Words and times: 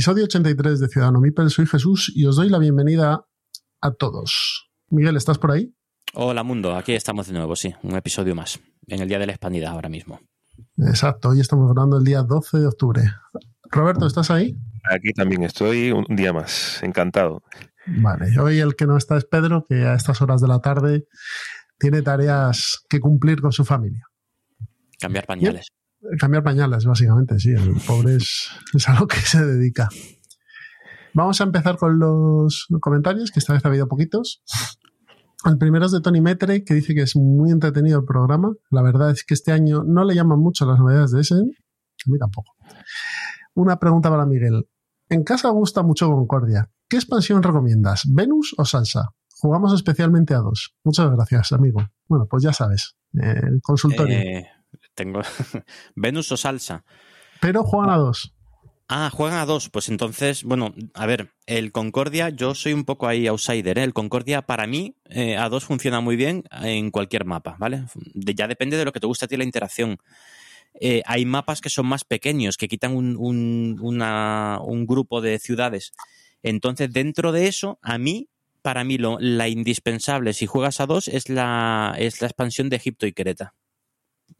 Episodio 0.00 0.24
83 0.24 0.80
de 0.80 0.88
Ciudadano 0.88 1.20
Mipel, 1.20 1.50
soy 1.50 1.66
Jesús 1.66 2.10
y 2.16 2.24
os 2.24 2.36
doy 2.36 2.48
la 2.48 2.58
bienvenida 2.58 3.26
a 3.82 3.90
todos. 3.90 4.70
Miguel, 4.88 5.14
¿estás 5.18 5.36
por 5.36 5.50
ahí? 5.50 5.74
Hola 6.14 6.42
mundo, 6.42 6.74
aquí 6.74 6.94
estamos 6.94 7.26
de 7.26 7.34
nuevo, 7.34 7.54
sí, 7.54 7.74
un 7.82 7.94
episodio 7.94 8.34
más, 8.34 8.60
en 8.86 9.02
el 9.02 9.08
Día 9.08 9.18
de 9.18 9.26
la 9.26 9.32
Expandida 9.32 9.68
ahora 9.68 9.90
mismo. 9.90 10.18
Exacto, 10.78 11.28
hoy 11.28 11.40
estamos 11.40 11.70
grabando 11.70 11.98
el 11.98 12.04
día 12.04 12.22
12 12.22 12.60
de 12.60 12.66
octubre. 12.68 13.02
Roberto, 13.64 14.06
¿estás 14.06 14.30
ahí? 14.30 14.56
Aquí 14.90 15.12
también 15.12 15.42
estoy 15.42 15.92
un 15.92 16.06
día 16.16 16.32
más, 16.32 16.82
encantado. 16.82 17.42
Vale, 17.86 18.40
hoy 18.40 18.58
el 18.58 18.76
que 18.76 18.86
no 18.86 18.96
está 18.96 19.18
es 19.18 19.26
Pedro, 19.26 19.66
que 19.68 19.84
a 19.84 19.96
estas 19.96 20.22
horas 20.22 20.40
de 20.40 20.48
la 20.48 20.60
tarde 20.60 21.04
tiene 21.78 22.00
tareas 22.00 22.86
que 22.88 23.00
cumplir 23.00 23.42
con 23.42 23.52
su 23.52 23.66
familia. 23.66 24.06
Cambiar 24.98 25.26
pañales. 25.26 25.66
Cambiar 26.18 26.42
pañales, 26.42 26.84
básicamente, 26.86 27.38
sí, 27.38 27.50
el 27.50 27.74
pobre 27.86 28.16
es, 28.16 28.48
a 28.86 28.98
lo 28.98 29.06
que 29.06 29.16
se 29.16 29.44
dedica. 29.44 29.88
Vamos 31.12 31.40
a 31.40 31.44
empezar 31.44 31.76
con 31.76 31.98
los 31.98 32.66
comentarios, 32.80 33.30
que 33.30 33.40
esta 33.40 33.52
vez 33.52 33.64
ha 33.64 33.68
habido 33.68 33.88
poquitos. 33.88 34.42
El 35.44 35.58
primero 35.58 35.86
es 35.86 35.92
de 35.92 36.00
Tony 36.00 36.20
Metre, 36.20 36.64
que 36.64 36.74
dice 36.74 36.94
que 36.94 37.02
es 37.02 37.16
muy 37.16 37.50
entretenido 37.50 37.98
el 37.98 38.04
programa. 38.04 38.52
La 38.70 38.82
verdad 38.82 39.10
es 39.10 39.24
que 39.24 39.34
este 39.34 39.52
año 39.52 39.82
no 39.84 40.04
le 40.04 40.14
llaman 40.14 40.38
mucho 40.38 40.66
las 40.66 40.78
novedades 40.78 41.10
de 41.10 41.20
ese. 41.20 41.34
A 41.34 42.10
mí 42.10 42.18
tampoco. 42.18 42.52
Una 43.54 43.78
pregunta 43.78 44.10
para 44.10 44.26
Miguel. 44.26 44.68
En 45.08 45.24
casa 45.24 45.48
gusta 45.50 45.82
mucho 45.82 46.08
Concordia. 46.08 46.70
¿Qué 46.88 46.96
expansión 46.96 47.42
recomiendas? 47.42 48.02
¿Venus 48.06 48.54
o 48.58 48.64
Salsa? 48.64 49.10
Jugamos 49.40 49.72
especialmente 49.74 50.34
a 50.34 50.38
dos. 50.38 50.76
Muchas 50.84 51.10
gracias, 51.10 51.52
amigo. 51.52 51.80
Bueno, 52.06 52.26
pues 52.28 52.42
ya 52.42 52.52
sabes. 52.52 52.96
Eh, 53.20 53.58
consultorio. 53.62 54.18
Eh, 54.18 54.46
tengo 54.94 55.20
Venus 55.94 56.32
o 56.32 56.36
Salsa. 56.36 56.84
Pero 57.40 57.64
juegan 57.64 57.90
a 57.90 57.96
dos. 57.96 58.34
Ah, 58.92 59.08
juegan 59.08 59.38
a 59.38 59.46
dos. 59.46 59.70
Pues 59.70 59.88
entonces, 59.88 60.42
bueno, 60.42 60.74
a 60.94 61.06
ver, 61.06 61.30
el 61.46 61.70
Concordia, 61.70 62.28
yo 62.30 62.56
soy 62.56 62.72
un 62.72 62.84
poco 62.84 63.06
ahí 63.06 63.28
outsider. 63.28 63.78
¿eh? 63.78 63.84
El 63.84 63.94
Concordia, 63.94 64.42
para 64.42 64.66
mí, 64.66 64.96
eh, 65.04 65.36
a 65.36 65.48
dos 65.48 65.64
funciona 65.64 66.00
muy 66.00 66.16
bien 66.16 66.42
en 66.50 66.90
cualquier 66.90 67.24
mapa, 67.24 67.54
¿vale? 67.60 67.84
ya 68.14 68.48
depende 68.48 68.76
de 68.76 68.84
lo 68.84 68.92
que 68.92 68.98
te 68.98 69.06
guste 69.06 69.26
a 69.26 69.28
ti 69.28 69.36
la 69.36 69.44
interacción. 69.44 69.98
Eh, 70.74 71.02
hay 71.06 71.24
mapas 71.24 71.60
que 71.60 71.70
son 71.70 71.86
más 71.86 72.02
pequeños, 72.02 72.56
que 72.56 72.66
quitan 72.66 72.96
un, 72.96 73.16
un, 73.16 73.78
un, 73.80 74.86
grupo 74.86 75.20
de 75.20 75.38
ciudades. 75.38 75.92
Entonces, 76.42 76.92
dentro 76.92 77.30
de 77.30 77.46
eso, 77.46 77.78
a 77.82 77.96
mí, 77.96 78.28
para 78.60 78.82
mí, 78.82 78.98
lo, 78.98 79.18
la 79.20 79.48
indispensable 79.48 80.32
si 80.32 80.46
juegas 80.46 80.80
a 80.80 80.86
dos 80.86 81.06
es 81.06 81.28
la, 81.28 81.94
es 81.96 82.20
la 82.20 82.26
expansión 82.26 82.68
de 82.68 82.76
Egipto 82.76 83.06
y 83.06 83.12
Creta. 83.12 83.54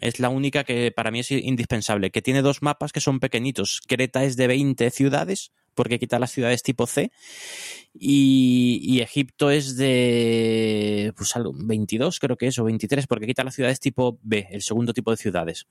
Es 0.01 0.19
la 0.19 0.31
única 0.31 0.65
que 0.65 0.91
para 0.91 1.11
mí 1.11 1.21
es 1.21 1.31
indispensable, 1.31 2.11
que 2.11 2.23
tiene 2.23 2.43
dos 2.43 2.63
mapas 2.63 2.93
que 2.93 3.01
son 3.01 3.21
pequeñitos. 3.21 3.83
Creta 3.87 4.25
es 4.25 4.37
de 4.37 4.47
20 4.47 4.91
ciudades, 4.91 5.53
porque 5.75 5.99
quita 5.99 6.19
las 6.19 6.33
ciudades 6.33 6.63
tipo 6.63 6.87
C, 6.87 7.13
y, 7.93 9.01
Egipto 9.01 9.51
es 9.51 9.77
de 9.77 11.13
pues, 11.17 11.35
22 11.37 12.19
creo 12.19 12.37
que 12.37 12.47
es, 12.47 12.59
o 12.59 12.65
23, 12.65 13.07
porque 13.07 13.27
quita 13.27 13.45
las 13.45 13.55
ciudades 13.55 13.81
tipo 13.81 14.19
B, 14.23 14.49
el 14.51 14.63
segundo 14.63 14.93
tipo 14.93 15.11
de 15.11 15.17
ciudades. 15.17 15.67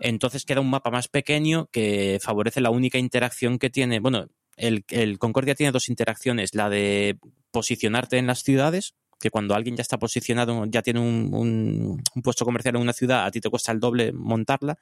Entonces 0.00 0.44
queda 0.44 0.60
un 0.60 0.70
mapa 0.70 0.90
más 0.90 1.08
pequeño 1.08 1.68
que 1.72 2.18
favorece 2.22 2.60
la 2.60 2.70
única 2.70 2.98
interacción 2.98 3.58
que 3.58 3.70
tiene. 3.70 3.98
Bueno, 3.98 4.28
el, 4.56 4.84
el 4.90 5.18
Concordia 5.18 5.54
tiene 5.54 5.72
dos 5.72 5.88
interacciones, 5.88 6.54
la 6.54 6.68
de 6.68 7.18
posicionarte 7.50 8.18
en 8.18 8.26
las 8.26 8.42
ciudades, 8.42 8.94
que 9.18 9.30
cuando 9.30 9.54
alguien 9.54 9.76
ya 9.76 9.82
está 9.82 9.98
posicionado, 9.98 10.64
ya 10.66 10.82
tiene 10.82 11.00
un, 11.00 12.02
puesto 12.22 12.44
comercial 12.44 12.76
en 12.76 12.82
una 12.82 12.92
ciudad, 12.92 13.24
a 13.24 13.30
ti 13.30 13.40
te 13.40 13.50
cuesta 13.50 13.72
el 13.72 13.80
doble 13.80 14.12
montarla. 14.12 14.78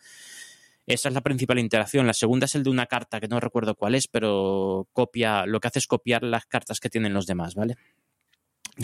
Esa 0.87 1.09
es 1.09 1.15
la 1.15 1.21
principal 1.21 1.59
interacción. 1.59 2.07
La 2.07 2.15
segunda 2.15 2.47
es 2.47 2.55
el 2.55 2.63
de 2.63 2.71
una 2.71 2.87
carta, 2.87 3.21
que 3.21 3.29
no 3.29 3.41
recuerdo 3.41 3.75
cuál 3.75 3.95
es, 3.95 4.07
pero 4.07 4.87
copia, 4.93 5.45
lo 5.47 5.59
que 5.59 5.69
hace 5.69 5.81
es 5.81 5.87
copiar 5.87 6.23
las 6.23 6.47
cartas 6.47 6.79
que 6.79 6.89
tienen 6.89 7.13
los 7.13 7.27
demás, 7.27 7.55
¿vale? 7.55 7.77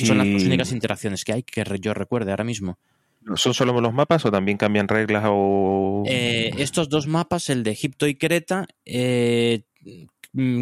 Son 0.03 0.19
las 0.19 0.27
dos 0.27 0.45
únicas 0.45 0.73
interacciones 0.73 1.25
que 1.25 1.33
hay 1.33 1.43
que 1.43 1.65
yo 1.81 1.95
recuerde 1.95 2.31
ahora 2.31 2.45
mismo. 2.45 2.79
¿Son 3.37 3.55
solo 3.55 3.79
los 3.81 3.93
mapas 3.93 4.25
o 4.25 4.33
también 4.33 4.59
cambian 4.59 4.89
reglas 4.89 5.25
o...? 5.29 6.03
Eh, 6.07 6.51
estos 6.59 6.89
dos 6.89 7.07
mapas, 7.07 7.51
el 7.51 7.63
de 7.63 7.71
Egipto 7.71 8.09
y 8.09 8.17
Creta, 8.17 8.67
eh, 8.85 9.63
Mm, 9.85 10.05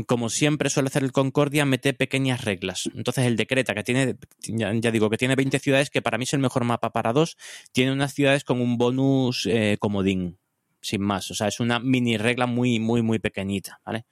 como 0.06 0.30
siempre 0.30 0.68
suele 0.68 0.88
hacer 0.88 1.04
el 1.04 1.12
Concordia, 1.12 1.64
mete 1.64 1.92
pequeñas 1.92 2.44
reglas. 2.44 2.90
Entonces 2.94 3.26
el 3.26 3.36
de 3.36 3.46
Creta, 3.46 3.74
que 3.74 3.84
tiene, 3.84 4.16
ya, 4.48 4.90
digo, 4.90 5.10
que 5.10 5.16
tiene 5.16 5.36
20 5.36 5.58
ciudades, 5.60 5.90
que 5.90 6.02
para 6.02 6.18
mí 6.18 6.24
es 6.24 6.32
el 6.32 6.40
mejor 6.40 6.64
mapa 6.64 6.90
para 6.90 7.12
dos, 7.12 7.36
tiene 7.72 7.92
unas 7.92 8.12
ciudades 8.12 8.44
con 8.44 8.60
un 8.60 8.78
bonus 8.78 9.46
eh, 9.46 9.76
comodín, 9.78 10.38
sin 10.80 11.02
más. 11.02 11.30
O 11.30 11.34
sea, 11.34 11.48
es 11.48 11.60
una 11.60 11.78
mini 11.78 12.16
regla 12.16 12.46
muy, 12.46 12.80
muy, 12.80 13.02
muy 13.02 13.20
pequeñita, 13.20 13.80
¿vale? 13.84 14.06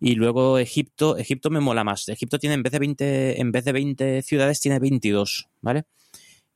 Y 0.00 0.14
luego 0.14 0.58
Egipto, 0.58 1.16
Egipto 1.18 1.50
me 1.50 1.60
mola 1.60 1.84
más. 1.84 2.08
Egipto 2.08 2.38
tiene 2.38 2.54
en 2.54 2.62
vez 2.62 2.72
de 2.72 2.78
20, 2.78 3.40
en 3.40 3.52
vez 3.52 3.64
de 3.64 3.72
20 3.72 4.22
ciudades, 4.22 4.60
tiene 4.60 4.78
22, 4.78 5.48
¿vale? 5.60 5.84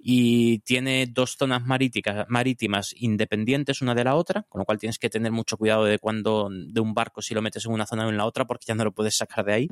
Y 0.03 0.61
tiene 0.61 1.07
dos 1.07 1.37
zonas 1.39 1.67
maríticas, 1.67 2.27
marítimas 2.29 2.95
independientes 2.97 3.83
una 3.83 3.95
de 3.95 4.05
la 4.05 4.17
otra, 4.17 4.45
con 4.49 4.61
lo 4.61 4.65
cual 4.65 4.79
tienes 4.79 4.99
que 4.99 5.11
tener 5.11 5.31
mucho 5.31 5.59
cuidado 5.59 5.85
de 5.85 5.99
cuando 5.99 6.49
de 6.51 6.81
un 6.81 6.95
barco 6.95 7.21
si 7.21 7.35
lo 7.35 7.43
metes 7.43 7.67
en 7.67 7.73
una 7.73 7.87
zona 7.87 8.07
o 8.07 8.11
en 8.11 8.17
la 8.17 8.25
otra 8.25 8.47
porque 8.47 8.65
ya 8.67 8.75
no 8.75 8.85
lo 8.85 8.93
puedes 8.93 9.17
sacar 9.17 9.45
de 9.45 9.53
ahí 9.53 9.69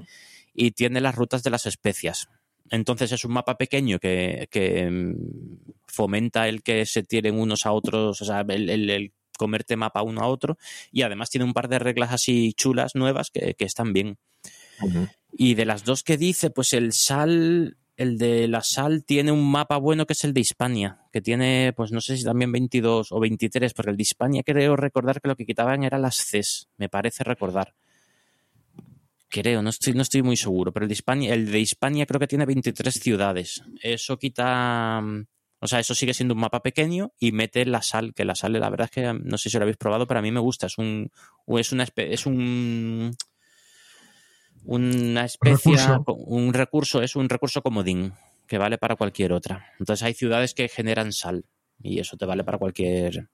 y 0.53 0.72
tiene 0.72 1.00
las 1.00 1.15
rutas 1.15 1.43
de 1.43 1.50
las 1.50 1.65
especias. 1.65 2.28
Entonces 2.71 3.11
es 3.12 3.25
un 3.25 3.33
mapa 3.33 3.56
pequeño 3.56 3.99
que, 3.99 4.49
que 4.50 4.91
mm, 4.91 5.15
fomenta 5.87 6.47
el 6.47 6.62
que 6.62 6.84
se 6.84 7.03
tiren 7.03 7.38
unos 7.41 7.65
a 7.65 7.72
otros, 7.72 8.21
o 8.21 8.25
sea, 8.25 8.44
el, 8.49 8.69
el, 8.69 9.12
comerte 9.38 9.77
mapa 9.77 10.03
uno 10.03 10.21
a 10.21 10.27
otro 10.27 10.59
y 10.91 11.03
además 11.03 11.31
tiene 11.31 11.44
un 11.44 11.53
par 11.53 11.69
de 11.69 11.78
reglas 11.78 12.12
así 12.12 12.53
chulas 12.55 12.97
nuevas 12.97 13.31
que, 13.31 13.55
que 13.55 13.65
están 13.65 13.93
bien. 13.93 14.19
Y 15.33 15.55
de 15.55 15.65
las 15.65 15.84
dos 15.84 16.03
que 16.03 16.17
dice, 16.17 16.50
pues 16.50 16.72
el 16.72 16.93
sal 16.93 17.77
el 17.99 18.17
de 18.17 18.47
la 18.47 18.63
sal 18.63 19.05
tiene 19.05 19.33
un 19.33 19.51
mapa 19.51 19.77
bueno 19.77 20.07
que 20.07 20.13
es 20.13 20.23
el 20.23 20.33
de 20.33 20.41
Hispania, 20.41 21.01
que 21.13 21.21
tiene, 21.21 21.73
pues 21.77 21.91
no 21.91 22.01
sé 22.01 22.17
si 22.17 22.25
también 22.25 22.53
22 22.53 23.11
o 23.11 23.19
23, 23.19 23.75
porque 23.75 23.91
el 23.91 23.97
de 23.97 24.03
Hispania 24.03 24.43
creo 24.45 24.77
recordar 24.77 25.21
que 25.21 25.27
lo 25.27 25.35
que 25.35 25.45
quitaban 25.45 25.83
eran 25.83 26.03
las 26.03 26.17
Cs, 26.17 26.69
me 26.77 26.89
parece 26.89 27.25
recordar. 27.25 27.75
Creo, 29.29 29.63
no 29.63 29.71
estoy, 29.71 29.95
no 29.95 30.03
estoy 30.03 30.23
muy 30.23 30.37
seguro, 30.37 30.73
pero 30.73 30.85
el 30.85 30.89
de 30.89 30.95
Hispania, 30.95 31.35
el 31.35 31.51
de 31.51 32.07
creo 32.07 32.21
que 32.21 32.29
tiene 32.29 32.47
23 32.47 32.95
ciudades. 32.95 33.65
Eso 33.83 34.17
quita, 34.17 35.03
o 35.59 35.67
sea, 35.67 35.81
eso 35.81 35.93
sigue 35.93 36.15
siendo 36.15 36.35
un 36.35 36.41
mapa 36.41 36.63
pequeño 36.63 37.13
y 37.19 37.33
mete 37.33 37.67
la 37.67 37.83
sal, 37.83 38.15
que 38.15 38.25
la 38.25 38.37
sal, 38.37 38.53
la 38.53 38.71
verdad 38.71 38.85
es 38.85 38.91
que 38.93 39.13
no 39.13 39.39
sé 39.39 39.51
si 39.51 39.59
lo 39.59 39.65
habéis 39.65 39.77
probado, 39.77 40.07
pero 40.07 40.21
a 40.21 40.23
mí 40.23 40.31
me 40.31 40.39
gusta. 40.39 40.69
Es 40.69 40.79
un, 40.79 41.11
es 41.49 41.73
una, 41.73 41.85
es 41.97 42.27
un, 42.27 43.17
una 44.65 45.25
especie, 45.25 45.77
un 46.06 46.53
recurso, 46.53 47.03
es 47.03 47.17
un 47.17 47.29
recurso 47.29 47.62
comodín 47.62 48.12
que 48.47 48.59
vale 48.59 48.79
para 48.79 48.97
cualquier 48.97 49.32
otra. 49.32 49.67
Entonces 49.79 50.05
hay 50.05 50.15
ciudades 50.15 50.55
que 50.55 50.69
generan 50.69 51.12
sal 51.12 51.44
y 51.81 52.00
eso 52.00 52.17
te 52.17 52.27
vale 52.27 52.44
para 52.44 52.59
cualquier 52.59 53.29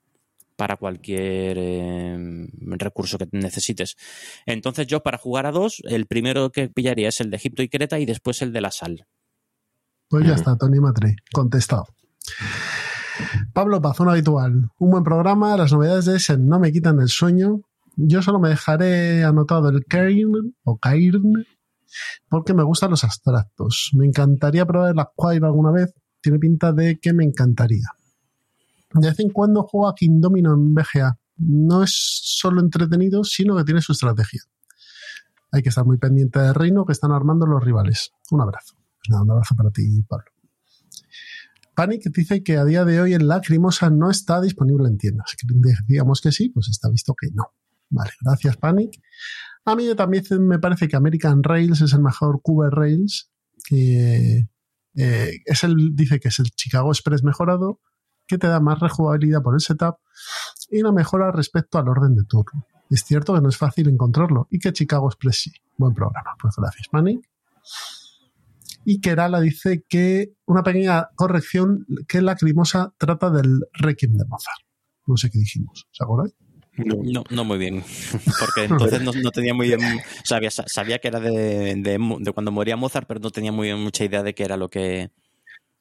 para 0.57 0.77
cualquier 0.77 1.57
eh, 1.59 2.49
recurso 2.79 3.19
que 3.19 3.29
necesites. 3.33 3.97
Entonces 4.47 4.87
yo 4.87 5.03
para 5.03 5.19
jugar 5.19 5.47
a 5.47 5.53
dos, 5.53 5.83
el 5.85 6.07
primero 6.07 6.51
que 6.51 6.69
pillaría 6.69 7.09
es 7.09 7.21
el 7.21 7.31
de 7.31 7.37
Egipto 7.37 7.63
y 7.63 7.69
Creta 7.69 7.99
y 7.99 8.07
después 8.07 8.41
el 8.43 8.53
de 8.53 8.61
la 8.61 8.71
sal. 8.71 9.07
Pues 10.09 10.27
ya 10.27 10.35
está, 10.35 10.57
Tony 10.57 10.79
Matre, 10.79 11.17
contestado. 11.33 11.87
Pablo 13.53 13.81
Pazón 13.81 14.09
habitual. 14.09 14.71
Un 14.79 14.91
buen 14.91 15.05
programa, 15.05 15.57
las 15.57 15.73
novedades 15.73 16.05
de 16.05 16.17
ese 16.17 16.39
no 16.39 16.59
me 16.59 16.73
quitan 16.73 17.01
el 17.01 17.09
sueño. 17.09 17.63
Yo 17.97 18.23
solo 18.23 18.41
me 18.41 18.49
dejaré 18.49 19.25
anotado 19.25 19.69
el 19.69 19.85
Cairn 19.85 20.57
o 20.65 20.79
Cairn 20.79 21.47
porque 22.29 22.55
me 22.55 22.63
gustan 22.63 22.91
los 22.91 23.05
abstractos. 23.05 23.91
Me 23.95 24.07
encantaría 24.07 24.67
probar 24.67 24.97
la 24.97 25.11
Quail 25.15 25.45
alguna 25.45 25.71
vez. 25.71 25.95
Tiene 26.21 26.39
pinta 26.39 26.73
de 26.73 26.99
que 26.99 27.13
me 27.13 27.25
encantaría. 27.25 27.87
De 28.95 29.09
vez 29.09 29.21
en 29.21 29.31
cuando 29.31 29.63
juego 29.63 29.89
a 29.89 29.95
King 29.95 30.21
Domino 30.21 30.55
en 30.55 30.75
BGA. 30.75 31.19
No 31.37 31.83
es 31.83 31.93
solo 32.23 32.61
entretenido, 32.61 33.25
sino 33.25 33.57
que 33.57 33.65
tiene 33.65 33.81
su 33.81 33.93
estrategia. 33.93 34.43
hay 35.51 35.63
que 35.63 35.69
estar 35.69 35.85
muy 35.85 35.99
pendiente 35.99 36.39
del 36.41 36.55
reino 36.55 36.85
que 36.85 36.93
están 36.93 37.13
armando 37.13 37.47
los 37.47 37.63
rivales. 37.63 38.13
Un 38.31 38.41
abrazo. 38.41 38.75
Pues 38.99 39.21
un 39.21 39.31
abrazo 39.31 39.55
para 39.57 39.71
ti, 39.71 40.03
Pablo. 40.09 40.27
Panic 41.75 42.05
dice 42.13 42.43
que 42.45 42.57
a 42.57 42.65
día 42.65 42.85
de 42.85 43.01
hoy 43.01 43.15
el 43.15 43.27
Lacrimosa 43.27 43.91
no 43.91 44.11
está 44.11 44.41
disponible 44.41 44.89
en 44.89 44.97
tiendas. 44.97 45.35
Digamos 45.89 46.21
que 46.21 46.31
sí, 46.31 46.51
pues 46.51 46.69
está 46.69 46.89
visto 46.89 47.15
que 47.21 47.29
no. 47.33 47.53
Vale, 47.95 48.11
gracias 48.21 48.57
Panic. 48.57 49.01
A 49.65 49.77
mí 49.77 49.95
también 49.95 50.25
me 50.41 50.59
parece 50.59 50.89
que 50.89 50.97
American 50.97 51.43
Rails 51.43 51.81
es 51.81 51.93
el 51.93 52.01
mejor 52.01 52.43
Cube 52.43 52.69
Rails. 52.71 53.31
Eh, 53.71 54.43
es 54.95 55.65
el, 55.65 55.95
dice 55.95 56.21
que 56.21 56.29
es 56.29 56.39
el 56.39 56.51
Chicago 56.51 56.91
Express 56.91 57.23
mejorado, 57.23 57.81
que 58.27 58.37
te 58.37 58.47
da 58.47 58.61
más 58.61 58.81
rejugabilidad 58.81 59.43
por 59.43 59.55
el 59.55 59.61
setup 59.61 59.97
y 60.71 60.81
una 60.81 60.93
mejora 60.93 61.31
respecto 61.33 61.79
al 61.79 61.89
orden 61.89 62.15
de 62.15 62.25
turno. 62.25 62.67
Es 62.91 63.05
cierto 63.05 63.35
que 63.35 63.41
no 63.41 63.49
es 63.49 63.57
fácil 63.57 63.89
encontrarlo 63.89 64.49
y 64.51 64.59
que 64.59 64.73
Chicago 64.73 65.09
Express 65.09 65.43
sí. 65.43 65.53
Buen 65.77 65.95
programa. 65.95 66.33
Pues 66.41 66.55
gracias, 66.57 66.89
Panic. 66.89 67.29
Y 68.85 69.01
Kerala 69.01 69.41
dice 69.41 69.85
que 69.89 70.35
una 70.45 70.63
pequeña 70.63 71.09
corrección 71.15 71.87
que 72.07 72.21
la 72.21 72.33
Lacrimosa 72.33 72.93
trata 72.99 73.31
del 73.31 73.61
Requiem 73.73 74.17
de 74.17 74.25
Mozart. 74.27 74.61
No 75.07 75.17
sé 75.17 75.31
qué 75.31 75.39
dijimos, 75.39 75.87
¿se 75.91 76.05
acordáis? 76.05 76.35
No. 76.77 77.25
no, 77.31 77.45
muy 77.45 77.59
bien. 77.59 77.83
Porque 78.41 78.65
entonces 78.65 79.03
no, 79.03 79.31
tenía 79.31 79.55
muy 79.55 79.69
bien. 79.69 79.81
Sabía, 80.25 80.51
sabía 80.51 80.99
que 80.99 81.09
era 81.09 81.21
de, 81.21 81.75
de, 81.77 82.33
cuando 82.33 82.51
moría 82.51 82.77
Mozart, 82.77 83.07
pero 83.07 83.21
no 83.21 83.31
tenía 83.31 83.53
muy 83.53 83.75
mucha 83.75 84.05
idea 84.05 84.23
de 84.23 84.35
qué 84.35 84.45
era 84.45 84.57
lo 84.57 84.69
que. 84.69 85.11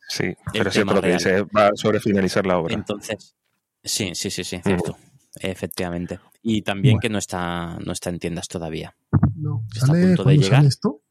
Sí, 0.07 0.35
pero 0.51 0.69
es 0.69 0.77
lo 0.77 1.01
que 1.01 1.13
dice, 1.13 1.41
va 1.43 1.71
sobre 1.75 1.99
finalizar 1.99 2.45
la 2.45 2.57
obra. 2.57 2.75
Entonces, 2.75 3.35
sí, 3.83 4.11
sí, 4.13 4.29
sí, 4.29 4.43
sí, 4.43 4.59
cierto. 4.63 4.97
Efectivamente. 5.39 6.19
Y 6.43 6.61
también 6.61 6.99
que 6.99 7.09
no 7.09 7.17
está, 7.17 7.77
no 7.83 7.93
está 7.93 8.09
en 8.09 8.19
tiendas 8.19 8.47
todavía. 8.47 8.95
No, 9.35 9.63
¿Sale, 9.73 9.99
está 9.99 10.03
a 10.03 10.07
punto 10.07 10.23
de 10.25 10.37
llegar. 10.37 10.65
esto? 10.65 11.01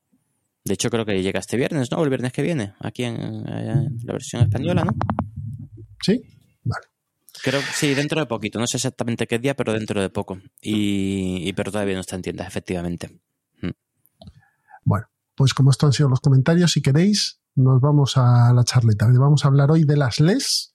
De 0.64 0.74
hecho, 0.74 0.90
creo 0.90 1.04
que 1.04 1.20
llega 1.22 1.40
este 1.40 1.56
viernes, 1.56 1.90
¿no? 1.90 2.02
El 2.04 2.08
viernes 2.10 2.32
que 2.32 2.42
viene, 2.42 2.74
aquí 2.80 3.04
en, 3.04 3.42
la 3.44 4.12
versión 4.12 4.42
española, 4.42 4.84
¿no? 4.84 4.92
Sí. 6.00 6.22
Creo 7.42 7.60
sí, 7.74 7.94
dentro 7.94 8.20
de 8.20 8.26
poquito. 8.26 8.58
No 8.58 8.66
sé 8.66 8.76
exactamente 8.76 9.26
qué 9.26 9.38
día, 9.38 9.54
pero 9.54 9.72
dentro 9.72 10.00
de 10.00 10.10
poco. 10.10 10.38
Y, 10.60 11.52
pero 11.54 11.72
todavía 11.72 11.94
no 11.94 12.00
está 12.00 12.16
en 12.16 12.22
tiendas, 12.22 12.46
efectivamente. 12.46 13.20
Mm. 13.60 13.70
Bueno, 14.84 15.06
pues 15.34 15.54
como 15.54 15.70
estos 15.70 15.88
han 15.88 15.92
sido 15.92 16.08
los 16.08 16.20
comentarios, 16.20 16.72
si 16.72 16.82
queréis, 16.82 17.40
nos 17.54 17.80
vamos 17.80 18.16
a 18.16 18.52
la 18.52 18.64
charleta. 18.64 19.06
Vamos 19.06 19.44
a 19.44 19.48
hablar 19.48 19.70
hoy 19.70 19.84
de 19.84 19.96
las 19.96 20.20
LES 20.20 20.74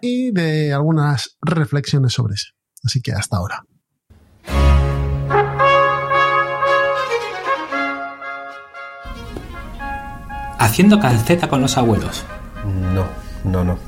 y 0.00 0.30
de 0.32 0.72
algunas 0.72 1.36
reflexiones 1.40 2.12
sobre 2.12 2.34
eso. 2.34 2.52
Así 2.84 3.00
que 3.00 3.12
hasta 3.12 3.36
ahora. 3.36 3.64
haciendo 10.62 11.00
calceta 11.00 11.48
con 11.48 11.60
los 11.60 11.76
abuelos. 11.76 12.24
No, 12.94 13.04
no, 13.44 13.64
no. 13.64 13.78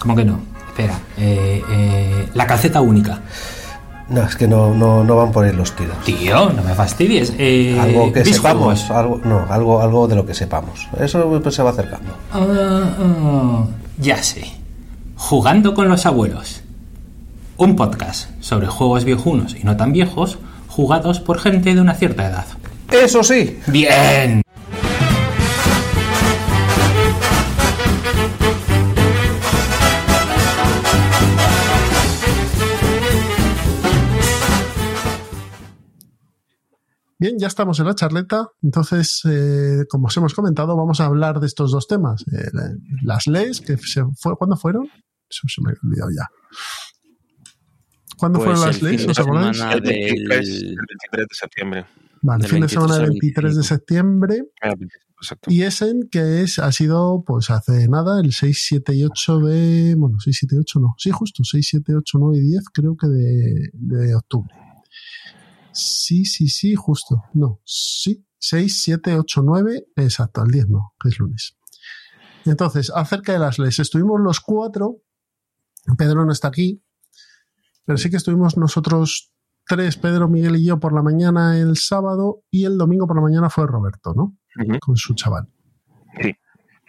¿Cómo 0.00 0.16
que 0.16 0.24
no? 0.24 0.53
Espera, 0.74 0.98
eh, 1.16 1.62
eh, 1.70 2.28
la 2.34 2.48
calceta 2.48 2.80
única. 2.80 3.20
No, 4.08 4.24
es 4.24 4.34
que 4.34 4.48
no, 4.48 4.74
no, 4.74 5.04
no 5.04 5.14
van 5.14 5.30
por 5.30 5.44
ahí 5.44 5.52
los 5.52 5.70
tiros. 5.76 5.96
Tío, 6.04 6.50
no 6.50 6.64
me 6.64 6.74
fastidies. 6.74 7.32
Eh, 7.38 7.78
algo 7.80 8.12
que 8.12 8.24
sepamos, 8.24 8.90
algo, 8.90 9.20
no, 9.22 9.46
algo, 9.48 9.80
algo 9.80 10.08
de 10.08 10.16
lo 10.16 10.26
que 10.26 10.34
sepamos. 10.34 10.88
Eso 10.98 11.40
pues, 11.40 11.54
se 11.54 11.62
va 11.62 11.70
acercando. 11.70 12.12
Ah, 12.32 13.66
ya 13.98 14.20
sé. 14.20 14.50
Jugando 15.14 15.74
con 15.74 15.88
los 15.88 16.06
abuelos. 16.06 16.62
Un 17.56 17.76
podcast 17.76 18.30
sobre 18.40 18.66
juegos 18.66 19.04
viejunos 19.04 19.54
y 19.54 19.62
no 19.62 19.76
tan 19.76 19.92
viejos, 19.92 20.38
jugados 20.66 21.20
por 21.20 21.38
gente 21.38 21.72
de 21.72 21.80
una 21.80 21.94
cierta 21.94 22.26
edad. 22.26 22.46
Eso 22.90 23.22
sí. 23.22 23.60
Bien. 23.68 24.43
Bien, 37.24 37.38
ya 37.38 37.46
estamos 37.46 37.80
en 37.80 37.86
la 37.86 37.94
charleta. 37.94 38.50
Entonces, 38.62 39.22
eh, 39.24 39.86
como 39.88 40.08
os 40.08 40.16
hemos 40.18 40.34
comentado, 40.34 40.76
vamos 40.76 41.00
a 41.00 41.06
hablar 41.06 41.40
de 41.40 41.46
estos 41.46 41.72
dos 41.72 41.86
temas. 41.86 42.22
Eh, 42.30 42.50
las 43.02 43.26
leyes, 43.26 43.62
que 43.62 43.78
se 43.78 44.02
fue, 44.20 44.36
¿cuándo 44.36 44.58
fueron? 44.58 44.90
Eso 45.30 45.48
se 45.48 45.62
me 45.62 45.70
ha 45.70 45.74
olvidado 45.82 46.10
ya. 46.10 46.28
¿Cuándo 48.18 48.40
pues 48.40 48.50
fueron 48.50 48.66
las 48.66 48.82
leyes? 48.82 49.08
¿Os 49.08 49.18
acordáis? 49.18 49.58
El 49.58 49.80
23, 49.80 50.48
de 51.12 51.26
septiembre. 51.30 51.86
Vale, 52.20 52.44
el 52.44 52.50
fin 52.50 52.60
de 52.60 52.68
semana 52.68 52.98
del 52.98 53.08
23 53.08 53.56
de 53.56 53.62
septiembre. 53.62 54.42
Ah, 54.60 54.74
y 55.46 55.62
ese 55.62 55.94
que 56.10 56.42
es, 56.42 56.58
ha 56.58 56.72
sido, 56.72 57.24
pues 57.26 57.48
hace 57.48 57.88
nada, 57.88 58.20
el 58.20 58.34
6, 58.34 58.64
7 58.68 58.94
y 58.96 59.02
8 59.02 59.38
de. 59.38 59.94
Bueno, 59.94 60.18
6, 60.20 60.36
7 60.40 60.56
y 60.56 60.58
8 60.58 60.78
no. 60.78 60.94
Sí, 60.98 61.10
justo, 61.10 61.42
6, 61.42 61.66
7, 61.70 61.94
8, 61.96 62.18
9 62.20 62.36
y 62.36 62.40
10, 62.50 62.64
creo 62.70 62.94
que 62.98 63.06
de, 63.06 63.70
de 63.72 64.14
octubre. 64.14 64.54
Sí, 65.74 66.24
sí, 66.24 66.48
sí, 66.48 66.74
justo. 66.74 67.22
No, 67.34 67.60
sí. 67.64 68.24
6, 68.38 68.82
7, 68.82 69.16
8, 69.16 69.42
9. 69.42 69.86
Exacto, 69.96 70.42
el 70.42 70.50
10 70.50 70.68
no, 70.68 70.94
que 71.00 71.08
es 71.08 71.18
lunes. 71.18 71.56
Entonces, 72.44 72.92
acerca 72.94 73.32
de 73.32 73.38
las 73.38 73.58
leyes, 73.58 73.78
estuvimos 73.78 74.20
los 74.20 74.40
cuatro. 74.40 74.98
Pedro 75.96 76.24
no 76.24 76.32
está 76.32 76.48
aquí, 76.48 76.82
pero 77.84 77.98
sí 77.98 78.10
que 78.10 78.16
estuvimos 78.16 78.56
nosotros 78.56 79.32
tres, 79.66 79.96
Pedro, 79.96 80.28
Miguel 80.28 80.56
y 80.56 80.66
yo, 80.66 80.78
por 80.78 80.94
la 80.94 81.02
mañana 81.02 81.58
el 81.58 81.76
sábado 81.76 82.42
y 82.50 82.64
el 82.64 82.78
domingo 82.78 83.06
por 83.06 83.16
la 83.16 83.22
mañana 83.22 83.50
fue 83.50 83.66
Roberto, 83.66 84.14
¿no? 84.14 84.38
Con 84.80 84.96
su 84.96 85.14
chaval. 85.14 85.48
Sí. 86.20 86.34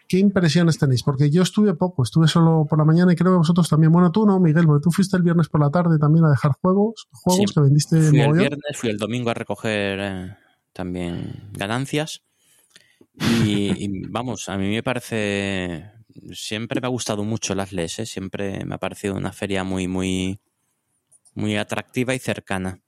¿Qué 0.07 0.19
impresiones 0.19 0.77
tenéis? 0.77 1.03
Porque 1.03 1.31
yo 1.31 1.41
estuve 1.41 1.73
poco, 1.73 2.03
estuve 2.03 2.27
solo 2.27 2.67
por 2.69 2.77
la 2.77 2.85
mañana 2.85 3.11
y 3.11 3.15
creo 3.15 3.33
que 3.33 3.37
vosotros 3.39 3.67
también. 3.67 3.91
Bueno, 3.91 4.11
tú 4.11 4.25
no, 4.25 4.39
Miguel, 4.39 4.65
porque 4.65 4.83
tú 4.83 4.91
fuiste 4.91 5.17
el 5.17 5.23
viernes 5.23 5.49
por 5.49 5.61
la 5.61 5.71
tarde 5.71 5.97
también 5.97 6.25
a 6.25 6.29
dejar 6.29 6.51
juegos, 6.61 7.07
juegos 7.11 7.51
que 7.51 7.61
vendiste. 7.61 7.99
Fui 8.01 8.19
el 8.19 8.33
viernes, 8.33 8.77
fui 8.77 8.89
el 8.89 8.97
domingo 8.97 9.31
a 9.31 9.33
recoger 9.33 9.99
eh, 9.99 10.37
también 10.73 11.49
ganancias. 11.53 12.21
Y, 13.17 14.07
vamos, 14.09 14.49
a 14.49 14.57
mí 14.57 14.69
me 14.69 14.83
parece. 14.83 15.91
Siempre 16.33 16.81
me 16.81 16.87
ha 16.87 16.89
gustado 16.89 17.23
mucho 17.23 17.55
las 17.55 17.71
LES, 17.71 17.99
¿eh? 17.99 18.05
siempre 18.05 18.63
me 18.63 18.75
ha 18.75 18.77
parecido 18.77 19.15
una 19.15 19.33
feria 19.33 19.63
muy, 19.63 19.87
muy, 19.87 20.39
muy 21.33 21.57
atractiva 21.57 22.13
y 22.13 22.19
cercana. 22.19 22.79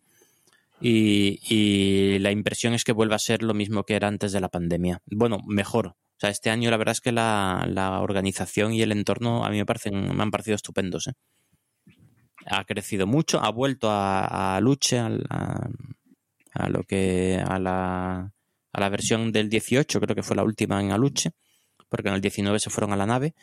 Y, 0.80 1.40
y, 1.50 2.20
la 2.20 2.32
impresión 2.32 2.74
es 2.74 2.84
que 2.84 2.94
vuelve 2.94 3.16
a 3.16 3.20
ser 3.20 3.42
lo 3.42 3.54
mismo 3.54 3.84
que 3.84 3.96
era 3.96 4.08
antes 4.08 4.32
de 4.32 4.40
la 4.40 4.50
pandemia. 4.50 5.02
Bueno, 5.08 5.40
mejor, 5.46 5.96
o 6.18 6.20
sea, 6.20 6.32
este 6.32 6.50
año 6.50 6.72
la 6.72 6.78
verdad 6.78 6.94
es 6.94 7.02
que 7.02 7.12
la, 7.12 8.00
organización 8.02 8.74
y 8.74 8.82
el 8.82 8.92
entorno 8.92 9.46
a 9.46 9.52
mí 9.52 9.58
me, 9.58 9.66
parecen, 9.68 10.16
me 10.16 10.24
han 10.24 10.32
parecido 10.32 10.56
estupendos. 10.56 11.08
¿eh? 11.08 11.14
Ha 12.48 12.66
crecido 12.66 13.06
mucho, 13.06 13.40
ha 13.40 13.52
vuelto 13.52 13.92
a, 13.92 14.56
a 14.56 14.60
Luche, 14.60 14.98
a, 14.98 15.70
lo 16.70 16.84
que 16.84 17.40
a 17.46 17.60
la, 17.60 18.32
a 18.74 18.80
la 18.80 18.90
versión 18.90 19.32
del 19.32 19.48
18, 19.48 20.00
creo 20.02 20.16
que 20.16 20.24
fue 20.24 20.36
la 20.36 20.44
última 20.44 20.82
en 20.82 20.92
Aluche, 20.92 21.34
porque 21.88 22.10
en 22.10 22.16
el 22.16 22.22
19 22.22 22.58
se 22.60 22.72
fueron 22.72 22.94
a 22.94 22.98
la 22.98 23.06
nave 23.06 23.36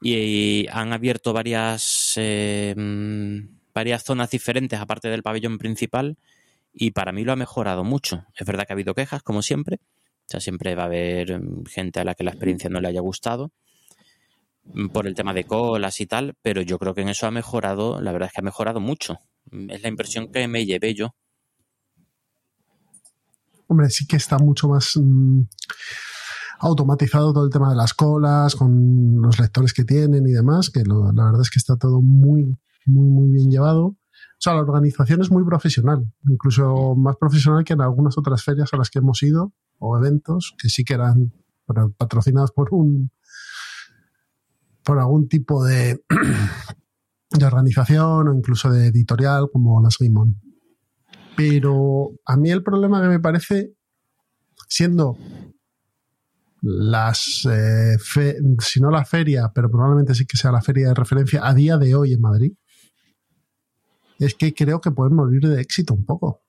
y, 0.00 0.66
han 0.70 0.94
abierto 0.94 1.34
varias 1.34 2.14
eh, 2.16 2.74
varias 3.74 4.02
zonas 4.02 4.30
diferentes 4.30 4.80
aparte 4.80 5.08
del 5.08 5.22
pabellón 5.22 5.58
principal 5.58 6.16
y 6.72 6.92
para 6.92 7.12
mí 7.12 7.24
lo 7.24 7.32
ha 7.32 7.36
mejorado 7.36 7.84
mucho. 7.84 8.24
Es 8.34 8.46
verdad 8.46 8.66
que 8.66 8.72
ha 8.72 8.76
habido 8.76 8.94
quejas, 8.94 9.22
como 9.22 9.42
siempre, 9.42 9.78
o 10.28 10.30
sea, 10.30 10.40
siempre 10.40 10.74
va 10.74 10.82
a 10.82 10.86
haber 10.86 11.40
mm, 11.40 11.64
gente 11.64 12.00
a 12.00 12.04
la 12.04 12.14
que 12.14 12.22
la 12.22 12.32
experiencia 12.32 12.68
no 12.68 12.80
le 12.80 12.88
haya 12.88 13.00
gustado 13.00 13.50
mm, 14.64 14.88
por 14.88 15.06
el 15.06 15.14
tema 15.14 15.32
de 15.32 15.44
colas 15.44 16.02
y 16.02 16.06
tal, 16.06 16.34
pero 16.42 16.60
yo 16.60 16.78
creo 16.78 16.94
que 16.94 17.00
en 17.00 17.08
eso 17.08 17.26
ha 17.26 17.30
mejorado, 17.30 18.02
la 18.02 18.12
verdad 18.12 18.26
es 18.26 18.34
que 18.34 18.40
ha 18.42 18.44
mejorado 18.44 18.78
mucho. 18.78 19.16
Mm, 19.50 19.70
es 19.70 19.82
la 19.82 19.88
impresión 19.88 20.30
que 20.30 20.46
me 20.46 20.66
llevé 20.66 20.94
yo. 20.94 21.14
Hombre, 23.68 23.88
sí 23.88 24.06
que 24.06 24.16
está 24.16 24.38
mucho 24.38 24.68
más 24.68 24.98
automatizado 26.60 27.32
todo 27.32 27.44
el 27.44 27.50
tema 27.50 27.70
de 27.70 27.76
las 27.76 27.94
colas, 27.94 28.54
con 28.54 29.22
los 29.22 29.38
lectores 29.38 29.72
que 29.72 29.84
tienen 29.84 30.26
y 30.26 30.32
demás, 30.32 30.70
que 30.70 30.82
la 30.84 31.24
verdad 31.24 31.40
es 31.42 31.50
que 31.50 31.58
está 31.58 31.76
todo 31.76 32.00
muy, 32.02 32.44
muy, 32.86 33.08
muy 33.08 33.30
bien 33.30 33.50
llevado. 33.50 33.84
O 33.86 33.96
sea, 34.40 34.54
la 34.54 34.60
organización 34.60 35.20
es 35.20 35.30
muy 35.30 35.44
profesional, 35.44 36.10
incluso 36.28 36.94
más 36.96 37.16
profesional 37.16 37.64
que 37.64 37.74
en 37.74 37.82
algunas 37.82 38.16
otras 38.16 38.42
ferias 38.42 38.72
a 38.72 38.78
las 38.78 38.90
que 38.90 39.00
hemos 39.00 39.22
ido 39.22 39.52
o 39.78 39.96
eventos 39.96 40.54
que 40.58 40.68
sí 40.68 40.84
que 40.84 40.94
eran 40.94 41.32
patrocinados 41.96 42.52
por 42.52 42.68
un 42.72 43.10
por 44.88 44.98
algún 44.98 45.28
tipo 45.28 45.62
de, 45.64 46.02
de 47.30 47.44
organización 47.44 48.28
o 48.28 48.34
incluso 48.34 48.70
de 48.70 48.86
editorial 48.86 49.50
como 49.52 49.82
las 49.82 49.98
Game 49.98 50.34
Pero 51.36 52.12
a 52.24 52.38
mí 52.38 52.50
el 52.50 52.62
problema 52.62 53.02
que 53.02 53.08
me 53.08 53.20
parece, 53.20 53.74
siendo 54.66 55.18
las, 56.62 57.46
eh, 57.50 57.98
si 58.60 58.80
no 58.80 58.90
la 58.90 59.04
feria, 59.04 59.52
pero 59.54 59.70
probablemente 59.70 60.14
sí 60.14 60.24
que 60.24 60.38
sea 60.38 60.52
la 60.52 60.62
feria 60.62 60.88
de 60.88 60.94
referencia 60.94 61.46
a 61.46 61.52
día 61.52 61.76
de 61.76 61.94
hoy 61.94 62.14
en 62.14 62.22
Madrid, 62.22 62.52
es 64.18 64.34
que 64.34 64.54
creo 64.54 64.80
que 64.80 64.90
pueden 64.90 65.14
morir 65.14 65.42
de 65.42 65.60
éxito 65.60 65.92
un 65.92 66.06
poco 66.06 66.40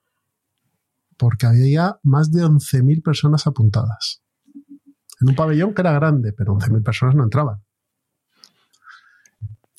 porque 1.20 1.46
había 1.46 1.98
más 2.02 2.32
de 2.32 2.42
11.000 2.42 3.02
personas 3.02 3.46
apuntadas. 3.46 4.22
En 5.20 5.28
un 5.28 5.34
pabellón 5.34 5.74
que 5.74 5.82
era 5.82 5.92
grande, 5.92 6.32
pero 6.32 6.54
11.000 6.54 6.82
personas 6.82 7.14
no 7.14 7.24
entraban. 7.24 7.62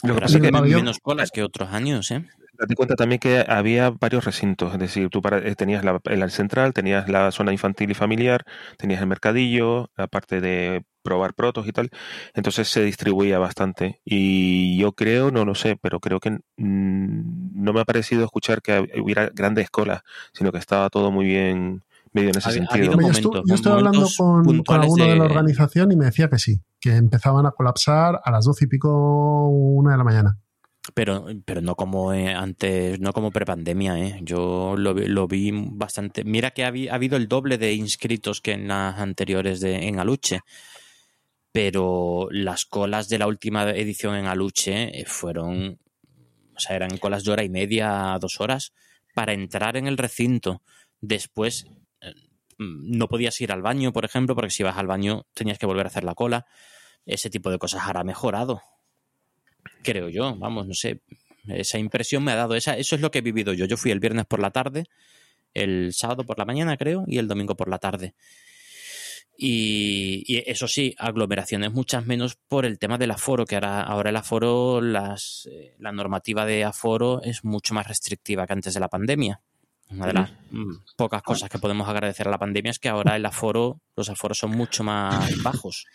Lo 0.03 0.13
que 0.13 0.21
pasa 0.21 0.37
es 0.37 0.43
que 0.43 0.51
menos 0.51 0.99
colas 0.99 1.31
que 1.31 1.41
otros 1.41 1.69
años, 1.69 2.11
¿eh? 2.11 2.27
Date 2.53 2.75
cuenta 2.75 2.95
también 2.95 3.19
que 3.19 3.43
había 3.47 3.89
varios 3.89 4.25
recintos, 4.25 4.73
es 4.73 4.79
decir, 4.79 5.09
tú 5.09 5.21
para- 5.21 5.39
eh, 5.39 5.55
tenías 5.55 5.83
la, 5.83 5.99
el 6.05 6.29
central, 6.31 6.73
tenías 6.73 7.09
la 7.09 7.31
zona 7.31 7.51
infantil 7.51 7.91
y 7.91 7.93
familiar, 7.95 8.45
tenías 8.77 9.01
el 9.01 9.07
mercadillo, 9.07 9.89
la 9.95 10.07
parte 10.07 10.41
de 10.41 10.83
probar 11.03 11.33
protos 11.33 11.67
y 11.67 11.71
tal, 11.71 11.89
entonces 12.35 12.67
se 12.67 12.83
distribuía 12.83 13.39
bastante 13.39 14.01
y 14.05 14.77
yo 14.77 14.91
creo, 14.91 15.31
no 15.31 15.45
lo 15.45 15.55
sé, 15.55 15.75
pero 15.81 15.99
creo 15.99 16.19
que 16.19 16.37
no 16.57 17.73
me 17.73 17.79
ha 17.81 17.85
parecido 17.85 18.23
escuchar 18.23 18.61
que 18.61 18.87
hubiera 19.01 19.29
grandes 19.33 19.69
colas, 19.69 20.01
sino 20.33 20.51
que 20.51 20.59
estaba 20.59 20.89
todo 20.89 21.11
muy 21.11 21.25
bien 21.25 21.81
medio 22.13 22.29
en 22.29 22.37
ese 22.37 22.49
Ha- 22.49 22.51
ha 22.51 22.53
sentido. 22.55 22.91
Hombre, 22.91 23.05
yo 23.05 23.11
momentos, 23.13 23.39
estu- 23.41 23.49
yo 23.49 23.55
estoy 23.55 23.71
hablando 23.71 24.07
con, 24.17 24.43
con 24.63 24.75
alguno 24.81 25.05
de... 25.05 25.11
de- 25.11 25.17
la 25.17 25.23
organización 25.25 25.91
y 25.91 25.95
me 25.95 26.05
decía 26.05 26.29
que 26.29 26.37
sí, 26.37 26.61
que 26.79 26.95
empezaban 26.95 27.45
a 27.45 27.51
colapsar 27.51 28.19
a 28.23 28.31
las 28.31 28.45
doce 28.45 28.65
y 28.65 28.67
pico, 28.67 29.47
una 29.47 29.91
de 29.93 29.97
la 29.97 30.03
mañana. 30.03 30.37
Pero, 30.95 31.27
pero 31.45 31.61
no 31.61 31.75
como 31.75 32.11
eh, 32.11 32.33
antes, 32.33 32.99
no 32.99 33.13
como 33.13 33.29
prepandemia, 33.31 33.99
¿eh? 33.99 34.19
Yo 34.23 34.75
lo, 34.75 34.95
vi- 34.95 35.05
lo 35.05 35.27
vi 35.27 35.51
bastante. 35.53 36.23
Mira 36.23 36.51
que 36.51 36.63
ha, 36.65 36.69
habi- 36.71 36.89
ha 36.89 36.95
habido 36.95 37.17
el 37.17 37.27
doble 37.27 37.57
de 37.59 37.73
inscritos 37.73 38.41
que 38.41 38.53
en 38.53 38.67
las 38.67 38.99
anteriores 38.99 39.59
de, 39.59 39.87
en 39.87 39.99
Aluche. 39.99 40.39
Pero 41.51 42.27
las 42.31 42.65
colas 42.65 43.09
de 43.09 43.19
la 43.19 43.27
última 43.27 43.69
edición 43.71 44.15
en 44.15 44.25
Aluche 44.25 45.01
eh, 45.01 45.05
fueron. 45.05 45.79
O 46.55 46.59
sea, 46.59 46.75
eran 46.75 46.97
colas 46.97 47.23
de 47.23 47.31
hora 47.31 47.43
y 47.43 47.49
media 47.49 48.13
a 48.13 48.19
dos 48.19 48.39
horas 48.39 48.73
para 49.13 49.33
entrar 49.33 49.77
en 49.77 49.87
el 49.87 49.97
recinto. 49.97 50.61
Después 51.01 51.65
eh, 52.01 52.13
no 52.57 53.07
podías 53.07 53.39
ir 53.41 53.51
al 53.51 53.61
baño, 53.61 53.91
por 53.93 54.05
ejemplo, 54.05 54.33
porque 54.35 54.49
si 54.51 54.63
ibas 54.63 54.77
al 54.77 54.87
baño 54.87 55.25
tenías 55.33 55.57
que 55.59 55.65
volver 55.65 55.85
a 55.85 55.89
hacer 55.89 56.03
la 56.05 56.15
cola. 56.15 56.45
Ese 57.05 57.29
tipo 57.29 57.51
de 57.51 57.57
cosas 57.59 57.83
hará 57.85 58.03
mejorado 58.03 58.61
creo 59.83 60.09
yo, 60.09 60.35
vamos, 60.35 60.67
no 60.67 60.73
sé, 60.73 61.01
esa 61.47 61.79
impresión 61.79 62.23
me 62.23 62.31
ha 62.31 62.35
dado, 62.35 62.55
esa, 62.55 62.77
eso 62.77 62.95
es 62.95 63.01
lo 63.01 63.11
que 63.11 63.19
he 63.19 63.21
vivido 63.21 63.53
yo. 63.53 63.65
Yo 63.65 63.77
fui 63.77 63.91
el 63.91 63.99
viernes 63.99 64.25
por 64.25 64.39
la 64.39 64.51
tarde, 64.51 64.85
el 65.53 65.93
sábado 65.93 66.23
por 66.23 66.37
la 66.37 66.45
mañana 66.45 66.77
creo 66.77 67.03
y 67.07 67.17
el 67.17 67.27
domingo 67.27 67.55
por 67.55 67.67
la 67.67 67.79
tarde. 67.79 68.13
Y, 69.37 70.23
y 70.27 70.43
eso 70.45 70.67
sí, 70.67 70.93
aglomeraciones 70.99 71.71
muchas 71.71 72.05
menos 72.05 72.35
por 72.35 72.65
el 72.65 72.77
tema 72.77 72.99
del 72.99 73.11
aforo, 73.11 73.45
que 73.45 73.55
ahora, 73.55 73.81
ahora 73.81 74.11
el 74.11 74.15
aforo, 74.15 74.81
las, 74.81 75.49
eh, 75.51 75.73
la 75.79 75.91
normativa 75.91 76.45
de 76.45 76.63
aforo 76.63 77.23
es 77.23 77.43
mucho 77.43 77.73
más 77.73 77.87
restrictiva 77.87 78.45
que 78.45 78.53
antes 78.53 78.73
de 78.73 78.79
la 78.79 78.87
pandemia. 78.87 79.41
Una 79.89 80.07
de 80.07 80.13
las 80.13 80.31
mm, 80.51 80.73
pocas 80.95 81.21
cosas 81.21 81.49
que 81.49 81.59
podemos 81.59 81.89
agradecer 81.89 82.27
a 82.27 82.31
la 82.31 82.37
pandemia 82.37 82.69
es 82.69 82.79
que 82.79 82.87
ahora 82.87 83.15
el 83.15 83.25
aforo, 83.25 83.81
los 83.95 84.09
aforos 84.09 84.37
son 84.37 84.51
mucho 84.51 84.83
más 84.83 85.41
bajos 85.43 85.85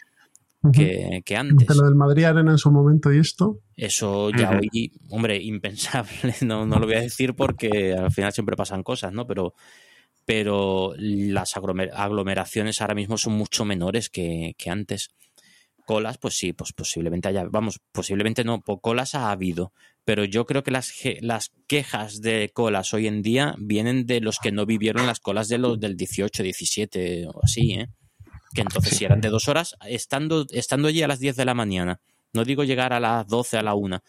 que, 0.73 1.23
que 1.25 1.37
antes. 1.37 1.77
Lo 1.77 1.85
del 1.85 1.95
Madrid 1.95 2.25
Arena 2.25 2.51
en 2.53 2.59
su 2.59 2.71
momento 2.71 3.13
y 3.13 3.19
esto. 3.19 3.61
Eso 3.77 4.31
ya 4.31 4.51
hoy, 4.59 4.93
hombre, 5.11 5.41
impensable, 5.43 6.11
no, 6.43 6.67
no 6.67 6.79
lo 6.79 6.87
voy 6.87 6.97
a 6.97 7.01
decir 7.01 7.35
porque 7.35 7.95
al 7.95 8.11
final 8.11 8.33
siempre 8.33 8.57
pasan 8.57 8.83
cosas, 8.83 9.13
¿no? 9.13 9.27
Pero, 9.27 9.55
pero 10.25 10.93
las 10.97 11.57
aglomer- 11.57 11.93
aglomeraciones 11.95 12.81
ahora 12.81 12.95
mismo 12.95 13.17
son 13.19 13.35
mucho 13.35 13.65
menores 13.65 14.09
que, 14.11 14.55
que 14.59 14.71
antes. 14.71 15.11
Colas, 15.87 16.19
pues 16.19 16.37
sí, 16.37 16.53
pues 16.53 16.73
posiblemente 16.73 17.29
haya, 17.29 17.45
vamos, 17.49 17.79
posiblemente 17.93 18.43
no, 18.43 18.61
colas 18.61 19.15
ha 19.15 19.31
habido, 19.31 19.73
pero 20.05 20.25
yo 20.25 20.45
creo 20.45 20.65
que 20.65 20.73
las, 20.73 20.93
las 21.21 21.53
quejas 21.69 22.21
de 22.21 22.51
colas 22.53 22.93
hoy 22.93 23.07
en 23.07 23.23
día 23.23 23.55
vienen 23.57 24.05
de 24.05 24.21
los 24.21 24.41
que 24.41 24.51
no 24.51 24.67
vivieron 24.67 25.07
las 25.07 25.21
colas 25.21 25.47
de 25.47 25.59
los 25.59 25.79
del 25.79 25.97
18, 25.97 26.43
17 26.43 27.29
o 27.29 27.41
así, 27.41 27.75
¿eh? 27.75 27.87
Que 28.57 28.63
entonces 28.63 28.97
si 28.97 29.05
eran 29.05 29.21
de 29.21 29.29
dos 29.29 29.49
horas, 29.49 29.77
estando, 29.87 30.47
estando 30.49 30.89
allí 30.89 31.03
a 31.03 31.09
las 31.09 31.19
10 31.19 31.37
de 31.37 31.45
la 31.45 31.53
mañana, 31.53 32.01
no 32.33 32.43
digo 32.43 32.65
llegar 32.65 32.95
a 32.95 33.01
las 33.01 33.27
12, 33.27 33.59
a 33.59 33.63
la 33.63 33.75
1, 33.75 34.03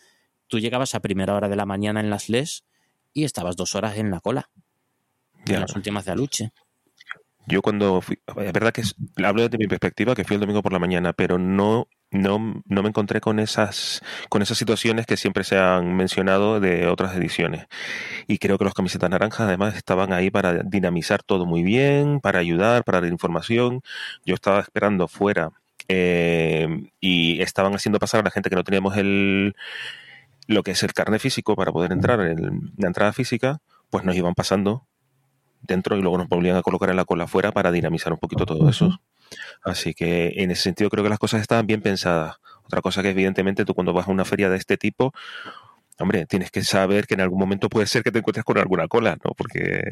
tú 0.48 0.60
llegabas 0.60 0.96
a 0.96 1.02
primera 1.02 1.36
hora 1.36 1.50
de 1.50 1.58
la 1.58 1.66
mañana 1.66 2.00
en 2.00 2.10
las 2.10 2.30
LES 2.30 2.64
y 3.12 3.26
estabas 3.26 3.58
dos 3.58 3.76
horas 3.76 3.98
en 3.98 4.10
la 4.10 4.22
cola, 4.22 4.50
en 5.48 5.60
las 5.60 5.76
últimas 5.76 6.06
de 6.06 6.14
Aluche. 6.14 6.54
Yo 7.50 7.62
cuando 7.62 8.02
fui, 8.02 8.20
es 8.44 8.52
verdad 8.54 8.74
que 8.74 8.82
es- 8.82 8.96
hablo 9.24 9.44
desde 9.44 9.58
mi 9.58 9.68
perspectiva, 9.68 10.16
que 10.16 10.26
fui 10.26 10.36
el 10.36 10.42
domingo 10.42 10.62
por 10.62 10.74
la 10.74 10.80
mañana, 10.80 11.14
pero 11.14 11.38
no, 11.38 11.88
no, 12.12 12.62
no 12.66 12.84
me 12.84 12.90
encontré 12.90 13.22
con 13.22 13.40
esas, 13.40 14.02
con 14.30 14.42
esas 14.42 14.58
situaciones 14.58 15.06
que 15.06 15.16
siempre 15.16 15.46
se 15.46 15.58
han 15.58 15.96
mencionado 15.96 16.60
de 16.60 16.88
otras 16.88 17.16
ediciones. 17.16 17.66
Y 18.28 18.40
creo 18.40 18.58
que 18.58 18.66
los 18.66 18.74
camisetas 18.76 19.10
naranjas 19.10 19.48
además 19.48 19.76
estaban 19.78 20.14
ahí 20.14 20.32
para 20.32 20.64
dinamizar 20.64 21.24
todo 21.24 21.46
muy 21.46 21.64
bien, 21.64 22.20
para 22.22 22.40
ayudar, 22.40 22.84
para 22.84 23.02
dar 23.02 23.12
información. 23.12 23.82
Yo 24.26 24.36
estaba 24.36 24.62
esperando 24.62 25.08
fuera 25.08 25.52
eh, 25.90 26.68
y 27.02 27.42
estaban 27.42 27.74
haciendo 27.76 28.00
pasar 28.00 28.22
a 28.22 28.24
la 28.24 28.32
gente 28.32 28.50
que 28.50 28.56
no 28.58 28.64
teníamos 28.66 28.98
el 28.98 29.56
lo 30.48 30.64
que 30.64 30.72
es 30.72 30.84
el 30.84 30.94
carnet 30.94 31.22
físico 31.22 31.56
para 31.56 31.72
poder 31.72 31.92
entrar, 31.92 32.20
el- 32.22 32.72
la 32.78 32.88
entrada 32.88 33.14
física, 33.14 33.60
pues 33.90 34.04
nos 34.04 34.16
iban 34.16 34.34
pasando 34.34 34.86
dentro 35.62 35.98
y 35.98 36.02
luego 36.02 36.18
nos 36.18 36.28
volvían 36.28 36.56
a 36.58 36.62
colocar 36.62 36.90
en 36.90 36.96
la 36.96 37.06
cola 37.06 37.26
afuera 37.26 37.52
para 37.52 37.72
dinamizar 37.72 38.14
un 38.14 38.20
poquito 38.20 38.46
todo 38.46 38.70
eso. 38.70 39.00
Así 39.64 39.94
que 39.94 40.34
en 40.38 40.52
ese 40.52 40.64
sentido 40.64 40.90
creo 40.90 41.04
que 41.04 41.10
las 41.10 41.20
cosas 41.20 41.42
estaban 41.42 41.68
bien 41.68 41.82
pensadas. 41.82 42.36
Otra 42.64 42.82
cosa 42.82 43.02
que 43.02 43.10
evidentemente 43.10 43.66
tú 43.66 43.74
cuando 43.74 43.94
vas 43.94 44.08
a 44.08 44.12
una 44.12 44.26
feria 44.26 44.50
de 44.50 44.58
este 44.58 44.78
tipo, 44.78 45.14
hombre, 46.00 46.26
tienes 46.26 46.52
que 46.52 46.64
saber 46.64 47.08
que 47.08 47.14
en 47.16 47.22
algún 47.22 47.40
momento 47.40 47.70
puede 47.70 47.88
ser 47.88 48.04
que 48.04 48.12
te 48.12 48.20
encuentres 48.20 48.46
con 48.46 48.58
alguna 48.58 48.88
cola, 48.88 49.18
¿no? 49.24 49.32
Porque, 49.38 49.84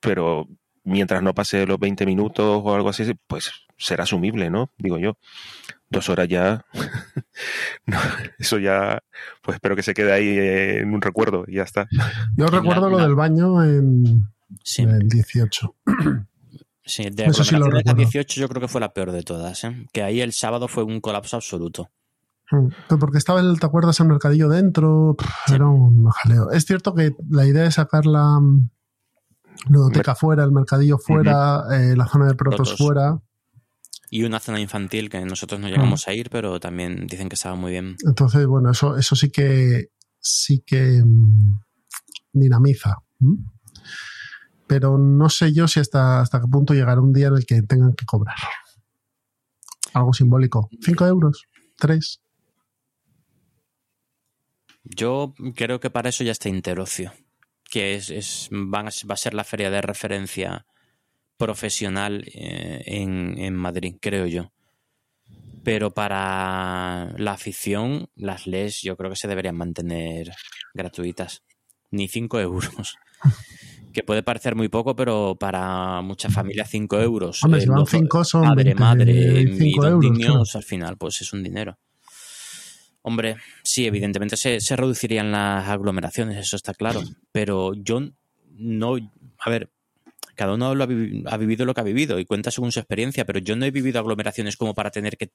pero 0.00 0.46
mientras 0.84 1.22
no 1.22 1.34
pase 1.34 1.66
los 1.66 1.78
20 1.78 2.06
minutos 2.06 2.62
o 2.64 2.74
algo 2.74 2.88
así, 2.88 3.14
pues 3.26 3.50
será 3.76 4.04
asumible, 4.04 4.48
¿no? 4.50 4.70
Digo 4.78 4.98
yo. 4.98 5.18
Dos 5.90 6.08
horas 6.10 6.28
ya, 6.28 6.64
no, 7.86 7.98
eso 8.38 8.58
ya, 8.58 9.02
pues 9.42 9.54
espero 9.56 9.74
que 9.76 9.82
se 9.82 9.94
quede 9.94 10.12
ahí 10.12 10.28
eh, 10.28 10.80
en 10.80 10.92
un 10.92 11.00
recuerdo 11.00 11.44
y 11.46 11.54
ya 11.56 11.62
está. 11.62 11.86
Yo 12.36 12.46
la- 12.46 12.50
recuerdo 12.58 12.90
lo 12.90 12.98
la- 12.98 13.04
del 13.04 13.14
baño 13.14 13.64
en 13.64 14.24
Sí, 14.62 14.82
el 14.82 15.08
18. 15.08 15.74
sí, 16.84 17.10
de 17.10 17.24
Eso 17.24 17.44
sí 17.44 17.52
lo 17.52 17.66
aglomeraciones 17.66 17.72
la 17.72 17.92
recuerdo. 17.92 17.96
18 17.96 18.40
yo 18.40 18.48
creo 18.48 18.60
que 18.60 18.68
fue 18.68 18.80
la 18.80 18.92
peor 18.92 19.12
de 19.12 19.22
todas, 19.22 19.64
¿eh? 19.64 19.86
que 19.92 20.02
ahí 20.02 20.20
el 20.20 20.32
sábado 20.32 20.68
fue 20.68 20.84
un 20.84 21.00
colapso 21.00 21.36
absoluto. 21.36 21.90
Mm. 22.50 22.68
Pero 22.88 22.98
Porque 22.98 23.18
estaba 23.18 23.40
el, 23.40 23.60
¿te 23.60 23.66
acuerdas? 23.66 24.00
El 24.00 24.08
mercadillo 24.08 24.48
dentro. 24.48 25.16
Sí. 25.46 25.54
Era 25.54 25.66
un 25.66 26.08
jaleo. 26.08 26.50
Es 26.50 26.64
cierto 26.64 26.94
que 26.94 27.12
la 27.28 27.46
idea 27.46 27.64
de 27.64 27.72
sacar 27.72 28.06
la 28.06 28.40
mm, 28.40 28.70
ludoteca 29.68 30.14
fuera, 30.14 30.44
el 30.44 30.52
mercadillo 30.52 30.98
fuera, 30.98 31.64
eh, 31.72 31.94
la 31.96 32.06
zona 32.06 32.26
de 32.26 32.34
protos, 32.34 32.70
Protos. 32.70 32.78
fuera. 32.78 33.20
Y 34.10 34.24
una 34.24 34.40
zona 34.40 34.58
infantil 34.58 35.10
que 35.10 35.20
nosotros 35.26 35.60
no 35.60 35.68
llegamos 35.68 36.08
a 36.08 36.14
ir, 36.14 36.30
pero 36.30 36.58
también 36.58 37.06
dicen 37.06 37.28
que 37.28 37.34
estaba 37.34 37.56
muy 37.56 37.72
bien. 37.72 37.96
Entonces, 38.06 38.46
bueno, 38.46 38.70
eso, 38.70 38.96
eso 38.96 39.14
sí 39.14 39.30
que 39.30 39.90
sí 40.18 40.62
que 40.64 41.02
mm, 41.04 41.60
dinamiza. 42.32 42.96
Pero 44.68 44.98
no 44.98 45.28
sé 45.30 45.52
yo 45.52 45.66
si 45.66 45.80
hasta, 45.80 46.20
hasta 46.20 46.40
qué 46.40 46.46
punto 46.46 46.74
llegará 46.74 47.00
un 47.00 47.12
día 47.12 47.28
en 47.28 47.34
el 47.36 47.46
que 47.46 47.62
tengan 47.62 47.94
que 47.94 48.04
cobrar. 48.06 48.36
Algo 49.94 50.12
simbólico. 50.12 50.68
¿Cinco 50.82 51.06
euros? 51.06 51.42
¿Tres? 51.78 52.20
Yo 54.84 55.34
creo 55.54 55.80
que 55.80 55.90
para 55.90 56.08
eso 56.10 56.24
ya 56.24 56.32
está 56.32 56.48
Interocio, 56.48 57.12
que 57.70 57.94
es, 57.94 58.10
es 58.10 58.48
van 58.50 58.88
a- 58.88 58.92
va 59.08 59.14
a 59.14 59.16
ser 59.16 59.34
la 59.34 59.44
feria 59.44 59.70
de 59.70 59.80
referencia 59.82 60.66
profesional 61.36 62.24
eh, 62.34 62.82
en, 62.86 63.38
en 63.38 63.54
Madrid, 63.54 63.96
creo 64.00 64.26
yo. 64.26 64.52
Pero 65.64 65.92
para 65.92 67.12
la 67.18 67.32
afición, 67.32 68.08
las 68.14 68.46
LES 68.46 68.80
yo 68.82 68.96
creo 68.96 69.10
que 69.10 69.16
se 69.16 69.28
deberían 69.28 69.56
mantener 69.56 70.30
gratuitas. 70.74 71.42
Ni 71.90 72.08
5 72.08 72.40
euros. 72.40 72.96
Que 73.92 74.02
puede 74.02 74.22
parecer 74.22 74.54
muy 74.54 74.68
poco, 74.68 74.94
pero 74.94 75.36
para 75.38 76.00
muchas 76.02 76.32
familias 76.32 76.68
5 76.70 77.00
euros. 77.00 77.42
Hombre, 77.42 77.58
eh, 77.58 77.62
si 77.62 77.68
van 77.68 77.78
los- 77.80 77.90
cinco 77.90 78.24
son 78.24 78.42
madre, 78.46 78.64
20, 78.64 78.80
madre, 78.80 79.54
5 79.58 79.82
dos 79.82 79.90
euros, 79.92 80.10
niños, 80.10 80.56
al 80.56 80.62
final, 80.62 80.96
pues 80.98 81.20
es 81.22 81.32
un 81.32 81.42
dinero. 81.42 81.78
Hombre, 83.02 83.36
sí, 83.62 83.86
evidentemente 83.86 84.36
se, 84.36 84.60
se 84.60 84.76
reducirían 84.76 85.30
las 85.32 85.66
aglomeraciones, 85.68 86.36
eso 86.36 86.56
está 86.56 86.74
claro. 86.74 87.00
Pero 87.32 87.72
yo 87.74 88.00
no. 88.56 88.96
A 89.38 89.50
ver, 89.50 89.70
cada 90.34 90.54
uno 90.54 90.74
lo 90.74 90.84
ha, 90.84 90.86
vivi- 90.88 91.22
ha 91.26 91.36
vivido 91.36 91.64
lo 91.64 91.72
que 91.74 91.80
ha 91.80 91.84
vivido 91.84 92.18
y 92.18 92.26
cuenta 92.26 92.50
según 92.50 92.72
su 92.72 92.80
experiencia, 92.80 93.24
pero 93.24 93.38
yo 93.38 93.56
no 93.56 93.64
he 93.64 93.70
vivido 93.70 93.98
aglomeraciones 94.00 94.56
como 94.56 94.74
para 94.74 94.90
tener 94.90 95.16
que. 95.16 95.30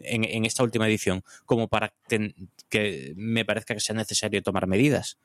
En, 0.00 0.24
en 0.24 0.44
esta 0.44 0.62
última 0.62 0.86
edición, 0.86 1.22
como 1.46 1.68
para 1.68 1.94
ten- 2.06 2.34
que 2.68 3.14
me 3.16 3.44
parezca 3.46 3.72
que 3.74 3.80
sea 3.80 3.94
necesario 3.96 4.42
tomar 4.42 4.66
medidas. 4.66 5.18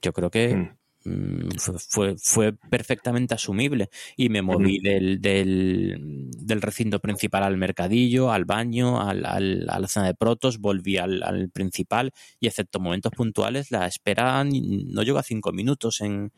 Yo 0.00 0.12
creo 0.14 0.30
que 0.30 0.56
Mm. 0.56 0.76
Mm, 1.06 1.48
fue, 1.88 2.16
fue, 2.18 2.52
perfectamente 2.52 3.34
asumible 3.34 3.88
y 4.16 4.28
me 4.28 4.42
moví 4.42 4.78
del, 4.80 5.20
del, 5.20 6.28
del 6.36 6.62
recinto 6.62 6.98
principal 7.00 7.42
al 7.44 7.56
mercadillo, 7.56 8.30
al 8.32 8.44
baño, 8.44 9.00
al, 9.00 9.24
al- 9.24 9.66
a 9.68 9.78
la 9.80 9.88
zona 9.88 10.06
de 10.06 10.14
protos, 10.14 10.58
volví 10.58 10.96
al, 10.98 11.22
al 11.22 11.48
principal 11.50 12.12
y 12.40 12.46
excepto 12.48 12.80
momentos 12.80 13.12
puntuales 13.12 13.70
la 13.70 13.86
espera 13.86 14.44
no 14.44 15.02
llegó 15.02 15.18
a 15.18 15.22
cinco 15.22 15.52
minutos 15.52 16.00
en, 16.00 16.32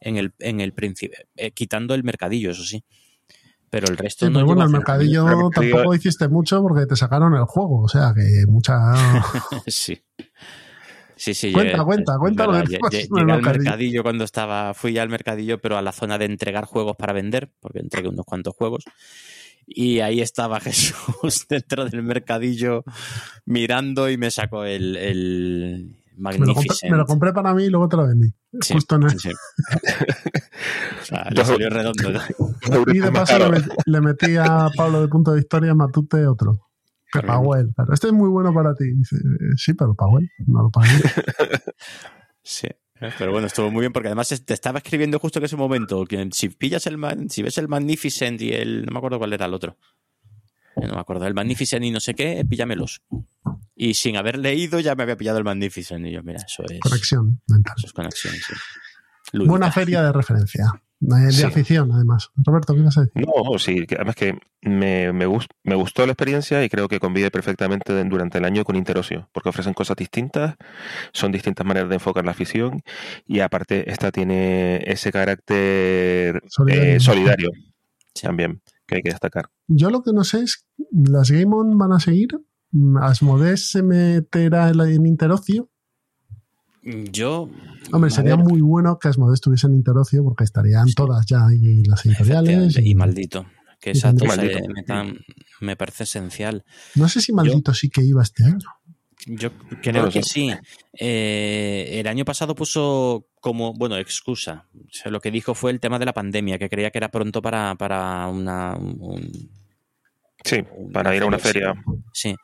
en 0.00 0.16
el, 0.16 0.32
en 0.38 0.60
el 0.60 0.72
principio, 0.72 1.18
eh, 1.36 1.50
quitando 1.52 1.94
el 1.94 2.02
mercadillo, 2.04 2.50
eso 2.50 2.64
sí. 2.64 2.82
Pero 3.70 3.88
el 3.88 3.96
resto 3.96 4.26
Sí, 4.26 4.32
no 4.32 4.38
pero 4.38 4.46
bueno, 4.46 4.60
llegó 4.62 4.66
el 4.68 4.72
mercadillo 4.78 5.28
El 5.28 5.36
mercadillo- 5.36 5.50
tampoco 5.72 5.94
hiciste 5.96 6.28
mucho 6.28 6.62
porque 6.62 6.86
te 6.86 6.94
sacaron 6.94 7.34
el 7.34 7.44
juego, 7.44 7.82
o 7.82 7.88
sea 7.88 8.12
que 8.14 8.44
mucha... 8.46 8.76
Sí. 9.66 10.00
Sí, 11.24 11.32
sí, 11.32 11.52
Cuenta, 11.52 11.78
llegué- 11.78 11.84
cuenta, 11.86 12.12
es 12.12 12.18
cuenta 12.18 12.46
lo 12.46 12.52
que 12.52 12.78
Llegué 12.90 13.32
al 13.32 13.40
mercadillo. 13.42 14.02
cuando 14.02 14.24
estaba, 14.24 14.74
fui 14.74 14.98
al 14.98 15.08
mercadillo, 15.08 15.58
pero 15.58 15.78
a 15.78 15.82
la 15.82 15.92
zona 15.92 16.18
de 16.18 16.26
entregar 16.26 16.66
juegos 16.66 16.96
para 16.96 17.14
vender, 17.14 17.50
porque 17.60 17.78
entregué 17.78 18.08
unos 18.08 18.26
cuantos 18.26 18.54
juegos. 18.54 18.84
Y 19.66 20.00
ahí 20.00 20.20
estaba 20.20 20.60
Jesús 20.60 21.46
dentro 21.48 21.86
del 21.88 22.02
mercadillo 22.02 22.84
mirando 23.46 24.10
y 24.10 24.18
me 24.18 24.30
sacó 24.30 24.64
el, 24.66 24.96
el 24.96 25.96
Me 26.18 26.32
lo, 26.32 26.38
compré, 26.38 26.52
Magnificent. 26.54 26.92
me 26.92 26.98
lo 26.98 27.06
compré 27.06 27.32
para 27.32 27.54
mí 27.54 27.64
y 27.64 27.70
luego 27.70 27.88
te 27.88 27.96
lo 27.96 28.06
vendí. 28.06 28.28
Sí, 28.60 28.74
Justo 28.74 28.96
en 28.96 29.04
el- 29.04 29.10
sí, 29.18 29.30
sí. 29.30 29.30
O 31.00 31.04
sea, 31.06 31.26
le 31.30 31.44
salió 31.44 31.70
redondo. 31.70 32.12
¿no? 32.12 32.20
Y 32.92 32.98
de 32.98 33.10
paso 33.12 33.38
le 33.86 34.00
metí 34.02 34.36
a 34.36 34.68
Pablo 34.76 35.00
de 35.00 35.08
Punto 35.08 35.32
de 35.32 35.40
Historia 35.40 35.74
Matute 35.74 36.26
otro. 36.26 36.58
Que 37.20 37.20
Claro. 37.20 37.92
este 37.92 38.08
es 38.08 38.12
muy 38.12 38.28
bueno 38.28 38.52
para 38.52 38.74
ti. 38.74 38.84
Dice, 38.92 39.16
"Eh, 39.16 39.54
sí, 39.56 39.72
pero 39.74 39.94
él. 40.18 40.30
No 40.46 40.62
lo 40.64 40.70
pagué. 40.70 40.88
Sí. 42.42 42.68
Pero 43.18 43.32
bueno, 43.32 43.46
estuvo 43.46 43.70
muy 43.70 43.80
bien 43.80 43.92
porque 43.92 44.08
además 44.08 44.28
te 44.44 44.54
estaba 44.54 44.78
escribiendo 44.78 45.18
justo 45.18 45.38
en 45.38 45.46
ese 45.46 45.56
momento 45.56 46.04
que 46.04 46.28
si 46.32 46.48
pillas 46.50 46.86
el 46.86 46.96
man- 46.98 47.28
si 47.30 47.42
ves 47.42 47.56
el 47.58 47.68
Magnificent 47.68 48.40
y 48.42 48.52
el 48.52 48.84
no 48.84 48.92
me 48.92 48.98
acuerdo 48.98 49.18
cuál 49.18 49.32
era 49.32 49.46
el 49.46 49.54
otro. 49.54 49.78
Eh, 50.76 50.86
No 50.86 50.94
me 50.94 51.00
acuerdo, 51.00 51.26
el 51.26 51.34
Magnificent 51.34 51.84
y 51.84 51.90
no 51.90 52.00
sé 52.00 52.14
qué, 52.14 52.44
píllamelos. 52.48 53.02
Y 53.74 53.94
sin 53.94 54.16
haber 54.16 54.38
leído 54.38 54.78
ya 54.80 54.94
me 54.94 55.02
había 55.04 55.16
pillado 55.16 55.38
el 55.38 55.44
Magnificent 55.44 56.06
y 56.06 56.12
yo, 56.12 56.22
mira, 56.22 56.38
eso 56.46 56.62
es 56.68 56.80
Conexión 56.80 57.40
mental. 57.48 57.74
eso 57.78 57.86
es 57.86 57.92
conexión, 57.92 58.34
sí. 58.34 58.54
Lúdica. 59.32 59.50
Buena 59.50 59.72
feria 59.72 60.02
de 60.02 60.12
referencia. 60.12 60.66
De, 61.00 61.26
de 61.26 61.32
Sí. 61.32 61.42
afición, 61.42 61.92
además. 61.92 62.30
Roberto, 62.36 62.72
¿qué 62.74 62.80
ibas 62.80 62.96
a 62.96 63.02
decir? 63.02 63.24
No, 63.26 63.58
sí, 63.58 63.86
que 63.86 63.96
además 63.96 64.14
que 64.14 64.38
me, 64.62 65.12
me, 65.12 65.26
me 65.64 65.74
gustó 65.74 66.06
la 66.06 66.12
experiencia 66.12 66.64
y 66.64 66.68
creo 66.70 66.88
que 66.88 66.98
convive 67.00 67.30
perfectamente 67.30 67.92
durante 68.04 68.38
el 68.38 68.44
año 68.44 68.64
con 68.64 68.76
Interocio, 68.76 69.28
porque 69.32 69.50
ofrecen 69.50 69.74
cosas 69.74 69.96
distintas, 69.96 70.54
son 71.12 71.30
distintas 71.32 71.66
maneras 71.66 71.88
de 71.90 71.96
enfocar 71.96 72.24
la 72.24 72.30
afición 72.30 72.80
y 73.26 73.40
aparte 73.40 73.90
esta 73.90 74.10
tiene 74.12 74.82
ese 74.86 75.12
carácter 75.12 76.42
Solidario. 76.48 76.92
eh, 76.94 77.00
solidario 77.00 77.50
Sí. 78.14 78.26
también, 78.26 78.62
que 78.86 78.96
hay 78.96 79.02
que 79.02 79.10
destacar. 79.10 79.46
Yo 79.66 79.90
lo 79.90 80.02
que 80.02 80.12
no 80.12 80.24
sé 80.24 80.40
es, 80.42 80.66
¿las 80.92 81.30
Game 81.30 81.54
On 81.54 81.76
van 81.76 81.92
a 81.92 82.00
seguir? 82.00 82.28
¿Asmodees 83.02 83.70
se 83.70 83.82
meterá 83.82 84.70
en 84.70 85.06
Interocio? 85.06 85.68
Yo. 87.10 87.48
Hombre, 87.92 88.10
sería 88.10 88.36
ver, 88.36 88.44
muy 88.44 88.60
bueno 88.60 88.98
que 88.98 89.08
Asmodees 89.08 89.36
estuviese 89.38 89.66
en 89.66 89.74
Interocio 89.74 90.22
porque 90.24 90.44
estarían 90.44 90.86
todas 90.94 91.24
ya 91.26 91.46
ahí 91.46 91.82
las 91.84 92.04
editoriales. 92.06 92.76
y- 92.78 92.90
Y 92.90 92.94
maldito. 92.94 93.46
Que 93.80 93.90
esa 93.90 94.12
metan- 94.74 95.24
me 95.60 95.76
parece 95.76 96.04
esencial. 96.04 96.64
No 96.94 97.08
sé 97.08 97.20
si 97.20 97.32
Maldito 97.32 97.74
sí 97.74 97.90
que 97.90 98.02
iba 98.02 98.22
este 98.22 98.44
año. 98.44 98.58
Yo 99.26 99.50
creo 99.82 100.04
lo 100.04 100.10
que 100.10 100.22
sí. 100.22 100.50
Eh, 100.98 102.00
el 102.00 102.06
año 102.06 102.24
pasado 102.24 102.54
puso 102.54 103.28
como, 103.40 103.72
bueno, 103.74 103.96
excusa. 103.96 104.66
O 104.74 104.88
sea, 104.90 105.10
lo 105.10 105.20
que 105.20 105.30
dijo 105.30 105.54
fue 105.54 105.70
el 105.70 105.80
tema 105.80 105.98
de 105.98 106.04
la 106.06 106.12
pandemia, 106.12 106.58
que 106.58 106.68
creía 106.68 106.90
que 106.90 106.98
era 106.98 107.10
pronto 107.10 107.40
para, 107.42 107.74
para 107.76 108.26
una, 108.28 108.74
un- 108.76 109.50
Sí, 110.44 110.62
para 110.92 111.16
ir 111.16 111.22
a 111.22 111.26
una 111.26 111.38
feria. 111.38 111.74
Sí. 112.12 112.34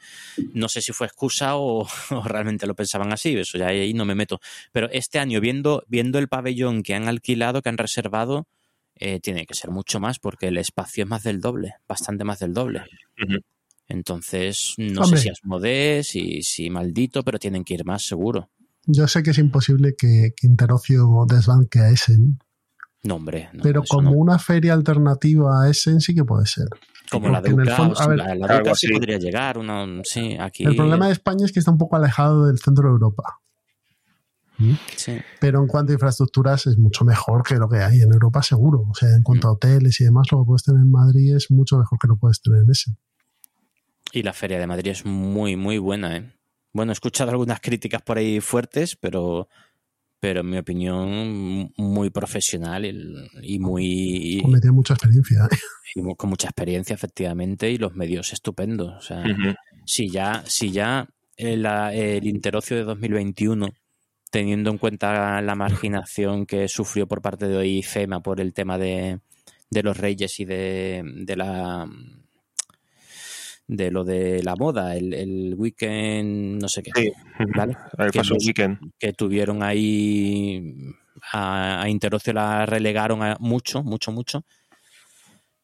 No 0.54 0.68
sé 0.68 0.80
si 0.80 0.92
fue 0.92 1.06
excusa 1.06 1.56
o, 1.56 1.86
o 2.10 2.22
realmente 2.24 2.66
lo 2.66 2.74
pensaban 2.74 3.12
así, 3.12 3.36
eso 3.36 3.58
ya 3.58 3.68
ahí 3.68 3.92
no 3.92 4.04
me 4.06 4.14
meto. 4.14 4.40
Pero 4.72 4.88
este 4.90 5.18
año, 5.18 5.40
viendo, 5.40 5.84
viendo 5.86 6.18
el 6.18 6.28
pabellón 6.28 6.82
que 6.82 6.94
han 6.94 7.08
alquilado, 7.08 7.60
que 7.60 7.68
han 7.68 7.78
reservado, 7.78 8.46
eh, 8.96 9.20
tiene 9.20 9.46
que 9.46 9.54
ser 9.54 9.70
mucho 9.70 10.00
más 10.00 10.18
porque 10.18 10.48
el 10.48 10.56
espacio 10.56 11.04
es 11.04 11.10
más 11.10 11.22
del 11.22 11.40
doble, 11.40 11.74
bastante 11.86 12.24
más 12.24 12.38
del 12.38 12.54
doble. 12.54 12.82
Entonces, 13.86 14.74
no 14.78 15.02
Hombre. 15.02 15.18
sé 15.18 15.24
si 15.24 15.28
Asmodee, 15.30 16.04
si, 16.04 16.42
si 16.42 16.70
maldito, 16.70 17.22
pero 17.22 17.38
tienen 17.38 17.64
que 17.64 17.74
ir 17.74 17.84
más 17.84 18.02
seguro. 18.06 18.50
Yo 18.86 19.06
sé 19.08 19.22
que 19.22 19.30
es 19.30 19.38
imposible 19.38 19.94
que, 19.96 20.32
que 20.36 20.46
Interocio 20.46 21.06
desbanque 21.28 21.80
a 21.80 21.90
Essen, 21.90 22.38
No, 23.02 23.14
hombre. 23.16 23.48
no, 23.54 23.62
pero 23.62 23.82
como 23.88 24.10
no. 24.10 24.16
una 24.16 24.38
feria 24.38 24.74
alternativa 24.74 25.62
a 25.64 25.70
Essen 25.70 26.00
sí 26.00 26.14
que 26.14 26.24
puede 26.24 26.46
ser. 26.46 26.66
Como 27.10 27.28
la 27.28 27.40
porque 27.40 27.50
el 27.50 27.56
Duca, 27.66 27.76
fondo- 27.76 28.00
a 28.00 28.06
ver, 28.06 28.18
la, 28.18 28.34
la 28.34 28.58
Duca 28.58 28.74
sí 28.74 28.88
podría 28.92 29.18
llegar. 29.18 29.58
Una, 29.58 29.86
sí, 30.04 30.36
aquí. 30.38 30.64
El 30.64 30.76
problema 30.76 31.06
de 31.06 31.12
España 31.12 31.44
es 31.44 31.52
que 31.52 31.58
está 31.58 31.70
un 31.70 31.78
poco 31.78 31.96
alejado 31.96 32.46
del 32.46 32.58
centro 32.58 32.84
de 32.88 32.92
Europa. 32.92 33.40
sí. 34.96 35.18
Pero 35.40 35.60
en 35.60 35.66
cuanto 35.66 35.92
a 35.92 35.94
infraestructuras 35.94 36.66
es 36.66 36.76
mucho 36.76 37.04
mejor 37.04 37.42
que 37.42 37.56
lo 37.56 37.68
que 37.68 37.78
hay 37.78 38.02
en 38.02 38.12
Europa, 38.12 38.42
seguro. 38.42 38.86
O 38.90 38.94
sea, 38.94 39.08
en 39.16 39.22
cuanto 39.22 39.48
a 39.48 39.52
hoteles 39.52 40.00
y 40.00 40.04
demás, 40.04 40.28
lo 40.30 40.40
que 40.40 40.46
puedes 40.46 40.62
tener 40.64 40.80
en 40.82 40.90
Madrid 40.90 41.34
es 41.34 41.50
mucho 41.50 41.78
mejor 41.78 41.98
que 41.98 42.06
lo 42.08 42.16
puedes 42.16 42.42
tener 42.42 42.60
en 42.62 42.70
Essen. 42.70 42.96
Y 44.12 44.22
la 44.22 44.32
Feria 44.32 44.58
de 44.58 44.66
Madrid 44.66 44.90
es 44.90 45.06
muy, 45.06 45.56
muy 45.56 45.78
buena, 45.78 46.16
¿eh? 46.16 46.32
Bueno, 46.72 46.92
he 46.92 46.94
escuchado 46.94 47.30
algunas 47.30 47.60
críticas 47.60 48.02
por 48.02 48.18
ahí 48.18 48.40
fuertes, 48.40 48.94
pero, 48.96 49.48
pero 50.20 50.40
en 50.40 50.50
mi 50.50 50.58
opinión, 50.58 51.72
muy 51.78 52.10
profesional 52.10 52.84
y, 53.42 53.58
muy. 53.58 54.40
Hombre, 54.44 54.60
tiene 54.60 54.74
mucha 54.74 54.92
experiencia. 54.92 55.48
¿eh? 55.50 55.56
y 55.94 56.14
con 56.14 56.28
mucha 56.28 56.48
experiencia, 56.48 56.94
efectivamente, 56.94 57.70
y 57.70 57.78
los 57.78 57.94
medios 57.94 58.34
estupendos. 58.34 58.94
O 58.98 59.00
sea, 59.00 59.24
si 59.86 60.10
ya, 60.10 60.44
si 60.46 60.70
ya 60.70 61.08
el, 61.36 62.26
interocio 62.26 62.76
de 62.76 62.84
2021, 62.84 63.70
teniendo 64.30 64.70
en 64.70 64.78
cuenta 64.78 65.40
la 65.40 65.54
marginación 65.54 66.44
que 66.44 66.68
sufrió 66.68 67.08
por 67.08 67.22
parte 67.22 67.48
de 67.48 67.66
IFEMA 67.66 68.20
por 68.20 68.42
el 68.42 68.52
tema 68.52 68.76
de, 68.76 69.20
de 69.70 69.82
los 69.82 69.96
reyes 69.96 70.38
y 70.38 70.44
de, 70.44 71.02
de 71.24 71.36
la 71.36 71.88
de 73.76 73.90
lo 73.90 74.04
de 74.04 74.42
la 74.42 74.56
moda, 74.56 74.96
el, 74.96 75.14
el 75.14 75.54
weekend, 75.56 76.60
no 76.60 76.68
sé 76.68 76.82
qué, 76.82 76.90
Sí. 76.94 77.12
¿vale? 77.56 77.76
El 77.98 78.10
Que 78.10 78.20
Weekend. 78.20 78.78
que 78.98 79.12
tuvieron 79.12 79.62
ahí 79.62 80.74
a, 81.32 81.82
a 81.82 81.88
Interocio 81.88 82.32
la 82.32 82.66
relegaron 82.66 83.22
a 83.22 83.36
mucho, 83.38 83.82
mucho, 83.84 84.10
mucho. 84.10 84.44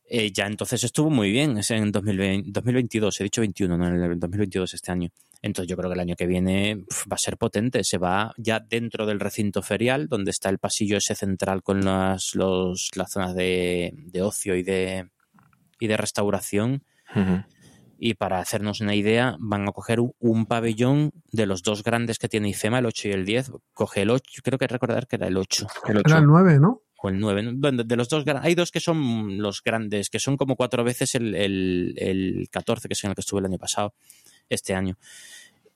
Eh, 0.09 0.31
ya 0.33 0.47
entonces 0.47 0.85
estuvo 0.85 1.11
muy 1.11 1.33
bien, 1.33 1.59
es 1.59 1.69
en 1.73 1.91
2020, 1.91 2.51
2022, 2.53 3.21
he 3.21 3.25
dicho 3.25 3.41
21, 3.41 3.77
no 3.77 3.89
en 3.89 3.95
el 4.01 4.21
2022 4.21 4.75
este 4.75 4.93
año. 4.93 5.11
Entonces 5.43 5.69
yo 5.69 5.77
creo 5.77 5.91
que 5.91 5.95
el 5.95 6.01
año 6.01 6.15
que 6.15 6.29
viene 6.29 6.77
pf, 6.89 7.09
va 7.11 7.17
a 7.17 7.19
ser 7.19 7.37
potente, 7.37 7.83
se 7.83 7.99
va 7.99 8.33
ya 8.37 8.61
dentro 8.61 9.05
del 9.05 9.19
recinto 9.19 9.63
ferial, 9.63 10.07
donde 10.09 10.31
está 10.31 10.49
el 10.49 10.59
pasillo 10.59 10.97
ese 10.97 11.17
central 11.17 11.65
con 11.65 11.85
las, 11.85 12.37
los, 12.37 12.91
las 12.95 13.11
zonas 13.11 13.35
de, 13.35 13.93
de 13.97 14.23
ocio 14.23 14.55
y 14.55 14.63
de, 14.63 15.09
y 15.81 15.89
de 15.89 15.97
restauración. 15.97 16.85
Y 17.99 18.15
para 18.15 18.41
hacernos 18.41 18.81
una 18.81 18.95
idea, 18.95 19.37
van 19.39 19.69
a 19.69 19.73
coger 19.73 20.01
un, 20.01 20.47
pabellón 20.47 21.13
de 21.33 21.47
los 21.47 21.63
dos 21.63 21.83
grandes 21.83 22.19
que 22.19 22.29
tiene 22.29 22.51
IFEMA, 22.51 22.81
el 22.81 22.87
8 22.87 23.09
y 23.09 23.13
el 23.13 23.25
10. 23.25 23.53
Coge 23.73 24.03
el 24.03 24.11
8, 24.11 24.43
creo 24.43 24.59
que 24.59 24.67
recordar 24.67 25.07
que 25.07 25.17
era 25.17 25.29
el 25.29 25.37
8 25.37 25.67
El 25.87 25.99
Era 25.99 26.03
8. 26.05 26.19
el 26.19 26.27
9, 26.27 26.59
¿no? 26.61 26.83
o 27.03 27.09
el 27.09 27.19
9. 27.19 27.43
¿no? 27.43 27.53
Bueno, 27.55 27.85
de 27.85 27.97
los 27.97 28.09
dos, 28.09 28.25
hay 28.43 28.55
dos 28.55 28.71
que 28.71 28.81
son 28.81 29.39
los 29.39 29.63
grandes, 29.63 30.11
que 30.11 30.19
son 30.19 30.37
como 30.37 30.57
cuatro 30.57 30.85
veces 30.85 31.15
el, 31.15 31.35
el, 31.35 31.95
el 31.97 32.49
14, 32.51 32.89
que 32.89 32.95
es 32.95 33.05
en 33.05 33.11
el 33.11 33.15
que 33.15 33.21
estuve 33.21 33.41
el 33.41 33.47
año 33.47 33.59
pasado, 33.59 33.95
este 34.49 34.75
año. 34.75 34.97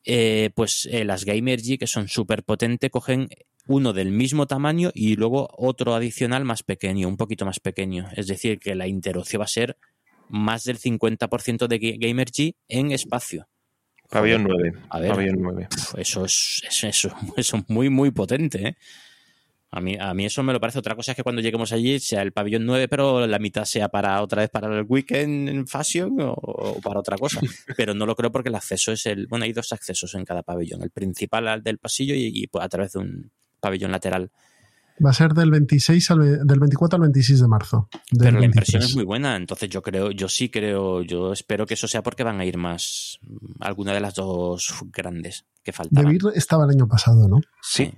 Eh, 0.05 0.51
pues 0.55 0.89
eh, 0.91 1.05
las 1.05 1.25
Gamergy, 1.25 1.77
que 1.79 1.87
son 1.87 2.09
súper 2.09 2.43
potentes, 2.43 2.91
cogen 2.91 3.29
uno 3.67 3.93
del 3.93 4.11
mismo 4.11 4.47
tamaño 4.47 4.91
y 4.95 5.17
luego 5.17 5.49
otro 5.57 5.95
adicional 5.95 6.45
más 6.45 6.63
pequeño, 6.63 7.07
un 7.07 7.17
poquito 7.17 7.45
más 7.45 7.61
pequeño. 7.61 8.09
Es 8.17 8.27
decir, 8.27 8.59
que 8.59 8.75
la 8.75 8.87
interocio 8.89 9.39
va 9.39 9.45
a 9.45 9.49
ser 9.49 9.77
más 10.31 10.65
del 10.65 10.79
50% 10.79 11.67
de 11.69 11.81
Ga- 11.81 11.97
Gamergy 12.09 12.55
en 12.69 12.93
espacio. 12.93 13.47
Pabellón 14.09 14.45
9. 14.45 14.73
A 14.89 14.99
ver. 15.01 15.11
Pabellón 15.11 15.37
9. 15.41 15.69
Pf, 15.71 16.01
Eso 16.01 16.25
es, 16.25 16.63
eso, 16.69 16.87
eso, 16.89 17.15
eso 17.37 17.57
es 17.59 17.69
muy, 17.69 17.89
muy 17.91 18.11
potente, 18.11 18.69
¿eh? 18.69 18.77
A 19.73 19.81
mí, 19.81 19.97
a 20.01 20.13
mí 20.15 20.25
eso 20.25 20.43
me 20.43 20.53
lo 20.53 20.59
parece. 20.61 20.81
Otra 20.81 20.97
cosa 20.97 21.13
es 21.13 21.17
que 21.17 21.23
cuando 21.23 21.41
lleguemos 21.41 21.71
allí 21.71 22.01
sea 22.01 22.23
el 22.23 22.33
pabellón 22.33 22.67
9, 22.67 22.89
pero 22.89 23.25
la 23.29 23.39
mitad 23.39 23.65
sea 23.65 23.89
para 23.89 24.21
otra 24.21 24.43
vez 24.43 24.51
para 24.51 24.67
el 24.77 24.85
weekend 24.89 25.49
en 25.49 25.67
fashion 25.69 26.21
o, 26.21 26.33
o 26.33 26.81
para 26.81 26.99
otra 26.99 27.17
cosa. 27.17 27.39
Pero 27.77 27.95
no 27.95 28.05
lo 28.05 28.17
creo 28.17 28.33
porque 28.33 28.49
el 28.49 28.57
acceso 28.57 28.91
es 28.91 29.07
el. 29.07 29.29
Bueno, 29.29 29.45
hay 29.45 29.53
dos 29.53 29.73
accesos 29.73 30.13
en 30.17 30.25
cada 30.25 30.43
pabellón: 30.43 30.83
el 30.83 30.91
principal 30.91 31.47
al 31.47 31.63
del 31.63 31.79
pasillo 31.79 32.17
y, 32.17 32.33
y 32.35 32.49
a 32.59 32.69
través 32.69 32.95
de 32.95 32.99
un 32.99 33.31
pabellón 33.61 33.93
lateral. 33.93 34.33
Va 35.05 35.11
a 35.11 35.15
ser 35.15 35.33
del 35.33 35.51
26 35.51 36.11
al, 36.11 36.47
del 36.47 36.61
24 36.61 36.97
al 36.97 37.03
26 37.03 37.41
de 37.41 37.49
marzo. 37.49 37.89
del 38.11 38.27
Pero 38.27 38.41
la 38.41 38.47
impresión 38.47 38.81
23. 38.81 38.91
es 38.91 38.97
muy 38.97 39.05
buena. 39.05 39.37
Entonces 39.37 39.69
yo 39.71 39.83
creo, 39.83 40.11
yo 40.11 40.29
sí 40.29 40.51
creo, 40.51 41.03
yo 41.03 41.33
espero 41.33 41.67
que 41.67 41.75
eso 41.75 41.89
sea 41.89 42.03
porque 42.03 42.23
van 42.23 42.41
a 42.41 42.45
ir 42.45 42.59
más 42.59 43.19
mm, 43.23 43.63
alguna 43.63 43.93
de 43.93 44.01
las 44.01 44.15
dos 44.15 44.75
grandes 44.93 45.47
que 45.63 45.73
faltaban. 45.73 46.11
Beer 46.11 46.37
estaba 46.37 46.65
el 46.65 46.71
año 46.71 46.87
pasado, 46.87 47.29
¿no? 47.29 47.41
Sí. 47.63 47.93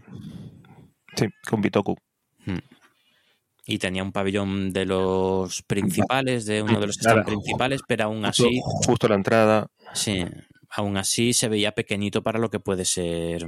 Sí, 1.16 1.26
con 1.48 1.60
Bitoku. 1.60 1.96
Hmm. 2.46 2.58
Y 3.66 3.78
tenía 3.78 4.02
un 4.02 4.12
pabellón 4.12 4.72
de 4.72 4.86
los 4.86 5.62
principales, 5.62 6.46
de 6.46 6.62
uno 6.62 6.80
de 6.80 6.86
los 6.86 6.96
que 6.96 7.02
están 7.02 7.16
Nada. 7.18 7.26
principales, 7.26 7.80
pero 7.86 8.04
aún 8.04 8.24
así, 8.24 8.60
justo 8.62 9.08
la 9.08 9.14
entrada. 9.14 9.68
sí, 9.92 10.24
aún 10.68 10.96
así 10.96 11.32
se 11.32 11.48
veía 11.48 11.72
pequeñito 11.72 12.22
para 12.22 12.38
lo 12.38 12.50
que 12.50 12.58
puede 12.58 12.84
ser 12.84 13.46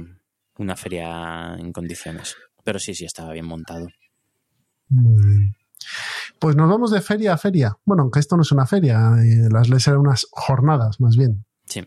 una 0.57 0.75
feria 0.75 1.55
en 1.57 1.73
condiciones. 1.73 2.37
Pero 2.65 2.79
sí, 2.79 2.95
sí, 2.95 3.05
estaba 3.05 3.31
bien 3.31 3.45
montado. 3.45 3.87
Muy 4.89 5.23
bien. 5.23 5.55
Pues 6.39 6.55
nos 6.55 6.67
vamos 6.67 6.91
de 6.91 6.99
feria 6.99 7.33
a 7.33 7.37
feria. 7.37 7.77
Bueno, 7.85 8.01
aunque 8.03 8.19
esto 8.19 8.35
no 8.35 8.41
es 8.41 8.51
una 8.51 8.65
feria, 8.65 9.13
eh, 9.23 9.47
las 9.51 9.69
leyes 9.69 9.87
eran 9.87 9.99
unas 9.99 10.27
jornadas 10.31 10.99
más 10.99 11.15
bien. 11.15 11.45
Sí. 11.65 11.85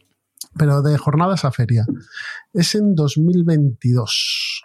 Pero 0.56 0.80
de 0.82 0.96
jornadas 0.96 1.44
a 1.44 1.50
feria. 1.50 1.84
Es 2.52 2.76
en 2.76 2.94
2022. 2.94 4.62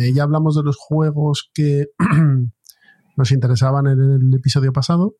Eh, 0.00 0.12
ya 0.12 0.24
hablamos 0.24 0.56
de 0.56 0.64
los 0.64 0.76
juegos 0.76 1.50
que 1.54 1.86
nos 3.16 3.30
interesaban 3.30 3.86
en 3.86 4.00
el 4.00 4.34
episodio 4.34 4.72
pasado. 4.72 5.14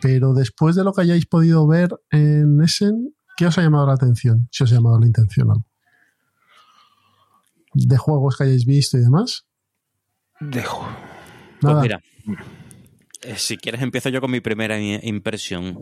Pero 0.00 0.34
después 0.34 0.74
de 0.74 0.82
lo 0.82 0.92
que 0.92 1.02
hayáis 1.02 1.26
podido 1.26 1.68
ver 1.68 1.90
en 2.10 2.60
Essen, 2.62 3.14
¿qué 3.36 3.46
os 3.46 3.58
ha 3.58 3.62
llamado 3.62 3.86
la 3.86 3.94
atención? 3.94 4.48
Si 4.50 4.64
os 4.64 4.72
ha 4.72 4.74
llamado 4.74 4.98
la 4.98 5.06
intención 5.06 5.50
algo. 5.50 5.68
De 7.74 7.96
juegos 7.96 8.36
que 8.36 8.44
hayáis 8.44 8.64
visto 8.66 8.96
y 8.96 9.00
demás. 9.00 9.46
Dejo. 10.40 10.88
Pues 11.60 11.72
Nada. 11.74 11.82
mira, 11.82 12.00
eh, 13.22 13.34
si 13.36 13.56
quieres 13.56 13.82
empiezo 13.82 14.08
yo 14.08 14.20
con 14.20 14.30
mi 14.30 14.40
primera 14.40 14.78
impresión, 14.80 15.80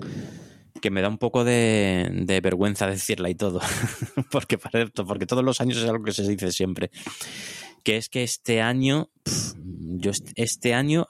que 0.80 0.90
me 0.90 1.02
da 1.02 1.08
un 1.08 1.18
poco 1.18 1.44
de, 1.44 2.08
de 2.24 2.40
vergüenza 2.40 2.86
decirla 2.86 3.28
y 3.30 3.34
todo, 3.34 3.60
porque, 4.30 4.58
porque 4.58 5.26
todos 5.26 5.44
los 5.44 5.60
años 5.60 5.78
es 5.78 5.84
algo 5.88 6.04
que 6.04 6.12
se 6.12 6.26
dice 6.28 6.50
siempre, 6.52 6.90
que 7.82 7.96
es 7.98 8.08
que 8.08 8.22
este 8.24 8.60
año, 8.62 9.10
yo 9.98 10.10
est- 10.10 10.32
este 10.34 10.74
año 10.74 11.06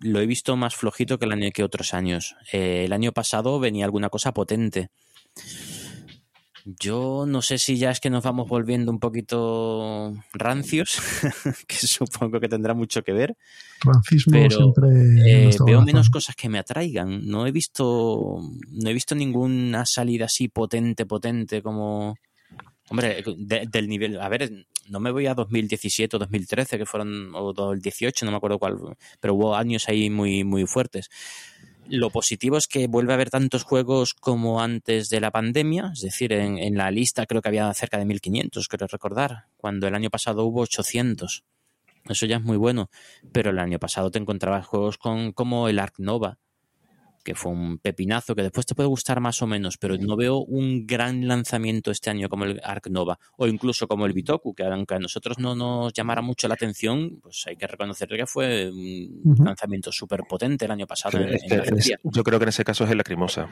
lo 0.00 0.20
he 0.20 0.26
visto 0.26 0.54
más 0.56 0.74
flojito 0.74 1.18
que 1.18 1.24
el 1.24 1.32
año 1.32 1.48
que 1.52 1.64
otros 1.64 1.94
años. 1.94 2.36
Eh, 2.52 2.84
el 2.84 2.92
año 2.92 3.12
pasado 3.12 3.58
venía 3.58 3.86
alguna 3.86 4.10
cosa 4.10 4.32
potente. 4.34 4.90
Yo 6.66 7.26
no 7.26 7.42
sé 7.42 7.58
si 7.58 7.76
ya 7.76 7.90
es 7.90 8.00
que 8.00 8.08
nos 8.08 8.24
vamos 8.24 8.48
volviendo 8.48 8.90
un 8.90 8.98
poquito 8.98 10.14
rancios, 10.32 10.96
que 11.68 11.76
supongo 11.76 12.40
que 12.40 12.48
tendrá 12.48 12.72
mucho 12.72 13.02
que 13.02 13.12
ver. 13.12 13.36
Francismo 13.80 14.32
Pero, 14.32 14.56
siempre. 14.56 15.50
Eh, 15.50 15.56
veo 15.66 15.82
menos 15.82 16.08
cosas 16.08 16.34
que 16.36 16.48
me 16.48 16.58
atraigan. 16.58 17.26
No 17.26 17.46
he 17.46 17.52
visto. 17.52 18.40
No 18.70 18.90
he 18.90 18.94
visto 18.94 19.14
ninguna 19.14 19.84
salida 19.84 20.24
así 20.24 20.48
potente, 20.48 21.04
potente 21.04 21.60
como. 21.60 22.16
Hombre, 22.88 23.22
de- 23.36 23.66
del 23.70 23.88
nivel. 23.88 24.18
A 24.18 24.30
ver, 24.30 24.66
no 24.88 25.00
me 25.00 25.10
voy 25.10 25.26
a 25.26 25.34
2017 25.34 26.16
o 26.16 26.18
2013, 26.18 26.78
que 26.78 26.86
fueron. 26.86 27.34
O 27.34 27.52
2018, 27.52 28.24
no 28.24 28.30
me 28.30 28.38
acuerdo 28.38 28.58
cuál. 28.58 28.78
Pero 29.20 29.34
hubo 29.34 29.54
años 29.54 29.86
ahí 29.90 30.08
muy, 30.08 30.44
muy 30.44 30.66
fuertes. 30.66 31.10
Lo 31.88 32.10
positivo 32.10 32.56
es 32.56 32.66
que 32.66 32.86
vuelve 32.86 33.12
a 33.12 33.16
haber 33.16 33.30
tantos 33.30 33.62
juegos 33.62 34.14
como 34.14 34.60
antes 34.60 35.10
de 35.10 35.20
la 35.20 35.30
pandemia, 35.30 35.90
es 35.92 36.00
decir, 36.00 36.32
en, 36.32 36.76
la 36.76 36.90
lista 36.90 37.26
creo 37.26 37.42
que 37.42 37.48
había 37.48 37.72
cerca 37.74 37.98
de 37.98 38.06
1500, 38.06 38.68
creo 38.68 38.88
recordar, 38.88 39.46
cuando 39.56 39.86
el 39.86 39.94
año 39.94 40.10
pasado 40.10 40.44
hubo 40.44 40.62
800. 40.62 41.44
Eso 42.08 42.26
ya 42.26 42.36
es 42.36 42.42
muy 42.42 42.56
bueno. 42.56 42.90
Pero 43.32 43.50
el 43.50 43.58
año 43.58 43.78
pasado 43.78 44.10
te 44.10 44.18
encontrabas 44.18 44.66
juegos 44.66 44.98
con, 44.98 45.32
como 45.32 45.68
el 45.68 45.78
Ark 45.78 45.94
Nova, 45.98 46.38
que 47.24 47.34
fue 47.34 47.50
un 47.50 47.78
pepinazo 47.78 48.34
que 48.34 48.42
después 48.42 48.66
te 48.66 48.74
puede 48.74 48.88
gustar 48.88 49.18
más 49.20 49.40
o 49.42 49.46
menos, 49.46 49.78
pero 49.78 49.96
no 49.96 50.14
veo 50.16 50.38
un 50.38 50.86
gran 50.86 51.26
lanzamiento 51.26 51.90
este 51.90 52.10
año 52.10 52.28
como 52.28 52.44
el 52.44 52.60
Ark 52.62 52.88
Nova, 52.90 53.18
o 53.36 53.46
incluso 53.46 53.88
como 53.88 54.06
el 54.06 54.12
Bitoku, 54.12 54.54
que 54.54 54.64
aunque 54.64 54.94
a 54.94 54.98
nosotros 54.98 55.38
no 55.38 55.56
nos 55.56 55.92
llamara 55.92 56.20
mucho 56.22 56.46
la 56.46 56.54
atención, 56.54 57.18
pues 57.22 57.44
hay 57.46 57.56
que 57.56 57.66
reconocer 57.66 58.08
que 58.08 58.26
fue 58.26 58.70
un 58.70 59.36
lanzamiento 59.44 59.90
súper 59.90 60.20
potente 60.28 60.66
el 60.66 60.70
año 60.70 60.86
pasado. 60.86 61.18
en 61.18 61.34
Este- 61.34 61.56
la 61.56 61.64
en 61.64 61.78
yo 62.12 62.22
creo 62.22 62.38
que 62.38 62.44
en 62.44 62.48
ese 62.50 62.64
caso 62.64 62.84
es 62.84 62.90
el 62.90 62.98
lacrimosa. 62.98 63.48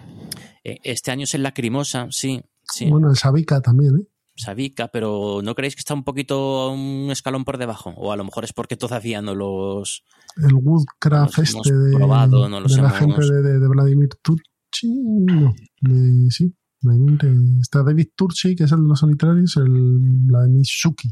Eh, 0.65 0.79
Este 0.83 1.11
año 1.11 1.25
es 1.25 1.35
en 1.35 1.43
Lacrimosa, 1.43 2.09
sí, 2.11 2.43
sí. 2.63 2.87
Bueno, 2.87 3.09
el 3.11 3.17
Sabica 3.17 3.61
también, 3.61 3.97
¿eh? 3.97 4.07
Sabica, 4.35 4.89
pero 4.89 5.41
¿no 5.43 5.55
creéis 5.55 5.75
que 5.77 5.81
está 5.81 5.93
un 5.95 6.05
poquito 6.05 6.71
un 6.73 7.11
escalón 7.11 7.45
por 7.45 7.59
debajo? 7.59 7.91
O 7.97 8.13
a 8.13 8.17
lo 8.17 8.25
mejor 8.25 8.45
es 8.45 8.53
porque 8.53 8.77
todavía 8.77 9.21
no 9.21 9.35
los... 9.35 10.05
El 10.37 10.55
Woodcraft 10.55 11.37
Los 11.39 11.51
hemos 11.51 11.67
este 11.67 11.77
de, 11.79 11.97
probado, 11.97 12.49
no 12.49 12.61
los 12.61 12.75
de 12.75 12.83
la 12.83 12.91
gente 12.91 13.21
de, 13.27 13.43
de- 13.43 13.59
de 13.61 13.69
Vladimir 13.69 14.09
Turchi. 14.23 14.89
No, 14.89 15.53
de- 15.83 16.31
sí. 16.31 16.55
Vladimir, 16.81 17.19
eh, 17.25 17.61
está 17.61 17.83
David 17.85 18.09
Turchi, 18.17 18.57
que 18.57 18.65
es 18.65 18.73
el 18.73 18.83
de 18.83 18.89
los 18.89 18.99
solitarios, 18.99 19.57
el 19.59 19.69
Vladimir 19.71 20.65
Suki. 20.67 21.09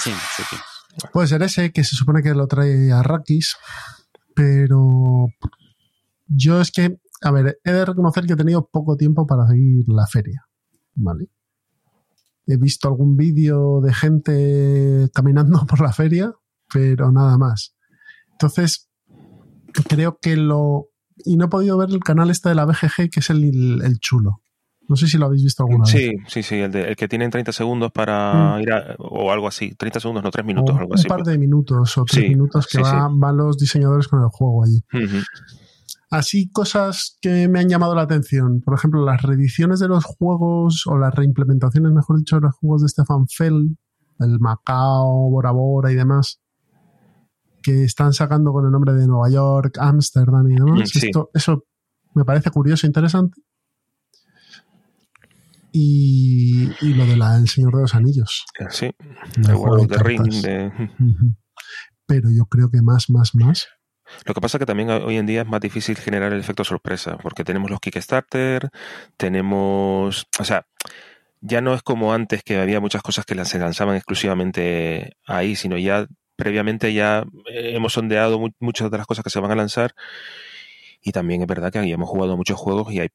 Sí, 0.00 0.10
sí. 0.36 0.42
Puede 1.12 1.28
ser 1.28 1.42
ese, 1.42 1.72
que 1.72 1.84
se 1.84 1.94
supone 1.96 2.22
que 2.22 2.34
lo 2.34 2.46
trae 2.46 2.90
a 2.92 3.02
Rakis, 3.02 3.56
pero 4.34 5.28
yo 6.26 6.60
es 6.60 6.70
que, 6.72 6.98
a 7.22 7.30
ver, 7.30 7.58
he 7.64 7.72
de 7.72 7.84
reconocer 7.84 8.26
que 8.26 8.32
he 8.34 8.36
tenido 8.36 8.68
poco 8.68 8.96
tiempo 8.96 9.26
para 9.26 9.46
seguir 9.46 9.84
la 9.88 10.06
feria, 10.06 10.44
¿vale? 10.94 11.28
He 12.50 12.56
visto 12.56 12.88
algún 12.88 13.16
vídeo 13.16 13.80
de 13.80 13.92
gente 13.94 15.08
caminando 15.14 15.64
por 15.68 15.80
la 15.80 15.92
feria, 15.92 16.32
pero 16.72 17.10
nada 17.12 17.38
más. 17.38 17.74
Entonces, 18.32 18.88
creo 19.88 20.18
que 20.20 20.36
lo... 20.36 20.86
Y 21.24 21.36
no 21.36 21.44
he 21.46 21.48
podido 21.48 21.76
ver 21.76 21.90
el 21.90 22.00
canal 22.00 22.30
este 22.30 22.48
de 22.48 22.54
la 22.54 22.64
BGG, 22.64 23.10
que 23.10 23.20
es 23.20 23.28
el, 23.30 23.80
el 23.84 23.98
chulo. 24.00 24.40
No 24.88 24.96
sé 24.96 25.06
si 25.06 25.18
lo 25.18 25.26
habéis 25.26 25.44
visto 25.44 25.62
alguna 25.62 25.84
vez. 25.84 25.92
Sí, 25.92 26.12
sí, 26.26 26.42
sí, 26.42 26.54
el, 26.56 26.72
de- 26.72 26.88
el 26.88 26.96
que 26.96 27.06
tienen 27.06 27.30
30 27.30 27.52
segundos 27.52 27.92
para 27.92 28.56
Mm. 28.56 28.60
ir 28.62 28.72
a, 28.72 28.96
o 28.98 29.30
algo 29.30 29.46
así, 29.46 29.72
30 29.76 30.00
segundos, 30.00 30.24
no 30.24 30.30
3 30.30 30.44
minutos, 30.44 30.74
O 30.74 30.78
algo 30.78 30.92
un 30.92 30.98
así. 30.98 31.06
par 31.08 31.22
de 31.22 31.38
minutos 31.38 31.96
o 31.98 32.04
tres 32.04 32.24
Sí, 32.24 32.28
minutos 32.30 32.66
que 32.66 32.78
sí, 32.78 32.82
va- 32.82 33.08
van 33.12 33.36
los 33.36 33.56
diseñadores 33.58 34.08
con 34.08 34.20
el 34.20 34.28
juego 34.30 34.64
allí. 34.64 34.82
Ujú. 34.92 35.18
Así 36.10 36.50
cosas 36.50 37.16
que 37.22 37.46
me 37.48 37.60
han 37.60 37.68
llamado 37.68 37.94
la 37.94 38.02
atención. 38.02 38.60
Por 38.62 38.74
ejemplo, 38.74 39.04
las 39.04 39.22
reediciones 39.22 39.78
de 39.78 39.86
los 39.88 40.04
juegos 40.04 40.84
o 40.88 40.98
las 40.98 41.14
reimplementaciones, 41.14 41.92
mejor 41.92 42.18
dicho, 42.18 42.36
de 42.36 42.42
los 42.42 42.54
juegos 42.56 42.82
de 42.82 42.88
Stefan 42.88 43.28
Feld, 43.28 43.76
el 44.18 44.40
Macao, 44.40 45.30
Bora 45.30 45.52
Bora 45.52 45.92
y 45.92 45.94
demás, 45.94 46.40
que 47.62 47.84
están 47.84 48.12
sacando 48.12 48.52
con 48.52 48.64
el 48.64 48.72
nombre 48.72 48.92
de 48.94 49.06
Nueva 49.06 49.30
York, 49.30 49.78
Ámsterdam 49.78 50.50
y 50.50 50.54
demás. 50.56 50.90
Sí. 50.90 51.06
Esto, 51.06 51.30
eso 51.32 51.64
me 52.14 52.24
parece 52.24 52.50
curioso 52.50 52.86
e 52.86 52.88
interesante. 52.88 53.40
Y, 55.72 56.68
y 56.80 56.94
lo 56.94 57.06
del 57.06 57.22
El 57.22 57.48
Señor 57.48 57.76
de 57.76 57.82
los 57.82 57.94
Anillos. 57.94 58.44
Sí, 58.70 58.86
el 59.36 59.50
el 59.50 59.54
juego 59.54 59.86
cartas. 59.86 60.02
Ring. 60.06 60.22
de- 60.42 60.72
Ujú. 60.98 61.34
Pero 62.06 62.28
yo 62.36 62.46
creo 62.46 62.70
que 62.70 62.82
más, 62.82 63.08
más, 63.08 63.30
más. 63.36 63.68
Lo 64.26 64.34
que 64.34 64.40
pasa 64.40 64.58
que 64.58 64.66
también 64.66 64.90
hoy 64.90 65.16
en 65.16 65.26
día 65.26 65.42
es 65.42 65.46
más 65.48 65.60
difícil 65.60 65.96
generar 65.96 66.32
el 66.32 66.40
efecto 66.40 66.64
sorpresa, 66.64 67.16
porque 67.18 67.44
tenemos 67.44 67.70
los 67.70 67.80
Kickstarter, 67.80 68.70
tenemos, 69.16 70.26
o 70.38 70.44
sea, 70.44 70.66
ya 71.40 71.60
no 71.60 71.74
es 71.74 71.82
como 71.82 72.12
antes 72.14 72.42
que 72.42 72.58
había 72.58 72.80
muchas 72.80 73.02
cosas 73.02 73.24
que 73.26 73.42
se 73.44 73.58
lanzaban 73.58 73.96
exclusivamente 73.96 75.16
ahí, 75.26 75.56
sino 75.56 75.78
ya 75.78 76.06
previamente 76.36 76.92
ya 76.94 77.24
eh, 77.50 77.72
hemos 77.76 77.94
sondeado 77.94 78.38
mu- 78.38 78.50
muchas 78.60 78.90
de 78.90 78.98
las 78.98 79.06
cosas 79.06 79.24
que 79.24 79.30
se 79.30 79.40
van 79.40 79.52
a 79.52 79.56
lanzar. 79.56 79.94
Y 81.02 81.12
también 81.12 81.40
es 81.42 81.46
verdad 81.46 81.72
que 81.72 81.78
ahí 81.78 81.92
hemos 81.92 82.08
jugado 82.08 82.36
muchos 82.36 82.58
juegos 82.58 82.92
y 82.92 83.00
hay 83.00 83.08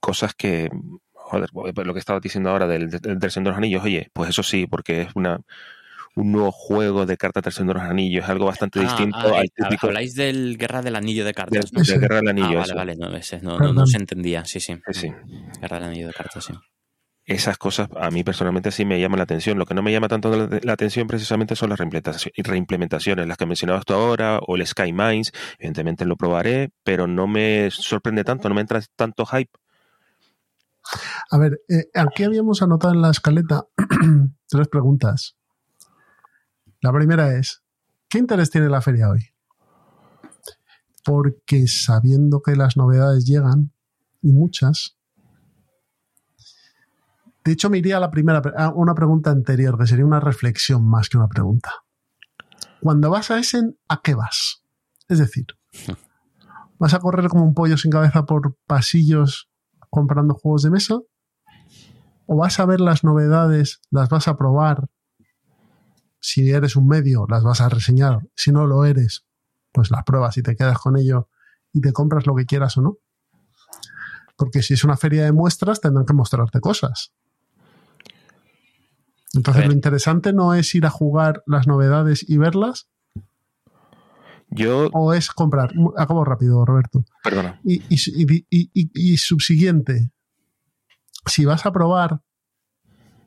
cosas 0.00 0.34
que, 0.34 0.70
joder, 1.12 1.50
lo 1.54 1.94
que 1.94 2.00
estaba 2.00 2.20
diciendo 2.20 2.50
ahora 2.50 2.66
del, 2.66 2.90
del, 2.90 3.18
del 3.18 3.20
de 3.20 3.40
los 3.42 3.56
Anillos, 3.56 3.84
oye, 3.84 4.10
pues 4.12 4.30
eso 4.30 4.42
sí, 4.42 4.66
porque 4.66 5.02
es 5.02 5.08
una 5.16 5.40
un 6.20 6.32
nuevo 6.32 6.52
juego 6.52 7.06
de 7.06 7.16
cartas 7.16 7.44
del 7.44 7.52
Señor 7.52 7.76
de 7.76 7.82
los 7.82 7.90
Anillos, 7.90 8.24
es 8.24 8.30
algo 8.30 8.46
bastante 8.46 8.78
Ah, 8.80 8.82
distinto 8.82 9.18
ah, 9.18 9.40
al 9.40 9.50
típico 9.50 9.86
Habláis 9.88 10.14
del 10.14 10.56
Guerra 10.58 10.82
del 10.82 10.96
Anillo 10.96 11.24
de 11.24 11.34
Cartas. 11.34 11.72
¿no? 11.72 11.80
de. 11.82 11.98
Guerra 11.98 12.16
del 12.16 12.28
Ah, 12.28 12.30
Anillo. 12.30 12.58
vale, 12.58 12.62
eso. 12.62 12.74
vale, 12.76 12.96
no, 12.96 13.16
ese 13.16 13.40
no, 13.40 13.58
no, 13.58 13.72
no 13.72 13.86
se 13.86 13.96
entendía, 13.98 14.44
sí, 14.44 14.60
sí. 14.60 14.74
Sí, 14.92 15.00
sí. 15.00 15.12
Guerra 15.60 15.78
del 15.80 15.88
Anillo 15.90 16.06
de 16.08 16.12
Cartas, 16.12 16.44
sí. 16.44 16.54
Esas 17.24 17.58
cosas 17.58 17.90
a 18.00 18.10
mí 18.10 18.24
personalmente 18.24 18.70
sí 18.70 18.86
me 18.86 18.98
llaman 18.98 19.18
la 19.18 19.24
atención. 19.24 19.58
Lo 19.58 19.66
que 19.66 19.74
no 19.74 19.82
me 19.82 19.92
llama 19.92 20.08
tanto 20.08 20.34
la, 20.34 20.60
la 20.62 20.72
atención 20.72 21.06
precisamente 21.06 21.56
son 21.56 21.68
las 21.68 21.78
reimplementaci- 21.78 22.32
reimplementaciones, 22.38 23.26
las 23.26 23.36
que 23.36 23.44
mencionabas 23.44 23.84
tú 23.84 23.92
ahora, 23.92 24.38
o 24.46 24.56
el 24.56 24.66
Sky 24.66 24.94
Mines. 24.94 25.32
Evidentemente 25.58 26.06
lo 26.06 26.16
probaré, 26.16 26.70
pero 26.84 27.06
no 27.06 27.26
me 27.26 27.70
sorprende 27.70 28.24
tanto, 28.24 28.48
no 28.48 28.54
me 28.54 28.62
entra 28.62 28.80
tanto 28.96 29.26
hype. 29.26 29.50
A 31.30 31.36
ver, 31.36 31.60
eh, 31.68 31.84
aquí 31.94 32.24
habíamos 32.24 32.62
anotado 32.62 32.94
en 32.94 33.02
la 33.02 33.10
escaleta 33.10 33.66
tres 34.48 34.68
preguntas. 34.68 35.36
La 36.80 36.92
primera 36.92 37.34
es, 37.34 37.64
¿qué 38.08 38.18
interés 38.18 38.50
tiene 38.50 38.68
la 38.68 38.80
feria 38.80 39.10
hoy? 39.10 39.26
Porque 41.04 41.66
sabiendo 41.66 42.40
que 42.40 42.54
las 42.54 42.76
novedades 42.76 43.24
llegan, 43.24 43.72
y 44.22 44.32
muchas, 44.32 44.96
de 47.44 47.52
hecho 47.52 47.68
me 47.70 47.78
iría 47.78 47.96
a 47.96 48.00
la 48.00 48.10
primera, 48.10 48.42
a 48.56 48.70
una 48.70 48.94
pregunta 48.94 49.30
anterior, 49.30 49.76
que 49.76 49.86
sería 49.86 50.04
una 50.04 50.20
reflexión 50.20 50.88
más 50.88 51.08
que 51.08 51.16
una 51.16 51.28
pregunta. 51.28 51.70
Cuando 52.80 53.10
vas 53.10 53.30
a 53.30 53.38
Essen, 53.38 53.76
¿a 53.88 54.00
qué 54.02 54.14
vas? 54.14 54.62
Es 55.08 55.18
decir, 55.18 55.46
¿vas 56.78 56.94
a 56.94 57.00
correr 57.00 57.28
como 57.28 57.44
un 57.44 57.54
pollo 57.54 57.76
sin 57.76 57.90
cabeza 57.90 58.24
por 58.24 58.56
pasillos 58.66 59.50
comprando 59.90 60.34
juegos 60.34 60.62
de 60.62 60.70
mesa? 60.70 60.98
¿O 62.26 62.36
vas 62.36 62.60
a 62.60 62.66
ver 62.66 62.80
las 62.80 63.02
novedades, 63.02 63.80
las 63.90 64.08
vas 64.10 64.28
a 64.28 64.36
probar? 64.36 64.88
Si 66.20 66.50
eres 66.50 66.76
un 66.76 66.86
medio, 66.88 67.26
las 67.28 67.42
vas 67.44 67.60
a 67.60 67.68
reseñar. 67.68 68.20
Si 68.34 68.50
no 68.52 68.66
lo 68.66 68.84
eres, 68.84 69.24
pues 69.72 69.90
las 69.90 70.04
pruebas 70.04 70.36
y 70.36 70.42
te 70.42 70.56
quedas 70.56 70.78
con 70.78 70.96
ello 70.96 71.28
y 71.72 71.80
te 71.80 71.92
compras 71.92 72.26
lo 72.26 72.34
que 72.34 72.46
quieras 72.46 72.76
o 72.76 72.82
no. 72.82 72.98
Porque 74.36 74.62
si 74.62 74.74
es 74.74 74.84
una 74.84 74.96
feria 74.96 75.24
de 75.24 75.32
muestras, 75.32 75.80
tendrán 75.80 76.06
que 76.06 76.12
mostrarte 76.14 76.60
cosas. 76.60 77.12
Entonces 79.34 79.66
lo 79.66 79.72
interesante 79.72 80.32
no 80.32 80.54
es 80.54 80.74
ir 80.74 80.86
a 80.86 80.90
jugar 80.90 81.42
las 81.46 81.66
novedades 81.66 82.24
y 82.28 82.36
verlas, 82.38 82.88
Yo, 84.50 84.88
¿O 84.94 85.12
es 85.12 85.28
comprar? 85.30 85.72
Acabo 85.98 86.24
rápido, 86.24 86.64
Roberto. 86.64 87.04
perdona. 87.22 87.60
Y- 87.64 87.82
y- 87.90 88.46
y- 88.48 88.70
y 89.12 89.16
subsiguiente, 89.18 90.10
si 91.26 91.44
vas 91.44 91.66
a 91.66 91.72
probar, 91.72 92.22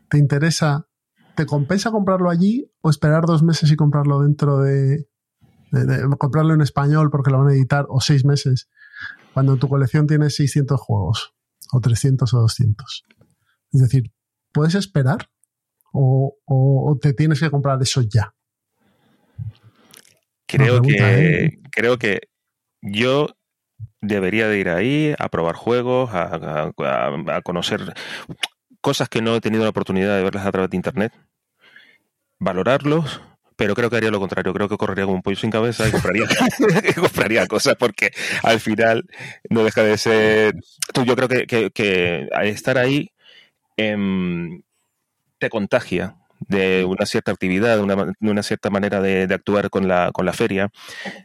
¿te 0.09 0.17
interesa, 0.17 0.87
te 1.35 1.45
compensa 1.45 1.91
comprarlo 1.91 2.29
allí 2.29 2.71
o 2.81 2.89
esperar 2.89 3.25
dos 3.25 3.43
meses 3.43 3.71
y 3.71 3.75
comprarlo 3.75 4.21
dentro 4.21 4.59
de, 4.59 5.07
de- 5.71 5.85
de- 5.85 6.17
comprarlo 6.17 6.53
en 6.53 6.61
español 6.61 7.09
porque 7.09 7.31
lo 7.31 7.39
van 7.39 7.49
a 7.49 7.53
editar 7.53 7.85
o 7.89 8.01
seis 8.01 8.25
meses 8.25 8.69
cuando 9.33 9.57
tu 9.57 9.67
colección 9.69 10.07
tiene 10.07 10.29
600 10.29 10.79
juegos 10.79 11.33
o 11.71 11.79
300 11.79 12.33
o 12.33 12.39
200? 12.41 13.05
Es 13.73 13.81
decir, 13.81 14.11
¿puedes 14.51 14.75
esperar 14.75 15.29
o, 15.93 16.35
o- 16.45 16.91
o 16.91 16.97
te 16.97 17.13
tienes 17.13 17.39
que 17.39 17.49
comprar 17.49 17.81
eso 17.81 18.01
ya? 18.01 18.33
Creo 20.47 20.81
pregunta, 20.81 21.15
que, 21.15 21.45
¿eh? 21.45 21.59
creo 21.71 21.97
que 21.97 22.19
yo 22.81 23.27
debería 24.01 24.47
de 24.49 24.59
ir 24.59 24.69
ahí 24.69 25.13
a 25.17 25.29
probar 25.29 25.55
juegos, 25.55 26.09
a- 26.13 26.71
a 26.77 27.41
conocer 27.41 27.93
cosas 28.81 29.09
que 29.09 29.21
no 29.21 29.35
he 29.35 29.41
tenido 29.41 29.63
la 29.63 29.69
oportunidad 29.69 30.15
de 30.17 30.23
verlas 30.23 30.45
a 30.45 30.51
través 30.51 30.69
de 30.71 30.77
internet, 30.77 31.13
valorarlos, 32.39 33.21
pero 33.55 33.75
creo 33.75 33.89
que 33.89 33.97
haría 33.97 34.11
lo 34.11 34.19
contrario. 34.19 34.53
Creo 34.53 34.67
que 34.69 34.77
correría 34.77 35.03
como 35.05 35.15
un 35.17 35.21
pollo 35.21 35.37
sin 35.37 35.51
cabeza 35.51 35.87
y 35.87 35.91
compraría, 35.91 36.25
compraría 36.95 37.47
cosas 37.47 37.75
porque 37.77 38.11
al 38.43 38.59
final 38.59 39.05
no 39.49 39.63
deja 39.63 39.83
de 39.83 39.97
ser. 39.97 40.55
Tú, 40.93 41.03
Yo 41.03 41.15
creo 41.15 41.27
que, 41.27 41.45
que- 41.45 41.69
que 41.71 42.27
estar 42.43 42.77
ahí 42.77 43.11
em, 43.77 44.61
te 45.39 45.49
contagia 45.49 46.15
de 46.39 46.85
una 46.85 47.05
cierta 47.05 47.31
actividad, 47.31 47.77
de 47.77 47.83
una, 47.83 47.95
de 48.19 48.31
una 48.31 48.41
cierta 48.41 48.71
manera 48.71 48.99
de, 48.99 49.27
de 49.27 49.35
actuar 49.35 49.69
con 49.69 49.87
la, 49.87 50.11
con 50.11 50.25
la 50.25 50.33
feria. 50.33 50.71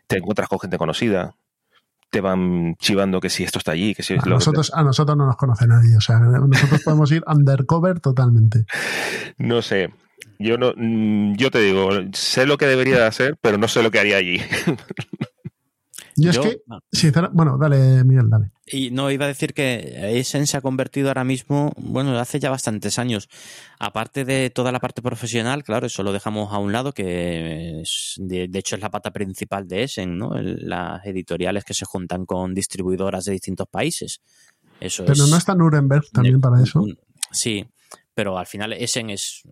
Te 0.06 0.18
encuentras 0.18 0.48
con 0.48 0.60
gente 0.60 0.76
conocida. 0.76 1.34
Te 2.10 2.20
van 2.20 2.74
chivando 2.78 3.20
que 3.20 3.28
si 3.30 3.42
esto 3.44 3.58
está 3.58 3.72
allí, 3.72 3.94
que 3.94 4.02
si 4.02 4.14
A 4.14 4.16
lo- 4.24 4.36
nosotros, 4.36 4.72
a 4.74 4.82
nosotros 4.82 5.16
no 5.16 5.26
nos 5.26 5.36
conoce 5.36 5.66
nadie, 5.66 5.96
o 5.96 6.00
sea, 6.00 6.18
nosotros 6.18 6.82
podemos 6.82 7.10
ir 7.12 7.22
undercover 7.26 8.00
totalmente. 8.00 8.64
No 9.38 9.60
sé. 9.60 9.90
Yo 10.38 10.56
no, 10.58 10.72
mm, 10.76 11.34
yo 11.36 11.50
te 11.50 11.58
digo, 11.60 11.90
sé 12.12 12.46
lo 12.46 12.56
que 12.58 12.66
debería 12.66 12.96
de 12.96 13.04
hacer, 13.04 13.36
pero 13.40 13.58
no 13.58 13.68
sé 13.68 13.82
lo 13.82 13.90
que 13.90 13.98
haría 14.00 14.16
allí. 14.16 14.40
Yo, 16.16 16.32
Yo- 16.32 16.42
es 16.44 16.48
que, 16.56 16.62
sinceramente, 16.92 17.36
bueno, 17.36 17.58
dale, 17.58 18.02
Miguel, 18.04 18.28
dale. 18.30 18.50
Y 18.66 18.90
no, 18.90 19.10
iba 19.10 19.26
a 19.26 19.28
decir 19.28 19.54
que 19.54 20.18
Essen 20.18 20.46
se 20.46 20.56
ha 20.56 20.60
convertido 20.60 21.08
ahora 21.08 21.22
mismo, 21.24 21.72
bueno, 21.76 22.18
hace 22.18 22.40
ya 22.40 22.50
bastantes 22.50 22.98
años, 22.98 23.28
aparte 23.78 24.24
de 24.24 24.50
toda 24.50 24.72
la 24.72 24.80
parte 24.80 25.02
profesional, 25.02 25.62
claro, 25.62 25.86
eso 25.86 26.02
lo 26.02 26.12
dejamos 26.12 26.52
a 26.52 26.58
un 26.58 26.72
lado, 26.72 26.92
que 26.92 27.80
es- 27.82 28.14
de, 28.16 28.48
de 28.48 28.58
hecho 28.58 28.74
es 28.76 28.82
la 28.82 28.90
pata 28.90 29.12
principal 29.12 29.68
de 29.68 29.84
Essen, 29.84 30.18
¿no? 30.18 30.36
El- 30.36 30.68
las 30.68 31.04
editoriales 31.06 31.64
que 31.64 31.74
se 31.74 31.84
juntan 31.84 32.26
con 32.26 32.54
distribuidoras 32.54 33.24
de 33.24 33.32
distintos 33.32 33.68
países. 33.68 34.20
Eso 34.80 35.04
Pero 35.04 35.24
es, 35.24 35.30
no 35.30 35.36
está 35.36 35.54
Nuremberg 35.54 36.10
también 36.12 36.40
para 36.40 36.62
eso. 36.62 36.80
un- 36.80 36.98
Sí, 37.30 37.64
pero 38.14 38.38
al 38.38 38.46
final 38.46 38.72
Essen 38.72 39.10
es, 39.10 39.42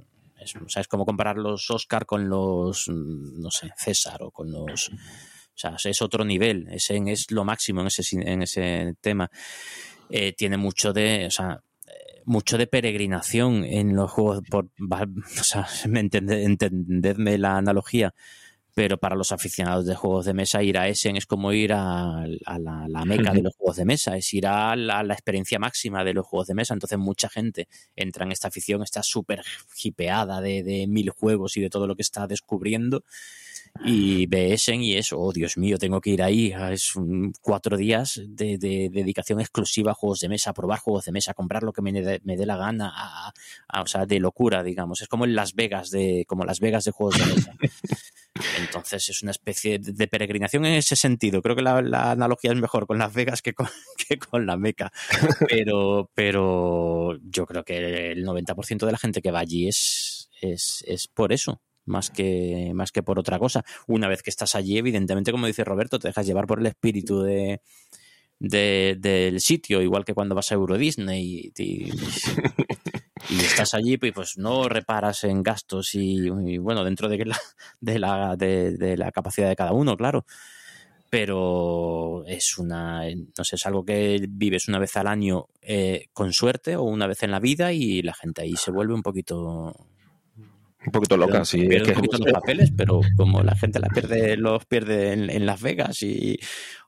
es, 0.41 0.57
o 0.57 0.69
sea, 0.69 0.81
es 0.83 0.89
como 0.89 1.05
comparar 1.07 1.37
los 1.39 1.71
Oscar 1.71 2.05
con 2.07 2.29
los, 2.29 2.89
no 2.89 3.51
sé, 3.51 3.71
César 3.77 4.23
o 4.23 4.31
con 4.31 4.51
los... 4.51 4.91
O 5.55 5.59
sea, 5.59 5.77
es 5.85 6.03
otro 6.03 6.25
nivel, 6.25 6.67
Essen 6.71 7.09
es 7.09 7.31
lo 7.31 7.45
máximo 7.45 7.81
en 7.81 7.87
ese, 7.87 8.03
en 8.21 8.43
ese 8.43 8.95
tema. 9.01 9.31
Eh, 10.11 10.33
tiene 10.33 10.57
mucho 10.57 10.93
de, 10.93 11.27
o 11.27 11.31
sea, 11.31 11.63
eh, 11.87 12.23
mucho 12.25 12.59
de 12.59 12.67
peregrinación 12.67 13.65
en 13.65 13.95
los 13.95 14.11
juegos, 14.11 14.43
por, 14.51 14.67
o 15.41 15.45
sea, 15.45 15.67
me 15.89 16.01
entende- 16.01 16.43
entendedme 16.45 17.39
la 17.39 17.57
analogía, 17.57 18.13
pero 18.75 18.99
para 18.99 19.15
los 19.15 19.31
aficionados 19.31 19.87
de 19.87 19.95
juegos 19.95 20.25
de 20.27 20.35
mesa 20.35 20.61
ir 20.61 20.77
a 20.77 20.89
Essen 20.89 21.17
es 21.17 21.27
como 21.27 21.53
ir 21.53 21.73
a, 21.73 22.25
a 22.25 22.59
la, 22.59 22.89
la 22.89 23.05
meca 23.05 23.33
de 23.33 23.41
los 23.43 23.55
juegos 23.55 23.77
de 23.77 23.85
mesa, 23.85 24.17
es 24.17 24.35
ir 24.35 24.49
a 24.49 24.75
la, 24.75 25.05
la 25.05 25.15
experiencia 25.15 25.61
máxima 25.61 26.03
de 26.03 26.13
los 26.15 26.27
juegos 26.27 26.49
de 26.49 26.55
mesa. 26.55 26.75
Entonces 26.75 26.99
mucha 26.99 27.29
gente 27.29 27.69
entra 27.95 28.25
en 28.25 28.33
esta 28.33 28.49
afición, 28.49 28.83
está 28.83 29.05
súper 29.05 29.43
hipeada 29.83 30.41
de, 30.41 30.65
de 30.65 30.89
mil 30.89 31.11
juegos 31.11 31.57
y 31.57 31.61
de 31.61 31.71
todo 31.71 31.87
lo 31.87 31.95
que 31.95 32.03
está 32.03 32.27
descubriendo 32.27 33.05
y 33.85 34.27
ve 34.27 34.53
Essen 34.53 34.83
y 34.83 34.95
es, 34.95 35.13
oh 35.13 35.33
Dios 35.33 35.57
mío, 35.57 35.79
tengo 35.79 36.01
que 36.01 36.11
ir 36.11 36.23
ahí. 36.23 36.53
Es 36.71 36.95
un- 36.97 37.33
cuatro 37.41 37.77
días 37.77 38.21
de, 38.27 38.57
de 38.59 38.89
dedicación 38.91 39.41
exclusiva 39.41 39.91
a 39.91 39.95
juegos 39.95 40.21
de 40.21 40.29
mesa, 40.29 40.51
a 40.51 40.55
probar 40.55 40.79
juegos 40.79 41.05
de 41.07 41.13
mesa, 41.13 41.33
a 41.33 41.35
comprar 41.35 41.63
lo 41.65 41.73
que 41.73 41.83
me 41.83 41.93
dé, 41.93 42.21
me 42.25 42.37
dé 42.37 42.47
la 42.47 42.57
gana, 42.57 42.93
a- 42.95 43.33
a- 43.69 43.83
o 43.83 43.87
sea, 43.87 44.07
de 44.07 44.21
locura, 44.21 44.63
digamos. 44.63 45.03
Es 45.03 45.09
como 45.09 45.25
en 45.25 45.35
Las 45.35 45.55
Vegas 45.55 45.91
de, 45.91 46.25
como 46.29 46.45
Las 46.45 46.61
Vegas 46.61 46.85
de 46.85 46.93
juegos 46.93 47.19
de 47.19 47.27
mesa. 47.35 47.55
Entonces 48.59 49.09
es 49.09 49.23
una 49.23 49.31
especie 49.31 49.79
de 49.79 49.93
de 49.93 50.09
peregrinación 50.09 50.65
en 50.67 50.75
ese 50.75 50.97
sentido. 50.97 51.41
Creo 51.43 51.55
que 51.57 51.63
la, 51.63 51.81
la 51.83 52.11
analogía 52.13 52.53
es 52.53 52.61
mejor 52.61 52.87
con 52.87 52.99
Las 52.99 53.13
Vegas 53.15 53.43
que 53.43 53.55
con, 53.55 53.69
que 54.09 54.19
con 54.19 54.47
la 54.47 54.57
Meca. 54.57 54.93
Pero, 55.49 56.11
pero 56.15 57.17
yo 57.23 57.47
creo 57.47 57.65
que 57.65 58.13
el 58.13 58.25
90% 58.25 58.87
de 58.87 58.93
la 58.93 58.99
gente 58.99 59.23
que 59.23 59.31
va 59.31 59.41
allí 59.41 59.69
es, 59.69 60.31
es, 60.41 60.85
es 60.87 61.07
por 61.09 61.33
eso. 61.33 61.61
Más 61.87 62.11
que, 62.11 62.73
más 62.75 62.93
que 62.93 63.03
por 63.03 63.19
otra 63.19 63.39
cosa. 63.39 63.65
Una 63.87 64.09
vez 64.09 64.23
que 64.23 64.31
estás 64.31 64.55
allí, 64.55 64.79
evidentemente, 64.79 65.33
como 65.33 65.47
dice 65.47 65.65
Roberto, 65.65 65.99
te 65.99 66.09
dejas 66.09 66.27
llevar 66.27 66.47
por 66.47 66.61
el 66.61 66.67
espíritu 66.67 67.23
de, 67.23 67.61
de- 68.39 68.97
del 69.01 69.41
sitio, 69.41 69.83
igual 69.83 70.05
que 70.05 70.15
cuando 70.15 70.35
vas 70.35 70.51
a 70.53 70.55
Euro 70.57 70.77
Disney 70.79 71.53
y, 71.57 71.63
y- 71.63 71.93
y 73.31 73.37
estás 73.41 73.75
allí, 73.75 73.97
pues, 73.97 74.13
pues 74.13 74.39
no 74.39 74.69
reparas 74.69 75.25
en 75.25 75.43
gastos 75.43 75.95
y, 75.95 76.17
y, 76.47 76.59
bueno, 76.59 76.85
dentro 76.85 77.09
de, 77.09 77.25
la, 77.25 77.39
de, 77.81 77.99
la, 77.99 78.37
de, 78.37 78.77
de 78.77 78.97
la 78.97 79.13
capacidad 79.13 79.49
de 79.49 79.57
cada 79.57 79.73
uno, 79.73 79.97
claro. 79.97 80.27
Pero 81.11 82.25
es 82.27 82.59
una, 82.59 83.03
no 83.39 83.45
sé, 83.45 83.55
es 83.57 83.67
algo 83.67 83.85
que 83.85 84.27
vives 84.29 84.67
una 84.67 84.81
vez 84.81 84.97
al 84.97 85.07
año 85.07 85.47
eh, 85.63 86.07
con 86.13 86.33
suerte 86.33 86.75
o 86.77 86.83
una 86.83 87.07
vez 87.07 87.23
en 87.23 87.31
la 87.31 87.39
vida 87.39 87.73
y 87.73 88.03
la 88.03 88.15
gente 88.15 88.43
ahí 88.43 88.55
se 88.57 88.73
vuelve 88.73 88.95
un 88.95 89.03
poquito 89.03 89.77
Un 90.87 90.93
poquito 90.93 91.17
loca, 91.17 91.45
sí. 91.45 91.67
es 91.71 91.83
que- 91.83 91.91
un 91.91 91.97
poquito 91.97 92.19
los 92.19 92.33
papeles, 92.33 92.71
pero 92.77 93.01
como 93.17 93.43
la 93.43 93.55
gente 93.57 93.79
la 93.81 93.89
pierde, 93.89 94.37
los 94.37 94.65
pierde 94.67 95.13
en, 95.13 95.31
en 95.31 95.47
Las 95.47 95.61
Vegas 95.63 96.03
y 96.03 96.39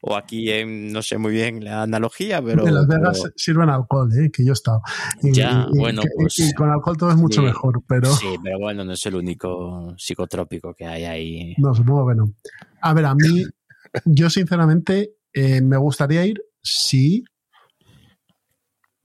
o 0.03 0.15
aquí 0.17 0.51
en, 0.51 0.93
no 0.93 1.01
sé 1.03 1.17
muy 1.19 1.33
bien 1.33 1.65
la 1.65 1.83
analogía, 1.83 2.43
pero 2.43 2.67
en 2.67 2.75
Las 2.75 2.87
Vegas 2.87 3.21
pero- 3.23 3.35
sirven 3.37 3.71
alcohol, 3.71 4.11
¿eh? 4.13 4.31
que 4.31 4.45
yo 4.45 4.53
he 4.53 4.55
estado. 4.55 4.83
Y, 5.23 5.33
Ya, 5.33 5.67
y- 5.73 5.77
y 5.77 5.81
bueno, 5.81 6.03
que- 6.03 6.09
pues, 6.17 6.39
y 6.39 6.53
con 6.53 6.71
alcohol 6.71 6.97
todo 6.97 7.11
es 7.11 7.17
mucho 7.17 7.41
sí, 7.41 7.47
mejor, 7.47 7.83
pero 7.89 8.13
sí, 8.15 8.27
pero 8.43 8.59
bueno, 8.59 8.85
no 8.85 8.93
es 8.93 9.07
el 9.07 9.15
único 9.17 9.95
psicotrópico 9.97 10.75
que 10.75 10.85
hay 10.87 11.05
ahí. 11.05 11.55
no, 11.59 11.75
supongo 11.75 12.09
que 12.09 12.15
no. 12.17 12.35
A 12.83 12.93
ver, 12.93 13.07
a 13.07 13.15
mí, 13.15 13.45
yo 14.05 14.29
sinceramente 14.31 15.15
eh, 15.33 15.61
me 15.63 15.77
gustaría 15.79 16.25
ir, 16.27 16.43
sí. 16.63 17.25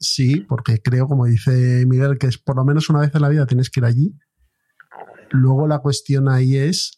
Sí, 0.03 0.37
porque 0.49 0.79
creo, 0.81 1.07
como 1.07 1.25
dice 1.25 1.83
Miguel, 1.87 2.17
que 2.17 2.25
es 2.27 2.37
por 2.39 2.55
lo 2.55 2.65
menos 2.65 2.89
una 2.89 3.01
vez 3.01 3.11
en 3.13 3.21
la 3.21 3.29
vida 3.29 3.45
tienes 3.45 3.69
que 3.69 3.81
ir 3.81 3.85
allí. 3.85 4.13
Luego 5.31 5.67
la 5.67 5.79
cuestión 5.79 6.29
ahí 6.29 6.57
es, 6.57 6.97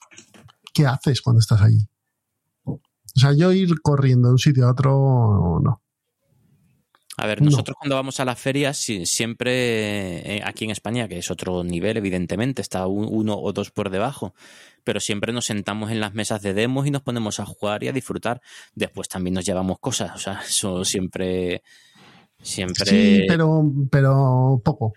¿qué 0.74 0.86
haces 0.86 1.22
cuando 1.22 1.40
estás 1.40 1.62
allí? 1.62 1.88
O 2.66 2.80
sea, 3.16 3.32
yo 3.34 3.52
ir 3.52 3.80
corriendo 3.82 4.28
de 4.30 4.34
un 4.34 4.40
sitio 4.40 4.68
a 4.68 4.72
otro, 4.72 5.60
no. 5.64 5.82
A 7.18 7.28
ver, 7.28 7.42
No. 7.44 7.52
nosotros 7.52 7.78
cuando 7.80 7.96
vamos 7.96 8.20
a 8.20 8.26
las 8.26 8.40
ferias, 8.40 8.76
si- 8.78 9.06
siempre 9.06 10.38
eh, 10.38 10.42
aquí 10.44 10.66
en 10.66 10.72
España, 10.72 11.08
que 11.08 11.20
es 11.20 11.30
otro 11.30 11.64
nivel, 11.64 11.96
evidentemente, 11.98 12.64
está 12.64 12.88
un- 12.88 13.08
uno 13.08 13.38
o 13.38 13.54
dos 13.54 13.70
por 13.70 13.92
debajo, 13.92 14.34
pero 14.84 15.00
siempre 15.00 15.32
nos 15.32 15.46
sentamos 15.46 15.92
en 15.92 16.00
las 16.00 16.16
mesas 16.16 16.42
de 16.42 16.56
demos 16.56 16.88
y 16.88 16.92
nos 16.92 17.04
ponemos 17.04 17.40
a 17.40 17.46
jugar 17.46 17.84
y 17.84 17.88
a 17.88 17.92
disfrutar. 17.94 18.42
Después 18.74 19.08
también 19.10 19.36
nos 19.36 19.46
llevamos 19.46 19.78
cosas, 19.80 20.16
o 20.16 20.18
sea, 20.18 20.42
eso 20.48 20.84
siempre. 20.84 21.62
Siempre. 22.42 22.86
Sí, 22.86 23.22
pero, 23.28 23.64
pero 23.92 24.60
poco. 24.66 24.94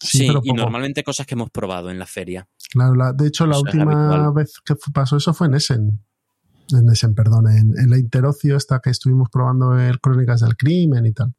Sí, 0.00 0.26
pero 0.26 0.40
y 0.42 0.52
normalmente 0.52 1.04
cosas 1.04 1.26
que 1.26 1.34
hemos 1.34 1.50
probado 1.50 1.90
en 1.90 1.98
la 1.98 2.06
feria. 2.06 2.48
Claro, 2.72 2.94
la- 2.94 3.12
de 3.12 3.26
hecho, 3.28 3.46
la 3.46 3.58
última 3.58 4.30
vez 4.30 4.54
que 4.64 4.74
pasó 4.92 5.16
eso 5.18 5.34
fue 5.34 5.46
en 5.48 5.54
Essen. 5.54 6.00
En 6.72 6.88
Essen, 6.88 7.14
perdón, 7.14 7.48
en, 7.48 7.78
en 7.78 7.90
la 7.90 7.98
Interocio 7.98 8.56
esta 8.56 8.80
que 8.80 8.90
estuvimos 8.90 9.28
probando 9.30 9.78
el 9.78 10.00
Crónicas 10.00 10.40
del 10.40 10.56
Crimen 10.56 11.04
y 11.06 11.12
tal. 11.12 11.34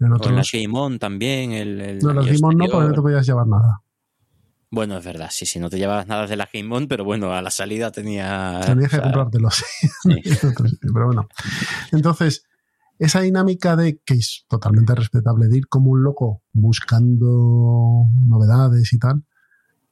En 0.00 0.06
O 0.06 0.06
en 0.06 0.12
otros- 0.14 0.34
las 0.34 0.50
Game 0.52 0.78
On 0.78 0.98
también. 0.98 1.52
El, 1.52 1.80
el 1.80 1.98
no, 1.98 2.10
año 2.10 2.22
Dimon 2.24 2.56
no, 2.56 2.66
porque 2.66 2.88
no 2.88 2.94
te 2.94 3.00
podías 3.02 3.26
llevar 3.26 3.46
nada. 3.46 3.80
Bueno, 4.70 4.96
es 4.98 5.04
verdad, 5.04 5.28
sí, 5.30 5.46
sí, 5.46 5.60
no 5.60 5.70
te 5.70 5.78
llevabas 5.78 6.08
nada 6.08 6.26
de 6.26 6.36
la 6.36 6.48
Game 6.52 6.74
On, 6.74 6.88
pero 6.88 7.04
bueno, 7.04 7.32
a 7.32 7.42
la 7.42 7.50
salida 7.50 7.92
tenía. 7.92 8.60
Tenías 8.64 8.90
que 8.90 8.96
o 8.96 9.00
sea, 9.00 9.02
comprártelos. 9.02 9.54
sí. 10.02 10.20
Pero 10.92 11.06
bueno. 11.06 11.28
Entonces, 11.92 12.44
esa 12.98 13.20
dinámica 13.20 13.76
de 13.76 13.98
que 14.04 14.14
es 14.14 14.44
totalmente 14.48 14.94
respetable 14.94 15.48
de 15.48 15.58
ir 15.58 15.68
como 15.68 15.90
un 15.90 16.02
loco 16.02 16.42
buscando 16.52 18.06
novedades 18.26 18.92
y 18.92 18.98
tal. 18.98 19.24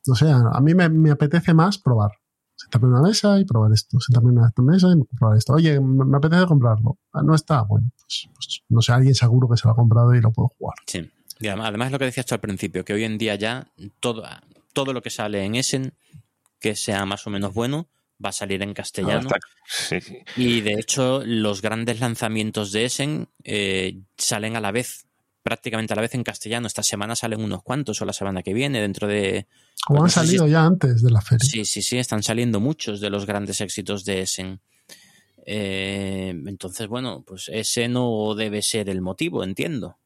O 0.09 0.15
sea, 0.15 0.41
a 0.53 0.61
mí 0.61 0.75
me, 0.75 1.11
apetece 1.11 1.55
más 1.55 1.79
probar. 1.79 2.11
Sentarme 2.57 2.89
en 2.89 2.95
una 2.95 3.03
mesa 3.03 3.39
y 3.39 3.45
probar 3.45 3.73
esto. 3.73 3.99
Sentarme 4.01 4.31
en 4.31 4.39
una 4.39 4.53
mesa 4.61 4.89
y 4.89 5.17
probar 5.17 5.37
esto. 5.37 5.55
Oye, 5.55 5.81
me, 5.81 6.17
apetece 6.17 6.47
comprarlo. 6.47 6.99
Ah, 7.13 7.23
no 7.23 7.35
está. 7.35 7.63
Bueno, 7.63 7.91
pues, 7.97 8.29
pues, 8.35 8.63
no 8.69 8.83
sé, 8.83 8.93
alguien 8.93 9.15
seguro 9.15 9.49
que 9.49 9.57
se 9.57 9.67
lo 9.67 9.73
ha 9.73 9.77
comprado 9.77 10.15
y 10.15 10.21
lo 10.21 10.33
puedo 10.33 10.49
jugar. 10.59 10.77
Sí. 10.87 11.11
Además 11.49 11.91
lo 11.91 11.99
que 11.99 12.05
decías 12.05 12.27
tú 12.27 12.35
al 12.35 12.41
principio, 12.41 12.85
que 12.85 12.93
hoy 12.93 13.05
en 13.05 13.19
día 13.19 13.35
ya 13.35 13.67
todo, 13.99 14.23
todo 14.73 14.93
lo 14.93 15.03
que 15.03 15.11
sale 15.11 15.45
en 15.45 15.57
Essen, 15.57 15.95
que 16.61 16.77
sea 16.77 17.05
más 17.05 17.27
o 17.27 17.31
menos 17.31 17.53
bueno, 17.53 17.89
va 18.25 18.29
a 18.31 18.33
salir 18.33 18.63
en 18.63 18.75
castellano. 18.75 19.29
Ah, 19.33 19.39
sí, 19.67 20.01
sí. 20.01 20.19
Y 20.37 20.61
de 20.61 20.75
hecho, 20.75 21.23
los 21.25 21.63
grandes 21.63 22.01
lanzamientos 22.01 22.73
de 22.73 22.85
Essen 22.85 23.29
eh, 23.45 24.01
salen 24.17 24.57
a 24.57 24.61
la 24.61 24.71
vez, 24.73 25.07
prácticamente 25.43 25.93
a 25.93 25.97
la 25.97 26.03
vez 26.03 26.15
en 26.15 26.23
castellano. 26.25 26.67
Esta 26.67 26.83
semana 26.83 27.17
salen 27.17 27.43
unos 27.43 27.63
cuantos, 27.63 28.01
o 28.01 28.05
la 28.05 28.13
semana 28.13 28.43
que 28.43 28.55
viene, 28.55 28.81
dentro 28.81 29.07
de. 29.09 29.47
Como 29.87 29.99
no 30.01 30.05
han 30.05 30.11
sé 30.11 30.21
salido 30.21 30.47
ya 30.47 30.65
antes 30.65 31.03
de 31.03 31.11
la 31.11 31.21
feria. 31.21 31.45
Sí, 31.45 31.65
sí, 31.65 31.83
sí, 31.83 31.99
están 31.99 32.23
saliendo 32.23 32.61
muchos 32.61 33.01
de 33.01 33.11
los 33.11 33.27
grandes 33.27 33.61
éxitos 33.61 34.05
de 34.05 34.21
Essen. 34.23 34.61
Eh, 35.45 36.29
entonces, 36.47 36.87
bueno, 36.87 37.25
pues 37.27 37.51
ese 37.53 37.89
no 37.89 38.35
debe 38.37 38.63
ser 38.63 38.89
el 38.89 39.01
motivo, 39.01 39.43
entiendo. 39.43 39.99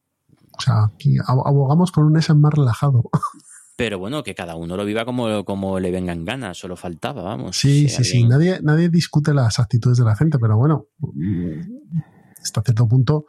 O 0.57 0.61
sea, 0.61 0.85
aquí 0.85 1.17
ab- 1.17 1.43
abogamos 1.45 1.91
por 1.91 2.05
un 2.05 2.17
Essen 2.17 2.41
más 2.41 2.53
relajado. 2.53 3.03
Pero 3.77 3.99
bueno, 3.99 4.23
que 4.23 4.33
cada 4.35 4.55
uno 4.55 4.75
lo 4.75 4.83
viva 4.83 5.05
como, 5.05 5.45
como 5.45 5.79
le 5.79 5.91
vengan 5.91 6.25
ganas, 6.25 6.57
solo 6.57 6.75
faltaba, 6.75 7.21
vamos. 7.21 7.55
Sí, 7.57 7.87
Si 7.87 7.97
sí, 7.97 8.03
sí. 8.03 8.23
Nadie, 8.23 8.59
nadie 8.63 8.89
discute 8.89 9.33
las 9.35 9.59
actitudes 9.59 9.99
de 9.99 10.03
la 10.03 10.15
gente, 10.15 10.39
pero 10.39 10.57
bueno, 10.57 10.87
mm, 10.99 11.59
hasta 12.41 12.63
cierto 12.63 12.87
punto, 12.87 13.25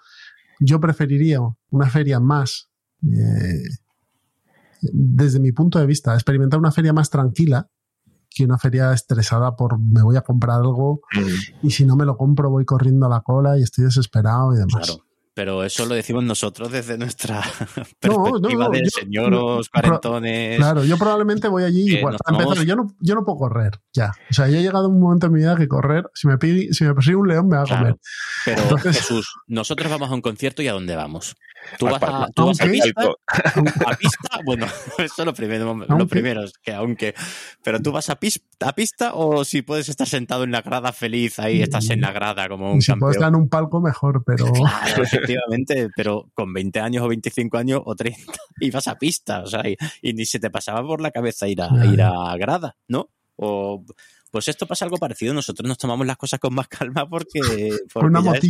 yo 0.58 0.80
preferiría 0.80 1.40
una 1.70 1.90
feria 1.90 2.18
más, 2.18 2.70
eh, 3.04 3.62
desde 4.80 5.38
mi 5.38 5.52
punto 5.52 5.78
de 5.78 5.86
vista, 5.86 6.14
experimentar 6.14 6.58
una 6.58 6.72
feria 6.72 6.92
más 6.92 7.10
tranquila 7.10 7.68
que 8.30 8.44
una 8.44 8.58
feria 8.58 8.92
estresada 8.92 9.54
por 9.56 9.78
me 9.78 10.02
voy 10.02 10.16
a 10.16 10.20
comprar 10.22 10.56
algo 10.60 11.00
Mm. 11.14 11.66
y 11.66 11.70
si 11.70 11.84
no 11.84 11.94
me 11.96 12.04
lo 12.04 12.16
compro 12.16 12.50
voy 12.50 12.64
corriendo 12.64 13.06
a 13.06 13.08
la 13.08 13.20
cola 13.22 13.58
y 13.58 13.62
estoy 13.62 13.84
desesperado 13.84 14.54
y 14.54 14.58
demás. 14.58 14.86
Claro. 14.86 15.04
Pero 15.38 15.62
eso 15.62 15.86
lo 15.86 15.94
decimos 15.94 16.24
nosotros 16.24 16.72
desde 16.72 16.98
nuestra 16.98 17.36
No, 18.02 18.24
perspectiva 18.24 18.64
no, 18.64 18.70
de 18.70 18.80
yo- 18.82 18.90
señoros, 18.90 19.68
cuarentones. 19.68 20.56
Claro, 20.56 20.84
yo 20.84 20.98
probablemente 20.98 21.46
voy 21.46 21.62
allí 21.62 21.86
que 21.86 21.98
igual. 22.00 22.14
no 22.14 22.18
Para 22.18 22.42
empezar, 22.42 22.66
yo 22.66 22.74
no, 22.74 22.88
yo 22.98 23.14
no 23.14 23.24
puedo 23.24 23.38
correr 23.38 23.78
ya. 23.92 24.10
O 24.30 24.34
sea, 24.34 24.48
yo 24.48 24.56
he 24.58 24.62
llegado 24.62 24.86
a 24.86 24.88
un 24.88 24.98
momento 25.00 25.26
en 25.26 25.32
mi 25.34 25.38
vida 25.38 25.54
que 25.54 25.68
correr, 25.68 26.10
si 26.12 26.26
me, 26.26 26.38
pide- 26.38 26.72
si 26.72 26.82
me 26.82 26.92
persigue 26.92 27.14
un 27.14 27.28
león, 27.28 27.46
me 27.46 27.56
va 27.56 27.62
a 27.62 27.66
Claro. 27.66 27.82
comer. 27.84 27.96
Pero 28.46 28.62
Entonces- 28.62 28.96
Jesús, 28.98 29.32
nosotros 29.46 29.88
vamos 29.92 30.10
a 30.10 30.14
un 30.14 30.22
concierto 30.22 30.60
y 30.60 30.66
¿a 30.66 30.72
dónde 30.72 30.96
vamos? 30.96 31.36
¿Tú 31.78 31.86
vas 31.86 32.02
a, 32.02 32.28
tú 32.34 32.46
vas 32.46 32.60
a 32.60 32.64
pista? 32.66 33.02
¿A 33.86 33.94
pista? 33.96 34.38
Bueno, 34.44 34.66
eso 34.98 35.14
es 35.18 35.24
lo 35.26 35.34
primero, 35.34 35.74
lo 35.88 36.06
primero 36.08 36.42
es 36.44 36.52
que 36.62 36.72
aunque... 36.72 37.14
Pero 37.64 37.80
tú 37.80 37.92
vas 37.92 38.08
a, 38.10 38.16
pis- 38.18 38.40
a 38.60 38.72
pista 38.74 39.12
o 39.14 39.44
si 39.44 39.62
puedes 39.62 39.88
estar 39.88 40.06
sentado 40.06 40.44
en 40.44 40.52
la 40.52 40.62
grada 40.62 40.92
feliz, 40.92 41.38
ahí 41.38 41.60
estás 41.60 41.90
en 41.90 42.00
la 42.00 42.12
grada 42.12 42.48
como 42.48 42.70
un 42.72 42.78
Y 42.78 42.82
si 42.82 42.92
campeón. 42.92 43.10
estar 43.12 43.28
en 43.28 43.34
un 43.34 43.48
palco, 43.48 43.80
mejor, 43.80 44.22
pero. 44.24 44.46
Claro, 44.52 45.04
efectivamente, 45.28 45.88
pero 45.94 46.30
con 46.34 46.52
20 46.52 46.80
años 46.80 47.04
o 47.04 47.08
25 47.08 47.58
años 47.58 47.82
o 47.84 47.94
30 47.94 48.20
ibas 48.60 48.88
a 48.88 48.98
pista, 48.98 49.42
o 49.42 49.46
sea, 49.46 49.68
y, 49.68 49.76
y 50.02 50.12
ni 50.12 50.24
se 50.24 50.40
te 50.40 50.50
pasaba 50.50 50.86
por 50.86 51.00
la 51.00 51.10
cabeza 51.10 51.48
ir 51.48 51.62
a, 51.62 51.68
Ya, 51.68 51.86
ir 51.86 52.02
a 52.02 52.36
grada, 52.36 52.76
¿no? 52.88 53.10
O, 53.36 53.84
pues 54.38 54.48
esto 54.48 54.66
pasa 54.66 54.84
algo 54.84 54.96
parecido, 54.98 55.34
nosotros 55.34 55.66
nos 55.68 55.78
tomamos 55.78 56.06
las 56.06 56.16
cosas 56.16 56.38
con 56.40 56.54
más 56.54 56.68
calma 56.68 57.08
porque... 57.08 57.40
Por 57.92 58.04
una 58.06 58.22
ya 58.22 58.32
es- 58.32 58.40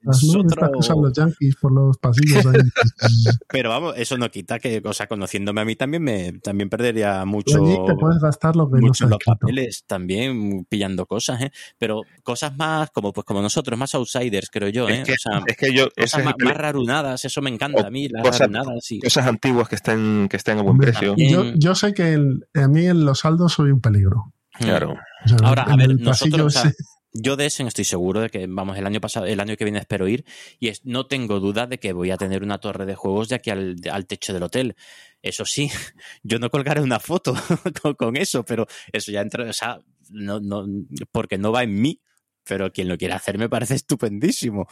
¿no? 0.00 0.12
otro- 0.40 1.00
los 1.02 1.12
yankees 1.12 1.56
por 1.56 1.72
los 1.72 1.98
pasillos 1.98 2.46
ahí. 2.46 2.60
Pero 3.48 3.70
vamos, 3.70 3.94
eso 3.96 4.16
no 4.16 4.30
quita 4.30 4.58
que, 4.60 4.80
o 4.84 4.92
sea, 4.92 5.08
conociéndome 5.08 5.60
a 5.60 5.64
mí 5.64 5.74
también 5.74 6.04
me 6.04 6.32
también 6.34 6.68
perdería 6.68 7.24
mucho, 7.24 7.56
allí 7.64 7.76
te 7.84 7.94
puedes 7.96 8.20
gastar 8.22 8.54
mucho 8.56 9.06
los 9.06 9.18
escrito. 9.18 9.18
papeles 9.24 9.84
también 9.88 10.64
pillando 10.68 11.06
cosas, 11.06 11.42
¿eh? 11.42 11.50
Pero 11.78 12.02
cosas 12.22 12.56
más 12.56 12.90
como 12.90 13.12
pues 13.12 13.24
como 13.24 13.42
nosotros, 13.42 13.76
más 13.78 13.92
outsiders, 13.96 14.50
creo 14.50 14.68
yo, 14.68 14.88
¿eh? 14.88 15.00
Es 15.00 15.06
que, 15.06 15.12
o 15.14 15.16
sea, 15.18 15.42
es 15.46 15.56
que 15.56 15.72
yo, 15.74 15.88
cosas 15.90 16.20
es 16.20 16.24
más, 16.26 16.34
rarunadas, 16.56 17.24
eso 17.24 17.42
me 17.42 17.50
encanta 17.50 17.82
O 17.82 17.86
a 17.86 17.90
mí, 17.90 18.08
las 18.08 18.22
cosas- 18.22 18.40
rarunadas, 18.40 18.84
sí. 18.84 19.00
cosas 19.00 19.26
antiguas 19.26 19.68
que 19.68 19.74
estén, 19.74 20.28
que 20.30 20.36
estén 20.36 20.58
a 20.58 20.62
buen 20.62 20.78
precio. 20.78 21.08
también. 21.08 21.30
Yo, 21.32 21.44
yo 21.56 21.74
sé 21.74 21.92
que 21.92 22.12
el- 22.12 22.46
a 22.54 22.68
mí 22.68 22.86
en 22.86 23.04
los 23.04 23.18
saldos 23.20 23.54
soy 23.54 23.72
un 23.72 23.80
peligro. 23.80 24.32
Claro. 24.58 24.94
O 25.24 25.28
sea, 25.28 25.38
Ahora, 25.42 25.62
a 25.64 25.76
ver, 25.76 25.98
nosotros, 26.00 26.40
o 26.46 26.50
sea, 26.50 26.62
ese- 26.70 26.76
Yo 27.14 27.36
de 27.36 27.46
Essen 27.46 27.66
estoy 27.66 27.84
seguro 27.84 28.20
de 28.20 28.28
que, 28.28 28.46
vamos, 28.46 28.76
el 28.76 28.86
año 28.86 29.00
pasado, 29.00 29.24
el 29.24 29.40
año 29.40 29.56
que 29.56 29.64
viene 29.64 29.78
espero 29.78 30.06
ir 30.08 30.24
y 30.60 30.68
es- 30.68 30.84
no 30.84 31.06
tengo 31.06 31.40
duda 31.40 31.66
de 31.66 31.78
que 31.78 31.92
voy 31.94 32.10
a 32.10 32.18
tener 32.18 32.42
una 32.42 32.58
torre 32.58 32.84
de 32.84 32.94
juegos 32.94 33.30
de 33.30 33.36
aquí 33.36 33.48
al, 33.50 33.76
al 33.90 34.06
techo 34.06 34.34
del 34.34 34.42
hotel. 34.42 34.76
Eso 35.22 35.44
sí, 35.46 35.70
yo 36.22 36.38
no 36.38 36.50
colgaré 36.50 36.82
una 36.82 37.00
foto 37.00 37.34
con, 37.82 37.94
con 37.94 38.16
eso, 38.16 38.44
pero 38.44 38.66
eso 38.92 39.10
ya 39.10 39.22
entra, 39.22 39.48
o 39.48 39.52
sea, 39.54 39.80
no, 40.10 40.38
no, 40.40 40.66
porque 41.10 41.38
no 41.38 41.50
va 41.50 41.62
en 41.62 41.80
mí, 41.80 42.00
pero 42.44 42.70
quien 42.72 42.88
lo 42.88 42.98
quiera 42.98 43.16
hacer 43.16 43.38
me 43.38 43.48
parece 43.48 43.74
estupendísimo. 43.82 44.68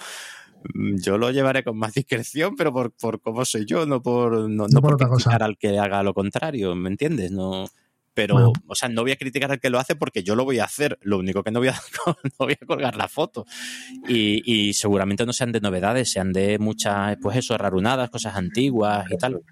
Mm, 0.74 0.96
Yo 1.02 1.16
lo 1.18 1.30
llevaré 1.30 1.64
con 1.64 1.78
más 1.78 1.94
discreción, 1.94 2.54
pero 2.54 2.70
por, 2.72 2.92
por 2.92 3.20
cómo 3.22 3.44
soy 3.46 3.64
yo, 3.66 3.86
no 3.86 4.02
por, 4.02 4.32
no, 4.50 4.66
no 4.68 4.80
por 4.80 4.82
por 4.82 4.94
otra 4.94 5.08
cosa. 5.08 5.30
criticar 5.30 5.42
al 5.42 5.56
que 5.58 5.78
haga 5.78 6.02
lo 6.02 6.12
contrario, 6.12 6.74
¿me 6.76 6.90
entiendes? 6.90 7.30
No, 7.32 7.66
pero, 8.16 8.34
Bueno. 8.34 8.52
o 8.66 8.74
sea, 8.74 8.88
no 8.88 9.02
voy 9.02 9.12
a 9.12 9.16
criticar 9.16 9.52
al 9.52 9.60
que 9.60 9.68
lo 9.68 9.78
hace 9.78 9.94
porque 9.94 10.24
yo 10.24 10.34
lo 10.34 10.44
voy 10.44 10.58
a 10.58 10.64
hacer. 10.64 10.98
Lo 11.02 11.18
único 11.18 11.44
que 11.44 11.50
no 11.50 11.60
voy 11.60 11.68
a, 11.68 11.74
no 12.06 12.16
voy 12.38 12.56
a 12.60 12.66
colgar 12.66 12.96
la 12.96 13.08
foto. 13.08 13.44
Y, 14.08 14.42
y 14.50 14.72
seguramente 14.72 15.26
no 15.26 15.34
sean 15.34 15.52
de 15.52 15.60
novedades, 15.60 16.10
sean 16.10 16.32
de 16.32 16.58
muchas, 16.58 17.18
pues 17.20 17.36
eso, 17.36 17.58
rarunadas, 17.58 18.08
cosas 18.08 18.34
antiguas 18.34 19.06
y 19.10 19.18
tal. 19.18 19.42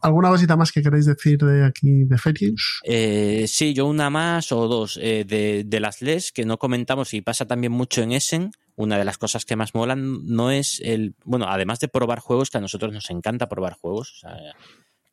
¿Alguna 0.00 0.30
cosita 0.30 0.56
más 0.56 0.72
que 0.72 0.82
queréis 0.82 1.04
decir 1.04 1.36
de 1.38 1.66
aquí 1.66 2.04
de 2.04 2.16
Ferius? 2.16 2.80
Eh, 2.84 3.44
sí, 3.46 3.74
yo 3.74 3.84
una 3.84 4.08
más 4.08 4.50
o 4.50 4.66
dos. 4.68 4.98
Eh, 5.02 5.24
de, 5.26 5.64
de 5.66 5.80
las 5.80 6.00
LES 6.00 6.32
que 6.32 6.46
no 6.46 6.56
comentamos 6.56 7.12
y 7.12 7.20
pasa 7.20 7.44
también 7.46 7.72
mucho 7.72 8.00
en 8.02 8.12
Essen, 8.12 8.52
una 8.74 8.96
de 8.96 9.04
las 9.04 9.18
cosas 9.18 9.44
que 9.44 9.54
más 9.54 9.74
molan 9.74 10.24
no 10.24 10.50
es 10.50 10.80
el. 10.82 11.14
Bueno, 11.24 11.44
además 11.50 11.78
de 11.78 11.88
probar 11.88 12.20
juegos, 12.20 12.48
que 12.48 12.56
a 12.56 12.62
nosotros 12.62 12.90
nos 12.90 13.10
encanta 13.10 13.50
probar 13.50 13.74
juegos. 13.74 14.12
O 14.16 14.18
sea, 14.20 14.36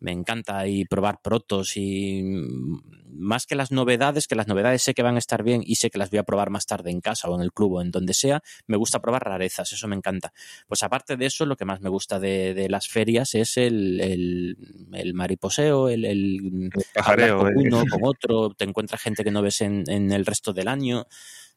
me 0.04 0.12
encanta 0.12 0.68
y 0.68 0.84
probar 0.84 1.22
protos 1.24 1.78
y 1.78 2.22
más 3.10 3.46
que 3.46 3.56
las 3.56 3.72
novedades, 3.72 4.28
que 4.28 4.36
las 4.36 4.48
novedades 4.48 4.84
sé 4.84 4.94
que 4.94 5.02
van 5.02 5.16
a 5.16 5.20
estar 5.20 5.44
bien 5.44 5.64
y 5.66 5.76
sé 5.76 5.90
que 5.90 5.98
las 5.98 6.10
voy 6.10 6.20
a 6.20 6.24
probar 6.24 6.50
más 6.50 6.66
tarde 6.66 6.92
en 6.92 7.00
casa 7.00 7.30
o 7.30 7.36
en 7.36 7.42
el 7.42 7.54
club 7.54 7.76
o 7.76 7.82
en 7.82 7.90
donde 7.90 8.14
sea, 8.14 8.44
me 8.68 8.76
gusta 8.76 9.02
probar 9.02 9.24
rarezas, 9.24 9.72
eso 9.72 9.88
me 9.88 9.96
encanta. 9.96 10.34
Pues 10.68 10.84
aparte 10.84 11.16
de 11.16 11.26
eso, 11.26 11.46
lo 11.46 11.56
que 11.56 11.64
más 11.64 11.80
me 11.80 11.90
gusta 11.90 12.20
de, 12.20 12.54
de 12.54 12.68
las 12.68 12.90
ferias 12.90 13.34
es 13.34 13.56
el, 13.56 14.02
el, 14.02 14.58
el 14.92 15.14
mariposeo, 15.14 15.88
el, 15.88 16.04
el 16.04 16.70
pajareo, 16.94 17.40
con 17.40 17.48
eh. 17.48 17.54
uno, 17.56 17.84
con 17.90 18.02
otro, 18.04 18.50
te 18.50 18.66
encuentras 18.66 19.02
gente 19.02 19.24
que 19.24 19.32
no 19.32 19.42
ves 19.42 19.62
en, 19.62 19.86
en 19.88 20.12
el 20.12 20.26
resto 20.26 20.52
del 20.52 20.68
año, 20.68 21.08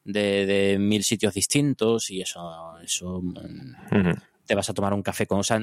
de, 0.05 0.45
de 0.45 0.79
mil 0.79 1.03
sitios 1.03 1.33
distintos 1.33 2.09
y 2.11 2.21
eso, 2.21 2.77
eso 2.81 3.21
mm, 3.21 4.11
te 4.45 4.55
vas 4.55 4.69
a 4.69 4.73
tomar 4.73 4.93
un 4.93 5.03
café 5.03 5.27
con, 5.27 5.39
o 5.39 5.43
sea, 5.43 5.59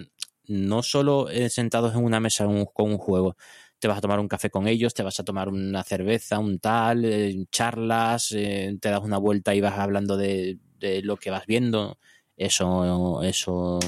no 0.49 0.83
solo 0.83 1.29
eh, 1.31 1.51
sentados 1.51 1.95
en 1.95 2.05
una 2.05 2.21
mesa 2.21 2.45
con 2.73 2.91
un 2.91 2.99
juego, 2.99 3.37
te 3.79 3.89
vas 3.89 3.99
a 3.99 4.01
tomar 4.01 4.21
un 4.21 4.29
café 4.29 4.51
con 4.51 4.67
ellos, 4.67 4.95
te 4.95 5.03
vas 5.03 5.21
a 5.21 5.25
tomar 5.25 5.49
una 5.49 5.83
cerveza, 5.83 6.39
un 6.39 6.59
tal, 6.59 7.05
eh, 7.05 7.47
charlas, 7.51 8.33
eh, 8.33 8.77
te 8.81 8.89
das 8.89 9.03
una 9.03 9.19
vuelta 9.19 9.55
y 9.55 9.61
vas 9.61 9.79
hablando 9.79 10.17
de, 10.17 10.59
de 10.79 11.03
lo 11.03 11.17
que 11.17 11.31
vas 11.31 11.47
viendo. 11.47 11.99
Eso, 12.37 13.23
eso 13.23 13.79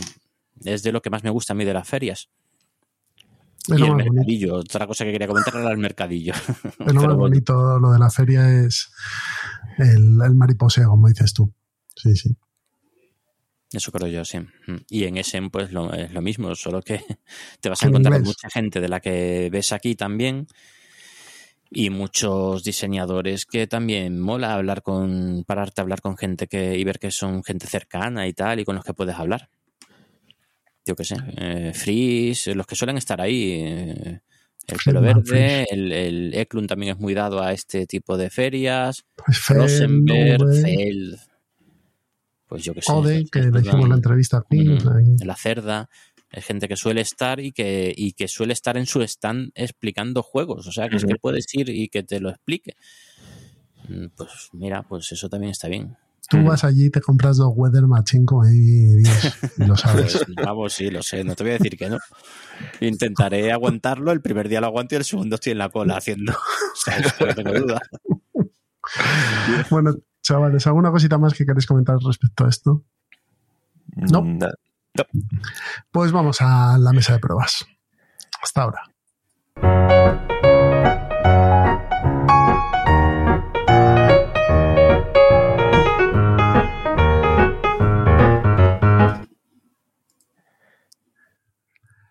es 0.64 0.83
de 0.83 0.92
lo 0.92 1.03
que 1.03 1.11
más 1.11 1.25
me 1.25 1.31
gusta 1.31 1.53
a 1.53 1.57
mí 1.57 1.64
de 1.64 1.75
las 1.75 1.88
ferias. 1.88 2.29
Es 3.69 3.79
y 3.79 3.81
lo 3.81 3.87
el 3.87 3.95
bonito. 3.95 4.12
mercadillo, 4.12 4.55
otra 4.57 4.87
cosa 4.87 5.05
que 5.05 5.12
quería 5.12 5.27
comentar 5.27 5.57
era 5.57 5.71
el 5.71 5.79
mercadillo. 5.79 6.35
Es 6.85 6.95
lo 6.95 7.03
más 7.03 7.16
bonito 7.16 7.79
lo 7.81 7.90
de 7.92 7.99
la 7.99 8.11
feria 8.11 8.49
es 8.61 8.90
el, 9.79 10.19
el 10.23 10.35
mariposeo, 10.35 10.90
como 10.90 11.09
dices 11.09 11.33
tú. 11.33 11.53
Sí, 11.97 12.14
sí. 12.14 12.37
Eso 13.72 13.90
creo 13.90 14.09
yo, 14.09 14.24
sí. 14.24 14.38
Mm. 14.38 14.76
Y 14.88 15.05
en 15.05 15.16
Essen, 15.16 15.50
pues 15.50 15.72
lo, 15.72 15.92
es 15.92 16.12
lo 16.12 16.22
mismo, 16.22 16.55
solo 16.55 16.83
que 16.83 17.00
te 17.61 17.68
vas 17.68 17.83
a 17.83 17.87
En 17.87 17.90
encontrar 17.90 18.14
con 18.14 18.22
mucha 18.22 18.48
gente 18.50 18.81
de 18.81 18.88
la 18.88 19.00
que 19.00 19.48
ves 19.50 19.72
aquí 19.72 19.94
también. 19.94 20.46
Y 21.68 21.90
muchos 21.90 22.62
diseñadores 22.62 23.44
que 23.44 23.66
también 23.66 24.20
mola 24.20 24.55
hablar 24.55 24.83
con, 24.83 25.42
pararte 25.44 25.81
a 25.81 25.83
hablar 25.83 26.00
con 26.00 26.16
gente 26.16 26.46
que, 26.46 26.79
y 26.79 26.85
ver 26.85 27.00
que 27.00 27.11
son 27.11 27.42
gente 27.42 27.66
cercana 27.66 28.29
y 28.29 28.33
tal, 28.33 28.61
y 28.61 28.64
con 28.64 28.76
los 28.76 28.85
que 28.85 28.94
puedes 28.94 29.16
hablar. 29.16 29.48
Yo 30.85 30.94
qué 30.94 31.05
sé, 31.05 31.16
eh, 31.37 31.72
Freeze, 31.74 32.55
los 32.55 32.66
que 32.68 32.76
suelen 32.76 32.96
estar 32.96 33.20
ahí, 33.20 33.61
eh, 33.61 34.20
el 34.68 34.79
pelo 34.85 35.00
verde, 35.00 35.66
el, 35.70 35.92
el 35.92 36.35
Eklund 36.35 36.69
también 36.69 36.92
es 36.92 36.98
muy 36.98 37.14
dado 37.14 37.42
a 37.42 37.52
este 37.52 37.87
tipo 37.87 38.17
de 38.17 38.31
ferias. 38.31 39.04
Pues 39.17 39.46
Rosenberg, 39.48 40.40
Feld, 40.62 41.19
pues 42.49 42.63
yo 42.65 42.75
qué 42.75 42.83
sé. 42.83 42.92
Ode, 42.92 43.27
que 43.31 43.40
le 43.42 43.61
hicimos 43.61 43.81
dan- 43.81 43.88
la 43.90 43.94
entrevista 43.97 44.38
aquí. 44.38 44.65
Que- 45.19 45.25
la 45.25 45.37
cerda, 45.37 45.88
es 46.31 46.44
gente 46.44 46.69
que 46.69 46.77
suele 46.77 47.01
estar 47.01 47.40
y 47.40 47.53
que, 47.53 47.92
y 47.97 48.13
que 48.13 48.29
suele 48.29 48.53
estar 48.53 48.77
en 48.77 48.87
su 48.87 49.01
stand 49.03 49.51
explicando 49.55 50.23
juegos. 50.23 50.67
O 50.67 50.73
sea, 50.73 50.88
que 50.88 50.97
es 50.97 51.05
que 51.05 51.17
puedes 51.17 51.47
ir 51.55 51.69
y 51.71 51.88
que 51.88 52.03
te 52.03 52.21
lo 52.21 52.31
explique. 52.31 52.77
Mm, 53.88 54.07
Pues 54.17 54.31
mira, 54.53 54.83
pues 54.83 55.11
eso 55.13 55.29
también 55.29 55.53
está 55.53 55.69
bien. 55.69 55.97
Tú 56.29 56.42
vas 56.42 56.65
allí 56.65 56.87
y 56.87 56.90
te 56.90 57.01
compras 57.01 57.37
dos 57.37 57.53
Weather 57.55 57.87
Machine 57.87 58.25
como 58.25 58.44
y 58.49 59.01
lo 59.59 59.77
sabes. 59.77 60.15
Pues 60.27 60.35
vamos, 60.44 60.73
sí, 60.73 60.90
lo 60.90 61.01
sé, 61.01 61.23
no 61.23 61.37
te 61.37 61.44
voy 61.44 61.51
a 61.53 61.59
decir 61.59 61.77
que 61.79 61.88
no. 61.88 61.99
Intentaré 62.81 63.53
aguantarlo, 63.53 64.11
el 64.11 64.21
primer 64.21 64.49
día 64.49 64.61
lo 64.61 64.67
aguanto 64.67 64.97
y 64.97 64.99
el 64.99 65.05
segundo 65.05 65.37
estoy 65.37 65.53
en 65.53 65.59
la 65.59 65.69
cola 65.69 65.97
haciendo. 65.97 66.33
O 66.77 66.79
sea, 66.79 66.99
no 67.01 67.35
tengo 67.35 67.53
duda. 67.61 67.81
bueno, 69.71 69.94
Chavales, 70.27 70.66
¿alguna 70.66 70.90
cosita 70.90 71.18
más 71.18 71.35
que 71.35 71.46
queréis 71.46 71.66
comentar 71.66 71.98
respecto 72.04 72.44
a 72.44 72.48
esto? 72.48 72.83
¿No? 73.94 74.22
Mm, 74.22 74.38
no. 74.38 74.46
no. 74.94 75.04
Pues 75.92 76.10
vamos 76.10 76.38
a 76.40 76.77
la 76.79 76.90
mesa 76.92 77.12
de 77.12 77.20
pruebas. 77.20 77.64
Hasta 78.42 78.62
ahora. 78.62 78.83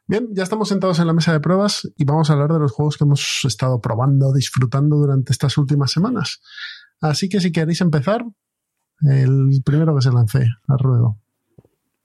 Bien, 0.07 0.29
ya 0.31 0.43
estamos 0.43 0.69
sentados 0.69 0.99
en 0.99 1.07
la 1.07 1.13
mesa 1.13 1.33
de 1.33 1.41
pruebas 1.41 1.91
y 1.97 2.05
vamos 2.05 2.29
a 2.29 2.33
hablar 2.33 2.53
de 2.53 2.59
los 2.59 2.71
juegos 2.71 2.95
que 2.95 3.03
hemos 3.03 3.41
estado 3.43 3.81
probando, 3.81 4.31
disfrutando 4.31 4.95
durante 4.95 5.33
estas 5.33 5.57
últimas 5.57 5.91
semanas. 5.91 6.41
Así 7.01 7.29
que 7.29 7.39
si 7.39 7.51
queréis 7.51 7.81
empezar, 7.81 8.23
el 9.09 9.49
primero 9.63 9.95
que 9.95 10.01
se 10.01 10.11
lance, 10.11 10.45
al 10.67 10.79
ruedo. 10.79 11.17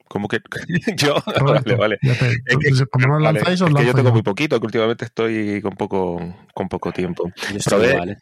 Como 0.08 0.26
que 0.28 0.40
yo, 0.96 1.14
Roberto, 1.38 1.76
vale, 1.76 1.76
vale. 1.76 1.98
ya 2.02 2.18
te- 2.18 2.32
Es 2.46 2.78
que, 2.80 2.86
como 2.86 3.06
no 3.06 3.12
vale, 3.14 3.38
lanzáis, 3.38 3.60
os 3.62 3.68
es 3.70 3.76
que 3.76 3.86
yo 3.86 3.94
tengo 3.94 4.12
muy 4.12 4.22
poquito, 4.22 4.58
que 4.58 4.66
últimamente 4.66 5.04
estoy 5.04 5.62
con 5.62 5.76
poco, 5.76 6.18
con 6.54 6.68
poco 6.68 6.92
tiempo. 6.92 7.30
Yo 7.52 7.56
estoy 7.58 7.86
Probé- 7.86 8.12
¿eh? 8.12 8.16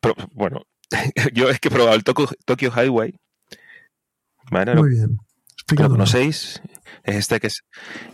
Pro- 0.00 0.16
bueno, 0.34 0.62
yo 1.32 1.48
es 1.48 1.60
que 1.60 1.68
he 1.68 1.70
probado 1.70 1.94
el 1.94 2.02
Tokyo, 2.04 2.28
Tokyo 2.44 2.70
Highway. 2.72 3.14
Vale, 4.50 4.74
Muy 4.74 4.90
bien. 4.90 5.16
lo 5.78 5.88
conocéis. 5.88 6.60
Es 7.04 7.14
este 7.16 7.38
que 7.38 7.46
es. 7.46 7.62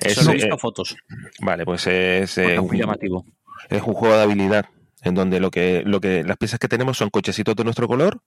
es, 0.00 0.14
Solo 0.14 0.30
he 0.30 0.32
eh, 0.32 0.36
visto 0.36 0.58
fotos. 0.58 0.96
vale, 1.40 1.64
pues 1.64 1.86
es, 1.86 2.36
eh, 2.36 2.52
es 2.54 2.58
un, 2.60 2.66
muy 2.66 2.78
llamativo. 2.78 3.24
es 3.70 3.80
un 3.82 3.94
juego 3.94 4.14
de 4.16 4.22
habilidad 4.22 4.66
en 5.06 5.14
donde 5.14 5.40
lo 5.40 5.50
que, 5.50 5.82
lo 5.86 6.00
que 6.00 6.22
las 6.24 6.36
piezas 6.36 6.58
que 6.58 6.68
tenemos 6.68 6.98
son 6.98 7.10
cochecitos 7.10 7.56
de 7.56 7.64
nuestro 7.64 7.86
color, 7.88 8.20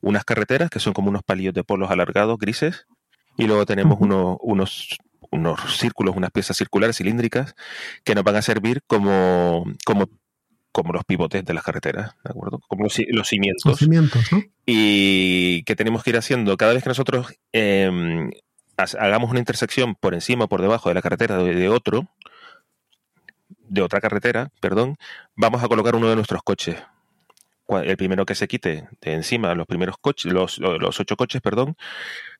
unas 0.00 0.24
carreteras 0.24 0.70
que 0.70 0.80
son 0.80 0.92
como 0.92 1.08
unos 1.10 1.22
palillos 1.22 1.54
de 1.54 1.64
polos 1.64 1.90
alargados 1.90 2.38
grises, 2.38 2.86
y 3.36 3.46
luego 3.46 3.64
tenemos 3.66 3.98
unos, 4.00 4.36
unos, 4.40 4.98
unos 5.30 5.60
círculos, 5.78 6.16
unas 6.16 6.30
piezas 6.30 6.56
circulares 6.56 6.96
cilíndricas 6.96 7.54
que 8.04 8.14
nos 8.14 8.24
van 8.24 8.36
a 8.36 8.42
servir 8.42 8.82
como, 8.86 9.64
como, 9.84 10.08
como 10.72 10.92
los 10.92 11.04
pivotes 11.04 11.44
de 11.44 11.54
las 11.54 11.64
carreteras, 11.64 12.14
¿de 12.24 12.30
acuerdo? 12.30 12.60
Como 12.68 12.84
los, 12.84 12.98
los 13.08 13.28
cimientos 13.28 13.64
Los 13.64 13.78
cimientos, 13.78 14.30
¿no? 14.32 14.42
y 14.66 15.62
que 15.64 15.74
tenemos 15.76 16.02
que 16.02 16.10
ir 16.10 16.16
haciendo 16.16 16.56
cada 16.56 16.72
vez 16.74 16.82
que 16.82 16.90
nosotros 16.90 17.34
eh, 17.52 17.90
has- 18.76 18.94
hagamos 18.94 19.30
una 19.30 19.38
intersección 19.40 19.94
por 19.94 20.14
encima 20.14 20.44
o 20.44 20.48
por 20.48 20.60
debajo 20.62 20.88
de 20.90 20.94
la 20.94 21.02
carretera 21.02 21.38
de, 21.38 21.54
de 21.54 21.68
otro, 21.68 22.08
de 23.70 23.82
otra 23.82 24.00
carretera, 24.00 24.50
perdón, 24.60 24.96
vamos 25.36 25.62
a 25.62 25.68
colocar 25.68 25.94
uno 25.94 26.08
de 26.10 26.16
nuestros 26.16 26.42
coches. 26.42 26.76
El 27.68 27.96
primero 27.96 28.26
que 28.26 28.34
se 28.34 28.48
quite 28.48 28.88
de 29.00 29.12
encima 29.12 29.54
los 29.54 29.66
primeros 29.66 29.96
coches, 30.00 30.32
los, 30.32 30.58
los 30.58 30.98
ocho 30.98 31.16
coches, 31.16 31.40
perdón, 31.40 31.76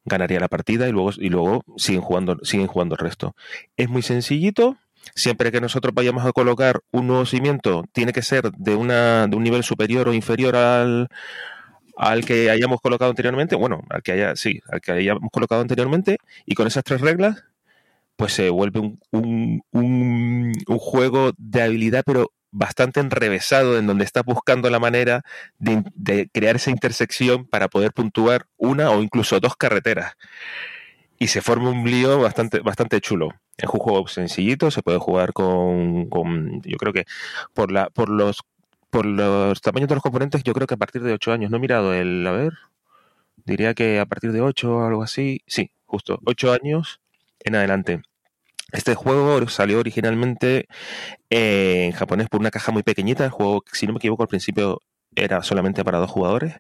ganaría 0.04 0.40
la 0.40 0.48
partida 0.48 0.88
y 0.88 0.92
luego, 0.92 1.12
y 1.16 1.28
luego 1.28 1.62
siguen 1.76 2.02
jugando, 2.02 2.36
siguen 2.42 2.66
jugando 2.66 2.96
el 2.96 2.98
resto. 2.98 3.36
Es 3.76 3.88
muy 3.88 4.02
sencillito. 4.02 4.76
Siempre 5.14 5.50
que 5.50 5.62
nosotros 5.62 5.94
vayamos 5.94 6.26
a 6.26 6.32
colocar 6.32 6.80
un 6.90 7.06
nuevo 7.06 7.24
cimiento, 7.24 7.84
tiene 7.92 8.12
que 8.12 8.22
ser 8.22 8.50
de, 8.52 8.74
una, 8.74 9.28
de 9.28 9.36
un 9.36 9.42
nivel 9.42 9.62
superior 9.62 10.08
o 10.08 10.12
inferior 10.12 10.56
al, 10.56 11.08
al 11.96 12.24
que 12.24 12.50
hayamos 12.50 12.80
colocado 12.80 13.10
anteriormente, 13.10 13.56
bueno, 13.56 13.82
al 13.88 14.02
que 14.02 14.12
haya, 14.12 14.36
sí, 14.36 14.60
al 14.68 14.80
que 14.80 14.92
hayamos 14.92 15.30
colocado 15.32 15.62
anteriormente, 15.62 16.18
y 16.44 16.54
con 16.54 16.66
esas 16.66 16.84
tres 16.84 17.00
reglas, 17.00 17.44
pues 18.20 18.34
se 18.34 18.50
vuelve 18.50 18.80
un, 18.80 19.00
un, 19.12 19.62
un- 19.72 20.52
juego 20.78 21.32
de 21.38 21.62
habilidad, 21.62 22.02
pero 22.06 22.32
bastante 22.52 23.00
enrevesado, 23.00 23.78
en 23.78 23.86
donde 23.86 24.04
estás 24.04 24.24
buscando 24.24 24.70
la 24.70 24.78
manera 24.80 25.22
de, 25.58 25.84
de 25.94 26.28
crear 26.32 26.56
esa 26.56 26.70
intersección 26.70 27.46
para 27.46 27.68
poder 27.68 27.92
puntuar 27.92 28.46
una 28.56 28.90
o 28.90 29.02
incluso 29.02 29.40
dos 29.40 29.56
carreteras. 29.56 30.14
Y 31.18 31.28
se 31.28 31.42
forma 31.42 31.70
un 31.70 31.84
lío 31.84 32.18
bastante, 32.20 32.60
bastante 32.60 33.00
chulo. 33.00 33.28
Es 33.56 33.68
un 33.68 33.78
juego 33.80 34.08
sencillito, 34.08 34.70
se 34.70 34.82
puede 34.82 34.98
jugar 34.98 35.32
con, 35.34 36.08
con 36.08 36.62
yo 36.62 36.78
creo 36.78 36.92
que 36.94 37.04
por 37.54 37.70
la, 37.72 37.90
por 37.90 38.08
los 38.08 38.40
por 38.90 39.06
los 39.06 39.60
tamaños 39.60 39.88
de 39.88 39.94
los 39.94 40.02
componentes, 40.02 40.42
yo 40.42 40.52
creo 40.52 40.66
que 40.66 40.74
a 40.74 40.76
partir 40.76 41.02
de 41.02 41.12
8 41.12 41.30
años. 41.32 41.48
No 41.50 41.58
he 41.58 41.60
mirado 41.60 41.94
el, 41.94 42.26
a 42.26 42.32
ver, 42.32 42.52
diría 43.46 43.74
que 43.74 44.00
a 44.00 44.06
partir 44.06 44.32
de 44.32 44.40
8 44.42 44.76
o 44.76 44.86
algo 44.86 45.02
así. 45.04 45.42
Sí, 45.46 45.70
justo, 45.86 46.20
8 46.26 46.52
años 46.52 47.00
en 47.40 47.56
adelante. 47.56 48.02
Este 48.72 48.94
juego 48.94 49.48
salió 49.48 49.78
originalmente 49.80 50.66
eh, 51.30 51.84
en 51.86 51.92
japonés 51.92 52.28
por 52.28 52.40
una 52.40 52.50
caja 52.50 52.72
muy 52.72 52.82
pequeñita. 52.82 53.24
El 53.24 53.30
juego, 53.30 53.64
si 53.72 53.86
no 53.86 53.92
me 53.92 53.98
equivoco, 53.98 54.22
al 54.22 54.28
principio 54.28 54.80
era 55.14 55.42
solamente 55.42 55.84
para 55.84 55.98
dos 55.98 56.10
jugadores. 56.10 56.56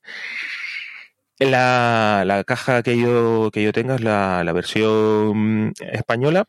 La, 1.38 2.22
la 2.26 2.44
caja 2.44 2.82
que 2.82 2.98
yo, 2.98 3.50
que 3.52 3.62
yo 3.62 3.72
tenga 3.72 3.94
es 3.94 4.02
la, 4.02 4.44
la 4.44 4.52
versión 4.52 5.72
española. 5.80 6.46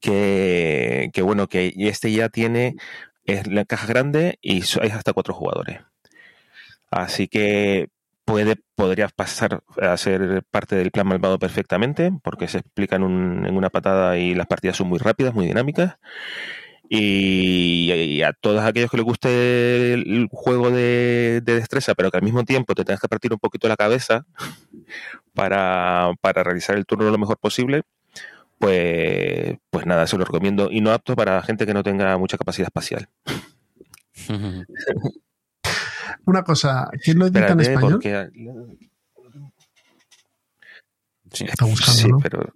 Que, 0.00 1.10
que 1.14 1.22
bueno, 1.22 1.48
que 1.48 1.72
este 1.76 2.12
ya 2.12 2.28
tiene 2.28 2.76
es 3.24 3.46
la 3.46 3.64
caja 3.64 3.86
grande 3.86 4.38
y 4.42 4.58
es 4.60 4.76
hasta 4.76 5.14
cuatro 5.14 5.32
jugadores. 5.34 5.80
Así 6.90 7.26
que 7.28 7.88
puede, 8.24 8.56
podrías 8.74 9.12
pasar 9.12 9.62
a 9.80 9.96
ser 9.96 10.42
parte 10.50 10.76
del 10.76 10.90
plan 10.90 11.06
malvado 11.06 11.38
perfectamente, 11.38 12.12
porque 12.22 12.48
se 12.48 12.58
explica 12.58 12.96
en, 12.96 13.02
un- 13.04 13.46
en 13.46 13.56
una 13.56 13.70
patada 13.70 14.18
y 14.18 14.34
las 14.34 14.46
partidas 14.46 14.76
son 14.76 14.88
muy 14.88 14.98
rápidas, 14.98 15.34
muy 15.34 15.46
dinámicas. 15.46 15.96
Y, 16.88 17.90
y 17.92 18.22
a 18.22 18.32
todos 18.34 18.62
aquellos 18.62 18.90
que 18.90 18.98
les 18.98 19.06
guste 19.06 19.94
el 19.94 20.28
juego 20.30 20.70
de, 20.70 21.40
de 21.42 21.54
destreza, 21.56 21.94
pero 21.94 22.10
que 22.10 22.18
al 22.18 22.22
mismo 22.22 22.44
tiempo 22.44 22.74
te 22.74 22.84
tengas 22.84 23.00
que 23.00 23.08
partir 23.08 23.32
un 23.32 23.38
poquito 23.38 23.68
la 23.68 23.76
cabeza 23.76 24.26
para, 25.34 26.12
para 26.20 26.42
realizar 26.44 26.76
el 26.76 26.86
turno 26.86 27.10
lo 27.10 27.18
mejor 27.18 27.38
posible, 27.38 27.82
pues, 28.58 29.56
pues 29.70 29.86
nada, 29.86 30.06
se 30.06 30.18
lo 30.18 30.24
recomiendo. 30.24 30.70
Y 30.70 30.80
no 30.80 30.92
apto 30.92 31.16
para 31.16 31.42
gente 31.42 31.66
que 31.66 31.74
no 31.74 31.82
tenga 31.84 32.16
mucha 32.18 32.38
capacidad 32.38 32.68
espacial. 32.68 33.08
Una 36.26 36.42
cosa, 36.42 36.88
¿quién 37.02 37.18
lo 37.18 37.26
edita 37.26 37.48
en 37.52 37.60
español? 37.60 37.92
porque... 37.92 38.30
Sí. 41.32 41.44
Está 41.48 41.64
buscando, 41.64 42.00
Sí, 42.02 42.08
¿no? 42.08 42.18
pero... 42.20 42.52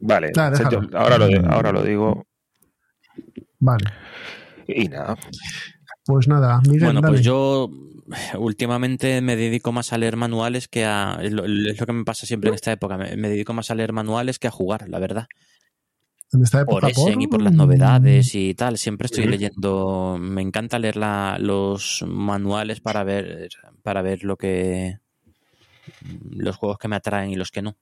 Vale, 0.00 0.28
Ah, 0.36 0.50
o 0.52 0.56
sea, 0.56 0.64
déjalo. 0.68 0.88
yo 0.90 0.98
ahora, 0.98 1.18
lo, 1.18 1.50
ahora 1.52 1.70
lo 1.72 1.82
digo 1.82 2.26
Vale, 3.60 3.84
y 4.66 4.88
nada. 4.88 5.16
pues 6.04 6.26
nada, 6.26 6.60
Miguel, 6.62 6.84
Bueno, 6.84 7.00
dale. 7.00 7.12
pues 7.14 7.24
yo 7.24 7.70
últimamente 8.38 9.20
me 9.20 9.36
dedico 9.36 9.70
más 9.70 9.92
a 9.92 9.98
leer 9.98 10.16
manuales 10.16 10.66
que 10.66 10.84
a... 10.84 11.18
Es 11.22 11.32
lo, 11.32 11.44
es 11.44 11.78
lo 11.78 11.86
que 11.86 11.92
me 11.92 12.04
pasa 12.04 12.26
siempre 12.26 12.48
en 12.48 12.54
esta 12.54 12.72
época. 12.72 12.96
Me, 12.96 13.16
me 13.16 13.28
dedico 13.28 13.52
más 13.52 13.70
a 13.70 13.74
leer 13.76 13.92
manuales 13.92 14.38
que 14.40 14.48
a 14.48 14.50
jugar, 14.50 14.88
la 14.88 14.98
verdad. 14.98 15.26
En 16.34 16.42
esta 16.42 16.60
época 16.60 16.80
Por 16.80 16.90
Essen 16.90 17.20
y 17.20 17.26
por 17.26 17.42
las 17.42 17.52
novedades 17.52 18.34
y 18.34 18.54
tal. 18.54 18.78
Siempre 18.78 19.06
estoy 19.06 19.26
leyendo... 19.26 20.16
Me 20.20 20.42
encanta 20.42 20.78
leer 20.78 20.96
la- 20.96 21.36
los 21.38 22.04
manuales 22.06 22.80
para 22.80 23.04
ver, 23.04 23.48
para 23.82 24.02
ver 24.02 24.24
lo 24.24 24.36
que... 24.36 24.98
Los 26.30 26.56
juegos 26.56 26.78
que 26.78 26.88
me 26.88 26.96
atraen 26.96 27.30
y 27.30 27.36
los 27.36 27.50
que 27.50 27.62
no. 27.62 27.76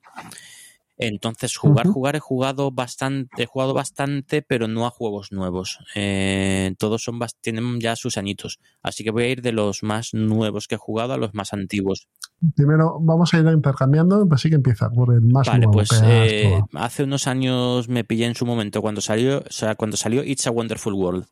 Entonces, 1.02 1.56
jugar, 1.56 1.86
jugar, 1.86 2.16
he 2.16 2.20
jugado 2.20 2.70
bastante, 2.70 3.44
he 3.44 3.46
jugado 3.46 3.72
bastante, 3.72 4.42
pero 4.42 4.68
no 4.68 4.86
a 4.86 4.90
juegos 4.90 5.32
nuevos. 5.32 5.78
Eh, 5.94 6.74
todos 6.78 7.02
son 7.02 7.18
tienen 7.40 7.80
ya 7.80 7.96
sus 7.96 8.18
añitos. 8.18 8.60
Así 8.82 9.02
que 9.02 9.10
voy 9.10 9.24
a 9.24 9.28
ir 9.28 9.40
de 9.40 9.52
los 9.52 9.82
más 9.82 10.12
nuevos 10.12 10.68
que 10.68 10.74
he 10.74 10.78
jugado 10.78 11.14
a 11.14 11.16
los 11.16 11.32
más 11.32 11.54
antiguos. 11.54 12.08
Primero 12.54 12.98
vamos 13.00 13.32
a 13.32 13.38
ir 13.38 13.46
intercambiando, 13.46 14.28
así 14.30 14.50
que 14.50 14.56
empieza 14.56 14.90
por 14.90 15.14
el 15.14 15.22
más 15.22 15.46
Vale, 15.46 15.60
nuevo 15.60 15.72
pues 15.72 15.90
que 15.90 16.48
eh, 16.48 16.60
hace 16.74 17.04
unos 17.04 17.26
años 17.26 17.88
me 17.88 18.04
pillé 18.04 18.26
en 18.26 18.34
su 18.34 18.44
momento 18.44 18.82
cuando 18.82 19.00
salió, 19.00 19.38
o 19.38 19.50
sea, 19.52 19.74
cuando 19.76 19.96
salió 19.96 20.22
It's 20.22 20.46
a 20.46 20.50
Wonderful 20.50 20.92
World. 20.92 21.26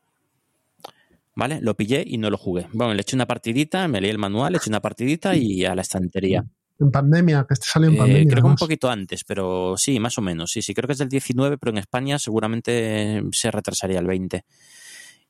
¿Vale? 1.34 1.60
Lo 1.60 1.76
pillé 1.76 2.02
y 2.06 2.18
no 2.18 2.30
lo 2.30 2.36
jugué. 2.36 2.66
Bueno, 2.72 2.94
le 2.94 3.02
eché 3.02 3.14
una 3.14 3.26
partidita, 3.26 3.86
me 3.86 4.00
leí 4.00 4.10
el 4.10 4.18
manual, 4.18 4.52
le 4.52 4.58
eché 4.58 4.70
una 4.70 4.80
partidita 4.80 5.36
y 5.36 5.64
a 5.64 5.74
la 5.74 5.82
estantería. 5.82 6.44
En 6.80 6.90
pandemia, 6.92 7.44
que 7.48 7.54
este 7.54 7.66
salió 7.66 7.88
en 7.88 7.94
Eh, 7.94 7.98
pandemia. 7.98 8.30
creo 8.30 8.42
que 8.44 8.48
un 8.50 8.56
poquito 8.56 8.88
antes, 8.90 9.24
pero 9.24 9.74
sí, 9.76 9.98
más 9.98 10.16
o 10.18 10.22
menos. 10.22 10.50
Sí, 10.52 10.62
sí, 10.62 10.74
creo 10.74 10.86
que 10.86 10.92
es 10.92 10.98
del 10.98 11.08
19, 11.08 11.58
pero 11.58 11.70
en 11.72 11.78
España 11.78 12.18
seguramente 12.18 13.22
se 13.32 13.50
retrasaría 13.50 13.98
el 13.98 14.06
20. 14.06 14.44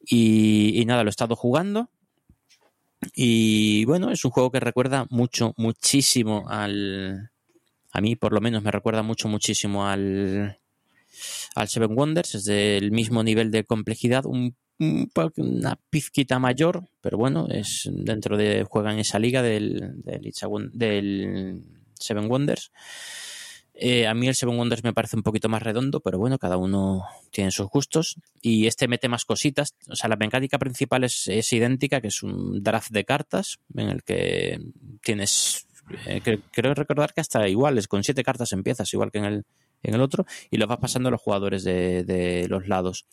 Y, 0.07 0.81
y 0.81 0.85
nada, 0.85 1.03
lo 1.05 1.09
he 1.09 1.11
estado 1.11 1.37
jugando. 1.37 1.91
Y 3.15 3.85
bueno, 3.85 4.11
es 4.11 4.25
un 4.25 4.31
juego 4.31 4.51
que 4.51 4.61
recuerda 4.61 5.07
mucho, 5.11 5.55
muchísimo 5.57 6.49
al. 6.49 7.31
A 7.93 8.01
mí, 8.01 8.17
por 8.17 8.33
lo 8.33 8.41
menos, 8.41 8.63
me 8.63 8.71
recuerda 8.71 9.03
mucho, 9.03 9.29
muchísimo 9.29 9.87
al. 9.87 10.59
Al 11.55 11.69
Seven 11.69 11.97
Wonders. 11.97 12.35
Es 12.35 12.45
del 12.45 12.91
mismo 12.93 13.23
nivel 13.23 13.51
de 13.51 13.65
complejidad, 13.65 14.27
un, 14.27 14.55
una 14.79 15.79
pizquita 15.91 16.39
mayor, 16.39 16.89
pero 17.01 17.19
bueno, 17.19 17.47
es 17.51 17.89
dentro 17.93 18.37
de. 18.37 18.65
Juega 18.69 18.93
en 18.93 18.99
esa 19.01 19.19
liga 19.19 19.43
del, 19.43 20.03
del, 20.03 21.63
Seven 21.95 22.29
Wonders. 22.31 22.71
Eh, 23.81 24.09
a 24.09 24.15
mí 24.15 24.27
el 24.27 24.35
Seven 24.35 24.59
Wonders 24.59 24.83
me 24.83 24.93
parece 24.93 25.17
un 25.17 25.23
poquito 25.23 25.49
más 25.49 25.63
redondo, 25.63 26.01
pero 26.01 26.19
bueno, 26.19 26.39
cada 26.39 26.57
uno 26.57 27.05
tiene 27.31 27.51
sus 27.53 27.69
gustos. 27.69 28.17
Y 28.43 28.67
este 28.67 28.89
mete 28.89 29.09
más 29.09 29.25
cositas. 29.25 29.75
O 29.89 29.95
sea, 29.95 30.09
la 30.09 30.17
mecánica 30.17 30.59
principal 30.59 31.05
es, 31.05 31.29
es 31.29 31.53
idéntica, 31.53 32.01
que 32.01 32.09
es 32.09 32.23
un 32.23 32.63
draft 32.63 32.91
de 32.91 33.05
cartas 33.05 33.59
en 33.77 33.89
el 33.89 34.03
que 34.03 34.61
tienes. 35.03 35.67
eh, 36.07 36.21
cre- 36.25 36.43
creo 36.53 36.75
recordar 36.75 37.15
que 37.15 37.21
hasta 37.21 37.49
iguales, 37.49 37.87
con 37.89 38.03
siete 38.03 38.25
cartas 38.25 38.53
empiezas, 38.53 38.93
igual 38.95 39.11
que 39.13 39.19
en 39.19 39.25
el, 39.25 39.45
en 39.85 39.95
el 39.95 40.01
otro, 40.01 40.27
y 40.51 40.57
lo 40.57 40.67
vas 40.67 40.79
pasando 40.79 41.09
a 41.09 41.13
los 41.13 41.21
jugadores 41.23 41.63
de, 41.63 42.03
de 42.03 42.49
los 42.49 42.67
lados. 42.67 43.07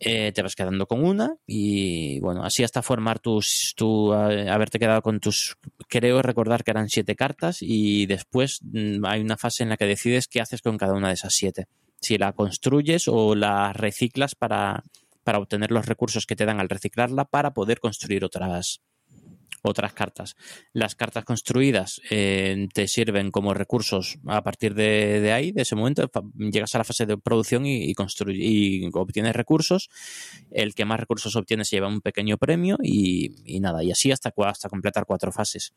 Eh, 0.00 0.32
te 0.32 0.42
vas 0.42 0.54
quedando 0.54 0.86
con 0.86 1.04
una 1.04 1.34
y 1.46 2.20
bueno, 2.20 2.44
así 2.44 2.62
hasta 2.62 2.82
formar 2.82 3.18
tus, 3.18 3.74
tu, 3.76 4.12
eh, 4.12 4.48
haberte 4.48 4.78
quedado 4.78 5.02
con 5.02 5.18
tus, 5.18 5.56
creo 5.88 6.22
recordar 6.22 6.62
que 6.62 6.70
eran 6.70 6.88
siete 6.88 7.16
cartas 7.16 7.58
y 7.60 8.06
después 8.06 8.60
mm, 8.62 9.04
hay 9.04 9.20
una 9.20 9.36
fase 9.36 9.64
en 9.64 9.70
la 9.70 9.76
que 9.76 9.86
decides 9.86 10.28
qué 10.28 10.40
haces 10.40 10.62
con 10.62 10.78
cada 10.78 10.94
una 10.94 11.08
de 11.08 11.14
esas 11.14 11.34
siete. 11.34 11.66
si 12.00 12.16
la 12.16 12.32
construyes 12.32 13.08
o 13.08 13.34
la 13.34 13.72
reciclas 13.72 14.36
para, 14.36 14.84
para 15.24 15.38
obtener 15.38 15.72
los 15.72 15.86
recursos 15.86 16.26
que 16.26 16.36
te 16.36 16.44
dan 16.44 16.60
al 16.60 16.68
reciclarla 16.68 17.24
para 17.24 17.52
poder 17.52 17.80
construir 17.80 18.24
otras, 18.24 18.80
otras 19.68 19.92
cartas. 19.92 20.36
Las 20.72 20.94
cartas 20.94 21.24
construidas 21.24 22.00
eh, 22.10 22.68
te 22.72 22.88
sirven 22.88 23.30
como 23.30 23.54
recursos 23.54 24.18
a 24.26 24.42
partir 24.42 24.74
de, 24.74 25.32
ahí, 25.32 25.52
de 25.52 25.62
ese 25.62 25.76
momento, 25.76 26.10
llegas 26.36 26.74
a 26.74 26.78
la 26.78 26.84
fase 26.84 27.06
de 27.06 27.16
producción 27.18 27.66
y, 27.66 27.94
obtienes 28.92 29.36
recursos. 29.36 29.88
El 30.50 30.74
que 30.74 30.84
más 30.84 31.00
recursos 31.00 31.36
obtiene 31.36 31.64
se 31.64 31.76
lleva 31.76 31.88
un 31.88 32.00
pequeño 32.00 32.38
premio 32.38 32.78
y, 32.82 33.58
nada, 33.60 33.82
y 33.82 33.90
así 33.90 34.10
hasta, 34.10 34.32
completar 34.68 35.04
cuatro 35.06 35.32
fases. 35.32 35.72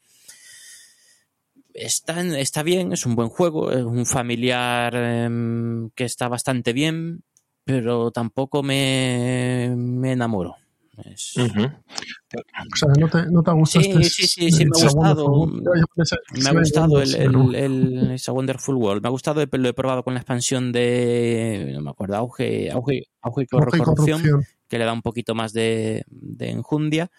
Está, 1.74 2.64
bien, 2.64 2.92
es 2.92 3.06
un 3.06 3.16
buen 3.16 3.30
juego, 3.30 3.72
es 3.72 3.84
un 3.84 4.06
familiar 4.06 4.94
em, 4.96 5.90
que 5.92 6.04
está 6.04 6.28
bastante 6.28 6.74
bien, 6.74 7.24
pero 7.64 8.12
tampoco 8.12 8.62
me 8.62 9.66
enamoro. 9.66 10.61
O 11.06 12.76
sea, 12.76 12.90
¿no 13.00 13.10
te, 13.10 13.26
no 13.32 13.44
te 13.44 13.52
gusta 13.52 13.82
sí, 13.82 13.90
este 13.90 14.04
sí, 14.04 14.28
sí, 14.28 14.52
sí, 14.52 14.66
me 14.66 14.72
ha 14.80 14.84
gustado. 14.84 15.48
Me 15.48 16.50
ha 16.50 16.54
gustado 16.54 17.02
el, 17.02 17.16
el, 17.16 17.56
el, 17.56 18.12
el 18.12 18.22
Wonderful 18.28 18.76
World. 18.76 19.02
Me 19.02 19.08
ha 19.08 19.12
gustado, 19.12 19.44
lo 19.46 19.70
he 19.70 19.74
probado 19.74 20.04
con 20.04 20.14
la 20.14 20.20
expansión 20.20 20.72
de, 20.72 21.72
no 21.74 21.82
me 21.82 21.90
acuerdo, 21.90 22.16
Auge, 22.18 22.72
auge, 22.72 23.08
auge 23.22 23.44
y 23.44 23.48
Corrupción, 23.48 24.46
que 24.68 24.78
le 24.78 24.86
da 24.86 24.94
un 24.94 25.02
poquito 25.02 25.36
más 25.36 25.54
de, 25.54 26.04
de 26.08 26.50
enjundia 26.50 27.12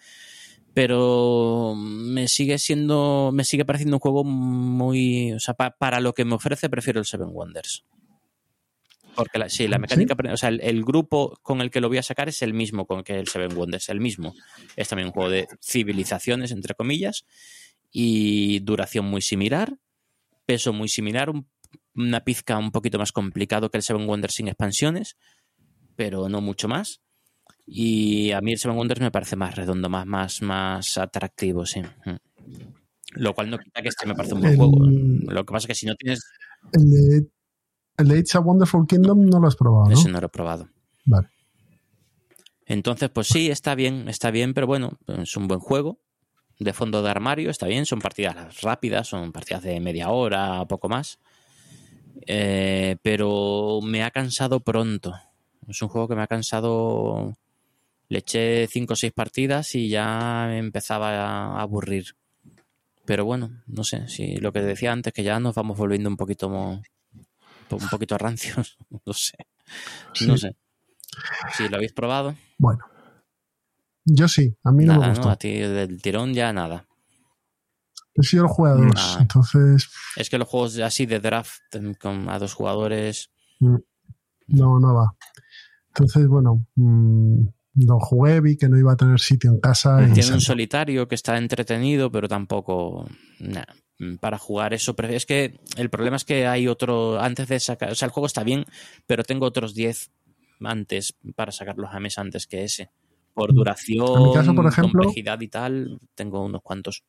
pero 0.73 1.75
me 1.75 2.27
sigue 2.27 2.57
siendo, 2.57 3.31
me 3.31 3.43
sigue 3.43 3.63
pareciendo 3.63 3.97
un 3.97 3.99
juego 3.99 4.23
muy, 4.23 5.33
o 5.33 5.39
sea, 5.39 5.53
para 5.53 5.99
lo 5.99 6.13
que 6.13 6.25
me 6.25 6.35
ofrece 6.35 6.69
prefiero 6.69 6.99
el 6.99 7.05
Seven 7.05 7.29
Wonders. 7.31 7.85
Porque 9.15 9.37
la, 9.37 9.49
sí, 9.49 9.67
la 9.67 9.77
mecánica, 9.77 10.15
o 10.31 10.37
sea, 10.37 10.49
el, 10.49 10.83
grupo 10.83 11.37
con 11.41 11.61
el 11.61 11.69
que 11.69 11.81
lo 11.81 11.87
voy 11.87 11.97
a 11.97 12.03
sacar 12.03 12.29
es 12.29 12.41
el 12.41 12.53
mismo 12.53 12.85
con 12.85 13.03
que 13.03 13.19
el 13.19 13.27
Seven 13.27 13.55
Wonders, 13.55 13.89
el 13.89 13.99
mismo. 13.99 14.33
Es 14.75 14.89
también 14.89 15.07
un 15.07 15.13
juego 15.13 15.29
de 15.29 15.47
civilizaciones, 15.61 16.51
entre 16.51 16.73
comillas, 16.73 17.25
y 17.91 18.59
duración 18.59 19.05
muy 19.05 19.21
similar, 19.21 19.77
peso 20.45 20.73
muy 20.73 20.89
similar, 20.89 21.31
una 21.95 22.23
pizca 22.23 22.57
un 22.57 22.71
poquito 22.71 22.97
más 22.97 23.11
complicado 23.11 23.69
que 23.69 23.77
el 23.77 23.83
Seven 23.83 24.07
Wonders 24.07 24.35
sin 24.35 24.47
expansiones, 24.47 25.17
pero 25.95 26.27
no 26.29 26.41
mucho 26.41 26.67
más. 26.67 27.01
Y 27.65 28.31
a 28.31 28.41
mí 28.41 28.51
el 28.51 28.57
Seven 28.57 28.77
Wonders 28.77 29.01
me 29.01 29.11
parece 29.11 29.35
más 29.35 29.55
redondo, 29.55 29.89
más, 29.89 30.05
más, 30.05 30.41
más 30.41 30.97
atractivo, 30.97 31.65
sí. 31.65 31.81
Mm. 31.81 32.17
Lo 33.15 33.33
cual 33.33 33.49
no 33.49 33.59
quita 33.59 33.81
que 33.81 33.89
este 33.89 34.07
me 34.07 34.15
parece 34.15 34.33
un 34.33 34.41
buen 34.41 34.55
juego. 34.55 34.79
Lo 35.31 35.45
que 35.45 35.51
pasa 35.51 35.65
es 35.65 35.67
que 35.67 35.75
si 35.75 35.85
no 35.85 35.95
tienes. 35.95 36.19
El 36.71 37.29
el 37.97 38.17
It's 38.17 38.35
a 38.35 38.39
Wonderful 38.39 38.87
Kingdom 38.87 39.25
no 39.25 39.39
lo 39.39 39.47
has 39.47 39.55
probado, 39.55 39.85
¿no? 39.85 39.93
Ese 39.93 40.09
no 40.09 40.19
lo 40.19 40.27
he 40.27 40.29
probado. 40.29 40.69
Vale. 41.05 41.29
Entonces, 42.65 43.09
pues 43.09 43.27
sí, 43.27 43.49
está 43.49 43.75
bien, 43.75 44.07
está 44.07 44.31
bien, 44.31 44.53
pero 44.53 44.67
bueno, 44.67 44.97
es 45.07 45.35
un 45.35 45.47
buen 45.47 45.59
juego. 45.59 45.99
De 46.59 46.73
fondo 46.73 47.01
de 47.01 47.09
armario, 47.09 47.49
está 47.49 47.67
bien, 47.67 47.85
son 47.85 47.99
partidas 47.99 48.61
rápidas, 48.61 49.07
son 49.07 49.31
partidas 49.31 49.63
de 49.63 49.79
media 49.79 50.09
hora, 50.09 50.65
poco 50.65 50.87
más. 50.87 51.19
Eh, 52.25 52.95
pero 53.01 53.79
me 53.83 54.03
ha 54.03 54.11
cansado 54.11 54.59
pronto. 54.59 55.13
Es 55.67 55.81
un 55.81 55.89
juego 55.89 56.07
que 56.07 56.15
me 56.15 56.23
ha 56.23 56.27
cansado. 56.27 57.33
Le 58.07 58.19
eché 58.19 58.67
5 58.67 58.93
o 58.93 58.95
6 58.95 59.11
partidas 59.13 59.75
y 59.75 59.89
ya 59.89 60.45
me 60.47 60.59
empezaba 60.59 61.09
a 61.09 61.61
aburrir. 61.61 62.15
Pero 63.05 63.25
bueno, 63.25 63.63
no 63.67 63.83
sé, 63.83 64.07
si 64.07 64.37
lo 64.37 64.53
que 64.53 64.61
decía 64.61 64.91
antes, 64.91 65.11
que 65.11 65.23
ya 65.23 65.39
nos 65.39 65.55
vamos 65.55 65.77
volviendo 65.77 66.09
un 66.09 66.15
poquito 66.15 66.81
un 67.75 67.89
poquito 67.89 68.17
rancios, 68.17 68.77
no 69.05 69.13
sé. 69.13 69.37
No 70.25 70.37
sé. 70.37 70.55
Si 71.55 71.67
lo 71.69 71.77
habéis 71.77 71.93
probado. 71.93 72.35
Bueno. 72.57 72.85
Yo 74.05 74.27
sí, 74.27 74.57
a 74.63 74.71
mí 74.71 74.85
no 74.85 74.99
me 74.99 75.09
gustó. 75.09 75.29
A 75.29 75.37
ti 75.37 75.59
del 75.59 76.01
tirón 76.01 76.33
ya 76.33 76.51
nada. 76.51 76.85
He 78.15 78.23
sido 78.23 78.43
el 78.43 78.49
jugador, 78.49 78.93
entonces... 79.19 79.89
Es 80.15 80.29
que 80.29 80.37
los 80.37 80.47
juegos 80.47 80.77
así 80.79 81.05
de 81.05 81.19
draft 81.19 81.61
con, 81.99 82.29
a 82.29 82.37
dos 82.37 82.53
jugadores... 82.53 83.31
Mm. 83.59 83.77
No, 84.47 84.79
no 84.79 84.93
va. 84.93 85.15
Entonces, 85.87 86.27
bueno, 86.27 86.67
mm, 86.75 87.47
lo 87.75 87.99
jugué, 87.99 88.39
vi 88.41 88.57
que 88.57 88.69
no 88.69 88.77
iba 88.77 88.93
a 88.93 88.97
tener 88.97 89.19
sitio 89.19 89.51
en 89.51 89.59
casa. 89.59 89.97
Tiene 90.13 90.33
un 90.33 90.41
solitario 90.41 91.07
que 91.07 91.15
está 91.15 91.37
entretenido, 91.37 92.11
pero 92.11 92.27
tampoco... 92.27 93.07
Para 94.19 94.37
jugar 94.37 94.73
eso. 94.73 94.95
Es 94.97 95.25
que 95.25 95.59
el 95.77 95.89
problema 95.89 96.17
es 96.17 96.25
que 96.25 96.45
hay 96.45 96.67
otro, 96.67 97.21
antes 97.21 97.47
de 97.47 97.59
sacar, 97.59 97.91
o 97.91 97.95
sea, 97.95 98.07
el 98.07 98.11
juego 98.11 98.27
está 98.27 98.43
bien, 98.43 98.65
pero 99.05 99.23
tengo 99.23 99.45
otros 99.45 99.73
10 99.75 100.11
antes 100.61 101.15
para 101.35 101.51
sacarlos 101.51 101.89
a 101.93 101.99
mesa 101.99 102.21
antes 102.21 102.47
que 102.47 102.63
ese. 102.63 102.89
Por 103.33 103.53
duración, 103.53 104.33
complejidad 104.81 105.39
y 105.41 105.47
tal, 105.47 105.99
tengo 106.15 106.43
unos 106.43 106.61
cuantos. 106.61 107.03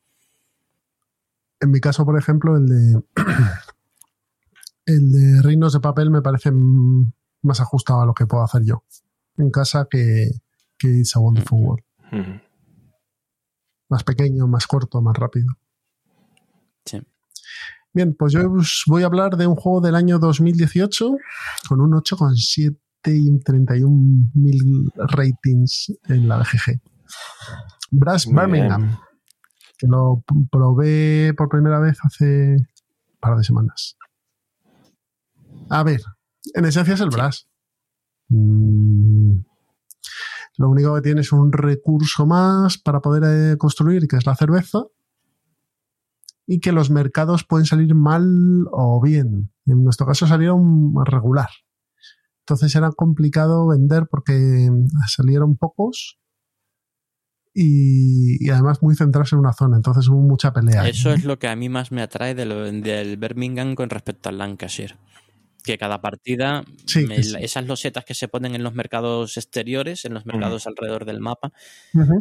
En 1.59 1.71
mi 1.71 1.79
caso, 1.81 2.05
por 2.05 2.17
ejemplo, 2.17 2.55
el 2.55 2.67
de 2.67 3.01
el 4.85 5.11
de 5.11 5.41
Reinos 5.41 5.73
de 5.73 5.79
Papel 5.81 6.11
me 6.11 6.21
parece 6.21 6.51
más 6.51 7.59
ajustado 7.59 8.01
a 8.01 8.05
lo 8.05 8.13
que 8.13 8.25
puedo 8.25 8.43
hacer 8.43 8.63
yo 8.63 8.83
en 9.37 9.51
casa 9.51 9.87
que, 9.89 10.29
que 10.77 10.87
It's 10.87 11.15
a 11.15 11.19
Wonderful 11.19 11.59
World. 11.59 11.83
Más 13.89 14.03
pequeño, 14.03 14.47
más 14.47 14.67
corto, 14.67 15.01
más 15.01 15.15
rápido. 15.15 15.47
Bien, 17.93 18.13
pues 18.13 18.33
yo 18.33 18.51
os 18.51 18.83
voy 18.87 19.03
a 19.03 19.05
hablar 19.05 19.37
de 19.37 19.47
un 19.47 19.55
juego 19.55 19.79
del 19.79 19.95
año 19.95 20.19
2018 20.19 21.15
con 21.69 21.79
un 21.79 21.91
8,7 21.93 22.77
y 23.05 23.29
un 23.29 23.39
31.000 23.39 24.91
ratings 24.97 25.93
en 26.09 26.27
la 26.27 26.39
BGG. 26.39 26.81
Brass 27.91 28.25
Birmingham, 28.25 28.97
que 29.77 29.87
lo 29.87 30.25
probé 30.51 31.33
por 31.35 31.47
primera 31.47 31.79
vez 31.79 31.97
hace 32.03 32.55
un 32.57 33.19
par 33.21 33.37
de 33.37 33.45
semanas. 33.45 33.95
A 35.69 35.83
ver, 35.83 36.01
en 36.53 36.65
esencia 36.65 36.95
es 36.95 36.99
el 36.99 37.09
Brass. 37.09 37.47
Mm, 38.27 39.14
lo 40.57 40.69
único 40.69 40.95
que 40.95 41.01
tiene 41.01 41.21
es 41.21 41.31
un 41.31 41.51
recurso 41.51 42.25
más 42.25 42.77
para 42.77 43.01
poder 43.01 43.23
eh, 43.25 43.57
construir, 43.57 44.07
que 44.07 44.17
es 44.17 44.25
la 44.25 44.35
cerveza 44.35 44.83
y 46.47 46.59
que 46.59 46.71
los 46.71 46.89
mercados 46.89 47.43
pueden 47.43 47.65
salir 47.65 47.95
mal 47.95 48.65
o 48.71 49.01
bien. 49.01 49.51
En 49.65 49.83
nuestro 49.83 50.05
caso 50.05 50.27
salieron 50.27 50.93
regular. 51.05 51.49
Entonces 52.41 52.75
era 52.75 52.91
complicado 52.91 53.67
vender 53.67 54.07
porque 54.09 54.69
salieron 55.07 55.57
pocos 55.57 56.19
y, 57.53 58.49
además 58.49 58.83
muy 58.83 58.95
centrados 58.95 59.33
en 59.33 59.39
una 59.39 59.53
zona. 59.53 59.77
Entonces 59.77 60.07
hubo 60.07 60.21
mucha 60.21 60.53
pelea. 60.53 60.87
Eso 60.87 61.11
es 61.11 61.25
lo 61.25 61.39
que 61.39 61.47
a 61.47 61.55
mí 61.55 61.69
más 61.69 61.91
me 61.91 62.03
atrae 62.03 62.35
del 62.35 63.17
Birmingham 63.17 63.73
con 63.73 63.89
respecto 63.89 64.29
al 64.29 64.37
Lancashire 64.37 64.95
que 65.65 65.77
cada 65.77 65.99
partida, 65.99 66.63
esas 66.95 67.65
losetas 67.65 68.05
que 68.05 68.13
se 68.13 68.27
ponen 68.27 68.55
en 68.55 68.63
los 68.63 68.75
mercados 68.75 69.35
exteriores, 69.37 70.05
en 70.05 70.13
los 70.13 70.25
mercados 70.25 70.67
alrededor 70.67 71.05
del 71.05 71.19
mapa, 71.19 71.51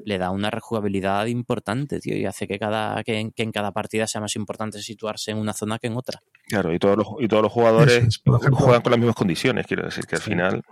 le 0.05 0.19
da 0.19 0.31
una 0.31 0.51
rejugabilidad 0.51 1.27
importante, 1.27 2.01
tío, 2.01 2.17
y 2.17 2.25
hace 2.25 2.49
que, 2.49 2.59
cada, 2.59 3.05
que 3.05 3.19
en, 3.19 3.53
cada 3.53 3.73
partida 3.73 4.07
sea 4.07 4.21
más 4.21 4.35
importante 4.37 4.81
situarse 4.83 5.31
en 5.31 5.39
una 5.39 5.53
zona 5.53 5.79
que 5.79 5.89
en 5.89 5.97
otra. 5.97 6.21
Claro, 6.49 6.75
y 6.75 6.79
todos 6.79 6.97
los, 6.97 7.07
y 7.21 7.29
todos 7.29 7.43
los 7.43 7.53
jugadores 7.53 8.23
juegan 8.25 8.83
con 8.83 8.91
las 8.91 8.99
mismas 8.99 9.17
condiciones, 9.17 9.67
quiero 9.67 9.85
decir, 9.85 10.07
que 10.07 10.17
al 10.17 10.23
final... 10.23 10.63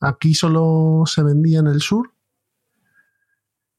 Aquí 0.00 0.34
solo 0.34 1.04
se 1.06 1.22
vendía 1.22 1.60
en 1.60 1.66
el 1.66 1.80
sur 1.80 2.12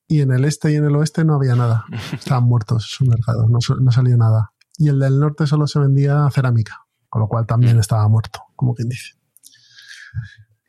y 0.07 0.22
en 0.22 0.32
el 0.32 0.45
este 0.45 0.72
y 0.72 0.76
en 0.76 0.86
el 0.86 0.95
oeste 0.95 1.24
no 1.24 1.36
había 1.36 1.55
nada. 1.55 1.86
Estaban 2.13 2.45
muertos 2.45 2.86
esos 2.86 3.07
mercados, 3.07 3.47
no, 3.47 3.59
no 3.80 3.91
salía 3.91 4.18
nada. 4.18 4.51
Y 4.78 4.89
el 4.89 4.99
del 4.99 5.20
norte 5.20 5.45
solo 5.45 5.68
se 5.68 5.80
vendía 5.80 6.28
cerámica 6.32 6.84
con 7.16 7.22
lo 7.22 7.30
cual 7.30 7.45
también 7.45 7.78
mm. 7.78 7.80
estaba 7.80 8.05
muerto, 8.09 8.41
como 8.57 8.76
quien 8.76 8.89
dice. 8.89 9.13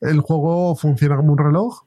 El 0.00 0.20
juego 0.20 0.76
funciona 0.76 1.16
como 1.16 1.32
un 1.32 1.38
reloj. 1.38 1.82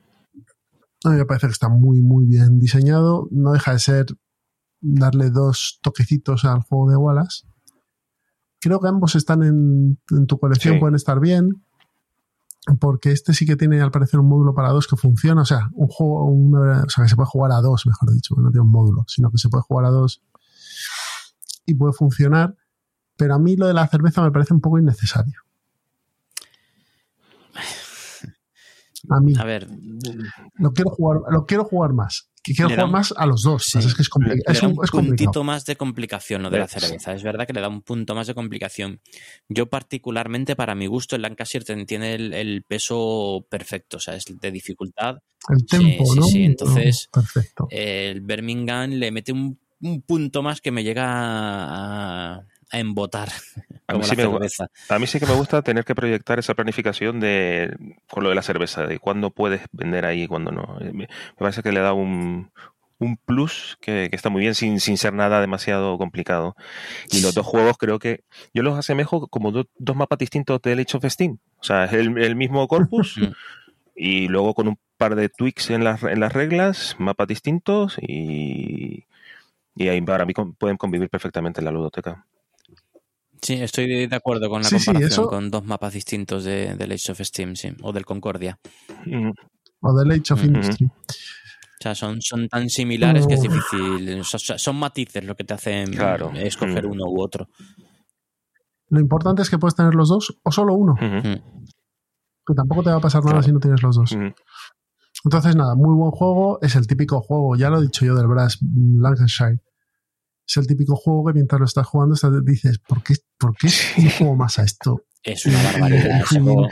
A 1.06 1.12
mí 1.12 1.16
me 1.16 1.26
parece 1.26 1.48
que 1.48 1.54
está 1.54 1.70
muy, 1.70 2.02
muy 2.02 2.26
bien 2.26 2.60
diseñado. 2.60 3.30
No 3.32 3.54
deja 3.54 3.72
de 3.72 3.80
ser 3.80 4.08
darle 4.82 5.30
dos 5.30 5.80
toquecitos 5.82 6.44
al 6.44 6.64
juego 6.64 6.92
de 6.92 6.98
Wallace. 6.98 7.48
Creo 8.60 8.82
que 8.82 8.90
ambos 8.90 9.16
están 9.16 9.44
en, 9.44 9.98
tu 10.28 10.38
colección, 10.38 10.78
pueden 10.78 10.96
estar 10.96 11.22
bien. 11.22 11.64
Porque 12.82 13.14
este 13.14 13.34
sí 13.34 13.46
que 13.46 13.56
tiene 13.56 13.80
al 13.80 13.92
parecer 13.92 14.20
un 14.20 14.28
módulo 14.28 14.54
para 14.54 14.72
dos 14.72 14.88
que 14.88 14.98
funciona. 14.98 15.44
O 15.44 15.46
sea, 15.46 15.70
un 15.72 15.88
juego, 15.88 16.26
o 16.28 16.90
sea, 16.90 17.06
que 17.06 17.10
se 17.10 17.16
puede 17.16 17.30
jugar 17.30 17.54
a 17.54 17.62
dos, 17.62 17.86
mejor 17.86 18.12
dicho, 18.12 18.36
no 18.36 18.52
tiene 18.52 18.64
un 18.64 18.72
módulo, 18.72 19.06
sino 19.08 19.32
que 19.32 19.38
se 19.38 19.48
puede 19.48 19.64
jugar 19.64 19.86
a 19.86 19.90
dos 19.90 20.22
y 21.66 21.76
puede 21.76 21.94
funcionar 21.94 22.58
pero 23.20 23.36
a 23.36 23.40
mí 23.40 23.56
lo 23.58 23.68
de 23.68 23.74
la 23.74 23.86
cerveza 23.88 24.22
me 24.24 24.32
parece 24.32 24.54
un 24.54 24.62
poco 24.62 24.80
innecesario. 24.80 25.42
A 29.10 29.20
mí. 29.22 29.34
A 29.38 29.44
ver, 29.46 29.68
Lo 30.56 30.72
quiero 30.74 30.90
jugar, 30.92 31.22
lo 31.32 31.46
quiero 31.46 31.64
jugar 31.66 31.94
más. 31.94 32.30
Quiero 32.44 32.70
jugar 32.70 32.86
un- 32.86 32.92
más 32.92 33.14
a 33.16 33.26
los 33.26 33.44
dos. 33.44 33.64
Sí. 33.66 33.80
Es 33.80 33.94
que 33.96 34.02
es, 34.02 34.10
compli- 34.10 34.36
le 34.36 34.42
es 34.52 34.62
un- 34.64 34.78
un 34.78 34.84
es 34.84 34.92
complicado. 34.92 35.26
puntito 35.32 35.44
más 35.44 35.66
de 35.66 35.76
complicación 35.76 36.42
lo 36.44 36.50
de 36.50 36.60
la 36.60 36.68
Sí. 36.68 36.80
cerveza. 36.80 37.14
Es 37.14 37.24
verdad 37.24 37.46
que 37.48 37.54
le 37.54 37.62
da 37.62 37.70
un 37.70 37.82
punto 37.82 38.14
más 38.16 38.28
de 38.28 38.34
complicación. 38.36 39.00
Yo 39.48 39.68
particularmente, 39.70 40.56
para 40.56 40.76
mi 40.76 40.88
gusto, 40.88 41.16
el 41.16 41.22
Lancashire 41.22 41.64
ten- 41.66 41.86
tiene 41.86 42.16
el, 42.16 42.34
el 42.34 42.64
peso 42.64 43.46
perfecto, 43.50 43.98
o 43.98 44.00
sea, 44.00 44.16
es 44.16 44.26
de 44.28 44.52
dificultad. 44.52 45.18
El 45.50 45.60
Sí, 45.60 45.66
tempo, 45.68 46.06
sí, 46.06 46.20
¿no? 46.20 46.26
sí, 46.26 46.44
entonces- 46.44 47.10
Perfecto. 47.12 47.68
El 47.70 48.22
Birmingham 48.22 48.92
le 48.92 49.12
mete 49.12 49.32
un, 49.32 49.60
un 49.82 50.02
punto 50.02 50.42
más 50.44 50.60
que 50.62 50.72
me 50.72 50.84
llega 50.84 51.06
a, 51.08 52.42
a 52.72 52.80
embotar, 52.80 53.30
A 53.88 53.94
mí 53.94 54.04
sí 54.04 54.16
la 54.16 54.24
me 54.24 54.28
gu- 54.30 54.34
cerveza. 54.34 54.68
A 54.90 55.00
mí 55.00 55.08
sí 55.08 55.20
que 55.20 55.26
me 55.26 55.34
gusta 55.36 55.62
tener 55.62 55.84
que 55.86 55.96
proyectar 55.96 56.38
esa 56.40 56.54
planificación 56.54 57.20
de 57.20 57.76
con 58.10 58.24
lo 58.24 58.30
de 58.30 58.36
la 58.36 58.42
cerveza, 58.44 58.86
de 58.86 59.00
cuándo 59.00 59.32
puedes 59.32 59.62
vender 59.72 60.06
ahí 60.06 60.24
y 60.24 60.28
cuándo 60.28 60.52
no. 60.52 60.78
Eh, 60.82 60.92
Me, 60.94 61.08
me 61.08 61.08
parece 61.38 61.64
que 61.64 61.72
le 61.72 61.80
da 61.80 61.94
un, 61.94 62.52
un 63.00 63.18
plus 63.18 63.78
que, 63.82 64.08
que 64.10 64.16
está 64.16 64.30
muy 64.30 64.42
bien 64.42 64.54
sin, 64.54 64.80
sin 64.80 64.98
ser 64.98 65.14
nada 65.14 65.42
demasiado 65.42 65.98
complicado. 65.98 66.56
Y 67.12 67.22
los 67.22 67.34
dos 67.34 67.46
juegos 67.48 67.78
creo 67.80 67.98
que 67.98 68.24
yo 68.54 68.62
los 68.62 68.78
asemejo 68.78 69.28
como 69.28 69.52
do- 69.52 69.68
dos 69.80 69.96
mapas 69.96 70.20
distintos 70.20 70.62
del 70.62 70.80
Age 70.80 70.98
of 70.98 71.06
Steam. 71.06 71.40
O 71.60 71.64
sea, 71.64 71.86
es 71.86 71.94
el, 71.94 72.16
el 72.22 72.36
mismo 72.36 72.68
corpus 72.68 73.18
Mm. 73.18 73.34
y 73.96 74.28
luego 74.28 74.54
con 74.54 74.68
un 74.68 74.78
par 74.98 75.16
de 75.16 75.30
tweaks 75.30 75.72
en 75.72 75.84
las, 75.84 76.04
en 76.04 76.20
las 76.20 76.32
reglas, 76.34 76.96
mapas 77.00 77.28
distintos 77.28 77.98
y, 78.02 79.06
y 79.76 79.88
ahí 79.88 80.00
para 80.02 80.26
mí 80.26 80.34
con- 80.34 80.54
pueden 80.54 80.78
convivir 80.78 81.10
perfectamente 81.10 81.60
en 81.62 81.66
la 81.66 81.72
ludoteca. 81.72 82.26
Sí, 83.42 83.54
estoy 83.54 84.08
de 84.08 84.16
acuerdo 84.16 84.50
con 84.50 84.62
la 84.62 84.68
Sí, 84.68 84.80
sí, 84.80 84.86
comparación 84.88 85.12
eso- 85.24 85.30
con 85.30 85.50
dos 85.52 85.64
mapas 85.66 85.94
distintos 85.94 86.44
de, 86.44 86.76
del 86.76 86.92
Age 86.92 87.12
of 87.12 87.20
Steam, 87.22 87.56
sí, 87.56 87.70
o 87.82 87.92
del 87.94 88.06
Concordia. 88.06 88.60
Mm. 89.06 89.32
O 89.82 89.94
del 89.98 90.12
Age 90.12 90.34
of 90.34 90.40
Ujú. 90.40 90.48
Industry. 90.48 90.86
O 90.86 91.82
sea, 91.82 91.96
son, 91.96 92.22
son 92.22 92.50
tan 92.50 92.70
similares 92.70 93.26
que 93.26 93.36
es 93.36 93.42
difícil. 93.42 94.20
O 94.20 94.24
sea, 94.26 94.58
son 94.58 94.76
matices 94.76 95.24
lo 95.24 95.36
que 95.36 95.46
te 95.46 95.54
hacen 95.54 95.92
Claro. 95.94 96.32
escoger 96.36 96.86
Mm. 96.86 96.92
uno 96.92 97.06
u 97.06 97.22
otro. 97.22 97.48
Lo 98.90 99.00
importante 99.00 99.42
es 99.44 99.50
que 99.50 99.58
puedes 99.58 99.76
tener 99.76 99.94
los 99.96 100.10
dos 100.10 100.38
o 100.44 100.52
solo 100.52 100.74
uno. 100.74 100.94
Ujú. 100.94 101.06
Mm. 101.30 101.64
Que 102.46 102.54
tampoco 102.56 102.84
te 102.84 102.90
va 102.90 102.98
a 102.98 103.02
pasar 103.02 103.22
nada 103.22 103.36
Claro. 103.36 103.44
si 103.44 103.52
no 103.54 103.60
tienes 103.60 103.82
los 103.82 103.96
dos. 103.96 104.12
Ujú. 104.12 104.34
Entonces, 105.26 105.56
nada, 105.56 105.76
muy 105.76 105.96
buen 105.96 106.12
juego. 106.12 106.60
Es 106.62 106.76
el 106.76 106.88
típico 106.88 107.22
juego, 107.22 107.56
ya 107.56 107.70
lo 107.70 107.80
he 107.80 107.84
dicho 107.84 108.06
yo 108.06 108.16
del 108.16 108.28
Brass 108.28 108.58
Lancashire. 108.62 109.60
Es 110.50 110.58
el 110.58 110.66
típico 110.68 110.96
juego 110.96 111.26
que 111.28 111.34
mientras 111.34 111.60
lo 111.60 111.66
estás 111.66 111.86
jugando 111.86 112.16
estás- 112.16 112.44
dices, 112.44 112.80
¿por 112.80 113.04
qué, 113.04 113.14
¿por 113.38 113.56
qué 113.56 113.68
no 114.04 114.10
juego 114.18 114.36
más 114.36 114.58
a 114.60 114.64
esto? 114.64 115.04
Es 115.24 115.46
una 115.46 115.62
barbaridad. 115.64 116.22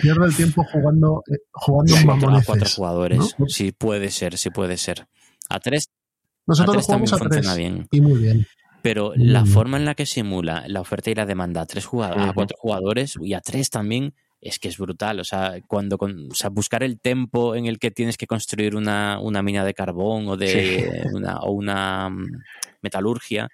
pierdo 0.02 0.26
el 0.26 0.36
tiempo 0.36 0.64
jugando, 0.72 1.22
eh, 1.32 1.38
jugando 1.52 1.94
cuatro, 2.06 2.30
a 2.36 2.42
cuatro 2.44 2.70
jugadores. 2.76 3.36
¿no? 3.38 3.48
Sí, 3.48 3.72
puede 3.74 4.10
ser, 4.10 4.38
sí 4.38 4.50
puede 4.50 4.78
ser. 4.78 5.08
A 5.50 5.60
tres, 5.60 5.90
Nosotros 6.48 6.76
a 6.76 6.78
tres 6.78 6.88
también 6.88 7.10
jugamos 7.10 7.14
a 7.14 7.18
funciona 7.36 7.56
tres. 7.56 7.58
bien. 7.58 7.88
Y 7.92 8.02
muy 8.02 8.20
bien. 8.20 8.48
Pero 8.82 9.12
Muy 9.16 9.26
la 9.26 9.42
bien. 9.44 9.54
forma 9.54 9.78
en 9.78 9.86
la 9.86 9.96
que 9.96 10.06
simula 10.06 10.64
la 10.68 10.80
oferta 10.82 11.12
y 11.12 11.16
la 11.16 11.26
demanda 11.26 11.62
a 11.62 11.66
tres 11.66 11.86
jugadores, 11.86 12.30
a 12.30 12.34
cuatro 12.34 12.58
jugadores 12.60 13.16
y 13.22 13.34
a 13.34 13.42
tres 13.42 13.70
también, 13.70 14.14
es 14.40 14.60
que 14.60 14.70
es 14.70 14.78
brutal. 14.78 15.20
O 15.20 15.24
sea, 15.26 15.56
cuando 15.68 15.98
con- 15.98 16.32
o 16.32 16.36
sea, 16.36 16.50
buscar 16.50 16.84
el 16.84 17.00
tempo 17.02 17.54
en 17.56 17.66
el 17.66 17.80
que 17.80 17.92
tienes 17.92 18.18
que 18.18 18.28
construir 18.28 18.76
una, 18.78 19.20
una 19.20 19.42
mina 19.44 19.66
de 19.66 19.74
carbón 19.74 20.30
o 20.30 20.38
de 20.38 20.90
una, 21.14 21.40
o 21.42 21.52
una 21.52 22.10
mm, 22.10 22.28
metalurgia. 22.82 23.50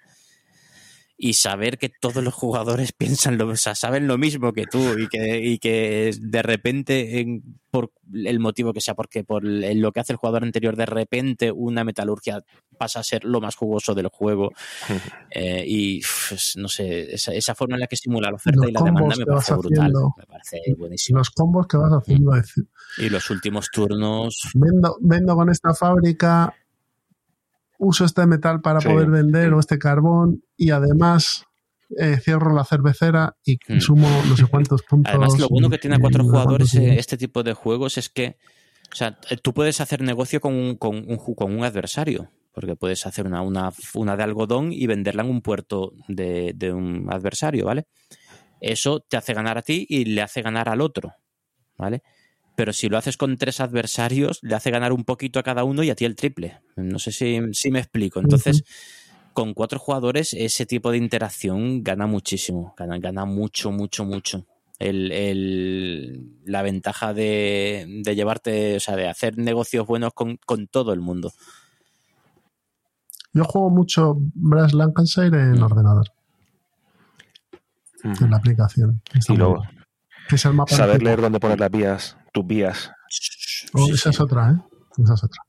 Y 1.26 1.32
saber 1.32 1.78
que 1.78 1.88
todos 1.88 2.22
los 2.22 2.34
jugadores 2.34 2.92
piensan 2.98 3.38
lo, 3.38 3.48
o 3.48 3.56
sea, 3.56 3.74
saben 3.74 4.06
lo 4.06 4.18
mismo 4.18 4.52
que 4.52 4.66
tú 4.66 4.98
y 4.98 5.08
que, 5.08 5.38
y 5.42 5.58
que 5.58 6.10
de 6.20 6.42
repente, 6.42 7.20
en- 7.20 7.42
por 7.70 7.90
el 8.12 8.38
motivo 8.40 8.72
que 8.72 8.80
sea, 8.80 8.94
porque 8.94 9.24
por 9.24 9.42
lo 9.42 9.90
que 9.90 10.00
hace 10.00 10.12
el 10.12 10.18
jugador 10.18 10.44
anterior, 10.44 10.76
de 10.76 10.86
repente 10.86 11.50
una 11.50 11.82
metalurgia 11.82 12.40
pasa 12.78 13.00
a 13.00 13.02
ser 13.02 13.24
lo 13.24 13.40
más 13.40 13.56
jugoso 13.56 13.94
del 13.94 14.08
juego. 14.08 14.50
Eh, 15.36 15.64
y 15.66 16.00
no 16.56 16.68
sé, 16.68 17.12
esa, 17.14 17.32
esa 17.34 17.56
forma 17.56 17.74
en 17.74 17.80
la 17.80 17.86
que 17.88 17.96
simula 17.96 18.28
la 18.30 18.36
oferta 18.36 18.60
Los 18.60 18.68
y 18.70 18.72
la 18.72 18.82
demanda 18.82 19.16
me 19.16 19.26
parece 19.26 19.54
brutal. 19.54 19.78
haciendo. 19.80 20.14
Me 20.16 20.26
parece 20.26 20.60
buenísimo. 20.78 21.18
Los 21.18 21.30
combos 21.30 21.66
que 21.66 21.76
vas 21.76 21.90
haciendo. 21.92 22.32
Y 22.98 23.08
los 23.08 23.28
últimos 23.30 23.68
turnos. 23.72 24.38
Vendo, 24.54 24.96
vendo 25.00 25.34
con 25.34 25.50
esta 25.50 25.74
fábrica, 25.74 26.54
uso 27.78 28.04
este 28.04 28.26
metal 28.26 28.60
para 28.60 28.80
Sí. 28.80 28.88
poder 28.88 29.10
vender 29.10 29.52
o 29.52 29.60
este 29.60 29.78
carbón 29.78 30.42
y 30.56 30.70
además 30.70 31.44
eh, 31.98 32.18
cierro 32.20 32.54
la 32.54 32.64
cervecera 32.64 33.36
y 33.44 33.56
Hmm. 33.68 33.78
sumo 33.80 34.08
no 34.28 34.36
sé 34.36 34.46
cuántos 34.46 34.82
puntos. 34.88 35.10
Además, 35.10 35.38
lo 35.38 35.48
bueno 35.48 35.68
que 35.70 35.78
tiene 35.78 35.96
a 35.96 35.98
cuatro 35.98 36.24
jugadores 36.24 36.70
cuántos- 36.72 36.90
eh, 36.92 36.98
este 36.98 37.16
tipo 37.16 37.42
de 37.42 37.52
juegos 37.52 37.98
es 37.98 38.08
que, 38.08 38.36
o 38.92 38.94
sea, 38.96 39.18
eh, 39.30 39.36
tú 39.36 39.52
puedes 39.52 39.80
hacer 39.80 40.00
negocio 40.02 40.40
con 40.40 40.54
un, 40.54 40.76
con 40.76 40.96
un, 40.96 41.16
con 41.34 41.54
un 41.56 41.64
adversario. 41.64 42.30
Porque 42.52 42.76
puedes 42.76 43.04
hacer 43.04 43.26
una, 43.26 43.42
una, 43.42 43.72
una 43.94 44.16
de 44.16 44.22
algodón 44.22 44.72
y 44.72 44.86
venderla 44.86 45.24
en 45.24 45.30
un 45.30 45.42
puerto 45.42 45.92
de, 46.06 46.52
de 46.54 46.72
un 46.72 47.08
adversario, 47.12 47.64
¿vale? 47.66 47.86
Eso 48.60 49.00
te 49.00 49.16
hace 49.16 49.34
ganar 49.34 49.58
a 49.58 49.62
ti 49.62 49.84
y 49.88 50.04
le 50.04 50.22
hace 50.22 50.40
ganar 50.40 50.68
al 50.68 50.80
otro, 50.80 51.12
¿vale? 51.76 52.02
Pero 52.56 52.72
si 52.72 52.88
lo 52.88 52.96
haces 52.98 53.16
con 53.16 53.36
tres 53.36 53.60
adversarios, 53.60 54.38
le 54.42 54.54
hace 54.54 54.70
ganar 54.70 54.92
un 54.92 55.04
poquito 55.04 55.38
a 55.38 55.42
cada 55.42 55.64
uno 55.64 55.82
y 55.82 55.90
a 55.90 55.94
ti 55.96 56.04
el 56.04 56.14
triple. 56.16 56.60
No 56.76 56.98
sé 56.98 57.10
si, 57.12 57.40
si 57.52 57.70
me 57.70 57.80
explico. 57.80 58.20
Entonces, 58.20 58.64
con 59.32 59.54
cuatro 59.54 59.78
jugadores, 59.80 60.32
ese 60.34 60.64
tipo 60.64 60.92
de 60.92 60.98
interacción 60.98 61.82
gana 61.82 62.06
muchísimo. 62.06 62.74
Gana, 62.76 62.98
gana 62.98 63.24
mucho, 63.24 63.72
mucho, 63.72 64.04
mucho. 64.04 64.46
El, 64.78 65.10
el- 65.12 66.30
la 66.44 66.62
ventaja 66.62 67.12
de, 67.14 67.86
de 68.04 68.14
llevarte, 68.14 68.76
o 68.76 68.80
sea, 68.80 68.94
de 68.96 69.08
hacer 69.08 69.36
negocios 69.38 69.86
buenos 69.86 70.12
con, 70.14 70.36
con 70.46 70.66
todo 70.68 70.92
el 70.92 71.00
mundo. 71.00 71.32
Yo 73.32 73.44
juego 73.44 73.70
mucho 73.70 74.16
Brass 74.34 74.74
Lancashire 74.74 75.40
en 75.40 75.58
Mm. 75.58 75.62
ordenador, 75.64 76.06
en 78.04 78.30
la 78.30 78.36
aplicación. 78.36 79.00
Y 79.28 79.36
luego. 79.36 79.64
Que 80.28 80.36
es 80.36 80.44
el 80.44 80.54
mapa 80.54 80.74
saber 80.74 81.02
leer 81.02 81.20
dónde 81.20 81.40
poner 81.40 81.60
las 81.60 81.70
vías, 81.70 82.16
tus 82.32 82.46
vías. 82.46 82.90
Oh, 83.74 83.86
Sí, 83.86 83.92
esa 83.92 84.02
sí. 84.04 84.08
es 84.10 84.20
otra, 84.20 84.50
¿eh? 84.52 84.56
Esa 85.02 85.14
es 85.14 85.24
otra. 85.24 85.42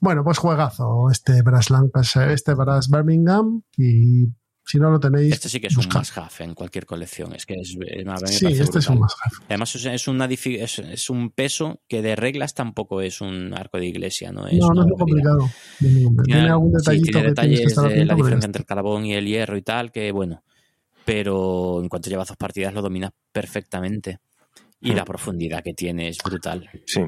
Bueno, 0.00 0.24
pues 0.24 0.38
juegazo 0.38 1.08
este 1.10 1.42
Brass 1.42 1.70
Lancashire, 1.70 2.32
este 2.32 2.54
Brass 2.54 2.88
Birmingham 2.90 3.62
y 3.76 4.26
si 4.64 4.78
no 4.78 4.90
lo 4.90 4.98
tenéis, 5.00 5.32
Este 5.32 5.48
sí 5.48 5.60
que 5.60 5.66
es 5.68 5.76
un 5.76 5.84
buscad. 5.84 6.00
must 6.00 6.16
have 6.18 6.44
en 6.44 6.54
cualquier 6.54 6.86
colección. 6.86 7.34
Es 7.34 7.46
que 7.46 7.54
es, 7.54 7.76
eh, 7.86 8.04
a 8.06 8.14
mí 8.14 8.20
me 8.20 8.28
Sí, 8.28 8.46
este 8.46 8.78
es 8.78 8.88
un 8.88 8.96
brutal. 8.96 8.98
must 8.98 9.16
have. 9.24 9.44
Además, 9.48 9.74
es, 9.76 9.84
es 9.86 10.08
una 10.08 10.28
difi- 10.28 10.60
es, 10.60 10.78
es 10.78 11.10
un 11.10 11.30
peso 11.30 11.82
que 11.88 12.00
de 12.02 12.16
reglas 12.16 12.54
tampoco 12.54 13.00
es 13.00 13.20
un 13.20 13.54
arco 13.54 13.78
de 13.78 13.86
iglesia, 13.86 14.32
¿no? 14.32 14.46
Es 14.46 14.58
No, 14.58 14.68
no 14.70 14.82
es 14.82 14.88
muy 14.88 14.96
complicado. 14.98 15.48
de 15.80 15.88
ningún- 15.90 16.16
Tiene, 16.24 16.40
Tiene 16.40 16.50
algún 16.50 16.70
sí, 16.70 16.76
detallito 16.78 17.04
tiene 17.04 17.18
que 17.18 17.22
que 17.22 17.28
detalles 17.28 17.60
estar 17.60 17.88
de 17.88 18.04
la 18.04 18.14
diferencia 18.14 18.46
entre 18.46 18.60
el 18.60 18.66
carbón 18.66 19.04
y 19.06 19.14
el 19.14 19.26
hierro 19.26 19.56
y 19.56 19.62
tal, 19.62 19.92
que 19.92 20.10
bueno. 20.12 20.42
Pero 21.04 21.80
en 21.82 21.88
cuanto 21.88 22.10
llevas 22.10 22.28
dos 22.28 22.36
partidas 22.36 22.72
lo 22.74 22.82
dominas 22.82 23.10
perfectamente. 23.32 24.18
Y 24.80 24.92
Mm. 24.92 24.96
la 24.96 25.04
profundidad 25.04 25.62
que 25.62 25.74
tiene 25.74 26.08
es 26.08 26.18
brutal. 26.24 26.68
Sí. 26.86 27.02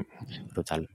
Brutal. 0.53 0.87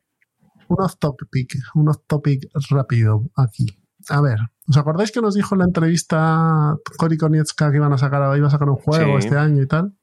un 0.68 0.80
off 0.84 0.98
topic, 1.00 1.56
un 1.74 1.88
off 1.88 1.98
topic 2.06 2.44
rápido 2.70 3.28
aquí. 3.36 3.66
A 4.08 4.20
ver, 4.20 4.38
¿os 4.68 4.76
acordáis 4.76 5.10
que 5.10 5.20
nos 5.20 5.34
dijo 5.34 5.56
en 5.56 5.58
la 5.58 5.64
entrevista 5.64 6.76
Cory 6.96 7.16
Konietzka 7.18 7.70
que 7.72 7.76
iban 7.78 7.92
a 7.92 7.98
sacar, 7.98 8.36
iba 8.36 8.46
a 8.46 8.50
sacar 8.50 8.68
un 8.68 8.76
juego 8.76 9.18
Sí. 9.20 9.26
este 9.26 9.36
año 9.36 9.60
y 9.62 9.66
tal? 9.66 9.98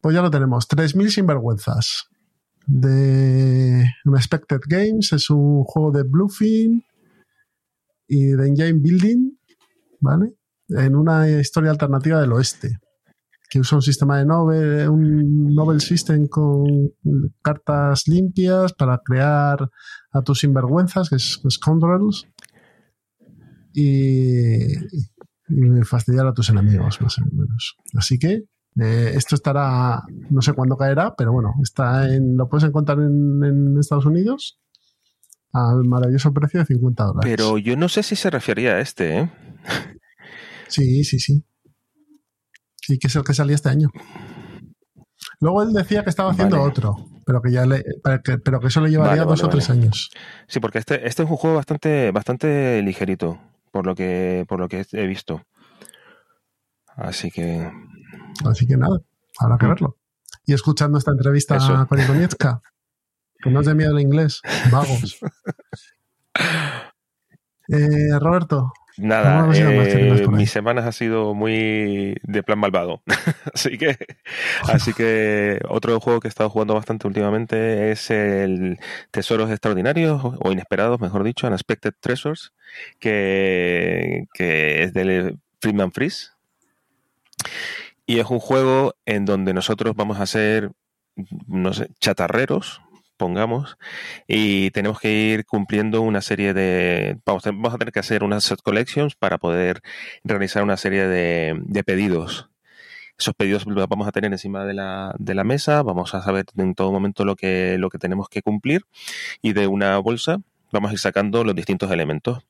Pues 0.00 0.14
ya 0.14 0.22
lo 0.22 0.30
tenemos, 0.30 0.66
3.000 0.68 1.10
sinvergüenzas. 1.10 2.08
De 2.66 3.84
Unexpected 4.06 4.60
Games, 4.66 5.12
es 5.12 5.28
un 5.28 5.64
juego 5.64 5.92
de 5.92 6.02
Bluefin 6.04 6.82
y 8.08 8.24
de 8.28 8.48
Engine 8.48 8.80
Building, 8.80 9.38
¿vale? 10.00 10.32
En 10.68 10.96
una 10.96 11.28
historia 11.28 11.70
alternativa 11.70 12.20
del 12.20 12.32
oeste 12.32 12.78
que 13.48 13.60
usa 13.60 13.76
un 13.76 13.82
sistema 13.82 14.18
de 14.18 14.26
novel, 14.26 14.88
un 14.88 15.54
novel 15.54 15.80
system 15.80 16.26
con 16.26 16.90
cartas 17.42 18.08
limpias 18.08 18.72
para 18.72 18.98
crear 18.98 19.70
a 20.12 20.22
tus 20.22 20.40
sinvergüenzas, 20.40 21.08
que 21.08 21.16
es 21.16 21.40
Scoundrels, 21.48 22.26
y, 23.72 24.58
fastidiar 25.84 26.26
a 26.26 26.32
tus 26.32 26.50
enemigos, 26.50 27.00
más 27.00 27.18
o 27.18 27.24
menos. 27.30 27.76
Así 27.94 28.18
que 28.18 28.44
eh, 28.80 29.12
esto 29.14 29.36
estará, 29.36 30.02
no 30.30 30.42
sé 30.42 30.52
cuándo 30.52 30.76
caerá, 30.76 31.14
pero 31.16 31.32
bueno, 31.32 31.54
está 31.62 32.12
en, 32.12 32.36
lo 32.36 32.48
puedes 32.48 32.66
encontrar 32.68 32.98
en, 32.98 33.44
en 33.44 33.78
Estados 33.78 34.06
Unidos 34.06 34.58
al 35.52 35.84
maravilloso 35.84 36.32
precio 36.32 36.60
de 36.60 36.66
50 36.66 37.04
dólares. 37.04 37.34
Pero 37.36 37.58
yo 37.58 37.76
no 37.76 37.88
sé 37.88 38.02
si 38.02 38.16
se 38.16 38.28
refería 38.28 38.74
a 38.74 38.80
este, 38.80 39.20
¿eh? 39.20 39.30
Sí, 40.68 41.04
sí, 41.04 41.18
sí. 41.18 41.44
Sí, 42.80 42.98
que 42.98 43.06
es 43.08 43.16
el 43.16 43.24
que 43.24 43.34
salía 43.34 43.54
este 43.56 43.68
año. 43.68 43.88
Luego 45.40 45.62
él 45.62 45.72
decía 45.72 46.02
que 46.04 46.10
estaba 46.10 46.30
haciendo 46.30 46.56
Vale. 46.58 46.68
otro, 46.70 46.96
pero 47.26 47.42
que 47.42 47.50
ya 47.50 47.66
le, 47.66 47.84
pero 48.02 48.22
que, 48.22 48.38
pero 48.38 48.60
que 48.60 48.68
eso 48.68 48.80
le 48.80 48.90
llevaría 48.90 49.24
Vale, 49.24 49.30
dos 49.30 49.40
vale, 49.42 49.48
o 49.48 49.50
tres 49.50 49.70
años. 49.70 50.10
Sí, 50.46 50.60
porque 50.60 50.78
este, 50.78 51.06
este 51.06 51.24
es 51.24 51.30
un 51.30 51.36
juego 51.36 51.56
bastante, 51.56 52.10
bastante 52.12 52.80
ligerito, 52.82 53.38
por 53.72 53.86
lo 53.86 53.94
que, 53.94 54.44
por 54.48 54.60
lo 54.60 54.68
que 54.68 54.86
he 54.92 55.06
visto. 55.06 55.42
Así 56.96 57.30
que 57.30 57.70
Así 58.44 58.66
que 58.66 58.76
nada, 58.76 58.96
habrá 59.38 59.58
que 59.58 59.66
Mm. 59.66 59.68
verlo. 59.68 59.96
Y 60.46 60.54
escuchando 60.54 60.96
esta 60.98 61.10
entrevista 61.10 61.56
Eso. 61.56 61.74
a 61.74 61.86
Cory 61.86 62.06
Konietzka, 62.06 62.62
Que 63.42 63.50
no 63.50 63.60
os 63.60 63.66
dé 63.66 63.74
miedo 63.74 63.92
el 63.96 64.00
inglés, 64.00 64.40
vagos. 64.70 65.18
Eh, 67.68 68.16
Roberto, 68.20 68.72
Nada, 68.98 69.40
¿Cómo 69.40 69.52
ha 69.52 69.54
sido 69.54 69.70
más 69.72 69.88
eh, 69.88 70.28
mis 70.28 70.50
semanas 70.50 70.86
ha 70.86 70.92
sido 70.92 71.34
muy 71.34 72.16
de 72.22 72.42
plan 72.42 72.58
malvado. 72.58 73.02
así 73.54 73.76
que 73.76 73.96
así 74.68 74.92
que 74.94 75.60
otro 75.68 76.00
juego 76.00 76.20
que 76.20 76.28
he 76.28 76.30
estado 76.30 76.48
jugando 76.48 76.74
bastante 76.74 77.06
últimamente 77.06 77.90
es 77.90 78.10
el 78.10 78.78
Tesoros 79.10 79.50
Extraordinarios 79.50 80.22
o 80.24 80.52
Inesperados, 80.52 81.00
mejor 81.00 81.24
dicho, 81.24 81.46
Unexpected 81.46 81.94
Treasures, 82.00 82.52
que, 82.98 84.26
que 84.32 84.84
es 84.84 84.94
del 84.94 85.38
Friedman 85.60 85.92
Freeze. 85.92 86.30
Y 88.06 88.20
es 88.20 88.26
un 88.30 88.38
juego 88.38 88.94
en 89.04 89.24
donde 89.24 89.52
nosotros 89.52 89.94
vamos 89.96 90.20
a 90.20 90.26
ser, 90.26 90.70
no 91.46 91.72
sé, 91.74 91.90
chatarreros, 92.00 92.80
pongamos, 93.16 93.78
y 94.26 94.70
tenemos 94.70 95.00
que 95.00 95.12
ir 95.12 95.46
cumpliendo 95.46 96.02
una 96.02 96.20
serie 96.20 96.54
de... 96.54 97.18
Vamos, 97.24 97.44
vamos 97.44 97.74
a 97.74 97.78
tener 97.78 97.92
que 97.92 98.00
hacer 98.00 98.24
unas 98.24 98.44
set 98.44 98.60
collections 98.62 99.14
para 99.16 99.38
poder 99.38 99.82
realizar 100.24 100.62
una 100.62 100.76
serie 100.76 101.06
de, 101.06 101.54
de 101.64 101.84
pedidos. 101.84 102.48
Esos 103.18 103.34
pedidos 103.34 103.66
los 103.66 103.88
vamos 103.88 104.06
a 104.06 104.12
tener 104.12 104.30
encima 104.32 104.64
de 104.64 104.74
la, 104.74 105.14
de 105.18 105.34
la 105.34 105.44
mesa, 105.44 105.82
vamos 105.82 106.14
a 106.14 106.22
saber 106.22 106.44
en 106.56 106.74
todo 106.74 106.92
momento 106.92 107.24
lo 107.24 107.34
que, 107.34 107.78
lo 107.78 107.88
que 107.88 107.98
tenemos 107.98 108.28
que 108.28 108.42
cumplir 108.42 108.82
y 109.40 109.54
de 109.54 109.66
una 109.66 109.96
bolsa 109.98 110.38
vamos 110.70 110.90
a 110.90 110.92
ir 110.92 110.98
sacando 110.98 111.42
los 111.44 111.54
distintos 111.54 111.90
elementos. 111.90 112.44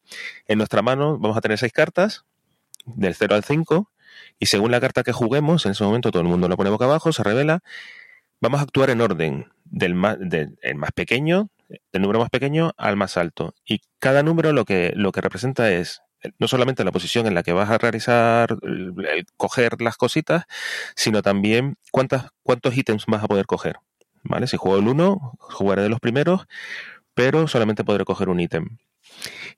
En 0.46 0.58
nuestra 0.58 0.82
mano 0.82 1.18
vamos 1.18 1.36
a 1.36 1.40
tener 1.40 1.58
seis 1.58 1.72
cartas, 1.72 2.24
del 2.84 3.14
0 3.14 3.34
al 3.34 3.44
5, 3.44 3.90
y 4.38 4.46
según 4.46 4.70
la 4.70 4.80
carta 4.80 5.02
que 5.02 5.12
juguemos, 5.12 5.66
en 5.66 5.72
ese 5.72 5.84
momento 5.84 6.10
todo 6.10 6.22
el 6.22 6.28
mundo 6.28 6.48
la 6.48 6.56
pone 6.56 6.70
boca 6.70 6.84
abajo, 6.84 7.12
se 7.12 7.22
revela, 7.22 7.60
vamos 8.40 8.60
a 8.60 8.64
actuar 8.64 8.90
en 8.90 9.00
orden 9.00 9.52
del 9.70 9.94
más, 9.94 10.18
el 10.20 10.74
más 10.76 10.92
pequeño, 10.92 11.48
del 11.68 12.02
número 12.02 12.20
más 12.20 12.30
pequeño 12.30 12.72
al 12.76 12.96
más 12.96 13.16
alto. 13.16 13.54
Y 13.64 13.80
cada 13.98 14.22
número 14.22 14.52
lo 14.52 14.64
que, 14.64 14.92
lo 14.94 15.12
que 15.12 15.20
representa 15.20 15.70
es 15.70 16.02
no 16.38 16.48
solamente 16.48 16.84
la 16.84 16.92
posición 16.92 17.26
en 17.26 17.34
la 17.34 17.42
que 17.42 17.52
vas 17.52 17.70
a 17.70 17.78
realizar, 17.78 18.56
coger 19.36 19.80
las 19.80 19.96
cositas, 19.96 20.44
sino 20.94 21.22
también 21.22 21.76
cuántas, 21.90 22.30
cuántos 22.42 22.76
ítems 22.76 23.06
vas 23.06 23.22
a 23.22 23.28
poder 23.28 23.46
coger. 23.46 23.76
¿Vale? 24.22 24.48
Si 24.48 24.56
juego 24.56 24.78
el 24.78 24.88
1, 24.88 25.38
jugaré 25.38 25.82
de 25.82 25.88
los 25.88 26.00
primeros, 26.00 26.46
pero 27.14 27.46
solamente 27.46 27.84
podré 27.84 28.04
coger 28.04 28.28
un 28.28 28.40
ítem. 28.40 28.78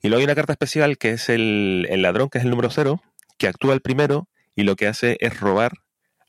Y 0.01 0.09
luego 0.09 0.19
hay 0.19 0.25
una 0.25 0.35
carta 0.35 0.53
especial 0.53 0.97
que 0.97 1.11
es 1.11 1.29
el, 1.29 1.87
el 1.89 2.03
ladrón, 2.03 2.29
que 2.29 2.37
es 2.37 2.43
el 2.43 2.51
número 2.51 2.69
0, 2.69 3.01
que 3.37 3.47
actúa 3.47 3.73
el 3.73 3.81
primero 3.81 4.27
y 4.55 4.63
lo 4.63 4.75
que 4.75 4.87
hace 4.87 5.17
es 5.21 5.39
robar 5.39 5.73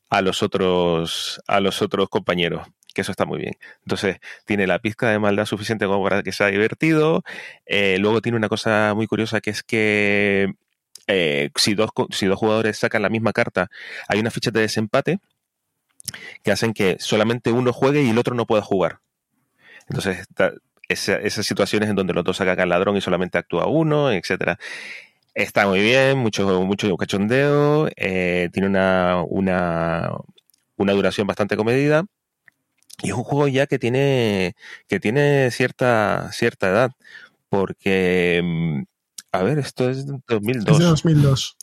a 0.09 0.23
los 0.23 0.43
otros, 0.43 1.41
a 1.47 1.61
los 1.61 1.83
otros 1.83 2.09
compañeros. 2.09 2.67
Que 2.95 3.03
eso 3.03 3.13
está 3.13 3.25
muy 3.25 3.39
bien. 3.39 3.55
Entonces, 3.85 4.19
tiene 4.45 4.67
la 4.67 4.79
pizca 4.81 5.11
de 5.11 5.19
maldad 5.19 5.47
suficiente 5.47 5.87
como 5.87 6.03
para 6.03 6.23
que 6.23 6.33
sea 6.33 6.49
divertido. 6.49 7.23
Eh, 7.67 7.99
luego 7.99 8.21
tiene 8.21 8.37
una 8.37 8.49
cosa 8.49 8.95
muy 8.95 9.07
curiosa 9.07 9.41
que 9.41 9.51
es 9.51 9.63
que 9.63 10.55
eh, 11.07 11.51
si, 11.57 11.75
dos, 11.75 11.91
si 12.11 12.27
dos 12.27 12.39
jugadores 12.39 12.79
sacan 12.79 13.03
la 13.03 13.09
misma 13.09 13.33
carta, 13.33 13.71
hay 14.09 14.21
una 14.21 14.31
ficha 14.31 14.51
de 14.51 14.61
desempate 14.61 15.19
que 16.43 16.53
hacen 16.53 16.73
que 16.73 16.97
solamente 16.99 17.53
uno 17.53 17.73
juegue 17.73 18.03
y 18.03 18.11
el 18.11 18.19
otro 18.19 18.35
no 18.35 18.47
pueda 18.47 18.63
jugar. 18.63 19.01
Entonces, 19.89 20.27
esas 20.89 21.47
situaciones 21.47 21.89
en 21.89 21.97
donde 21.97 22.13
los 22.13 22.25
dos 22.25 22.37
sacan 22.37 22.61
al 22.61 22.69
ladrón 22.69 22.97
y 22.97 23.01
solamente 23.01 23.39
actúa 23.39 23.67
uno, 23.67 24.13
etcétera. 24.13 24.59
Está 25.35 25.67
muy 25.67 25.81
bien, 25.81 26.19
mucho, 26.19 26.63
mucho 26.63 26.97
cachondeo, 26.97 27.89
eh, 27.97 28.51
tiene 28.53 28.69
una, 28.69 29.23
una, 29.27 30.13
una 30.77 30.93
duración 30.93 31.27
bastante 31.27 31.57
comedida. 31.57 32.05
Y 33.03 33.09
es 33.09 33.15
un 33.15 33.25
juego 33.25 33.49
ya 33.49 33.67
que 33.67 33.79
tiene, 33.79 34.55
que 34.89 35.01
tiene 35.01 35.51
cierta, 35.51 36.31
cierta 36.33 36.69
edad. 36.69 36.93
Porque, 37.49 38.41
mm, 38.45 38.83
a 39.33 39.43
ver, 39.43 39.59
esto 39.59 39.91
es 39.91 40.07
de 40.07 40.19
2002. 40.29 40.73
es 40.73 40.79
de 40.79 40.85
2002. 40.85 41.57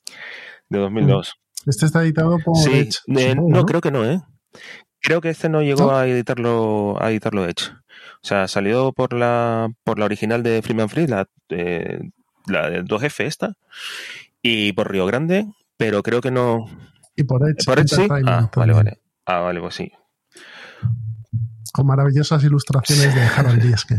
de 0.70 0.80
2002. 0.80 1.36
Este 1.66 1.86
está 1.86 2.02
editado 2.02 2.38
por 2.40 2.56
Sí, 2.58 2.72
Edge, 2.72 3.00
eh, 3.18 3.36
no, 3.36 3.48
¿no? 3.48 3.66
creo 3.66 3.82
que 3.82 3.92
no, 3.92 4.06
¿eh? 4.06 4.22
Creo 5.02 5.22
que 5.22 5.30
este 5.30 5.50
no 5.50 5.62
llegó 5.62 5.92
¿No? 5.92 5.98
a 5.98 6.08
editarlo, 6.08 7.02
a 7.02 7.12
editarlo 7.12 7.46
Edge. 7.46 7.72
O 8.24 8.28
sea, 8.28 8.48
salió 8.48 8.94
por 8.94 9.14
la, 9.14 9.70
por 9.84 10.00
la 10.00 10.06
original 10.06 10.44
de 10.44 10.62
Freeman 10.62 10.90
Free, 10.90 11.08
la, 11.08 11.28
eh, 11.50 12.00
la 12.48 12.70
de 12.70 12.84
2F 12.84 13.26
esta, 13.26 13.54
y 14.42 14.74
por 14.74 14.92
Río 14.92 15.06
Grande, 15.06 15.46
pero 15.78 16.04
creo 16.04 16.22
que 16.22 16.32
no. 16.32 16.66
Y 17.16 17.24
por 17.24 17.48
Edge. 17.48 17.66
¿Por 17.66 17.80
Edge 17.80 17.96
sí? 17.96 18.08
Ah, 18.26 18.50
vale, 18.56 18.74
vale. 18.74 19.00
Ah, 19.26 19.40
vale, 19.40 19.60
pues 19.60 19.76
sí. 19.76 19.92
Con 21.74 21.86
maravillosas 21.88 22.44
ilustraciones 22.44 23.14
de 23.14 23.22
Harold 23.22 23.62
Dieske. 23.62 23.96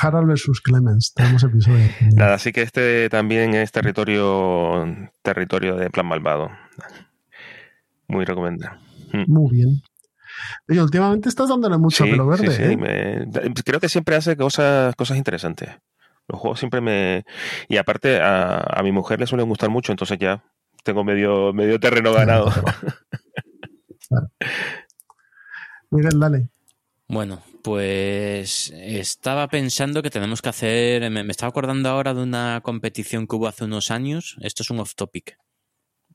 Harold 0.00 0.28
versus 0.28 0.60
Clemens. 0.60 1.12
Tenemos 1.14 1.42
episodio. 1.44 1.86
Nada, 2.14 2.34
así 2.34 2.52
que 2.52 2.62
este 2.62 3.08
también 3.08 3.54
es 3.54 3.70
territorio, 3.72 4.86
territorio 5.22 5.76
de 5.76 5.90
plan 5.90 6.06
malvado. 6.06 6.50
Muy 8.08 8.24
recomendable. 8.24 8.78
Muy 9.26 9.56
bien. 9.56 9.82
Oye, 10.68 10.82
últimamente 10.82 11.28
estás 11.28 11.48
dándole 11.50 11.76
mucho 11.78 12.04
Sí, 12.04 12.10
pelo 12.10 12.26
verde. 12.26 12.50
sí, 12.50 12.62
¿eh? 12.62 12.76
me- 12.76 13.54
creo 13.64 13.78
que 13.80 13.88
siempre 13.88 14.16
hace 14.16 14.36
cosas, 14.36 14.94
cosas 14.96 15.16
interesantes. 15.18 15.68
Los 16.28 16.40
juegos 16.40 16.58
siempre 16.58 16.80
me... 16.80 17.24
Y 17.68 17.76
aparte 17.76 18.20
a, 18.20 18.58
a 18.58 18.82
mi 18.82 18.92
mujer 18.92 19.20
le 19.20 19.26
suelen 19.26 19.48
gustar 19.48 19.68
mucho, 19.70 19.92
entonces 19.92 20.18
ya 20.18 20.42
tengo 20.84 21.04
medio, 21.04 21.52
medio 21.52 21.78
terreno 21.78 22.12
ganado. 22.12 22.50
Miguel, 25.92 26.18
dale. 26.18 26.48
Bueno, 27.06 27.42
pues 27.62 28.72
estaba 28.74 29.46
pensando 29.48 30.02
que 30.02 30.10
tenemos 30.10 30.40
que 30.40 30.48
hacer. 30.48 31.10
Me, 31.10 31.20
estaba 31.30 31.50
acordando 31.50 31.90
ahora 31.90 32.14
de 32.14 32.22
una 32.22 32.60
competición 32.62 33.26
que 33.26 33.36
hubo 33.36 33.46
hace 33.46 33.64
unos 33.64 33.90
años. 33.90 34.36
Esto 34.40 34.62
es 34.62 34.70
un 34.70 34.80
off 34.80 34.94
topic 34.94 35.36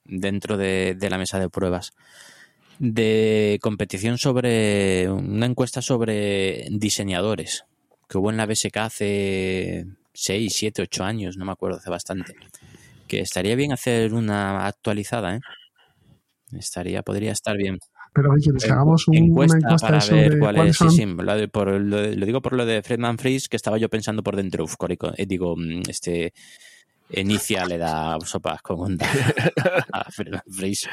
dentro 0.03 0.57
de, 0.57 0.95
de 0.97 1.09
la 1.11 1.19
mesa 1.19 1.39
de 1.39 1.49
pruebas. 1.49 1.93
De 2.80 3.59
competición 3.61 4.17
sobre. 4.17 5.09
Una 5.11 5.45
encuesta 5.45 5.84
sobre 5.84 6.67
diseñadores 6.71 7.65
que 8.09 8.17
hubo 8.17 8.32
en 8.32 8.38
la 8.38 8.47
BSK 8.47 8.78
hace 8.78 9.86
6, 10.13 10.53
7, 10.55 10.82
8 10.82 11.03
años, 11.03 11.38
no 11.38 11.45
me 11.45 11.51
acuerdo, 11.51 11.78
hace 11.78 11.91
bastante. 11.91 12.36
Que 13.07 13.19
estaría 13.19 13.55
bien 13.55 13.73
hacer 13.73 14.13
una 14.13 14.65
actualizada, 14.65 15.36
¿eh? 15.36 15.41
Estaría, 16.51 17.03
podría 17.03 17.34
estar 17.34 17.57
bien. 17.57 17.78
Pero 18.18 18.34
¿qué 18.36 18.41
quieres? 18.41 18.65
Que 18.65 18.72
hagamos 18.72 19.07
un- 19.07 19.15
encuesta, 19.15 19.57
una 19.57 19.65
encuesta 19.68 19.88
para 19.88 20.01
sobre 20.01 20.30
ver 20.30 20.39
cuál 20.39 20.57
es. 20.68 20.78
Sí, 20.78 20.89
sí, 20.89 21.05
lo, 21.05 21.36
de- 21.36 21.47
por, 21.47 21.68
lo, 21.80 21.97
de- 22.01 22.15
lo 22.15 22.26
digo 22.26 22.41
por 22.41 22.53
lo 22.53 22.65
de 22.65 22.82
Fredman 22.84 23.18
Freeze, 23.18 23.47
que 23.49 23.55
estaba 23.55 23.78
yo 23.78 23.89
pensando 23.89 24.24
por 24.24 24.36
dentro. 24.36 24.63
Uf, 24.63 24.76
corico, 24.76 25.11
eh, 25.15 25.26
digo, 25.26 25.55
mm, 25.55 25.84
este. 25.88 26.34
Inicia 27.09 27.65
le 27.65 27.78
da 27.78 28.18
sopas 28.26 28.61
con 28.61 28.82
onda 28.82 29.07
a 29.93 30.11
Fredman 30.11 30.41
Freeze. 30.51 30.89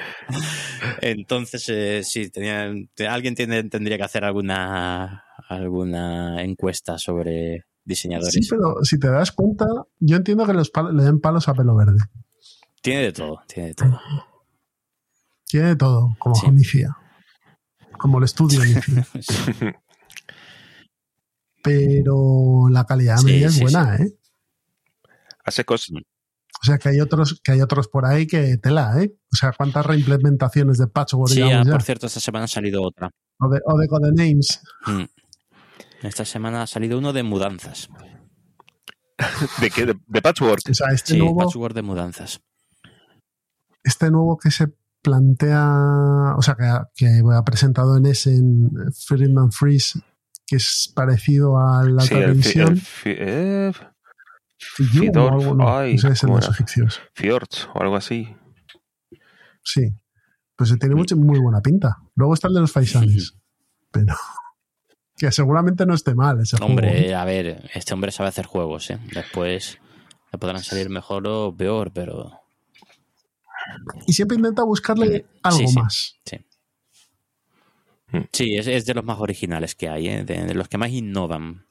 Entonces, 1.01 1.69
eh, 1.69 2.03
sí, 2.05 2.31
tenía, 2.31 2.73
te- 2.95 3.09
alguien 3.09 3.35
tiene, 3.35 3.65
tendría 3.65 3.97
que 3.97 4.05
hacer 4.05 4.25
alguna, 4.25 5.25
alguna 5.49 6.41
encuesta 6.43 6.99
sobre 6.99 7.65
diseñadores. 7.85 8.33
Sí, 8.33 8.47
pero 8.49 8.77
si 8.83 8.97
te 8.99 9.09
das 9.09 9.33
cuenta, 9.33 9.67
yo 9.99 10.17
entiendo 10.17 10.47
que 10.47 10.53
los 10.53 10.71
le 10.93 11.03
den 11.03 11.19
palos 11.21 11.49
a 11.49 11.55
pelo 11.55 11.75
verde. 11.75 11.99
Tiene 12.81 13.03
de 13.03 13.13
todo, 13.13 13.41
tiene 13.49 13.71
de 13.71 13.75
todo. 13.75 14.01
Tiene 15.47 15.69
de 15.69 15.77
todo, 15.77 16.15
como 16.21 16.35
Sí. 16.37 16.47
Como 17.99 18.19
el 18.19 18.25
estudio. 18.25 18.61
Pero 21.63 22.69
la 22.71 22.85
calidad 22.85 23.17
Sí, 23.19 23.27
media 23.27 23.47
es 23.49 23.55
sí, 23.55 23.63
buena, 23.63 23.97
¿eh? 23.97 24.13
Hace 25.45 25.65
cosas... 25.65 25.91
O 26.63 26.67
sea 26.67 26.79
que 26.79 26.89
hay 26.89 27.01
otros, 27.01 27.41
que 27.43 27.53
hay 27.53 27.61
otros 27.61 27.89
por 27.89 28.07
ahí 28.07 28.27
que 28.27 28.57
tela, 28.57 28.95
¿eh? 29.03 29.15
O 29.33 29.37
sea, 29.37 29.53
¿cuántas 29.53 29.85
reimplementaciones 29.85 30.79
de 30.79 30.87
patchwork 30.87 31.31
Sí, 31.33 31.43
ah, 31.43 31.63
ya? 31.65 31.71
por 31.73 31.83
cierto, 31.83 32.07
esta 32.07 32.21
semana 32.21 32.45
ha 32.45 32.49
salido 32.49 32.83
otra. 32.83 33.11
O 33.39 33.49
de, 33.49 33.61
o 33.67 33.77
de 33.79 33.89
Codenames. 33.89 34.63
Mm. 34.87 36.07
Esta 36.07 36.25
semana 36.25 36.63
ha 36.63 36.67
salido 36.67 36.97
uno 36.99 37.13
de 37.13 37.23
mudanzas. 37.23 37.89
¿De 39.61 39.71
qué? 39.71 39.85
¿De, 39.85 39.95
de 40.07 40.23
Patchwork? 40.23 40.61
O 40.71 40.75
sea, 40.75 40.89
este 40.93 41.13
Sí, 41.15 41.19
nuevo, 41.19 41.37
patchwork 41.39 41.75
de 41.75 41.83
mudanzas. 41.83 42.41
este 43.83 44.11
nuevo 44.11 44.39
que 44.39 44.51
se 44.51 44.69
plantea, 45.05 46.35
o 46.37 46.43
sea, 46.43 46.57
que, 46.57 46.65
ha- 46.65 46.89
que 46.97 47.07
ha 47.33 47.45
presentado 47.45 47.97
en 47.97 48.07
ese 48.07 48.35
en 48.35 48.71
Friedman 49.07 49.53
Freeze, 49.53 50.01
que 50.47 50.57
es 50.57 50.91
parecido 50.95 51.59
a 51.59 51.85
la 51.85 52.03
Sí, 52.03 52.15
el 52.15 52.43
fi- 52.81 53.15
eh, 53.17 53.73
o 57.75 57.83
algo, 57.83 57.97
así. 57.97 58.35
Sí. 59.63 59.95
Pues 60.57 60.77
tiene 60.79 60.95
mucho, 60.95 61.17
muy 61.17 61.39
buena 61.39 61.61
pinta. 61.61 61.99
Luego 62.15 62.35
está 62.35 62.49
el 62.49 62.55
de 62.55 62.61
los 62.61 62.73
faisanes. 62.73 63.35
Pero 63.91 64.15
que 65.17 65.31
seguramente 65.31 65.87
no 65.87 65.95
esté 65.95 66.15
mal 66.15 66.41
ese 66.41 66.57
juego. 66.57 66.71
Hombre, 66.73 67.09
¿eh? 67.09 67.15
a 67.15 67.25
ver, 67.25 67.71
este 67.75 67.95
hombre 67.95 68.11
sabe 68.11 68.29
hacer 68.31 68.47
juegos, 68.47 68.91
¿eh? 68.91 68.99
Después 69.15 69.79
le 70.33 70.39
podrán 70.39 70.63
salir 70.63 70.91
mejor 70.91 71.27
o 71.29 71.57
peor, 71.57 71.93
pero 71.93 72.33
Y 74.07 74.13
siempre 74.13 74.37
intenta 74.37 74.63
buscarle 74.63 75.27
algo 75.43 75.59
Sí, 75.59 75.67
sí. 75.69 75.79
más. 75.79 76.19
sí. 76.25 76.41
Sí, 78.33 78.57
es, 78.57 78.67
es 78.69 78.87
de 78.87 78.95
los 78.95 79.05
más 79.05 79.19
originales 79.19 79.75
que 79.75 79.89
hay, 79.89 80.09
¿eh? 80.09 80.25
de, 80.25 80.45
de 80.45 80.55
los 80.55 80.69
que 80.69 80.79
más 80.79 80.91
innovan. 80.91 81.67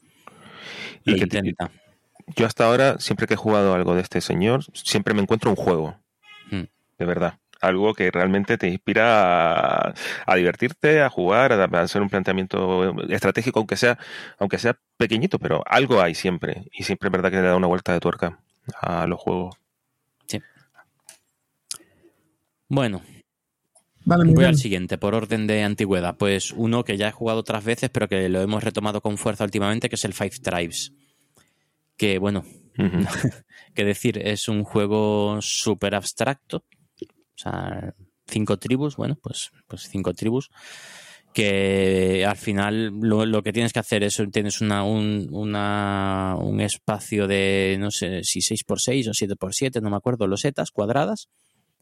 Y 1.06 1.12
Lo 1.12 1.18
que 1.18 1.28
te-. 1.28 1.56
Yo 2.36 2.46
hasta 2.46 2.66
ahora, 2.66 3.00
siempre 3.00 3.28
que 3.28 3.36
he 3.36 3.38
jugado 3.38 3.74
algo 3.74 3.96
de 3.96 4.02
este 4.02 4.20
señor, 4.20 4.66
siempre 4.74 5.14
me 5.14 5.22
encuentro 5.22 5.50
un 5.50 5.56
juego. 5.56 5.96
Mm. 6.52 6.64
De 7.00 7.06
verdad. 7.06 7.40
Algo 7.62 7.94
que 7.94 8.12
realmente 8.12 8.58
te 8.58 8.68
inspira 8.68 9.88
a, 9.88 9.94
a 10.26 10.36
divertirte, 10.36 11.02
a 11.02 11.10
jugar, 11.10 11.54
a, 11.54 11.64
a 11.64 11.82
hacer 11.82 12.02
un 12.02 12.10
planteamiento 12.10 12.94
estratégico, 13.10 13.60
aunque 13.60 13.78
sea, 13.78 13.98
aunque 14.38 14.58
sea 14.58 14.78
pequeñito, 14.98 15.40
pero 15.40 15.64
algo 15.66 16.02
hay 16.02 16.14
siempre. 16.14 16.66
Y 16.74 16.84
siempre 16.84 17.08
es 17.08 17.12
verdad 17.14 17.32
que 17.32 17.38
le 17.38 17.44
da 17.48 17.56
una 17.56 17.68
vuelta 17.68 17.94
de 17.94 18.02
tuerca 18.02 18.40
a 18.82 19.08
los 19.08 19.18
juegos. 19.18 19.56
Bueno, 22.74 23.02
Vale, 24.06 24.34
Voy 24.34 24.44
al 24.44 24.58
siguiente, 24.58 24.98
por 24.98 25.16
orden 25.16 25.48
de 25.48 25.64
antigüedad. 25.64 26.18
Pues 26.18 26.52
uno 26.52 26.84
que 26.84 26.98
ya 26.98 27.08
he 27.08 27.12
jugado 27.12 27.40
otras 27.40 27.64
veces, 27.64 27.90
pero 27.90 28.10
que 28.10 28.28
lo 28.28 28.42
hemos 28.42 28.62
retomado 28.64 29.00
con 29.00 29.18
fuerza 29.18 29.46
últimamente, 29.46 29.88
que 29.88 29.96
es 29.96 30.04
el 30.04 30.14
Five 30.14 30.40
Tribes. 30.42 30.92
Que, 31.96 32.18
bueno, 32.20 32.44
que 33.76 33.86
decir, 33.86 34.18
es 34.18 34.50
un 34.50 34.64
juego 34.66 35.38
súper 35.42 35.96
abstracto. 35.96 36.66
O 37.02 37.38
sea, 37.38 37.94
cinco 38.28 38.58
tribus, 38.58 38.98
bueno, 38.98 39.18
pues, 39.22 39.52
pues 39.68 39.88
cinco 39.90 40.14
tribus. 40.14 40.50
Que 41.34 42.26
al 42.28 42.38
final 42.38 42.92
lo, 43.02 43.26
lo 43.26 43.42
que 43.42 43.54
tienes 43.54 43.74
que 43.74 43.80
hacer 43.80 44.04
es, 44.04 44.22
tienes 44.32 44.62
una, 44.62 44.84
un, 44.84 45.28
una- 45.32 46.36
un 46.40 46.60
espacio 46.62 47.26
de, 47.28 47.78
no 47.80 47.90
sé, 47.90 48.24
si 48.24 48.40
6x6 48.42 49.08
o 49.08 49.14
7x7, 49.14 49.82
no 49.82 49.90
me 49.90 49.96
acuerdo, 49.98 50.28
losetas 50.28 50.72
cuadradas. 50.72 51.30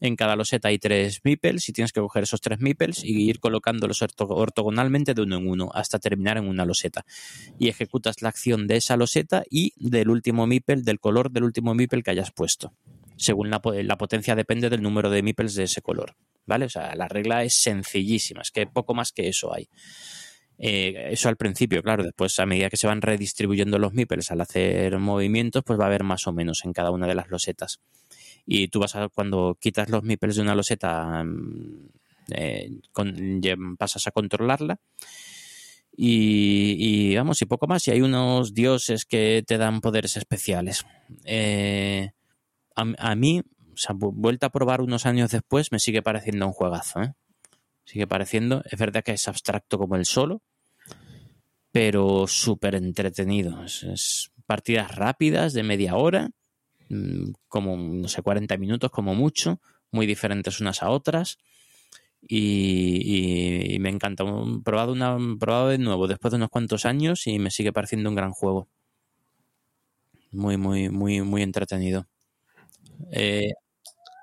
En 0.04 0.16
cada 0.16 0.34
loseta 0.34 0.66
hay 0.66 0.80
tres 0.80 1.20
meeples 1.22 1.68
y 1.68 1.72
tienes 1.72 1.92
que 1.92 2.00
coger 2.00 2.24
esos 2.24 2.40
tres 2.40 2.58
meeples 2.58 3.04
y 3.04 3.30
ir 3.30 3.38
colocándolos 3.38 4.02
orto- 4.02 4.26
ortogonalmente 4.28 5.14
de 5.14 5.22
uno 5.22 5.36
en 5.36 5.48
uno 5.48 5.70
hasta 5.72 6.00
terminar 6.00 6.38
en 6.38 6.48
una 6.48 6.64
loseta. 6.64 7.06
Y 7.56 7.68
ejecutas 7.68 8.20
la 8.20 8.28
acción 8.28 8.66
de 8.66 8.78
esa 8.78 8.96
loseta 8.96 9.44
y 9.48 9.72
del 9.76 10.10
último 10.10 10.48
meeple, 10.48 10.82
del 10.82 10.98
color 10.98 11.30
del 11.30 11.44
último 11.44 11.72
meeple 11.76 12.02
que 12.02 12.10
hayas 12.10 12.32
puesto. 12.32 12.72
Según 13.16 13.48
la 13.48 13.60
potencia 13.60 14.34
depende 14.34 14.68
del 14.68 14.82
número 14.82 15.08
de 15.08 15.22
meeples 15.22 15.54
de 15.54 15.64
ese 15.64 15.82
color. 15.82 16.16
¿Vale? 16.46 16.64
O 16.64 16.68
sea, 16.68 16.96
la 16.96 17.06
regla 17.06 17.44
es 17.44 17.54
sencillísima, 17.54 18.42
es 18.42 18.50
que 18.50 18.66
poco 18.66 18.94
más 18.94 19.12
que 19.12 19.28
eso 19.28 19.54
hay. 19.54 19.68
Eh, 20.58 21.10
eso 21.12 21.28
al 21.28 21.36
principio, 21.36 21.80
claro, 21.84 22.02
después 22.02 22.36
a 22.40 22.46
medida 22.46 22.68
que 22.68 22.76
se 22.76 22.88
van 22.88 23.02
redistribuyendo 23.02 23.78
los 23.78 23.92
meeples 23.92 24.32
al 24.32 24.40
hacer 24.40 24.98
movimientos, 24.98 25.62
pues 25.64 25.78
va 25.78 25.84
a 25.84 25.86
haber 25.86 26.02
más 26.02 26.26
o 26.26 26.32
menos 26.32 26.64
en 26.64 26.72
cada 26.72 26.90
una 26.90 27.06
de 27.06 27.14
las 27.14 27.28
losetas 27.30 27.78
y 28.46 28.68
tú 28.68 28.80
vas 28.80 28.96
a 28.96 29.08
cuando 29.08 29.56
quitas 29.60 29.88
los 29.88 30.02
meeples 30.02 30.36
de 30.36 30.42
una 30.42 30.54
loseta 30.54 31.22
mm, 31.24 31.88
eh, 32.30 32.70
pasas 33.78 34.06
a 34.06 34.10
controlarla. 34.10 34.78
Y, 35.94 36.76
y, 36.78 37.16
vamos 37.16 37.42
y 37.42 37.46
poco 37.46 37.66
más. 37.66 37.86
Y 37.86 37.90
hay 37.90 38.00
unos 38.00 38.54
dioses 38.54 39.04
que 39.04 39.44
te 39.46 39.58
dan 39.58 39.80
poderes 39.80 40.16
especiales. 40.16 40.86
Eh, 41.24 42.12
a, 42.74 43.14
mí 43.14 43.42
o 43.88 43.94
vuelta 44.12 44.46
a 44.46 44.50
probar 44.50 44.80
unos 44.80 45.04
años 45.04 45.30
después 45.30 45.70
me 45.72 45.78
sigue 45.78 46.00
pareciendo 46.02 46.46
un 46.46 46.52
juegazo 46.52 47.02
¿eh? 47.02 47.12
sigue 47.84 48.06
pareciendo. 48.06 48.62
Es 48.70 48.78
verdad 48.78 49.02
que 49.04 49.12
es 49.12 49.28
abstracto 49.28 49.78
como 49.78 49.96
el 49.96 50.06
solo 50.06 50.42
pero 51.72 52.26
súper 52.28 52.74
entretenido. 52.74 53.64
Es, 53.64 54.30
partidas 54.46 54.94
rápidas 54.94 55.54
de 55.54 55.62
media 55.62 55.96
hora 55.96 56.30
como, 57.48 57.76
no 57.76 58.08
sé, 58.08 58.22
40 58.22 58.56
minutos 58.56 58.90
como 58.90 59.14
mucho, 59.14 59.60
muy 59.90 60.06
diferentes 60.06 60.60
unas 60.60 60.82
a 60.82 60.90
otras. 60.90 61.38
Y, 62.20 63.00
y- 63.04 63.74
y 63.74 63.78
me 63.78 63.88
encanta. 63.88 64.24
Probado, 64.64 64.92
una, 64.92 65.16
probado 65.40 65.68
de 65.68 65.78
nuevo 65.78 66.06
después 66.06 66.30
de 66.30 66.36
unos 66.36 66.50
cuantos 66.50 66.84
años 66.86 67.26
y 67.26 67.38
me 67.38 67.50
sigue 67.50 67.72
pareciendo 67.72 68.08
un 68.08 68.14
gran 68.16 68.30
juego. 68.30 68.68
Muy, 70.30 70.56
muy, 70.56 70.88
muy, 70.88 71.20
muy 71.22 71.42
entretenido. 71.42 72.06
Eh, 73.10 73.52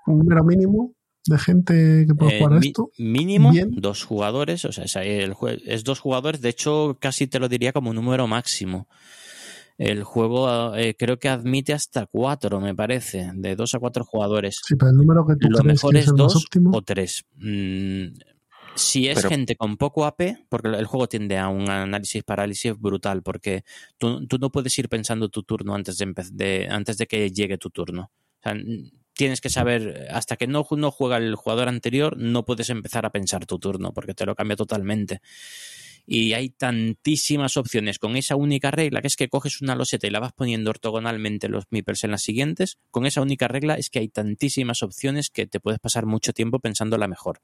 Un 0.07 0.19
número 0.19 0.43
mínimo 0.43 0.93
de 1.25 1.37
gente 1.37 2.05
que 2.07 2.15
puede 2.15 2.37
eh, 2.37 2.39
jugar 2.43 2.63
esto. 2.63 2.89
mínimo 2.97 3.51
Bien. 3.51 3.69
dos 3.75 4.03
jugadores, 4.05 4.65
o 4.65 4.71
sea, 4.71 4.85
es, 4.85 4.95
el 4.95 5.35
es 5.65 5.83
dos 5.83 5.99
jugadores, 5.99 6.41
de 6.41 6.49
hecho 6.49 6.97
casi 6.99 7.27
te 7.27 7.39
lo 7.39 7.47
diría 7.49 7.73
como 7.73 7.89
un 7.91 7.97
número 7.97 8.25
máximo. 8.27 8.87
El 9.79 10.03
juego 10.03 10.75
eh, 10.75 10.93
creo 10.99 11.17
que 11.17 11.29
admite 11.29 11.73
hasta 11.73 12.05
cuatro, 12.05 12.59
me 12.59 12.75
parece, 12.75 13.31
de 13.33 13.55
dos 13.55 13.73
a 13.73 13.79
cuatro 13.79 14.03
jugadores. 14.03 14.59
Sí, 14.63 14.75
pero 14.75 14.91
el 14.91 14.97
número 14.97 15.25
que 15.25 15.35
tú 15.37 15.49
Lo 15.49 15.59
crees 15.59 15.75
mejor 15.81 15.93
que 15.93 15.99
es 15.99 16.03
es 16.05 16.07
el 16.09 16.13
más 16.15 16.33
dos 16.33 16.35
óptimo. 16.43 16.71
o 16.77 16.81
tres. 16.81 17.23
Mm, 17.37 18.07
si 18.75 19.07
es 19.07 19.15
Pero- 19.15 19.29
gente 19.29 19.55
con 19.55 19.77
poco 19.77 20.05
AP, 20.05 20.37
porque 20.49 20.67
el 20.69 20.85
juego 20.85 21.07
tiende 21.07 21.37
a 21.37 21.47
un 21.47 21.69
análisis 21.69 22.23
parálisis 22.23 22.77
brutal, 22.77 23.23
porque 23.23 23.63
tú, 23.97 24.27
tú 24.27 24.37
no 24.37 24.51
puedes 24.51 24.77
ir 24.77 24.89
pensando 24.89 25.29
tu 25.29 25.43
turno 25.43 25.73
antes 25.75 25.97
de, 25.97 26.07
empe- 26.07 26.29
de- 26.29 26.67
antes 26.69 26.97
de 26.97 27.07
que 27.07 27.31
llegue 27.31 27.57
tu 27.57 27.69
turno. 27.69 28.11
O 28.11 28.41
sea, 28.43 28.55
tienes 29.13 29.41
que 29.41 29.49
saber, 29.49 30.07
hasta 30.11 30.35
que 30.37 30.47
no, 30.47 30.65
no 30.71 30.91
juega 30.91 31.17
el 31.17 31.35
jugador 31.35 31.67
anterior, 31.69 32.15
no 32.17 32.43
puedes 32.45 32.69
empezar 32.69 33.05
a 33.05 33.11
pensar 33.11 33.45
tu 33.45 33.59
turno, 33.59 33.93
porque 33.93 34.13
te 34.13 34.25
lo 34.25 34.35
cambia 34.35 34.55
totalmente. 34.55 35.21
Y 36.11 36.33
hay 36.33 36.49
tantísimas 36.49 37.55
opciones 37.55 37.99
con 37.99 38.15
esa 38.15 38.35
única 38.35 38.71
regla, 38.71 38.99
que 38.99 39.05
es 39.05 39.15
que 39.15 39.29
coges 39.29 39.61
una 39.61 39.75
loseta 39.75 40.07
y 40.07 40.09
la 40.09 40.19
vas 40.19 40.33
poniendo 40.33 40.71
ortogonalmente 40.71 41.49
los 41.49 41.65
meeples 41.69 42.03
en 42.03 42.09
las 42.09 42.23
siguientes. 42.23 42.79
Con 42.89 43.05
esa 43.05 43.21
única 43.21 43.47
regla 43.47 43.75
es 43.75 43.91
que 43.91 43.99
hay 43.99 44.09
tantísimas 44.09 44.81
opciones 44.81 45.29
que 45.29 45.45
te 45.45 45.59
puedes 45.59 45.79
pasar 45.79 46.07
mucho 46.07 46.33
tiempo 46.33 46.57
pensando 46.57 46.97
la 46.97 47.07
mejor. 47.07 47.41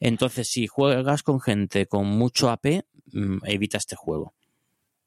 Entonces, 0.00 0.48
si 0.48 0.66
juegas 0.66 1.22
con 1.22 1.38
gente 1.38 1.84
con 1.84 2.06
mucho 2.06 2.48
AP, 2.48 2.86
mm, 3.12 3.44
evita 3.44 3.76
este 3.76 3.94
juego. 3.94 4.32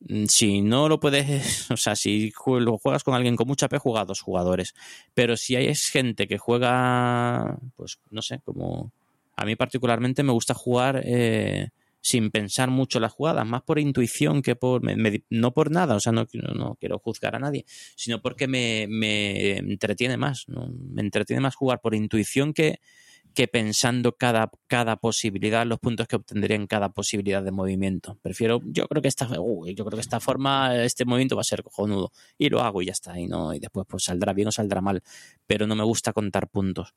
Mm, 0.02 0.26
Si 0.26 0.62
no 0.62 0.88
lo 0.90 1.00
puedes, 1.00 1.72
o 1.72 1.78
sea, 1.78 1.96
si 1.96 2.32
lo 2.46 2.78
juegas 2.78 3.04
con 3.04 3.16
alguien 3.16 3.36
con 3.36 3.48
mucha 3.48 3.66
AP, 3.66 3.80
juega 3.80 4.02
a 4.02 4.06
dos 4.06 4.22
jugadores. 4.22 4.76
Pero 5.16 5.38
si 5.38 5.56
hay 5.56 5.74
gente 5.74 6.28
que 6.28 6.38
juega, 6.38 7.58
pues 7.76 7.98
no 8.12 8.22
sé, 8.22 8.42
como 8.46 8.92
a 9.36 9.44
mí 9.46 9.56
particularmente 9.56 10.22
me 10.22 10.34
gusta 10.34 10.54
jugar 10.54 11.02
eh, 11.04 11.70
sin 12.02 12.32
pensar 12.32 12.70
mucho 12.70 13.00
las 13.00 13.12
jugadas, 13.12 13.46
más 13.46 13.62
por 13.64 13.80
intuición 13.80 14.42
que 14.42 14.56
por, 14.56 14.82
me- 14.82 15.24
no 15.30 15.54
por 15.54 15.70
nada, 15.72 15.96
o 15.96 16.00
sea, 16.00 16.12
no, 16.12 16.26
quiero- 16.28 16.54
no 16.54 16.76
quiero 16.80 17.00
juzgar 17.00 17.36
a 17.36 17.40
nadie, 17.40 17.66
sino 17.96 18.22
porque 18.22 18.48
me, 18.48 18.88
me 18.90 19.58
entretiene 19.58 20.18
más, 20.18 20.48
¿no? 20.48 20.70
me 20.92 21.02
entretiene 21.02 21.42
más 21.42 21.56
jugar 21.56 21.82
por 21.82 21.96
intuición 21.96 22.54
que, 22.54 22.80
que 23.36 23.48
pensando 23.48 24.14
cada, 24.18 24.50
cada 24.68 24.96
posibilidad, 24.98 25.66
los 25.66 25.80
puntos 25.80 26.08
que 26.08 26.16
obtendría 26.16 26.56
en 26.56 26.68
cada 26.68 26.90
posibilidad 26.90 27.44
de 27.44 27.52
movimiento. 27.52 28.18
Prefiero, 28.22 28.60
yo 28.66 28.88
creo 28.88 29.02
que 29.02 29.08
esta, 29.08 29.28
uy, 29.40 29.76
yo 29.76 29.86
creo 29.86 29.98
que 29.98 30.02
esta 30.02 30.20
forma, 30.20 30.84
este 30.84 31.06
movimiento 31.06 31.36
va 31.36 31.42
a 31.42 31.44
ser 31.44 31.62
cojonudo. 31.64 32.12
Y 32.40 32.50
lo 32.50 32.62
hago 32.62 32.82
y 32.82 32.88
ya 32.88 32.92
está. 32.92 33.20
Y 33.20 33.28
no, 33.28 33.54
y 33.54 33.60
después 33.60 33.86
pues 33.88 34.04
saldrá 34.04 34.34
bien 34.34 34.48
o 34.48 34.52
saldrá 34.52 34.82
mal. 34.82 35.04
Pero 35.46 35.68
no 35.68 35.76
me 35.76 35.84
gusta 35.84 36.12
contar 36.12 36.48
puntos. 36.50 36.96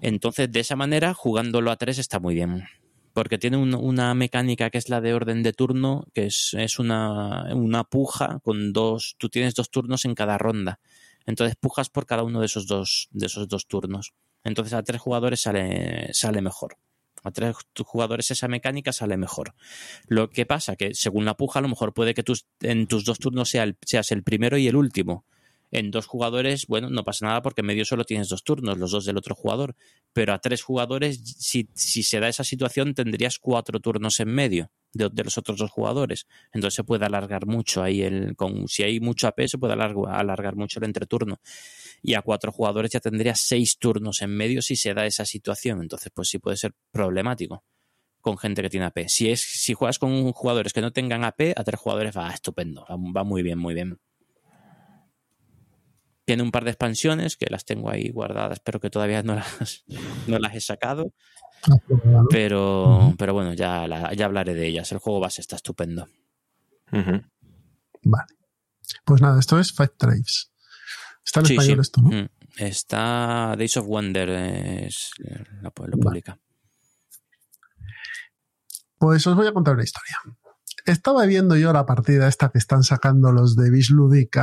Entonces, 0.00 0.50
de 0.50 0.60
esa 0.60 0.74
manera, 0.76 1.14
jugándolo 1.14 1.70
a 1.70 1.76
tres 1.76 1.98
está 1.98 2.18
muy 2.18 2.34
bien. 2.34 2.64
Porque 3.16 3.38
tiene 3.38 3.56
un- 3.56 3.74
una 3.74 4.12
mecánica 4.12 4.68
que 4.68 4.76
es 4.76 4.90
la 4.90 5.00
de 5.00 5.14
orden 5.14 5.42
de 5.42 5.54
turno, 5.54 6.04
que 6.12 6.26
es, 6.26 6.52
es 6.52 6.78
una, 6.78 7.46
una 7.54 7.84
puja 7.84 8.40
con 8.42 8.74
dos. 8.74 9.14
Tú 9.16 9.30
tienes 9.30 9.54
dos 9.54 9.70
turnos 9.70 10.04
en 10.04 10.14
cada 10.14 10.36
ronda. 10.36 10.80
Entonces 11.24 11.56
pujas 11.58 11.88
por 11.88 12.04
cada 12.04 12.24
uno 12.24 12.40
de 12.40 12.46
esos 12.46 12.66
dos, 12.66 13.08
de 13.12 13.24
esos 13.24 13.48
dos 13.48 13.66
turnos. 13.68 14.12
Entonces 14.44 14.74
a 14.74 14.82
tres 14.82 15.00
jugadores 15.00 15.40
sale, 15.40 16.12
sale 16.12 16.42
mejor. 16.42 16.76
A 17.24 17.30
tres 17.30 17.56
jugadores 17.86 18.30
esa 18.30 18.48
mecánica 18.48 18.92
sale 18.92 19.16
mejor. 19.16 19.54
Lo 20.08 20.28
que 20.28 20.44
pasa 20.44 20.76
que 20.76 20.92
según 20.92 21.24
la 21.24 21.38
puja, 21.38 21.60
a 21.60 21.62
lo 21.62 21.68
mejor 21.68 21.94
puede 21.94 22.12
que 22.12 22.22
tus, 22.22 22.44
en 22.60 22.86
tus 22.86 23.06
dos 23.06 23.18
turnos 23.18 23.48
seas 23.48 24.12
el 24.12 24.24
primero 24.24 24.58
y 24.58 24.68
el 24.68 24.76
último. 24.76 25.24
En 25.76 25.90
dos 25.90 26.06
jugadores, 26.06 26.66
bueno, 26.68 26.88
no 26.88 27.04
pasa 27.04 27.26
nada 27.26 27.42
porque 27.42 27.60
en 27.60 27.66
medio 27.66 27.84
solo 27.84 28.04
tienes 28.04 28.30
dos 28.30 28.42
turnos, 28.44 28.78
los 28.78 28.92
dos 28.92 29.04
del 29.04 29.18
otro 29.18 29.34
jugador. 29.34 29.76
Pero 30.14 30.32
a 30.32 30.38
tres 30.38 30.62
jugadores, 30.62 31.20
si, 31.38 31.68
si 31.74 32.02
se 32.02 32.18
da 32.18 32.28
esa 32.28 32.44
situación, 32.44 32.94
tendrías 32.94 33.38
cuatro 33.38 33.78
turnos 33.78 34.18
en 34.20 34.28
medio 34.28 34.70
de, 34.94 35.10
los 35.22 35.36
otros 35.36 35.58
dos 35.58 35.70
jugadores. 35.70 36.26
Entonces 36.54 36.76
se 36.76 36.82
puede 36.82 37.04
alargar 37.04 37.44
mucho 37.44 37.82
ahí 37.82 38.00
el. 38.00 38.36
Con, 38.36 38.68
si 38.68 38.84
hay 38.84 39.00
mucho 39.00 39.28
AP, 39.28 39.48
se 39.48 39.58
puede 39.58 39.74
alargar, 39.74 40.14
alargar 40.14 40.56
mucho 40.56 40.80
el 40.80 40.86
entreturno. 40.86 41.40
Y 42.00 42.14
a 42.14 42.22
cuatro 42.22 42.52
jugadores 42.52 42.92
ya 42.92 43.00
tendrías 43.00 43.40
seis 43.40 43.76
turnos 43.76 44.22
en 44.22 44.30
medio 44.30 44.62
si 44.62 44.76
se 44.76 44.94
da 44.94 45.04
esa 45.04 45.26
situación. 45.26 45.82
Entonces, 45.82 46.10
pues 46.14 46.30
sí 46.30 46.38
puede 46.38 46.56
ser 46.56 46.72
problemático 46.90 47.64
con 48.22 48.38
gente 48.38 48.62
que 48.62 48.70
tiene 48.70 48.86
AP. 48.86 49.08
Si 49.08 49.30
es, 49.30 49.42
si 49.42 49.74
juegas 49.74 49.98
con 49.98 50.32
jugadores 50.32 50.72
que 50.72 50.80
no 50.80 50.90
tengan 50.90 51.22
AP, 51.22 51.52
a 51.54 51.64
tres 51.64 51.78
jugadores 51.78 52.16
va 52.16 52.30
estupendo, 52.30 52.86
va 52.88 53.24
muy 53.24 53.42
bien, 53.42 53.58
muy 53.58 53.74
bien. 53.74 53.98
Tiene 56.26 56.42
un 56.42 56.50
par 56.50 56.64
de 56.64 56.70
expansiones 56.72 57.36
que 57.36 57.46
las 57.48 57.64
tengo 57.64 57.88
ahí 57.88 58.10
guardadas, 58.10 58.60
pero 58.60 58.80
que 58.80 58.90
todavía 58.90 59.22
no 59.22 59.34
las, 59.36 59.84
no 60.26 60.38
las 60.38 60.54
he 60.54 60.60
sacado. 60.60 61.12
Ah, 61.62 61.76
pero 61.88 61.98
bueno, 62.04 63.14
Pero, 63.18 63.32
bueno, 63.32 63.54
ya, 63.54 63.88
la- 63.88 64.12
ya 64.12 64.26
hablaré 64.26 64.54
de 64.54 64.66
ellas. 64.66 64.92
El 64.92 64.98
juego 64.98 65.20
base 65.20 65.40
está 65.40 65.56
estupendo. 65.56 66.08
Vale. 66.90 68.26
Pues 69.04 69.20
nada, 69.22 69.40
esto 69.40 69.58
es 69.58 69.72
Five 69.72 69.94
Tribes. 69.96 70.52
Está 71.24 71.40
en 71.40 71.46
Sí, 71.46 71.52
español 71.54 71.76
sí. 71.76 71.80
esto, 71.80 72.00
¿no? 72.02 72.10
Mm. 72.10 72.28
Está 72.58 73.54
Days 73.58 73.76
of 73.78 73.86
Wonder, 73.86 74.28
es, 74.30 75.10
lo, 75.60 75.72
lo 75.86 75.98
publica. 75.98 76.38
Pues 78.98 79.26
os 79.26 79.34
voy 79.36 79.46
a 79.46 79.52
contar 79.52 79.74
una 79.74 79.84
historia. 79.84 80.18
Estaba 80.86 81.26
viendo 81.26 81.56
yo 81.56 81.72
la 81.72 81.84
partida 81.84 82.28
esta 82.28 82.48
que 82.50 82.58
están 82.58 82.82
sacando 82.84 83.32
los 83.32 83.56
de 83.56 83.70
Bisludic 83.70 84.36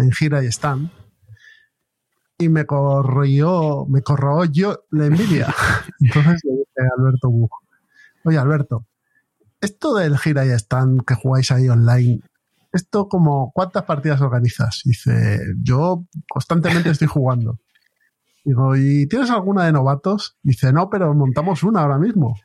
en 0.00 0.12
gira 0.12 0.42
y 0.42 0.46
están. 0.46 0.90
Y 2.40 2.48
me 2.48 2.64
corrió, 2.64 3.86
me 3.86 4.00
yo 4.50 4.84
la 4.90 5.06
envidia. 5.06 5.54
Entonces 6.00 6.40
le 6.44 6.52
dije 6.52 6.90
a 6.90 6.98
Alberto 6.98 7.30
oye 8.24 8.38
Alberto, 8.38 8.86
esto 9.60 9.94
del 9.94 10.16
gira 10.18 10.46
y 10.46 10.50
están 10.50 11.00
que 11.00 11.14
jugáis 11.14 11.50
ahí 11.52 11.68
online, 11.68 12.22
esto 12.72 13.08
como, 13.08 13.52
¿cuántas 13.52 13.84
partidas 13.84 14.22
organizas? 14.22 14.80
Dice, 14.86 15.40
yo 15.62 16.06
constantemente 16.30 16.88
estoy 16.88 17.08
jugando. 17.08 17.58
Digo, 18.42 18.74
¿y 18.74 19.06
tienes 19.06 19.30
alguna 19.30 19.66
de 19.66 19.72
novatos? 19.72 20.38
Dice, 20.42 20.72
no, 20.72 20.88
pero 20.88 21.12
montamos 21.14 21.62
una 21.62 21.82
ahora 21.82 21.98
mismo. 21.98 22.36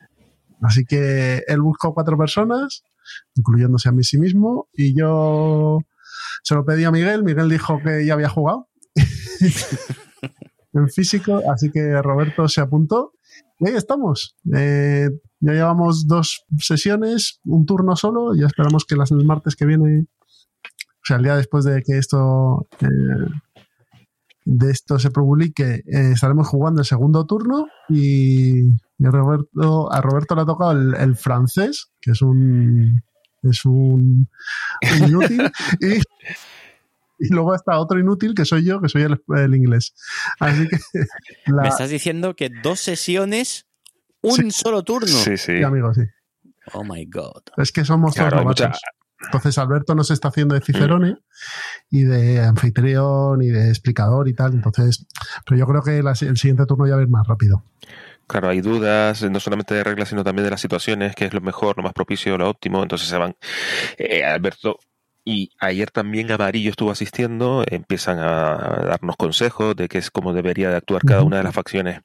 Así 0.60 0.84
que 0.84 1.42
él 1.46 1.62
buscó 1.62 1.94
cuatro 1.94 2.18
personas, 2.18 2.82
incluyéndose 3.34 3.88
a 3.88 3.92
mí 3.92 4.04
sí 4.04 4.18
mismo, 4.18 4.68
y 4.74 4.94
yo 4.94 5.78
se 6.42 6.54
lo 6.54 6.66
pedí 6.66 6.84
a 6.84 6.90
Miguel. 6.90 7.24
Miguel 7.24 7.48
dijo 7.48 7.80
que 7.82 8.04
ya 8.04 8.12
había 8.12 8.28
jugado 8.28 8.65
en 10.72 10.88
físico, 10.88 11.42
así 11.52 11.70
que 11.70 12.00
Roberto 12.02 12.48
se 12.48 12.60
apuntó. 12.60 13.12
Y 13.58 13.68
ahí 13.68 13.74
estamos. 13.74 14.36
Eh, 14.54 15.08
ya 15.40 15.52
llevamos 15.52 16.06
dos 16.06 16.44
sesiones, 16.58 17.40
un 17.44 17.66
turno 17.66 17.96
solo, 17.96 18.34
y 18.34 18.44
esperamos 18.44 18.84
que 18.84 18.96
las, 18.96 19.10
el 19.10 19.24
martes 19.24 19.56
que 19.56 19.66
viene, 19.66 20.06
o 20.64 21.04
sea, 21.04 21.16
el 21.16 21.22
día 21.22 21.36
después 21.36 21.64
de 21.64 21.82
que 21.82 21.98
esto 21.98 22.66
eh, 22.80 22.86
de 24.46 24.70
esto 24.70 24.98
se 24.98 25.10
publique, 25.10 25.82
eh, 25.86 26.12
estaremos 26.14 26.48
jugando 26.48 26.80
el 26.80 26.86
segundo 26.86 27.26
turno 27.26 27.66
y, 27.88 28.70
a, 29.04 29.10
Roberto, 29.10 29.92
a 29.92 30.00
Roberto 30.00 30.36
le 30.36 30.42
ha 30.42 30.46
tocado 30.46 30.72
el, 30.72 31.16
francés, 31.16 31.90
que 32.00 32.12
es 32.12 32.22
un 32.22 33.02
es 33.42 33.64
un, 33.64 34.28
inútil, 35.04 35.50
y, 35.80 36.00
luego 37.30 37.54
está 37.54 37.78
otro 37.78 37.98
inútil 37.98 38.34
que 38.34 38.44
soy 38.44 38.64
yo, 38.64 38.80
que 38.80 38.88
soy 38.88 39.02
el, 39.02 39.54
inglés. 39.54 39.94
Así 40.40 40.68
que 40.68 40.78
me 41.52 41.68
estás 41.68 41.90
diciendo 41.90 42.34
que 42.34 42.50
dos 42.62 42.80
sesiones, 42.80 43.66
un 44.22 44.50
solo 44.50 44.82
turno. 44.82 45.08
Sí, 45.08 45.36
sí. 45.36 45.62
amigo, 45.62 45.92
sí. 45.94 46.02
Oh 46.72 46.84
my 46.84 47.06
god. 47.06 47.42
Es 47.56 47.70
que 47.70 47.84
somos 47.84 48.14
todos 48.14 48.32
entonces 49.18 49.56
Alberto 49.58 49.94
nos 49.94 50.10
está 50.10 50.28
haciendo 50.28 50.54
de 50.54 50.60
Cicerone 50.60 51.16
y 51.90 52.04
de 52.04 52.40
anfitrión 52.40 53.42
y 53.42 53.48
de 53.48 53.68
explicador 53.68 54.28
y 54.28 54.34
tal. 54.34 54.52
Entonces, 54.52 55.06
pero 55.44 55.58
yo 55.58 55.66
creo 55.66 55.82
que 55.82 55.98
el 56.26 56.36
siguiente 56.36 56.66
turno 56.66 56.86
ya 56.86 56.94
va 56.94 57.00
a 57.00 57.04
ir 57.04 57.08
más 57.08 57.26
rápido. 57.26 57.64
Claro, 58.26 58.48
hay 58.48 58.60
dudas, 58.60 59.22
no 59.22 59.38
solamente 59.40 59.74
de 59.74 59.84
reglas, 59.84 60.08
sino 60.08 60.24
también 60.24 60.44
de 60.44 60.50
las 60.50 60.60
situaciones, 60.60 61.14
que 61.14 61.26
es 61.26 61.32
lo 61.32 61.40
mejor, 61.40 61.76
lo 61.76 61.84
más 61.84 61.92
propicio, 61.92 62.36
lo 62.36 62.50
óptimo. 62.50 62.82
Entonces 62.82 63.08
se 63.08 63.16
van. 63.16 63.36
Eh, 63.96 64.24
Alberto 64.24 64.78
y 65.28 65.50
ayer 65.58 65.90
también 65.90 66.30
Amarillo 66.30 66.70
estuvo 66.70 66.92
asistiendo, 66.92 67.64
empiezan 67.66 68.20
a 68.20 68.84
darnos 68.86 69.16
consejos 69.16 69.74
de 69.74 69.88
qué 69.88 69.98
es 69.98 70.12
cómo 70.12 70.32
debería 70.32 70.70
de 70.70 70.76
actuar 70.76 71.02
cada 71.02 71.24
una 71.24 71.38
de 71.38 71.42
las 71.42 71.52
facciones. 71.52 72.00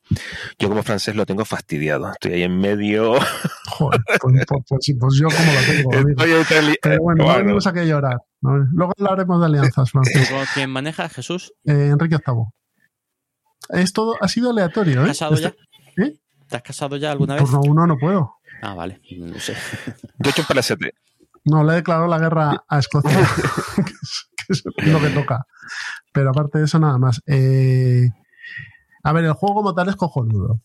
Yo 0.58 0.70
como 0.70 0.82
francés 0.82 1.16
lo 1.16 1.28
tengo 1.28 1.46
fastidiado, 1.46 2.12
estoy 2.12 2.34
ahí 2.34 2.42
en 2.42 2.58
medio. 2.58 3.14
Joder, 3.78 4.02
pues, 4.08 4.46
pues, 4.48 4.64
pues, 4.68 4.96
pues 5.00 5.20
yo 5.20 5.28
como 5.28 5.54
lo 5.54 5.62
tengo. 5.68 6.46
Pero 6.82 7.02
bueno, 7.04 7.28
no 7.28 7.38
venimos 7.38 7.68
a 7.68 7.74
que 7.74 7.86
llorar. 7.86 8.18
Luego 8.42 8.92
hablaremos 8.98 9.40
de 9.40 9.46
alianzas, 9.46 9.92
francés. 9.92 10.32
¿Quién 10.56 10.72
maneja 10.72 11.08
Jesús? 11.08 11.54
Eh, 11.64 11.90
Enrique 11.92 12.18
VIII. 12.26 12.46
Es 13.70 13.94
todo, 13.94 14.16
ha 14.20 14.28
sido 14.30 14.50
aleatorio, 14.50 15.04
¿eh? 15.04 15.08
¿Casado 15.10 15.36
ya? 15.36 15.54
¿Eh? 15.98 16.16
¿Te 16.50 16.58
has 16.58 16.64
casado 16.64 16.98
ya 16.98 17.12
alguna 17.12 17.36
vez? 17.36 17.44
Turno 17.44 17.62
uno 17.62 17.86
no 17.86 18.00
puedo. 18.00 18.38
Ah, 18.64 18.74
vale, 18.74 19.00
no 19.16 19.40
sé. 19.40 19.54
Yo 20.18 20.28
he 20.28 20.30
hecho 20.30 20.42
un 20.42 20.48
palacete. 20.48 20.96
No, 21.46 21.64
le 21.64 21.74
declaró 21.74 22.08
la 22.08 22.20
guerra 22.20 22.64
a 22.68 22.80
Escocia, 22.80 23.12
que, 23.76 23.94
es, 24.50 24.64
lo 24.86 25.00
que 25.00 25.10
toca. 25.10 25.46
Pero 26.14 26.30
aparte 26.30 26.60
de 26.60 26.66
eso, 26.66 26.80
nada 26.80 26.98
más. 26.98 27.22
Eh, 27.26 28.10
a 29.04 29.14
ver, 29.14 29.26
el 29.26 29.34
juego 29.34 29.56
como 29.56 29.74
tal 29.74 29.90
es 29.90 29.96
cojonudo. 29.96 30.62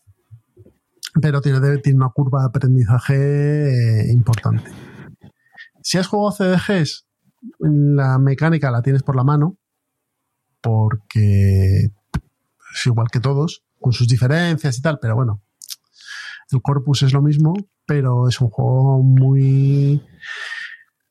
Pero 1.19 1.41
tiene, 1.41 1.77
tiene 1.79 1.97
una 1.97 2.09
curva 2.09 2.41
de 2.41 2.47
aprendizaje 2.47 4.01
eh, 4.09 4.11
importante. 4.11 4.69
Si 5.81 5.97
has 5.97 6.07
jugado 6.07 6.31
CDGs, 6.31 7.07
la 7.59 8.19
mecánica 8.19 8.69
la 8.69 8.81
tienes 8.81 9.03
por 9.03 9.15
la 9.15 9.23
mano, 9.23 9.57
porque 10.61 11.85
es 12.73 12.85
igual 12.85 13.07
que 13.11 13.19
todos, 13.19 13.63
con 13.79 13.93
sus 13.93 14.07
diferencias 14.07 14.77
y 14.77 14.81
tal, 14.81 14.99
pero 15.01 15.15
bueno, 15.15 15.41
el 16.51 16.61
corpus 16.61 17.03
es 17.03 17.13
lo 17.13 17.21
mismo, 17.21 17.53
pero 17.85 18.27
es 18.27 18.39
un 18.41 18.49
juego 18.49 19.01
muy 19.01 20.03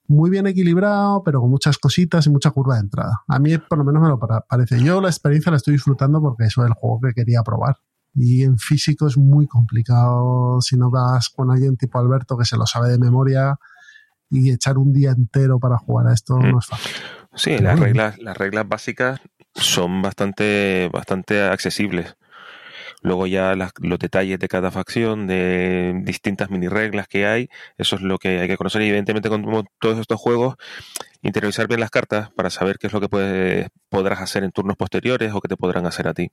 muy 0.09 0.30
bien 0.30 0.46
equilibrado, 0.46 1.22
pero 1.24 1.40
con 1.40 1.50
muchas 1.50 1.78
cositas 1.78 2.26
y 2.26 2.30
mucha 2.30 2.50
curva 2.50 2.74
de 2.74 2.80
entrada. 2.82 3.22
A 3.28 3.38
mí 3.38 3.57
por 3.59 3.78
lo 3.78 3.84
menos 3.84 4.02
me 4.02 4.09
lo 4.09 4.18
parece. 4.18 4.82
Yo 4.82 5.00
la 5.00 5.09
experiencia 5.09 5.50
la 5.50 5.57
estoy 5.57 5.74
disfrutando 5.74 6.20
porque 6.20 6.44
eso 6.44 6.62
es 6.62 6.68
el 6.68 6.74
juego 6.74 7.00
que 7.00 7.12
quería 7.12 7.42
probar. 7.42 7.76
Y 8.14 8.42
en 8.44 8.59
físico 8.59 9.07
es 9.07 9.18
muy 9.18 9.46
complicado 9.46 10.61
si 10.61 10.76
no 10.76 10.90
vas 10.90 11.28
con 11.28 11.50
alguien 11.50 11.76
tipo 11.76 11.98
Alberto 11.98 12.38
que 12.38 12.44
se 12.44 12.57
lo 12.57 12.66
sabe 12.66 12.88
de 12.88 12.98
memoria 12.98 13.59
y 14.30 14.50
echar 14.50 14.78
un 14.78 14.92
día 14.92 15.11
entero 15.11 15.59
para 15.59 15.78
jugar 15.78 16.09
a 16.09 16.14
esto 16.14 16.36
mm. 16.36 16.50
no 16.50 16.59
es 16.59 16.66
fácil. 16.66 16.92
Sí, 17.34 17.59
las 17.59 17.78
reglas, 17.78 18.18
las 18.18 18.36
reglas 18.36 18.66
básicas 18.66 19.20
son 19.54 20.00
bastante, 20.02 20.88
bastante 20.92 21.42
accesibles. 21.42 22.16
Luego 23.07 23.28
ya 23.28 23.54
los 23.54 23.98
detalles 24.00 24.40
de 24.40 24.48
cada 24.48 24.72
facción, 24.72 25.28
de 25.28 26.02
distintas 26.02 26.50
mini 26.50 26.66
reglas 26.66 27.07
que 27.07 27.24
hay, 27.24 27.48
eso 27.78 27.94
es 27.94 28.02
lo 28.02 28.18
que 28.18 28.40
hay 28.40 28.48
que 28.48 28.57
conocer. 28.57 28.82
Y 28.82 28.88
evidentemente 28.88 29.28
con 29.28 29.64
todos 29.78 30.00
estos 30.00 30.18
juegos, 30.18 30.57
interiorizar 31.22 31.68
bien 31.68 31.78
las 31.78 31.90
cartas 31.90 32.32
para 32.32 32.50
saber 32.50 32.78
qué 32.80 32.88
es 32.88 32.92
lo 32.92 33.00
que 33.00 33.09
puedes, 33.09 33.68
podrás 33.90 34.20
hacer 34.20 34.42
en 34.42 34.50
turnos 34.50 34.76
posteriores 34.76 35.32
o 35.32 35.40
qué 35.40 35.46
te 35.46 35.57
podrán 35.57 35.86
hacer 35.86 36.09
a 36.09 36.14
ti. 36.14 36.32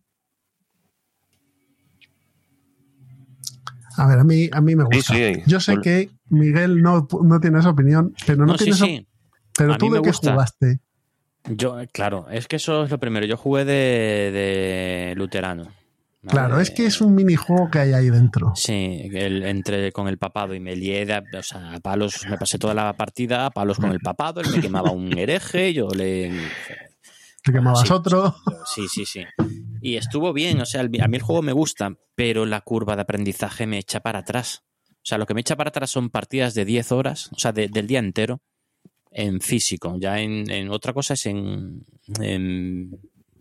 A 3.95 4.07
ver, 4.07 4.17
a 4.17 4.24
mí, 4.24 4.49
a 4.51 4.59
mí 4.59 4.76
me 4.76 4.86
gusta. 4.86 5.13
Yo 5.45 5.59
sé 5.59 5.78
que 5.78 6.09
Miguel 6.30 6.82
no, 6.82 7.07
tiene 7.39 7.59
esa 7.59 7.69
opinión, 7.69 8.15
pero 8.26 8.47
no, 8.47 8.55
tiene 8.55 8.74
sí, 8.74 9.07
Pero 9.55 9.78
tú 9.78 9.91
de 9.91 10.01
qué 10.01 10.11
jugaste. 10.11 10.80
Yo, 11.51 11.78
claro, 11.91 12.26
es 12.32 12.47
que 12.47 12.55
eso 12.55 12.84
es 12.84 12.89
lo 12.89 12.99
primero. 12.99 13.28
Yo 13.28 13.38
jugué 13.38 13.63
de, 13.63 14.32
de 14.32 15.13
luterano. 15.15 15.67
Claro, 16.28 16.61
es 16.61 16.71
que 16.71 16.86
es 16.86 17.01
un 17.01 17.15
minijuego 17.15 17.69
que 17.69 17.80
hay 17.80 17.93
ahí 17.93 18.09
dentro. 18.09 18.53
Sí, 18.55 19.09
el, 19.13 19.43
entre 19.43 19.91
con 19.91 20.07
el 20.07 20.17
papado 20.17 20.53
y 20.53 20.59
me 20.59 20.76
lié, 20.76 21.05
o 21.38 21.43
sea, 21.43 21.74
a 21.74 21.80
palos, 21.80 22.26
me 22.30 22.38
pasé 22.38 22.57
toda 22.57 22.74
la 22.74 22.93
partida 22.93 23.45
a 23.45 23.51
palos 23.51 23.78
con 23.78 23.91
el 23.91 23.99
papado, 23.99 24.39
él 24.39 24.47
me 24.49 24.61
quemaba 24.61 24.91
un 24.91 25.17
hereje, 25.17 25.74
yo 25.74 25.89
le... 25.89 26.32
¿Te 27.43 27.51
quemabas 27.51 27.91
otro? 27.91 28.36
Sí, 28.65 28.88
sí, 28.88 29.05
sí. 29.05 29.26
Y 29.82 29.97
estuvo 29.97 30.32
bien, 30.32 30.61
o 30.61 30.65
sea, 30.65 30.82
a 30.82 30.88
mí 30.88 31.17
el 31.17 31.21
juego 31.21 31.41
me 31.41 31.51
gusta, 31.51 31.93
pero 32.15 32.45
la 32.45 32.61
curva 32.61 32.95
de 32.95 33.01
aprendizaje 33.01 33.67
me 33.67 33.80
echa 33.80 33.99
para 33.99 34.19
atrás. 34.19 34.63
O 34.89 35.05
sea, 35.05 35.17
lo 35.17 35.26
que 35.26 35.34
me 35.34 35.41
echa 35.41 35.57
para 35.57 35.67
atrás 35.67 35.91
son 35.91 36.09
partidas 36.09 36.53
de 36.53 36.63
10 36.63 36.93
horas, 36.93 37.30
o 37.34 37.39
sea, 37.39 37.51
del 37.51 37.86
día 37.86 37.99
entero, 37.99 38.41
en 39.11 39.41
físico. 39.41 39.97
Ya 39.99 40.21
en, 40.21 40.69
otra 40.69 40.93
cosa 40.93 41.15
es 41.15 41.26
en 41.26 41.86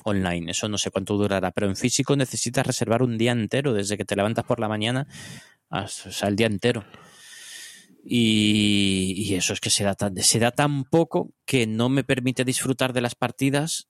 online. 0.04 0.50
Eso 0.50 0.68
no 0.68 0.78
sé 0.78 0.90
cuánto 0.90 1.16
durará, 1.16 1.50
pero 1.50 1.68
en 1.68 1.76
físico 1.76 2.16
necesitas 2.16 2.66
reservar 2.66 3.02
un 3.02 3.18
día 3.18 3.32
entero, 3.32 3.72
desde 3.72 3.96
que 3.96 4.04
te 4.04 4.16
levantas 4.16 4.44
por 4.44 4.60
la 4.60 4.68
mañana 4.68 5.06
hasta 5.70 6.28
el 6.28 6.36
día 6.36 6.46
entero. 6.46 6.84
Y, 8.04 9.34
eso 9.34 9.52
es 9.52 9.60
que 9.60 9.70
se 9.70 9.84
da, 9.84 9.94
tan, 9.94 10.16
se 10.16 10.38
da 10.38 10.50
tan 10.50 10.84
poco 10.84 11.30
que 11.44 11.66
no 11.66 11.88
me 11.88 12.04
permite 12.04 12.44
disfrutar 12.44 12.92
de 12.92 13.00
las 13.00 13.14
partidas 13.14 13.86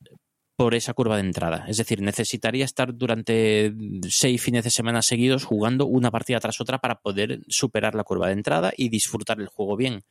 por 0.56 0.74
esa 0.74 0.92
curva 0.92 1.16
de 1.16 1.22
entrada. 1.22 1.64
Es 1.66 1.78
decir, 1.78 2.02
necesitaría 2.02 2.64
estar 2.64 2.94
durante 2.94 3.74
seis 4.08 4.40
fines 4.40 4.64
de 4.64 4.70
semana 4.70 5.02
seguidos 5.02 5.44
jugando 5.44 5.86
una 5.86 6.10
partida 6.10 6.40
tras 6.40 6.60
otra 6.60 6.78
para 6.78 7.00
poder 7.00 7.40
superar 7.48 7.94
la 7.94 8.04
curva 8.04 8.26
de 8.26 8.34
entrada 8.34 8.72
y 8.76 8.90
disfrutar 8.90 9.40
el 9.40 9.48
juego 9.48 9.76
bien. 9.76 10.04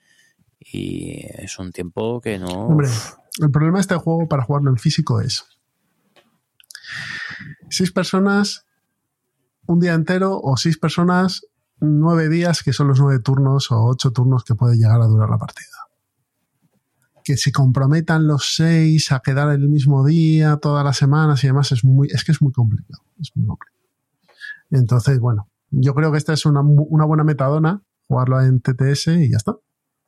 Y 0.59 1.21
es 1.37 1.57
un 1.59 1.71
tiempo 1.71 2.21
que 2.21 2.37
no. 2.39 2.67
Hombre, 2.67 2.89
el 3.39 3.51
problema 3.51 3.77
de 3.77 3.81
este 3.81 3.95
juego 3.95 4.27
para 4.27 4.43
jugarlo 4.43 4.71
en 4.71 4.77
físico 4.77 5.21
es 5.21 5.45
seis 7.69 7.91
personas 7.91 8.65
un 9.67 9.79
día 9.79 9.93
entero 9.93 10.39
o 10.39 10.57
seis 10.57 10.77
personas 10.77 11.41
nueve 11.79 12.29
días, 12.29 12.61
que 12.63 12.73
son 12.73 12.87
los 12.87 12.99
nueve 12.99 13.19
turnos 13.19 13.71
o 13.71 13.85
ocho 13.85 14.11
turnos 14.11 14.43
que 14.43 14.55
puede 14.55 14.77
llegar 14.77 15.01
a 15.01 15.07
durar 15.07 15.29
la 15.29 15.37
partida. 15.37 15.67
Que 17.23 17.37
se 17.37 17.51
comprometan 17.51 18.27
los 18.27 18.53
seis 18.55 19.11
a 19.11 19.19
quedar 19.19 19.49
el 19.49 19.67
mismo 19.67 20.05
día, 20.05 20.57
todas 20.57 20.83
las 20.83 20.97
semanas 20.97 21.43
y 21.43 21.47
demás, 21.47 21.71
es 21.71 21.83
muy, 21.83 22.07
es 22.11 22.23
que 22.23 22.31
es 22.31 22.41
muy 22.41 22.51
complicado. 22.51 23.03
Es 23.19 23.31
muy 23.35 23.47
complicado. 23.47 23.79
Entonces, 24.71 25.19
bueno, 25.19 25.49
yo 25.71 25.93
creo 25.93 26.11
que 26.11 26.17
esta 26.17 26.33
es 26.33 26.45
una, 26.45 26.61
buena 26.61 27.23
metadona, 27.23 27.81
jugarlo 28.07 28.41
en 28.41 28.61
TTS 28.61 29.07
y 29.07 29.31
ya 29.31 29.37
está. 29.37 29.55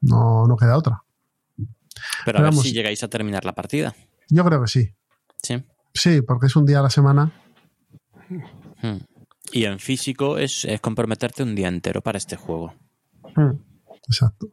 No, 0.01 0.47
no 0.47 0.55
queda 0.57 0.77
otra. 0.77 1.03
Pero 2.25 2.39
a 2.39 2.41
ver 2.43 2.53
si 2.53 2.71
llegáis 2.71 3.03
a 3.03 3.07
terminar 3.07 3.45
la 3.45 3.53
partida. 3.53 3.95
Yo 4.29 4.43
creo 4.45 4.61
que 4.61 4.67
sí. 4.67 4.95
Sí. 5.41 5.63
Sí, 5.93 6.21
porque 6.21 6.47
es 6.47 6.55
un 6.55 6.65
día 6.65 6.79
a 6.79 6.83
la 6.83 6.89
semana. 6.89 7.31
Hmm. 8.81 8.97
Y 9.51 9.65
en 9.65 9.79
físico 9.79 10.37
es, 10.37 10.67
comprometerte 10.81 11.43
un 11.43 11.55
día 11.55 11.67
entero 11.67 12.01
para 12.01 12.17
este 12.17 12.35
juego. 12.35 12.73
Hmm. 13.35 13.51
Exacto. 14.07 14.47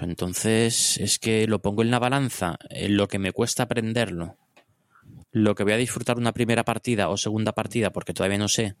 Entonces, 0.00 0.98
es 0.98 1.18
que 1.18 1.46
lo 1.46 1.60
pongo 1.60 1.82
en 1.82 1.90
la 1.90 1.98
balanza, 1.98 2.56
en 2.70 2.96
lo 2.96 3.08
que 3.08 3.18
me 3.18 3.32
cuesta 3.32 3.64
aprenderlo, 3.64 4.36
lo 5.32 5.54
que 5.54 5.64
voy 5.64 5.72
a 5.72 5.78
disfrutar 5.78 6.18
una 6.18 6.32
primera 6.32 6.64
partida 6.64 7.08
o 7.08 7.16
segunda 7.16 7.52
partida, 7.52 7.90
porque 7.90 8.12
todavía 8.12 8.38
no 8.38 8.48
sé, 8.48 8.76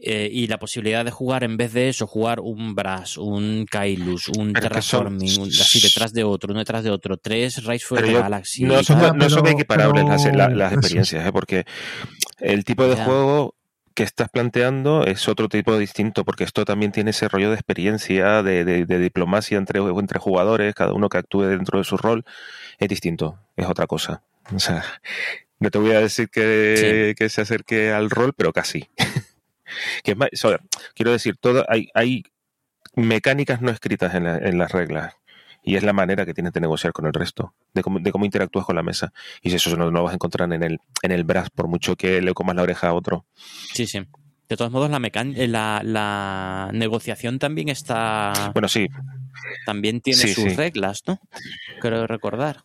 eh, 0.00 0.28
y 0.32 0.46
la 0.46 0.58
posibilidad 0.58 1.04
de 1.04 1.10
jugar 1.10 1.42
en 1.44 1.56
vez 1.56 1.72
de 1.72 1.88
eso, 1.88 2.06
jugar 2.06 2.40
un 2.40 2.74
Brass, 2.74 3.16
un 3.18 3.66
Kailus, 3.68 4.28
un 4.28 4.52
Pero 4.52 4.68
que 4.70 4.80
son- 4.82 5.00
Terraforming, 5.00 5.40
un- 5.40 5.48
así 5.48 5.80
detrás 5.80 6.12
de 6.12 6.24
otro, 6.24 6.50
uno 6.52 6.60
detrás 6.60 6.84
de 6.84 6.90
otro, 6.90 7.16
tres 7.16 7.64
Rise 7.64 7.84
for 7.84 8.02
the 8.02 8.12
Galaxy. 8.12 8.64
no 8.64 8.82
son, 8.84 9.00
tal. 9.00 9.18
no 9.18 9.28
son 9.28 9.46
equiparables 9.48 10.04
las, 10.04 10.22
pero- 10.24 10.36
la- 10.36 10.48
las 10.50 10.72
experiencias, 10.72 11.26
¿eh? 11.26 11.32
porque 11.32 11.64
el 12.38 12.64
tipo 12.64 12.86
de 12.86 12.96
Ya. 12.96 13.04
juego 13.04 13.54
que 13.94 14.04
estás 14.04 14.28
planteando 14.28 15.04
es 15.04 15.26
otro 15.26 15.48
tipo 15.48 15.76
distinto, 15.76 16.24
porque 16.24 16.44
esto 16.44 16.64
también 16.64 16.92
tiene 16.92 17.10
ese 17.10 17.26
rollo 17.28 17.48
de 17.48 17.54
experiencia, 17.56 18.44
de, 18.44 18.64
de- 18.64 18.86
de 18.86 18.98
diplomacia 19.00 19.58
entre, 19.58 19.80
entre 19.80 20.20
jugadores, 20.20 20.72
cada 20.76 20.92
uno 20.92 21.08
que 21.08 21.18
actúe 21.18 21.42
dentro 21.42 21.78
de 21.78 21.84
su 21.84 21.96
rol, 21.96 22.24
es 22.78 22.88
distinto, 22.88 23.40
es 23.56 23.66
otra 23.66 23.88
cosa. 23.88 24.22
O 24.54 24.60
sea, 24.60 24.84
no 25.58 25.70
te 25.72 25.78
voy 25.78 25.90
a 25.90 26.00
decir 26.00 26.28
que, 26.30 27.16
que 27.18 27.28
se 27.28 27.40
acerque 27.40 27.90
al 27.90 28.08
rol, 28.10 28.32
pero 28.36 28.52
casi. 28.52 28.88
que 30.02 30.12
es 30.12 30.16
más, 30.16 30.28
o 30.32 30.36
sea, 30.36 30.58
quiero 30.94 31.12
decir, 31.12 31.36
todo, 31.36 31.64
hay, 31.68 31.88
hay 31.94 32.24
mecánicas 32.94 33.60
no 33.60 33.70
escritas 33.70 34.14
en, 34.14 34.24
la- 34.24 34.38
en 34.38 34.58
las 34.58 34.72
reglas. 34.72 35.14
Y 35.64 35.76
es 35.76 35.82
la 35.82 35.92
manera 35.92 36.24
que 36.24 36.32
tienes 36.32 36.52
de 36.52 36.60
negociar 36.60 36.92
con 36.92 37.04
el 37.06 37.12
resto, 37.12 37.52
de 37.74 37.82
cómo, 37.82 37.98
de 37.98 38.10
cómo 38.12 38.24
interactúas 38.24 38.64
con 38.64 38.76
la 38.76 38.82
mesa. 38.82 39.12
Y 39.42 39.52
eso 39.54 39.76
no, 39.76 39.84
no 39.86 39.90
lo 39.90 40.02
vas 40.04 40.12
a 40.12 40.14
encontrar 40.14 40.50
en 40.52 40.62
el, 40.62 40.78
en 41.02 41.12
el 41.12 41.24
brass, 41.24 41.50
por 41.50 41.68
mucho 41.68 41.94
que 41.96 42.22
le 42.22 42.32
comas 42.32 42.56
la 42.56 42.62
oreja 42.62 42.88
a 42.88 42.94
otro. 42.94 43.26
Sí, 43.74 43.86
sí. 43.86 44.00
De 44.48 44.56
todos 44.56 44.70
modos, 44.70 44.88
la, 44.88 44.98
mecan- 44.98 45.34
eh, 45.36 45.46
la, 45.46 45.82
la 45.84 46.70
negociación 46.72 47.38
también 47.38 47.68
está. 47.68 48.50
Bueno, 48.54 48.68
sí, 48.68 48.88
También 49.66 50.00
tiene 50.00 50.22
Sí, 50.22 50.28
sus 50.32 50.44
sí. 50.44 50.56
reglas, 50.56 51.02
¿no? 51.06 51.20
Creo 51.80 52.06
recordar. 52.06 52.62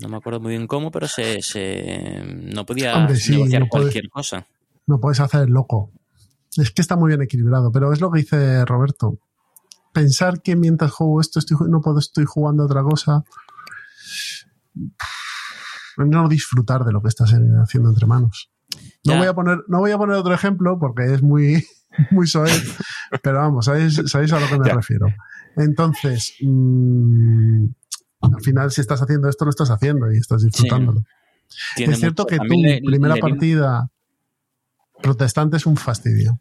No 0.00 0.08
me 0.08 0.16
acuerdo 0.16 0.40
muy 0.40 0.50
bien 0.50 0.66
cómo, 0.66 0.90
pero 0.90 1.06
se, 1.06 1.42
se 1.42 2.22
no 2.24 2.64
podía 2.66 2.96
Hombre, 2.96 3.16
sí, 3.16 3.32
negociar 3.32 3.62
no 3.62 3.68
cualquier 3.68 4.08
cosa. 4.08 4.46
No 4.88 4.98
puedes 5.00 5.20
hacer 5.20 5.42
el 5.42 5.50
loco. 5.50 5.92
Es 6.56 6.72
que 6.72 6.82
está 6.82 6.96
muy 6.96 7.08
bien 7.08 7.22
equilibrado, 7.22 7.70
pero 7.70 7.92
es 7.92 8.00
lo 8.00 8.10
que 8.10 8.20
dice 8.20 8.64
Roberto. 8.64 9.20
Pensar 9.92 10.42
que 10.42 10.56
mientras 10.56 10.90
juego 10.90 11.20
esto 11.20 11.38
estoy, 11.38 11.56
no 11.68 11.80
puedo, 11.80 11.98
estoy 12.00 12.24
jugando 12.24 12.64
otra 12.64 12.82
cosa. 12.82 13.22
No 15.96 16.28
disfrutar 16.28 16.84
de 16.84 16.92
lo 16.92 17.02
que 17.02 17.08
estás 17.08 17.32
haciendo 17.32 17.88
entre 17.90 18.06
manos. 18.06 18.50
No 19.04 19.14
voy, 19.18 19.26
a 19.26 19.34
poner, 19.34 19.58
no 19.68 19.78
voy 19.78 19.90
a 19.90 19.98
poner 19.98 20.16
otro 20.16 20.34
ejemplo 20.34 20.78
porque 20.78 21.12
es 21.14 21.22
muy, 21.22 21.64
muy 22.10 22.26
soez, 22.26 22.76
pero 23.22 23.38
vamos, 23.38 23.64
sabéis, 23.64 24.00
sabéis 24.06 24.32
a 24.32 24.40
lo 24.40 24.46
que 24.46 24.58
me 24.58 24.64
refiero. 24.76 25.06
Entonces, 25.56 26.34
mm, 26.40 27.64
al 28.20 28.40
final, 28.42 28.70
si 28.70 28.80
estás 28.80 29.02
haciendo 29.02 29.28
esto, 29.28 29.44
lo 29.44 29.50
estás 29.50 29.70
haciendo 29.70 30.12
y 30.12 30.18
estás 30.18 30.42
disfrutándolo. 30.42 31.00
Es 31.76 31.98
cierto 31.98 32.22
mucho- 32.24 32.28
que 32.30 32.36
le- 32.62 32.80
primera 32.82 33.14
le 33.14 33.20
partida 33.20 33.90
protestante 35.02 35.56
es 35.56 35.66
un 35.66 35.76
fastidio. 35.76 36.40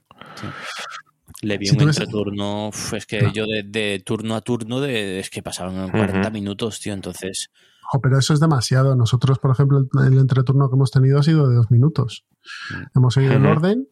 Le 1.41 1.57
vi 1.57 1.67
Si 1.67 1.73
un 1.77 1.85
ves- 1.85 1.97
entreturno, 1.99 2.69
es 2.95 3.05
que 3.05 3.21
No. 3.21 3.33
yo 3.33 3.45
de, 3.45 3.63
de 3.63 4.01
turno 4.05 4.35
a 4.35 4.41
turno, 4.41 4.79
de, 4.81 5.19
es 5.19 5.29
que 5.29 5.43
pasaban 5.43 5.89
40 5.91 6.21
Ujú. 6.21 6.31
minutos, 6.31 6.79
tío, 6.79 6.93
entonces... 6.93 7.49
Pero 8.03 8.19
eso 8.19 8.33
es 8.33 8.41
demasiado. 8.41 8.97
Nosotros, 8.97 9.39
por 9.39 9.49
ejemplo, 9.51 9.77
el, 9.79 9.87
el 10.13 10.19
entreturno 10.19 10.67
que 10.69 10.75
hemos 10.75 10.91
tenido 10.91 11.19
ha 11.19 11.23
sido 11.23 11.47
de 11.47 11.55
dos 11.55 11.71
minutos. 11.71 12.25
Hemos 12.93 13.13
seguido 13.13 13.35
el 13.35 13.45
orden, 13.45 13.87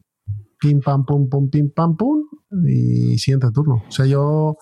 pim, 0.60 0.80
pam, 0.80 1.06
pum, 1.06 1.30
pum, 1.30 1.48
pim, 1.48 1.70
pam, 1.74 1.96
pum, 1.96 2.24
y 2.68 3.16
siguiente 3.16 3.50
turno. 3.54 3.84
O 3.88 3.90
sea, 3.90 4.04
yo, 4.04 4.56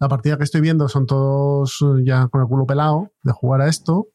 la 0.00 0.08
partida 0.08 0.38
que 0.38 0.42
estoy 0.42 0.60
viendo 0.60 0.88
son 0.88 1.06
todos 1.06 1.78
ya 2.04 2.26
con 2.26 2.40
el 2.40 2.48
culo 2.48 2.66
pelado 2.66 3.12
de 3.22 3.30
jugar 3.32 3.60
a 3.60 3.68
esto, 3.68 4.08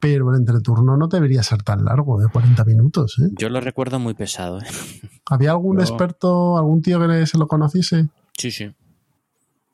pero 0.00 0.30
el 0.32 0.38
entreturno 0.40 0.96
no 0.96 1.06
debería 1.08 1.42
ser 1.42 1.62
tan 1.62 1.84
largo, 1.84 2.18
de 2.18 2.28
40 2.28 2.64
minutos. 2.64 3.18
¿eh? 3.20 3.28
Yo 3.38 3.48
lo 3.50 3.60
recuerdo 3.60 3.98
muy 3.98 4.14
pesado, 4.14 4.60
¿eh? 4.60 4.64
¿Había 5.26 5.50
algún 5.52 5.80
experto, 5.80 6.56
algún 6.58 6.82
tío 6.82 6.98
que 7.06 7.26
se 7.26 7.38
lo 7.38 7.46
conociese? 7.46 8.08
Sí, 8.36 8.50
sí. 8.50 8.72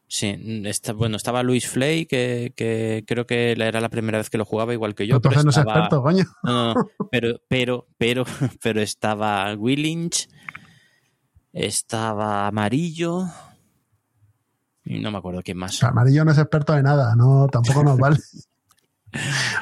Sí, 0.09 0.63
está, 0.67 0.93
bueno, 0.93 1.17
estaba 1.17 1.43
Luis 1.43 1.69
Flay, 1.69 2.07
que, 2.07 2.53
que 2.57 3.03
creo 3.09 3.27
que 3.27 3.53
era 3.53 3.81
la 3.81 3.89
primera 3.89 4.19
vez 4.19 4.31
que 4.31 4.39
lo 4.39 4.45
jugaba, 4.45 4.73
igual 4.73 4.95
que 4.95 5.07
yo. 5.07 5.17
Entonces 5.17 5.39
pero 5.39 5.45
no 5.45 5.51
es 5.51 5.57
estaba- 5.57 5.79
experto, 5.79 6.03
coño. 6.03 6.25
No, 6.45 6.53
no, 6.53 6.75
no, 6.75 7.09
pero, 7.11 7.41
pero, 7.49 7.87
pero, 7.99 8.25
pero 8.63 8.81
estaba 8.81 9.53
Willinch, 9.55 10.29
estaba 11.53 12.47
Amarillo, 12.47 13.25
y 14.85 15.01
no 15.01 15.11
me 15.11 15.19
acuerdo 15.19 15.43
quién 15.43 15.59
más. 15.59 15.83
Amarillo 15.83 16.25
no 16.25 16.31
es 16.33 16.39
experto 16.39 16.73
de 16.75 16.83
nada, 16.85 17.17
no, 17.17 17.49
tampoco 17.51 17.83
nos 17.83 17.99
vale. 17.99 18.17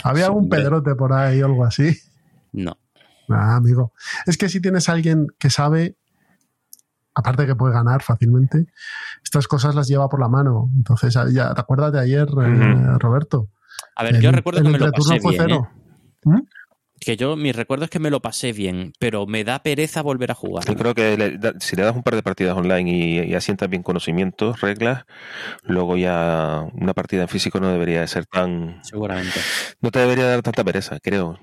¿Había 0.02 0.26
algún 0.26 0.48
pedrote 0.48 0.94
por 0.94 1.12
ahí 1.12 1.42
o 1.42 1.46
algo 1.46 1.64
así? 1.64 1.96
No. 2.52 2.76
Ah, 3.28 3.56
amigo. 3.56 3.92
Es 4.26 4.36
que 4.36 4.48
si 4.48 4.60
tienes 4.60 4.88
a 4.88 4.92
alguien 4.92 5.28
que 5.38 5.50
sabe, 5.50 5.96
aparte 7.14 7.46
que 7.46 7.56
puede 7.56 7.74
ganar 7.74 8.02
fácilmente, 8.02 8.66
estas 9.22 9.48
cosas 9.48 9.74
las 9.74 9.88
lleva 9.88 10.08
por 10.08 10.20
la 10.20 10.28
mano. 10.28 10.70
Entonces, 10.76 11.14
ya, 11.32 11.54
¿te 11.54 11.60
acuerdas 11.60 11.92
de 11.92 12.00
ayer, 12.00 12.28
eh. 12.28 12.98
Roberto? 12.98 13.50
A 13.96 14.04
ver, 14.04 14.20
yo 14.20 14.32
recuerdo 14.32 14.60
el 14.60 14.66
que 14.66 14.72
me 14.72 14.78
lo 14.78 14.92
pasé 14.92 15.20
fue 15.20 15.32
bien. 15.32 15.42
cero. 15.42 15.68
¿eh? 16.26 16.42
Que 17.04 17.16
yo, 17.16 17.36
mi 17.36 17.52
recuerdo 17.52 17.84
es 17.84 17.90
que 17.90 17.98
me 17.98 18.10
lo 18.10 18.20
pasé 18.22 18.52
bien, 18.52 18.92
pero 18.98 19.26
me 19.26 19.44
da 19.44 19.62
pereza 19.62 20.00
volver 20.02 20.30
a 20.30 20.34
jugar. 20.34 20.64
yo 20.66 20.74
creo 20.74 20.94
que 20.94 21.16
le 21.18 21.36
da- 21.38 21.54
si 21.60 21.76
le 21.76 21.82
das 21.82 21.94
un 21.94 22.02
par 22.02 22.14
de 22.14 22.22
partidas 22.22 22.56
online 22.56 22.90
y, 22.90 23.20
y 23.30 23.34
asientas 23.34 23.68
bien 23.68 23.82
conocimientos, 23.82 24.60
reglas, 24.60 25.04
luego 25.62 25.96
ya 25.96 26.64
una 26.72 26.94
partida 26.94 27.22
en 27.22 27.28
físico 27.28 27.60
no 27.60 27.68
debería 27.68 28.00
de 28.00 28.06
ser 28.08 28.26
tan... 28.26 28.80
Seguramente. 28.84 29.38
No 29.80 29.90
te 29.90 29.98
debería 29.98 30.26
dar 30.26 30.42
tanta 30.42 30.64
pereza, 30.64 30.98
creo. 31.00 31.38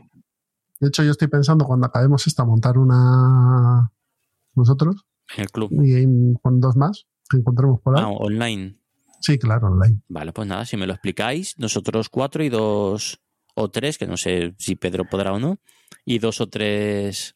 De 0.80 0.88
hecho, 0.88 1.04
yo 1.04 1.12
estoy 1.12 1.28
pensando 1.28 1.66
cuando 1.66 1.86
acabemos 1.86 2.26
esta 2.26 2.44
montar 2.44 2.78
una 2.80 3.92
nosotros 4.56 5.06
En 5.38 5.42
el 5.44 5.52
club. 5.52 5.70
y 5.72 6.34
con 6.42 6.60
dos 6.60 6.76
más 6.76 7.06
que 7.30 7.38
encontremos 7.38 7.80
por 7.82 7.98
ahí. 7.98 8.04
Ah, 8.04 8.10
online. 8.10 8.78
Sí, 9.20 9.38
claro, 9.38 9.68
online. 9.68 10.02
Vale, 10.08 10.34
pues 10.34 10.48
nada, 10.48 10.66
si 10.66 10.76
me 10.78 10.88
lo 10.88 10.94
explicáis, 10.94 11.54
nosotros 11.60 12.10
cuatro 12.10 12.44
y 12.44 12.50
dos 12.50 13.22
o 13.62 13.70
tres, 13.72 13.98
que 13.98 14.08
no 14.08 14.18
sé 14.18 14.54
si 14.58 14.76
Pedro 14.76 15.06
podrá 15.06 15.32
o 15.34 15.40
no, 15.40 15.60
y 16.06 16.20
dos 16.20 16.42
o 16.42 16.48
tres 16.50 17.34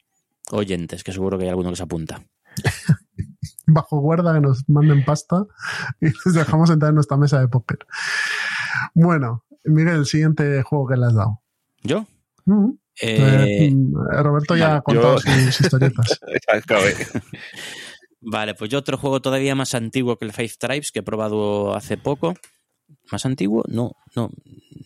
oyentes, 0.50 1.02
que 1.04 1.12
seguro 1.12 1.38
que 1.38 1.44
hay 1.44 1.50
alguno 1.50 1.70
que 1.70 1.76
se 1.76 1.82
apunta. 1.82 2.24
Bajo 3.66 3.98
guarda 4.00 4.32
que 4.34 4.40
nos 4.40 4.68
manden 4.68 5.04
pasta 5.04 5.44
y 6.00 6.06
les 6.06 6.34
dejamos 6.34 6.70
entrar 6.70 6.90
en 6.90 6.94
nuestra 6.96 7.16
mesa 7.16 7.40
de 7.40 7.48
póker. 7.48 7.78
Bueno, 8.94 9.44
Miguel, 9.64 9.96
el 9.96 10.06
siguiente 10.06 10.62
juego 10.62 10.86
que 10.86 10.96
le 10.96 11.06
has 11.06 11.14
dado. 11.14 11.42
¿Yo? 11.82 12.06
Eh, 13.02 13.66
Eh, 13.68 13.72
Roberto 14.22 14.56
ya 14.56 14.76
ha 14.76 14.80
contado 14.82 15.16
yo- 15.16 15.32
sus 15.50 15.60
historietas. 15.60 16.20
Vale, 18.20 18.54
pues 18.54 18.70
yo 18.70 18.78
otro 18.78 18.96
juego 18.98 19.20
todavía 19.20 19.54
más 19.54 19.74
antiguo 19.74 20.16
que 20.16 20.24
el 20.24 20.32
Five 20.32 20.52
Tribes 20.58 20.90
que 20.92 21.00
he 21.00 21.02
probado 21.02 21.74
hace 21.74 21.96
poco. 21.96 22.34
¿Más 23.10 23.26
antiguo? 23.26 23.64
No, 23.68 23.92
no. 24.14 24.30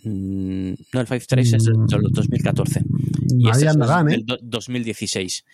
Mm, 0.04 0.72
No, 0.92 1.00
el 1.00 1.06
Five 1.06 1.20
Tribes 1.20 1.52
es 1.52 1.64
del 1.64 1.74
del 1.86 2.12
2014. 2.12 2.82
Y 3.36 3.44
Ahí 3.46 3.50
este 3.52 3.66
es 3.66 3.72
andarán, 3.72 4.08
¿eh? 4.08 4.12
del 4.16 4.26
do- 4.26 4.38
2016. 4.42 5.44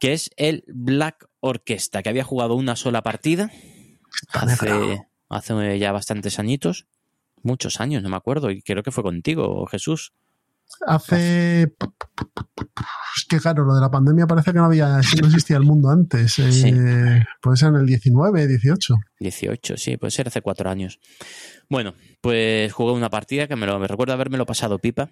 Que 0.00 0.12
es 0.14 0.30
el 0.36 0.64
Black 0.66 1.28
Orquesta, 1.40 2.02
que 2.02 2.08
había 2.08 2.24
jugado 2.24 2.54
una 2.56 2.74
sola 2.76 3.02
partida 3.02 3.50
hace, 4.32 5.02
hace 5.28 5.78
ya 5.78 5.92
bastantes 5.92 6.38
añitos. 6.38 6.86
Muchos 7.42 7.80
años, 7.80 8.02
no 8.02 8.08
me 8.08 8.16
acuerdo. 8.16 8.50
Y 8.50 8.62
creo 8.62 8.82
que 8.82 8.90
fue 8.90 9.02
contigo, 9.02 9.66
Jesús. 9.66 10.12
Hace. 10.86 11.62
Es 13.16 13.24
que 13.28 13.38
claro, 13.38 13.64
lo 13.64 13.74
de 13.74 13.80
la 13.80 13.90
pandemia 13.90 14.26
parece 14.26 14.52
que 14.52 14.58
no 14.58 14.64
había, 14.64 14.88
no 15.20 15.26
existía 15.26 15.56
el 15.56 15.62
mundo 15.64 15.90
antes. 15.90 16.38
Eh, 16.38 16.50
Sí. 16.52 16.72
Puede 17.40 17.56
ser 17.56 17.68
en 17.68 17.76
el 17.76 17.86
19, 17.86 18.46
18. 18.46 18.94
18, 19.20 19.76
sí, 19.76 19.96
puede 19.96 20.10
ser 20.10 20.28
hace 20.28 20.40
cuatro 20.42 20.70
años. 20.70 20.98
Bueno, 21.70 21.94
pues 22.20 22.72
jugué 22.72 22.92
una 22.92 23.10
partida 23.10 23.46
que 23.46 23.56
me, 23.56 23.66
lo, 23.66 23.78
me 23.78 23.86
recuerdo 23.86 24.12
haberme 24.14 24.44
pasado 24.44 24.78
pipa 24.78 25.10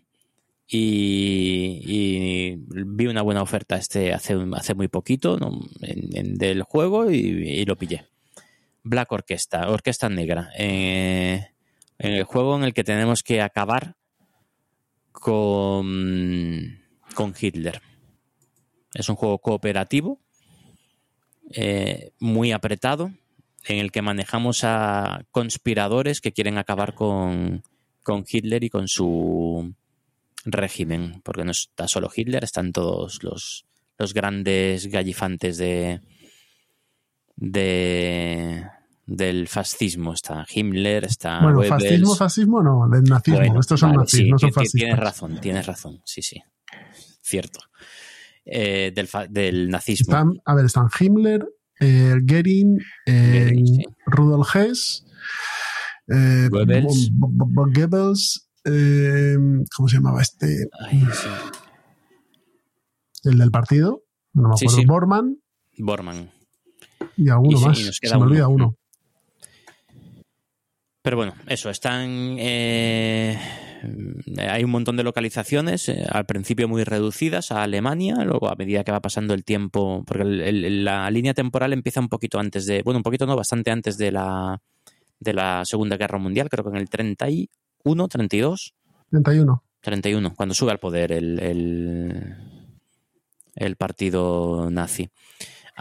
y, 0.66 1.80
y 1.84 2.56
vi 2.68 3.06
una 3.06 3.22
buena 3.22 3.42
oferta 3.42 3.76
este 3.76 4.12
hace, 4.12 4.36
hace 4.54 4.74
muy 4.74 4.88
poquito 4.88 5.36
¿no? 5.38 5.60
en- 5.82 6.16
en- 6.16 6.34
del 6.36 6.62
juego 6.62 7.10
y, 7.10 7.16
y 7.16 7.64
lo 7.64 7.76
pillé. 7.76 8.06
Black 8.82 9.12
Orquesta, 9.12 9.68
Orquesta 9.68 10.08
Negra. 10.08 10.50
eh, 10.58 11.46
en 11.98 12.12
el 12.12 12.24
juego 12.24 12.56
en 12.56 12.64
el 12.64 12.72
que 12.72 12.82
tenemos 12.84 13.22
que 13.22 13.42
acabar 13.42 13.96
con, 15.20 16.80
con 17.14 17.34
Hitler. 17.38 17.80
Es 18.92 19.08
un 19.08 19.14
juego 19.14 19.38
cooperativo, 19.38 20.20
eh, 21.52 22.12
muy 22.18 22.50
apretado, 22.50 23.12
en 23.66 23.78
el 23.78 23.92
que 23.92 24.02
manejamos 24.02 24.64
a 24.64 25.24
conspiradores 25.30 26.20
que 26.20 26.32
quieren 26.32 26.58
acabar 26.58 26.94
con, 26.94 27.62
con 28.02 28.24
Hitler 28.28 28.64
y 28.64 28.70
con 28.70 28.88
su 28.88 29.74
régimen, 30.44 31.20
porque 31.22 31.44
no 31.44 31.52
está 31.52 31.86
solo 31.86 32.10
Hitler, 32.14 32.42
están 32.42 32.72
todos 32.72 33.22
los, 33.22 33.66
los 33.98 34.14
grandes 34.14 34.86
gallifantes 34.86 35.58
de, 35.58 36.00
de, 37.36 38.66
del 39.10 39.48
fascismo. 39.48 40.14
Está 40.14 40.46
Himmler, 40.54 41.04
está 41.04 41.40
Bueno, 41.42 41.62
fascismo, 41.64 42.14
fascismo 42.14 42.62
no, 42.62 42.88
del 42.88 43.02
nazismo. 43.04 43.38
Bueno, 43.40 43.60
Estos 43.60 43.80
son 43.80 43.90
vale, 43.90 44.02
nazis, 44.02 44.20
sí, 44.20 44.30
no 44.30 44.38
son 44.38 44.52
fascistas. 44.52 44.78
Tienes 44.80 44.98
razón, 44.98 45.40
tienes 45.40 45.66
razón. 45.66 46.00
Sí, 46.04 46.22
sí. 46.22 46.40
Cierto. 47.22 47.58
Eh, 48.44 48.92
del, 48.94 49.08
del 49.30 49.68
nazismo. 49.68 50.12
Están, 50.12 50.32
a 50.44 50.54
ver, 50.54 50.64
están 50.64 50.88
Himmler, 50.98 51.44
eh, 51.80 52.14
Goering, 52.22 52.78
eh, 53.06 53.52
sí. 53.54 53.84
Rudolf 54.06 54.54
Hess, 54.56 55.04
eh, 56.08 56.48
Goebbels. 56.50 57.10
Goebbels, 57.12 58.48
eh, 58.64 59.36
¿cómo 59.76 59.88
se 59.88 59.96
llamaba 59.96 60.22
este? 60.22 60.68
Ay, 60.88 61.00
sí. 61.12 61.28
El 63.24 63.38
del 63.38 63.50
partido, 63.50 64.02
no 64.32 64.48
me 64.50 64.56
Sí, 64.56 64.66
acuerdo, 64.66 64.80
sí. 64.80 64.86
Bormann 64.86 65.36
Bormann. 65.78 66.30
y 67.16 67.28
alguno 67.28 67.56
Y 67.56 67.60
sí, 67.60 67.66
más. 67.66 67.80
y 67.80 67.84
nos 67.84 67.96
Se 68.00 68.16
me 68.16 68.22
olvida 68.22 68.48
uno. 68.48 68.76
Pero 71.10 71.16
bueno, 71.16 71.34
eso, 71.48 71.70
están. 71.70 72.36
eh, 72.38 73.36
hay 74.48 74.62
un 74.62 74.70
montón 74.70 74.96
de 74.96 75.02
localizaciones, 75.02 75.88
eh, 75.88 76.04
al 76.08 76.24
principio 76.24 76.68
muy 76.68 76.84
reducidas 76.84 77.50
a 77.50 77.64
Alemania, 77.64 78.14
luego 78.24 78.48
a 78.48 78.54
medida 78.54 78.84
que 78.84 78.92
va 78.92 79.00
pasando 79.00 79.34
el 79.34 79.42
tiempo, 79.42 80.04
porque 80.06 80.22
el- 80.22 80.40
el- 80.40 80.84
la 80.84 81.10
línea 81.10 81.34
temporal 81.34 81.72
empieza 81.72 81.98
un 81.98 82.08
poquito 82.08 82.38
antes 82.38 82.64
de. 82.64 82.82
Bueno, 82.84 82.98
un 82.98 83.02
poquito 83.02 83.26
no, 83.26 83.34
bastante 83.34 83.72
antes 83.72 83.98
de 83.98 84.12
la, 84.12 84.62
de 85.18 85.32
la 85.32 85.64
Segunda 85.64 85.96
Guerra 85.96 86.18
Mundial, 86.18 86.48
creo 86.48 86.62
que 86.62 86.70
en 86.70 86.76
el 86.76 86.88
31, 86.88 88.06
32. 88.06 88.72
31. 89.10 89.64
31, 89.80 90.32
cuando 90.36 90.54
sube 90.54 90.70
al 90.70 90.78
poder 90.78 91.10
el, 91.10 91.40
el, 91.40 92.36
el 93.56 93.74
partido 93.74 94.70
nazi. 94.70 95.10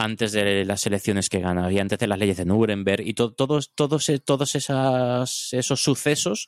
Antes 0.01 0.31
de 0.31 0.63
las 0.63 0.85
elecciones 0.85 1.27
que 1.27 1.41
gana 1.41 1.69
y 1.69 1.77
antes 1.77 1.99
de 1.99 2.07
las 2.07 2.17
leyes 2.17 2.37
de 2.37 2.45
Nuremberg 2.45 3.05
y 3.05 3.13
to- 3.13 3.33
todos, 3.33 3.73
todos, 3.75 4.07
e- 4.07 4.19
todos 4.19 4.55
esas, 4.55 5.49
esos 5.51 5.81
sucesos, 5.81 6.47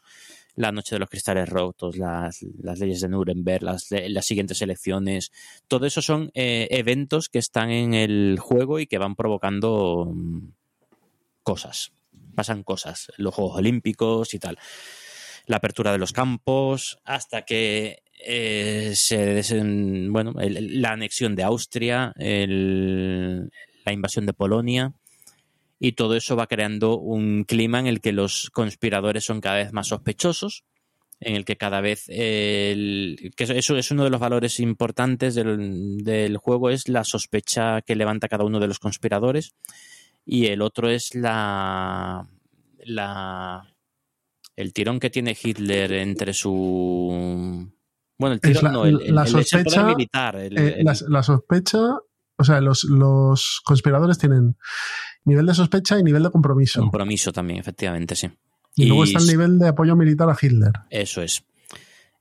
la 0.56 0.72
noche 0.72 0.96
de 0.96 1.00
los 1.00 1.10
cristales 1.10 1.50
rotos, 1.50 1.98
las, 1.98 2.42
leyes 2.80 3.02
de 3.02 3.10
Nuremberg, 3.10 3.62
las, 3.64 3.88
las 3.90 4.26
siguientes 4.26 4.62
elecciones, 4.62 5.34
todo 5.68 5.86
eso 5.86 6.02
son 6.02 6.32
eh, 6.34 6.70
eventos 6.72 7.28
que 7.28 7.40
están 7.40 7.72
en 7.72 7.94
el 7.94 8.38
juego 8.40 8.80
y 8.80 8.88
que 8.88 8.98
van 8.98 9.18
provocando 9.18 10.10
mm, 10.16 10.48
cosas. 11.44 11.92
Pasan 12.34 12.64
cosas, 12.64 13.12
los 13.18 13.36
Juegos 13.36 13.58
Olímpicos 13.58 14.34
y 14.34 14.40
tal 14.40 14.58
la 15.46 15.58
apertura 15.58 15.92
de 15.92 15.98
los 15.98 16.14
campos, 16.14 17.00
hasta 17.04 17.44
que 17.44 18.04
eh, 18.26 18.94
se 18.96 19.44
bueno, 20.10 20.34
la 20.38 20.92
anexión 20.92 21.36
de 21.36 21.44
Austria, 21.44 22.14
la 22.18 23.94
invasión 23.94 24.26
de 24.26 24.34
Polonia, 24.34 24.94
y 25.80 25.94
todo 25.94 26.16
eso 26.16 26.36
va 26.36 26.48
creando 26.48 26.98
un 27.00 27.44
clima 27.44 27.80
en 27.80 27.88
el 27.88 28.02
que 28.02 28.12
los 28.12 28.50
conspiradores 28.52 29.26
son 29.26 29.42
cada 29.42 29.56
vez 29.58 29.74
más 29.74 29.88
sospechosos, 29.88 30.64
en 31.20 31.36
el 31.36 31.46
que 31.46 31.56
cada 31.56 31.82
vez 31.82 32.06
el- 32.08 33.32
que 33.36 33.44
eso 33.44 33.78
es 33.78 33.92
uno 33.92 34.04
de 34.04 34.10
los 34.10 34.20
valores 34.20 34.60
importantes 34.60 35.36
del, 35.36 36.04
del 36.04 36.38
juego 36.38 36.70
es 36.70 36.88
la 36.88 37.04
sospecha 37.04 37.82
que 37.82 37.96
levanta 37.96 38.28
cada 38.28 38.44
uno 38.44 38.60
de 38.60 38.68
los 38.68 38.80
conspiradores 38.80 39.54
y 40.26 40.48
el 40.48 40.62
otro 40.62 40.90
es 40.90 41.14
la 41.16 42.28
la 42.84 43.68
el 44.56 44.74
tirón 44.74 45.00
que 45.00 45.10
tiene 45.12 45.38
Hitler 45.42 45.92
entre 45.94 46.34
su 46.34 47.72
bueno 48.22 48.34
el 48.36 48.40
tirón 48.42 48.64
la- 48.64 48.72
no 48.72 48.86
el, 48.86 49.14
la 49.14 49.24
el- 49.24 49.28
es 49.28 49.34
el 49.36 49.44
sospecha, 49.44 49.86
militar 49.88 50.36
Eh, 50.38 50.82
la, 50.84 50.96
la 51.10 51.24
sospecha, 51.24 51.80
o 52.38 52.44
sea, 52.44 52.62
los, 52.62 52.84
los 52.86 53.62
conspiradores 53.66 54.18
tienen 54.18 54.56
nivel 55.26 55.46
de 55.46 55.54
sospecha 55.54 56.00
y 56.00 56.04
nivel 56.04 56.24
de 56.24 56.32
compromiso. 56.32 56.80
compromiso 56.82 57.32
también 57.32 57.60
efectivamente 57.60 58.16
sí 58.16 58.30
Y, 58.76 58.86
luego 58.86 59.04
Y 59.06 59.10
está 59.10 59.20
el 59.20 59.28
nivel 59.28 59.60
de 59.60 59.68
apoyo 59.68 59.96
militar 59.96 60.30
a 60.30 60.38
Hitler. 60.42 60.72
Eso 60.90 61.22
es. 61.22 61.44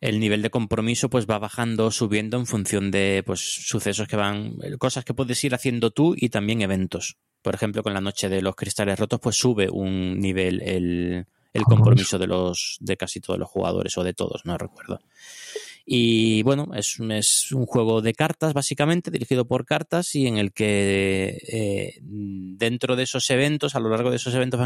El 0.00 0.18
nivel 0.18 0.40
de 0.42 0.50
compromiso 0.50 1.08
pues 1.10 1.26
va 1.26 1.38
bajando, 1.38 1.90
subiendo 1.90 2.36
en 2.38 2.46
función 2.46 2.90
de 2.90 3.22
pues 3.24 3.40
sucesos 3.68 4.08
que 4.08 4.16
van, 4.16 4.56
cosas 4.78 5.04
que 5.04 5.12
puedes 5.14 5.42
ir 5.44 5.54
haciendo 5.54 5.90
tú 5.90 6.14
y 6.16 6.30
también 6.30 6.62
eventos. 6.62 7.16
Por 7.42 7.54
ejemplo, 7.54 7.82
con 7.82 7.92
la 7.94 8.00
noche 8.00 8.28
de 8.28 8.42
los 8.42 8.54
cristales 8.56 8.98
rotos 8.98 9.20
pues 9.20 9.36
sube 9.36 9.68
un 9.70 10.18
nivel 10.18 10.60
el, 10.62 11.26
el 11.52 11.62
compromiso 11.64 12.18
de 12.18 12.26
los 12.26 12.78
de 12.80 12.96
casi 12.96 13.20
todos 13.20 13.38
los 13.38 13.48
jugadores 13.48 13.96
o 13.98 14.02
de 14.04 14.12
todos, 14.14 14.42
no 14.44 14.56
recuerdo. 14.58 15.00
Y 15.92 16.44
bueno, 16.44 16.68
es, 16.76 17.00
un- 17.00 17.10
es 17.10 17.50
un 17.50 17.66
juego 17.66 18.00
de 18.00 18.14
cartas, 18.14 18.52
básicamente, 18.54 19.10
dirigido 19.10 19.44
por 19.48 19.64
cartas 19.64 20.14
y 20.14 20.28
en 20.28 20.38
el 20.38 20.52
que 20.52 21.36
eh, 21.52 21.94
dentro 22.00 22.94
de 22.94 23.02
esos 23.02 23.28
eventos, 23.30 23.74
a 23.74 23.80
lo 23.80 23.88
largo 23.88 24.10
de 24.10 24.16
esos 24.16 24.32
eventos, 24.36 24.60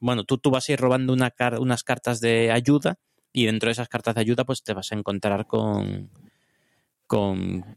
bueno, 0.00 0.24
tú, 0.24 0.36
tú 0.38 0.50
vas 0.50 0.68
a 0.68 0.72
ir 0.72 0.80
robando 0.80 1.12
una 1.12 1.30
car- 1.30 1.60
unas 1.60 1.84
cartas 1.84 2.18
de 2.18 2.50
ayuda 2.50 2.96
y 3.32 3.46
dentro 3.46 3.68
de 3.68 3.72
esas 3.74 3.88
cartas 3.88 4.16
de 4.16 4.22
ayuda 4.22 4.44
pues 4.44 4.64
te 4.64 4.74
vas 4.74 4.90
a 4.90 4.96
encontrar 4.96 5.46
con, 5.46 6.10
con 7.06 7.76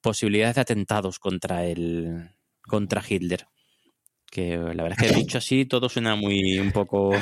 posibilidades 0.00 0.54
de 0.54 0.60
atentados 0.60 1.18
contra 1.18 1.64
el 1.64 2.30
contra 2.62 3.02
Hitler. 3.06 3.46
Que 4.30 4.56
la 4.58 4.84
verdad 4.84 4.96
es 5.04 5.10
que 5.10 5.18
dicho 5.18 5.38
así 5.38 5.64
todo 5.66 5.88
suena 5.88 6.14
muy 6.14 6.60
un 6.60 6.70
poco 6.70 7.20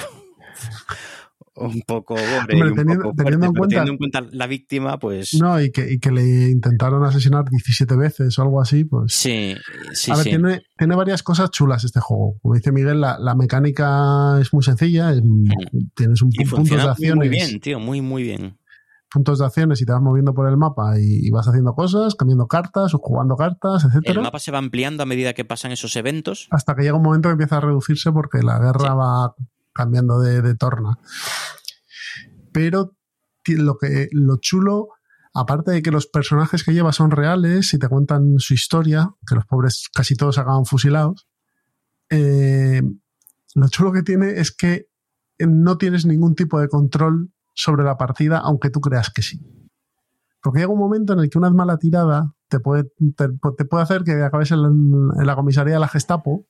un 1.60 1.82
poco 1.82 2.14
gore 2.14 2.26
y 2.30 2.54
Hombre, 2.54 2.70
un 2.70 2.74
teniendo- 2.76 3.02
poco 3.04 3.14
teniendo 3.16 3.46
en 3.46 3.52
cuenta- 3.54 3.68
teniendo 3.76 3.92
en 3.92 3.98
cuenta 3.98 4.26
la 4.32 4.46
víctima, 4.46 4.98
pues 4.98 5.34
No, 5.34 5.60
y 5.60 5.70
que, 5.70 5.92
y 5.92 5.98
que 5.98 6.10
le 6.10 6.50
intentaron 6.50 7.04
asesinar 7.04 7.44
17 7.48 7.96
veces 7.96 8.38
o 8.38 8.42
algo 8.42 8.60
así, 8.60 8.84
pues. 8.84 9.12
sí, 9.14 9.54
sí, 9.92 10.10
a 10.10 10.14
ver, 10.16 10.24
sí. 10.24 10.30
tiene, 10.30 10.62
tiene 10.76 10.96
varias 10.96 11.22
cosas 11.22 11.50
chulas 11.50 11.84
este 11.84 12.00
juego. 12.00 12.36
Como 12.42 12.54
dice 12.54 12.72
Miguel, 12.72 13.00
la, 13.00 13.18
la 13.18 13.34
mecánica 13.34 14.38
es 14.40 14.52
muy 14.52 14.62
sencilla. 14.62 15.12
es- 15.12 15.22
tienes 15.94 16.22
un, 16.22 16.30
Y 16.32 16.44
puntos 16.44 16.68
de 16.70 16.82
acciones. 16.82 17.16
muy 17.16 17.28
bien, 17.28 17.60
tío, 17.60 17.78
muy, 17.80 18.00
muy 18.00 18.22
bien. 18.22 18.56
puntos 19.12 19.40
de 19.40 19.44
acciones 19.44 19.82
y 19.82 19.84
te 19.84 19.90
vas 19.92 20.00
moviendo 20.00 20.32
por 20.34 20.48
el 20.48 20.56
mapa 20.56 20.98
y, 21.00 21.26
y 21.26 21.30
vas 21.30 21.48
haciendo 21.48 21.74
cosas, 21.74 22.14
cambiando 22.14 22.46
cartas 22.46 22.94
o 22.94 22.98
jugando 22.98 23.34
cartas, 23.34 23.82
El 23.84 23.90
etcétera, 23.90 24.22
mapa 24.22 24.38
se 24.38 24.52
va 24.52 24.58
ampliando 24.58 25.02
a 25.02 25.06
medida 25.06 25.32
que 25.32 25.44
pasan 25.44 25.72
esos 25.72 25.96
eventos. 25.96 26.46
hasta 26.50 26.76
que 26.76 26.82
llega 26.82 26.94
un 26.96 27.02
momento 27.02 27.28
que 27.28 27.32
empieza 27.32 27.56
a 27.56 27.60
reducirse 27.60 28.12
porque 28.12 28.38
la 28.42 28.60
guerra 28.60 28.90
Sí. 28.90 28.96
va 28.96 29.34
cambiando 29.72 30.20
de, 30.20 30.42
de 30.42 30.54
torna. 30.54 30.98
Pero 32.52 32.96
lo 33.46 33.78
que 33.78 34.08
lo 34.12 34.36
chulo, 34.38 34.88
aparte 35.34 35.70
de 35.70 35.82
que 35.82 35.90
los 35.90 36.06
personajes 36.06 36.64
que 36.64 36.72
llevas 36.72 36.96
son 36.96 37.10
reales 37.10 37.72
y 37.74 37.78
te 37.78 37.88
cuentan 37.88 38.38
su 38.38 38.54
historia, 38.54 39.10
que 39.26 39.34
los 39.34 39.46
pobres 39.46 39.88
casi 39.92 40.14
todos 40.14 40.38
acaban 40.38 40.64
fusilados, 40.64 41.28
eh, 42.10 42.82
lo 43.54 43.68
chulo 43.68 43.92
que 43.92 44.02
tiene 44.02 44.40
es 44.40 44.54
que 44.54 44.88
no 45.38 45.78
tienes 45.78 46.06
ningún 46.06 46.34
tipo 46.34 46.60
de 46.60 46.68
control 46.68 47.32
sobre 47.54 47.84
la 47.84 47.96
partida, 47.96 48.38
aunque 48.38 48.70
tú 48.70 48.80
creas 48.80 49.10
que 49.10 49.22
sí. 49.22 49.40
Porque 50.42 50.60
llega 50.60 50.72
un 50.72 50.78
momento 50.78 51.12
en 51.12 51.20
el 51.20 51.30
que 51.30 51.38
una 51.38 51.50
mala 51.50 51.78
tirada 51.78 52.34
te 52.48 52.60
puede, 52.60 52.84
te, 53.16 53.28
te 53.56 53.64
puede 53.64 53.82
hacer 53.82 54.04
que 54.04 54.22
acabes 54.22 54.50
en 54.50 54.62
la, 54.62 54.68
en 54.68 55.26
la 55.26 55.36
comisaría 55.36 55.74
de 55.74 55.80
la 55.80 55.88
Gestapo 55.88 56.46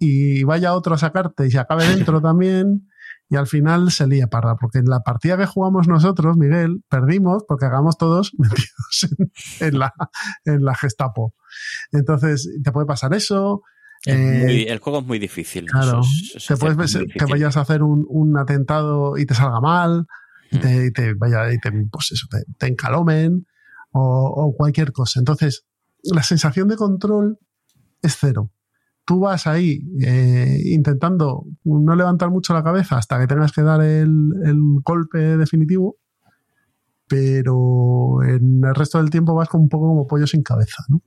y 0.00 0.42
vaya 0.42 0.74
otro 0.74 0.94
a 0.94 0.98
sacarte 0.98 1.46
y 1.46 1.50
se 1.52 1.58
acabe 1.60 1.86
dentro 1.86 2.20
también 2.22 2.88
y 3.28 3.36
al 3.36 3.46
final 3.46 3.92
se 3.92 4.08
lía 4.08 4.26
parda. 4.26 4.56
Porque 4.56 4.78
en 4.78 4.86
la 4.86 5.00
partida 5.00 5.36
que 5.36 5.46
jugamos 5.46 5.86
nosotros, 5.86 6.36
Miguel, 6.36 6.82
perdimos 6.88 7.44
porque 7.46 7.66
acabamos 7.66 7.96
todos 7.98 8.32
metidos 8.38 9.06
en, 9.60 9.68
en 9.68 9.78
la, 9.78 9.92
en 10.44 10.64
la 10.64 10.74
Gestapo. 10.74 11.34
Entonces, 11.92 12.48
te 12.64 12.72
puede 12.72 12.86
pasar 12.86 13.14
eso. 13.14 13.62
Es 14.04 14.16
eh, 14.16 14.42
muy- 14.46 14.62
el 14.62 14.78
juego 14.78 15.00
es 15.00 15.06
muy 15.06 15.18
difícil. 15.18 15.66
Claro, 15.66 16.00
eso 16.00 16.00
es- 16.00 16.36
eso 16.36 16.46
te 16.48 16.54
es 16.54 16.60
puedes 16.60 16.94
ver 16.94 17.06
que 17.06 17.24
vayas 17.26 17.56
a 17.56 17.60
hacer 17.60 17.82
un, 17.82 18.04
un 18.08 18.36
atentado 18.38 19.16
y 19.18 19.26
te 19.26 19.34
salga 19.34 19.60
mal, 19.60 20.06
y 20.50 20.56
Mm. 20.56 20.60
te, 20.60 20.86
y 20.86 20.90
te 20.92 21.14
vaya, 21.14 21.52
y 21.52 21.58
te, 21.58 21.70
pues 21.92 22.10
eso, 22.12 22.26
te, 22.30 22.42
te 22.58 22.66
encalomen 22.66 23.46
o, 23.92 24.00
o 24.34 24.56
cualquier 24.56 24.90
cosa. 24.92 25.20
Entonces, 25.20 25.64
la 26.02 26.22
sensación 26.22 26.66
de 26.68 26.76
control 26.76 27.38
es 28.02 28.16
cero. 28.18 28.50
Tú 29.10 29.18
vas 29.18 29.48
ahí 29.48 29.80
eh, 30.06 30.60
intentando 30.66 31.44
no 31.64 31.96
levantar 31.96 32.30
mucho 32.30 32.54
la 32.54 32.62
cabeza 32.62 32.96
hasta 32.96 33.18
que 33.18 33.26
tengas 33.26 33.50
que 33.50 33.62
dar 33.62 33.82
el, 33.82 34.30
el 34.44 34.60
golpe 34.84 35.18
definitivo, 35.36 35.96
pero 37.08 38.22
en 38.22 38.62
el 38.64 38.72
resto 38.72 38.98
del 38.98 39.10
tiempo 39.10 39.34
vas 39.34 39.48
con 39.48 39.62
un 39.62 39.68
poco 39.68 39.88
como 39.88 40.06
pollo 40.06 40.28
sin 40.28 40.44
cabeza, 40.44 40.84
¿no? 40.86 41.02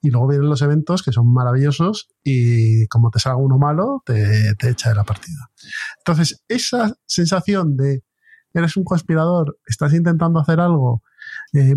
Y 0.00 0.10
luego 0.10 0.28
vienen 0.28 0.48
los 0.48 0.62
eventos 0.62 1.02
que 1.02 1.10
son 1.10 1.32
maravillosos 1.32 2.08
y 2.22 2.86
como 2.86 3.10
te 3.10 3.18
salga 3.18 3.38
uno 3.38 3.58
malo, 3.58 4.04
te, 4.06 4.54
te 4.54 4.68
echa 4.70 4.90
de 4.90 4.94
la 4.94 5.02
partida. 5.02 5.50
Entonces, 5.98 6.44
esa 6.46 6.94
sensación 7.06 7.76
de 7.76 8.04
eres 8.54 8.76
un 8.76 8.84
conspirador, 8.84 9.58
estás 9.66 9.94
intentando 9.94 10.38
hacer 10.38 10.60
algo, 10.60 11.02
eh, 11.54 11.74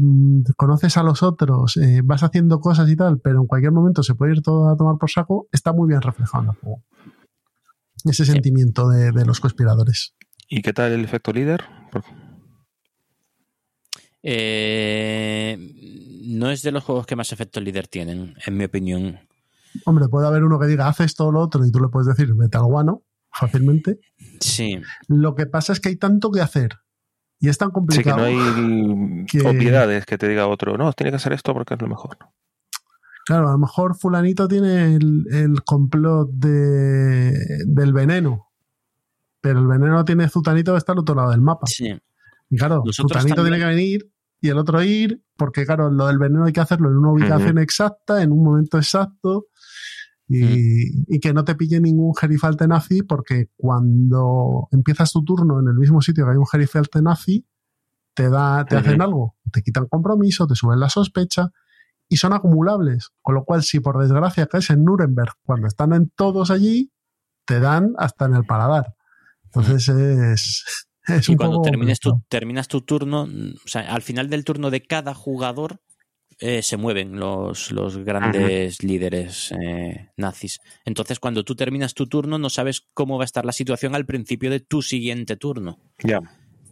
conoces 0.58 0.98
a 0.98 1.04
los 1.04 1.24
otros, 1.24 1.78
eh, 1.78 2.02
vas 2.04 2.24
haciendo 2.24 2.60
cosas 2.60 2.90
y 2.90 2.96
tal, 2.96 3.20
pero 3.20 3.42
en 3.42 3.48
cualquier 3.48 3.72
momento 3.72 4.04
se 4.04 4.16
puede 4.16 4.34
ir 4.34 4.42
todo 4.42 4.70
a 4.70 4.76
tomar 4.76 4.98
por 4.98 5.10
saco, 5.10 5.48
está 5.52 5.74
muy 5.74 5.88
bien 5.88 6.02
reflejado 6.02 6.44
en 6.44 6.50
el 6.50 6.56
juego. 6.56 6.84
Ese 8.04 8.26
sentimiento 8.26 8.90
de, 8.90 9.12
de 9.12 9.26
los 9.26 9.40
conspiradores. 9.40 10.16
¿Y 10.50 10.62
qué 10.62 10.74
tal 10.74 10.92
el 10.92 11.04
efecto 11.04 11.32
líder? 11.32 11.64
Eh, 14.24 15.58
no 16.26 16.52
es 16.52 16.62
de 16.62 16.72
los 16.72 16.84
juegos 16.84 17.06
que 17.06 17.16
más 17.16 17.32
efecto 17.32 17.60
líder 17.60 17.88
tienen, 17.88 18.36
en 18.46 18.58
mi 18.58 18.66
opinión. 18.66 19.20
Hombre, 19.86 20.08
puede 20.10 20.28
haber 20.28 20.44
uno 20.44 20.60
que 20.60 20.68
diga, 20.68 20.88
haz 20.88 21.00
esto 21.00 21.28
o 21.28 21.32
lo 21.32 21.40
otro, 21.40 21.66
y 21.66 21.72
tú 21.72 21.80
le 21.80 21.88
puedes 21.88 22.08
decir, 22.08 22.34
vete 22.34 22.58
al 22.58 22.66
guano, 22.66 23.04
fácilmente. 23.32 24.00
Sí. 24.40 24.82
Lo 25.08 25.36
que 25.36 25.46
pasa 25.46 25.74
es 25.74 25.80
que 25.80 25.90
hay 25.90 25.96
tanto 25.96 26.32
que 26.32 26.42
hacer. 26.42 26.80
Y 27.42 27.50
es 27.50 27.58
tan 27.58 27.70
Sí, 27.70 27.72
que 27.72 27.74
complicado. 27.74 28.18
no 28.20 28.24
hay 28.24 29.26
que- 29.26 29.42
obviedades 29.46 30.06
que 30.06 30.18
te 30.18 30.28
diga 30.30 30.48
otro, 30.48 30.78
no, 30.78 30.94
tiene 30.94 31.10
que 31.12 31.18
hacer 31.18 31.34
esto 31.34 31.54
porque 31.54 31.74
es 31.74 31.82
lo 31.82 31.88
mejor. 31.90 32.18
Claro, 33.26 33.50
a 33.50 33.52
lo 33.54 33.58
mejor 33.58 33.96
fulanito 33.98 34.48
tiene 34.48 34.96
el, 34.96 35.26
el 35.32 35.64
complot 35.64 36.30
de, 36.32 37.34
del 37.68 37.94
veneno. 37.94 38.48
Pero 39.42 39.60
el 39.60 39.68
veneno 39.68 40.06
tiene 40.06 40.30
Zutanito 40.30 40.72
que 40.74 40.78
está 40.78 40.92
al 40.92 41.00
otro 41.00 41.16
lado 41.16 41.32
del 41.32 41.42
mapa. 41.42 41.66
Sí. 41.68 41.92
Y 42.50 42.58
claro, 42.58 42.84
Nosotros 42.86 43.12
Zutanito 43.24 43.36
también- 43.38 43.56
tiene 43.56 43.60
que 43.60 43.76
venir 43.76 44.12
y 44.40 44.50
el 44.50 44.58
otro 44.58 44.82
ir, 44.84 45.24
porque 45.38 45.66
claro, 45.66 45.90
lo 45.92 46.08
del 46.08 46.18
veneno 46.20 46.46
hay 46.46 46.54
que 46.54 46.60
hacerlo 46.62 46.90
en 46.90 46.98
una 46.98 47.12
ubicación 47.12 47.58
exacta, 47.60 48.22
en 48.24 48.32
un 48.32 48.44
momento 48.44 48.78
exacto, 48.78 49.46
y, 50.28 51.14
y 51.14 51.20
que 51.20 51.34
no 51.34 51.44
te 51.44 51.56
pille 51.56 51.80
ningún 51.82 52.16
gerifalte 52.16 52.68
nazi, 52.68 53.04
porque 53.04 53.50
cuando 53.58 54.68
empiezas 54.72 55.12
tu 55.12 55.24
turno 55.24 55.60
en 55.60 55.68
el 55.68 55.76
mismo 55.76 56.02
sitio 56.02 56.26
que 56.26 56.32
hay 56.32 56.38
un 56.38 56.48
gerifalte 56.48 57.02
nazi, 57.02 57.46
te, 58.14 58.30
da, 58.30 58.66
te 58.66 58.78
hacen 58.78 59.02
algo, 59.02 59.36
te 59.52 59.62
quitan 59.62 59.88
compromiso, 59.88 60.48
te 60.48 60.56
suben 60.56 60.80
la 60.80 60.90
sospecha, 60.90 61.52
y 62.08 62.18
son 62.18 62.34
acumulables. 62.34 63.10
Con 63.22 63.36
lo 63.36 63.46
cual, 63.46 63.64
si 63.64 63.80
por 63.80 63.98
desgracia 64.02 64.48
caes 64.48 64.70
en 64.70 64.84
Nuremberg, 64.84 65.34
cuando 65.44 65.68
están 65.68 65.94
en 65.94 66.10
todos 66.10 66.52
allí, 66.52 66.92
te 67.46 67.60
dan 67.60 67.94
hasta 67.98 68.26
en 68.26 68.36
el 68.36 68.44
paladar. 68.44 68.96
Entonces 69.46 69.90
es, 69.90 70.88
es 71.08 71.30
Y 71.30 71.32
un 71.32 71.38
cuando 71.38 71.58
poco 71.58 71.70
termines 71.70 72.00
tu, 72.00 72.22
terminas 72.30 72.68
tu 72.68 72.82
turno, 72.82 73.28
mm, 73.28 73.54
o 73.66 73.68
sea, 73.68 73.94
al 73.94 74.02
final 74.02 74.30
del 74.30 74.44
turno 74.46 74.70
de 74.72 74.82
cada 74.82 75.14
jugador 75.14 75.82
eh, 76.42 76.64
se 76.64 76.76
mueven 76.76 77.20
los, 77.20 77.72
los 77.72 77.98
grandes 78.00 78.84
líderes 78.84 79.52
eh, 79.62 80.10
nazis. 80.18 80.60
Entonces, 80.86 81.20
cuando 81.20 81.44
tú 81.44 81.56
terminas 81.56 81.94
tu 81.94 82.08
turno, 82.08 82.38
no 82.40 82.50
sabes 82.50 82.88
cómo 82.94 83.18
va 83.18 83.24
a 83.24 83.26
estar 83.26 83.46
la 83.46 83.52
situación 83.52 83.94
al 83.96 84.06
principio 84.08 84.50
de 84.50 84.60
tu 84.60 84.82
siguiente 84.82 85.38
turno. 85.38 85.78
Ya. 86.04 86.20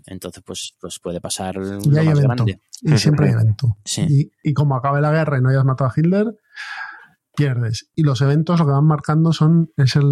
Entonces, 0.07 0.41
pues, 0.43 0.75
pues 0.81 0.99
puede 0.99 1.21
pasar 1.21 1.55
Y 1.55 1.89
lo 1.89 1.99
hay 1.99 2.07
más 2.07 2.17
evento. 2.17 2.43
grande. 2.45 2.61
Y 2.81 2.97
siempre 2.97 3.27
hay 3.27 3.33
evento. 3.33 3.77
Sí. 3.85 4.05
Y, 4.09 4.31
y 4.49 4.53
como 4.53 4.75
acabe 4.75 5.01
la 5.01 5.11
guerra 5.11 5.37
y 5.37 5.41
no 5.41 5.49
hayas 5.49 5.65
matado 5.65 5.89
a 5.89 5.93
Hitler, 5.95 6.35
pierdes. 7.35 7.89
Y 7.95 8.01
los 8.03 8.21
eventos 8.21 8.59
lo 8.59 8.65
que 8.65 8.71
van 8.71 8.87
marcando 8.87 9.33
son 9.33 9.71
es 9.77 9.95
el, 9.95 10.03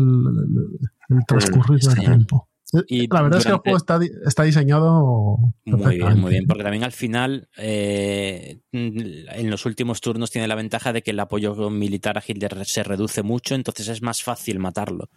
el 1.09 1.17
transcurrir 1.27 1.79
del 1.79 1.95
tiempo. 1.95 2.49
Eh, 2.73 2.83
Y 2.87 3.07
la 3.07 3.21
verdad 3.21 3.39
es 3.39 3.45
que 3.45 3.51
el 3.51 3.57
juego 3.59 3.77
está, 3.77 3.99
está 4.25 4.43
diseñado 4.43 5.37
Muy 5.65 5.95
bien, 5.97 6.19
muy 6.19 6.31
bien, 6.31 6.45
porque 6.47 6.63
también 6.63 6.83
al 6.83 6.91
final, 6.91 7.49
eh, 7.57 8.59
en 8.71 9.49
los 9.49 9.65
últimos 9.65 10.01
turnos 10.01 10.31
tiene 10.31 10.47
la 10.47 10.55
ventaja 10.55 10.93
de 10.93 11.01
que 11.01 11.11
el 11.11 11.19
apoyo 11.19 11.69
militar 11.69 12.17
a 12.17 12.23
Hitler 12.25 12.65
se 12.65 12.83
reduce 12.83 13.23
mucho, 13.23 13.55
entonces 13.55 13.87
es 13.87 14.01
más 14.01 14.21
fácil 14.23 14.59
matarlo. 14.59 15.09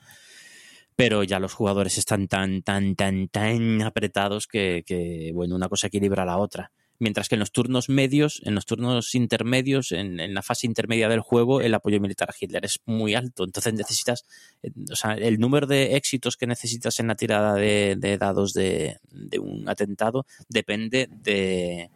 Pero 0.96 1.24
ya 1.24 1.40
los 1.40 1.54
jugadores 1.54 1.98
están 1.98 2.28
tan, 2.28 2.62
tan, 2.62 2.94
tan, 2.94 3.28
tan 3.28 3.82
apretados 3.82 4.46
que, 4.46 4.84
que, 4.86 5.30
bueno, 5.34 5.56
una 5.56 5.68
cosa 5.68 5.86
equilibra 5.86 6.24
a 6.24 6.26
la 6.26 6.36
otra. 6.36 6.72
Mientras 7.00 7.28
que 7.28 7.34
en 7.34 7.40
los 7.40 7.50
turnos 7.50 7.88
medios, 7.88 8.42
en 8.44 8.54
los 8.54 8.66
turnos 8.66 9.14
intermedios, 9.14 9.90
en, 9.90 10.20
en 10.20 10.34
la 10.34 10.42
fase 10.42 10.66
intermedia 10.66 11.08
del 11.08 11.20
juego, 11.20 11.62
el 11.62 11.74
apoyo 11.74 11.98
militar 11.98 12.28
a 12.30 12.34
Hitler 12.38 12.64
es 12.64 12.78
muy 12.84 13.14
alto. 13.14 13.44
Entonces 13.44 13.72
necesitas, 13.72 14.26
eh, 14.62 14.70
o 14.92 14.94
sea, 14.94 15.14
el 15.14 15.38
número 15.38 15.66
de 15.66 15.96
éxitos 15.96 16.36
que 16.36 16.46
necesitas 16.46 17.00
en 17.00 17.08
la 17.08 17.14
tirada 17.14 17.54
de, 17.54 17.96
de 17.98 18.18
dados 18.18 18.52
de, 18.52 18.98
de 19.10 19.38
un 19.38 19.66
atentado 19.68 20.26
depende 20.48 21.08
de, 21.10 21.90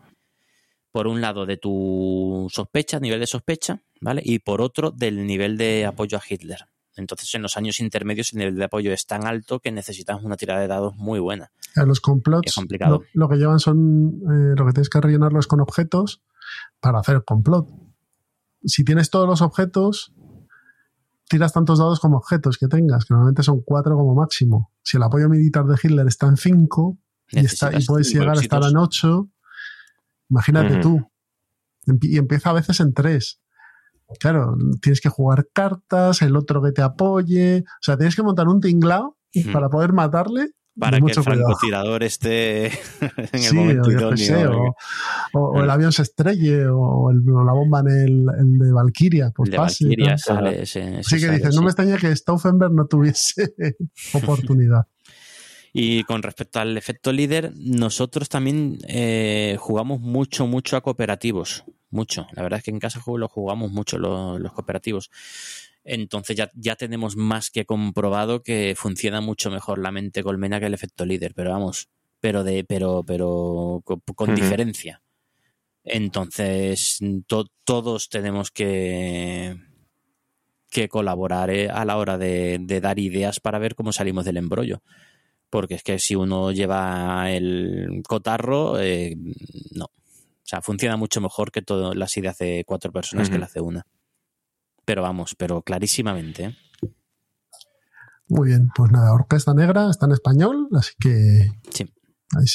por 0.91 1.07
un 1.07 1.21
lado, 1.21 1.45
de 1.45 1.59
tu 1.59 2.49
sospecha, 2.51 2.99
nivel 2.99 3.21
de 3.21 3.27
sospecha, 3.27 3.83
¿vale? 4.01 4.23
Y 4.25 4.39
por 4.39 4.63
otro, 4.63 4.91
del 4.91 5.27
nivel 5.27 5.59
de 5.59 5.85
apoyo 5.85 6.17
a 6.17 6.23
Hitler. 6.27 6.67
Entonces, 6.97 7.35
en 7.35 7.43
los 7.43 7.57
años 7.57 7.81
intermedios, 7.81 8.33
el 8.33 8.39
nivel 8.39 8.57
de 8.57 8.65
apoyo 8.65 8.93
es 8.93 9.05
tan 9.05 9.27
alto 9.27 9.61
que 9.61 9.73
necesitas 9.73 10.23
una 10.23 10.37
tirada 10.37 10.61
de 10.61 10.69
dados 10.69 10.95
muy 10.97 11.19
buena. 11.19 11.51
A 11.77 11.85
los 11.85 12.01
complots. 12.01 12.53
Lo, 12.91 13.03
lo 13.15 13.29
que 13.29 13.37
llevan 13.37 13.59
son 13.59 14.21
eh, 14.31 14.55
lo 14.57 14.67
que 14.67 14.73
tienes 14.73 14.89
que 14.89 15.01
rellenarlo 15.01 15.41
es 15.41 15.47
con 15.47 15.61
objetos 15.61 16.23
para 16.81 17.01
hacer 17.01 17.17
el 17.17 17.25
complot. 17.25 17.69
Si 18.65 18.85
tienes 18.85 19.11
todos 19.11 19.29
los 19.29 19.43
objetos, 19.43 20.13
tiras 21.29 21.53
tantos 21.53 21.79
dados 21.79 22.01
como 22.01 22.19
objetos 22.19 22.59
que 22.59 22.69
tengas, 22.69 23.05
que 23.05 23.15
normalmente 23.15 23.43
son 23.43 23.61
cuatro 23.63 23.97
como 23.97 24.15
máximo. 24.15 24.71
Si 24.83 24.97
el 24.97 25.03
apoyo 25.03 25.29
militar 25.29 25.65
de 25.67 25.77
Hitler 25.83 26.07
está 26.07 26.27
en 26.29 26.37
cinco 26.37 26.99
y, 27.31 27.39
está, 27.47 27.71
y 27.71 27.85
puedes 27.87 28.09
llegar 28.21 28.29
a 28.29 28.41
estar 28.45 28.61
en 28.71 28.77
ocho, 28.77 29.31
imagínate 30.29 30.75
tú. 30.83 31.11
Empi- 31.87 32.09
Y 32.11 32.19
empieza 32.19 32.51
a 32.51 32.55
veces 32.55 32.81
en 32.81 32.95
tres. 32.95 33.41
Claro, 34.21 34.55
tienes 34.81 35.01
que 35.01 35.09
jugar 35.09 35.49
cartas, 35.53 36.23
el 36.23 36.37
otro 36.37 36.63
que 36.63 36.73
te 36.73 36.83
apoye. 36.83 37.61
O 37.67 37.83
sea, 37.83 37.97
tienes 37.97 38.15
que 38.15 38.23
montar 38.23 38.49
un 38.49 38.61
tinglao 38.61 39.17
para 39.53 39.69
poder 39.69 39.93
matarle. 39.93 40.51
Para 40.79 40.99
que 40.99 41.07
el 41.07 41.15
cuidado. 41.15 41.23
francotirador 41.23 42.03
esté 42.03 42.67
en 43.01 43.29
el 43.33 43.41
Sí, 43.41 43.55
momento 43.57 43.91
idóneo. 43.93 44.17
sé, 44.17 44.47
o, 45.33 45.63
el 45.63 45.71
avión 45.71 45.93
se 45.93 46.03
estrelle, 46.03 46.67
o, 46.67 47.11
el- 47.11 47.29
o 47.31 47.45
la 47.45 47.53
bomba 47.53 47.81
en 47.81 47.89
el, 47.89 48.27
el 48.39 48.59
de 48.59 48.73
Valkyria, 48.73 49.33
pues 49.35 49.51
de 49.51 49.57
pase. 49.57 49.85
y 49.85 49.87
Valkyria 49.89 50.09
tal. 50.17 50.19
sale 50.19 50.63
ese, 50.63 51.01
ese 51.01 51.19
Sí 51.19 51.25
que 51.25 51.31
dices, 51.33 51.55
no 51.55 51.63
me 51.63 51.69
extraña 51.69 51.97
que 51.97 52.15
Stauffenberg 52.15 52.73
no 52.73 52.87
tuviese 52.87 53.55
oportunidad. 54.15 54.87
Y 55.73 56.05
con 56.05 56.23
respecto 56.23 56.61
al 56.61 56.77
efecto 56.77 57.13
líder, 57.13 57.53
nosotros 57.57 58.29
también 58.29 58.79
eh, 58.87 59.57
jugamos 59.59 60.01
mucho, 60.01 60.47
mucho 60.47 60.77
a 60.77 60.81
cooperativos. 60.83 61.65
Mucho. 61.91 62.27
La 62.33 62.43
verdad 62.43 62.59
es 62.59 62.65
que 62.65 62.71
en 62.71 62.79
casa 62.81 63.01
lo 63.07 63.29
jugamos 63.29 63.71
mucho 63.73 63.99
los, 63.99 64.41
los 64.41 64.53
cooperativos. 64.53 65.11
Entonces 65.85 66.37
ya, 66.37 66.51
ya 66.55 66.77
tenemos 66.77 67.17
más 67.17 67.51
que 67.51 67.67
comprobado 67.67 68.43
que 68.43 68.75
funciona 68.77 69.21
mucho 69.21 69.51
mejor 69.51 69.79
la 69.79 69.93
mente 69.93 70.23
colmena 70.23 70.59
que 70.59 70.67
el 70.67 70.75
efecto 70.75 71.05
líder. 71.05 71.35
Pero 71.35 71.51
vamos, 71.51 71.89
pero 72.21 72.43
de, 72.43 72.65
pero, 72.65 73.03
pero 73.07 73.83
con, 73.85 74.01
diferencia. 74.35 75.03
Entonces, 75.85 76.99
to- 77.27 77.47
todos 77.65 78.09
tenemos 78.09 78.51
que, 78.51 79.57
que 80.71 80.89
colaborar 80.89 81.51
eh, 81.51 81.69
a 81.69 81.85
la 81.85 81.99
hora 81.99 82.17
de, 82.17 82.59
de 82.61 82.81
dar 82.81 82.99
ideas 82.99 83.39
para 83.41 83.59
ver 83.59 83.75
cómo 83.75 83.93
salimos 83.93 84.25
del 84.25 84.39
embrollo. 84.39 84.83
Porque 85.51 85.75
es 85.75 85.83
que 85.83 85.99
si 85.99 86.17
uno 86.17 86.51
lleva 86.53 87.31
el 87.31 88.03
cotarro, 88.09 88.81
eh, 88.81 89.15
no. 89.73 89.85
O 89.85 90.47
sea, 90.47 90.63
funciona 90.63 90.97
mucho 90.97 91.21
mejor 91.21 91.53
que 91.53 91.63
todas 91.63 91.95
las 91.95 92.17
ideas 92.17 92.39
de 92.39 92.65
cuatro 92.67 92.91
personas 92.93 93.29
que 93.31 93.39
las 93.39 93.53
de 93.53 93.61
una. 93.61 93.87
Pero 94.85 95.03
vamos, 95.03 95.35
pero 95.37 95.63
clarísimamente. 95.63 96.45
¿eh? 96.45 96.57
Muy 98.29 98.49
bien, 98.49 98.69
pues 98.75 98.91
nada, 98.91 99.13
Orquesta 99.13 99.53
Negra 99.55 99.91
está 99.91 100.07
en 100.07 100.13
español, 100.13 100.69
así 100.73 100.93
que 100.99 101.51
Sí. 101.71 101.87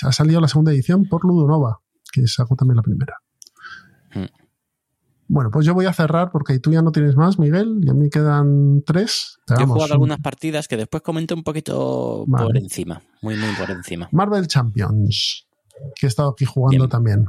ha 0.03 0.11
salido 0.11 0.41
la 0.41 0.47
segunda 0.47 0.71
edición 0.71 1.05
por 1.05 1.23
Ludonova, 1.25 1.79
que 2.11 2.25
sacó 2.27 2.55
también 2.55 2.77
la 2.77 2.81
primera. 2.83 3.15
Mm. 4.15 4.25
Bueno, 5.31 5.51
pues 5.51 5.63
yo 5.67 5.75
voy 5.75 5.85
a 5.85 5.93
cerrar 5.93 6.31
porque 6.31 6.57
tú 6.59 6.71
ya 6.71 6.81
no 6.81 6.91
tienes 6.91 7.15
más, 7.15 7.37
Miguel, 7.37 7.81
y 7.83 7.89
a 7.89 7.93
mí 7.93 8.09
quedan 8.09 8.81
tres. 8.83 9.37
Yo 9.47 9.55
he 9.57 9.65
jugado 9.65 9.85
un- 9.85 9.91
algunas 9.91 10.19
partidas 10.19 10.67
que 10.67 10.75
después 10.75 11.03
comenté 11.03 11.35
un 11.35 11.43
poquito 11.43 12.25
Vale. 12.27 12.45
por 12.47 12.57
encima. 12.57 13.03
Muy, 13.21 13.35
muy 13.35 13.53
por 13.55 13.69
encima. 13.69 14.09
Marvel 14.11 14.47
Champions, 14.47 15.47
que 15.95 16.07
he 16.07 16.09
estado 16.09 16.29
aquí 16.31 16.45
jugando 16.45 16.85
Bien. 16.85 16.89
también. 16.89 17.25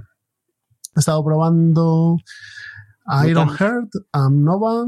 He 0.96 1.00
estado 1.00 1.22
probando 1.22 2.16
a. 3.18 3.26
Ironheart, 3.28 3.90
a 4.12 4.28
Nova, 4.30 4.86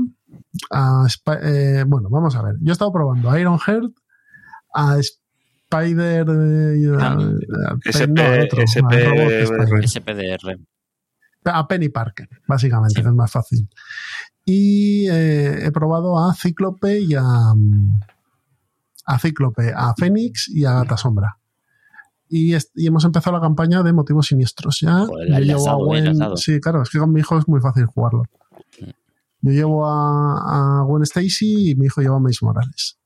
a 0.71 1.05
Sp- 1.09 1.41
eh, 1.43 1.85
bueno, 1.87 2.09
vamos 2.11 2.35
a 2.37 2.43
ver. 2.43 2.55
Yo 2.61 2.71
he 2.71 2.73
estado 2.73 2.93
probando 2.93 3.31
a 3.31 3.39
Ironheart, 3.41 3.93
a 4.75 4.97
Spider, 4.99 6.27
eh, 6.29 6.97
a, 6.99 7.13
a- 7.13 7.79
SP, 7.89 8.13
no, 8.13 8.23
al 8.23 8.41
otro, 8.43 8.61
al 8.61 8.69
SP, 8.69 8.93
robot 9.05 9.33
Spider. 9.43 9.89
SPDR. 9.89 10.59
a 11.45 11.67
Penny 11.67 11.89
Parker, 11.89 12.29
básicamente, 12.47 12.95
Sí. 12.97 13.03
que 13.03 13.09
es 13.09 13.15
más 13.15 13.31
fácil. 13.33 13.69
Y 14.45 15.09
eh, 15.09 15.67
he 15.67 15.71
probado 15.73 16.19
a 16.19 16.35
Cíclope 16.35 17.01
y 17.01 17.15
a, 17.15 17.25
a 19.07 19.19
Cíclope, 19.19 19.73
a 19.75 19.95
Fénix 19.97 20.49
y 20.49 20.65
a 20.65 20.75
Gata 20.75 20.97
Sombra. 20.97 21.39
Y, 22.35 22.57
hemos 22.87 23.05
empezado 23.05 23.37
la 23.37 23.43
campaña 23.43 23.83
de 23.83 23.93
motivos 23.93 24.29
siniestros. 24.29 24.81
Ya 24.81 25.05
Joder, 25.05 25.29
yo 25.29 25.39
llevo 25.41 25.69
a 25.69 25.75
Gwen-. 25.75 26.37
Sí, 26.37 26.61
claro, 26.61 26.81
es 26.81 26.89
que 26.89 26.99
con 26.99 27.13
mi 27.13 27.21
hijo 27.21 27.37
es 27.37 27.47
muy 27.47 27.61
fácil 27.61 27.85
jugarlo. 27.85 28.25
Yo 29.43 29.51
llevo 29.53 29.87
a, 29.87 30.81
a 30.81 30.83
Gwen 30.85 31.03
Stacy 31.03 31.73
y 31.73 31.75
mi 31.75 31.87
hijo 31.87 32.01
lleva 32.01 32.17
a 32.17 32.21
Mace 32.21 32.39
Morales. 32.41 32.99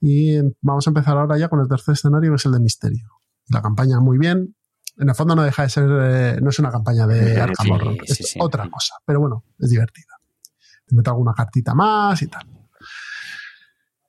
Y 0.00 0.38
vamos 0.62 0.86
a 0.86 0.90
empezar 0.90 1.18
ahora 1.18 1.36
ya 1.36 1.50
con 1.50 1.60
el 1.60 1.68
tercer 1.68 1.92
escenario, 1.92 2.30
que 2.30 2.36
es 2.36 2.46
el 2.46 2.52
de 2.52 2.60
misterio. 2.60 3.06
La 3.50 3.60
campaña 3.60 4.00
muy 4.00 4.16
bien. 4.16 4.56
En 4.96 5.08
el 5.10 5.14
fondo 5.14 5.36
no 5.36 5.42
deja 5.42 5.64
de 5.64 5.68
ser, 5.68 5.90
eh, 5.90 6.38
no 6.40 6.48
es 6.48 6.58
una 6.58 6.70
campaña 6.70 7.06
de 7.06 7.34
Sí, 7.34 7.40
Arkham 7.40 7.66
sí, 7.66 7.72
Horror, 7.72 7.96
es 8.02 8.16
sí, 8.16 8.38
otra 8.40 8.70
cosa. 8.70 8.94
Pero 9.04 9.20
bueno, 9.20 9.44
es 9.58 9.68
divertida. 9.68 10.14
Te 10.86 10.96
meto 10.96 11.10
alguna 11.10 11.34
cartita 11.34 11.74
más 11.74 12.22
y 12.22 12.28
tal. 12.28 12.46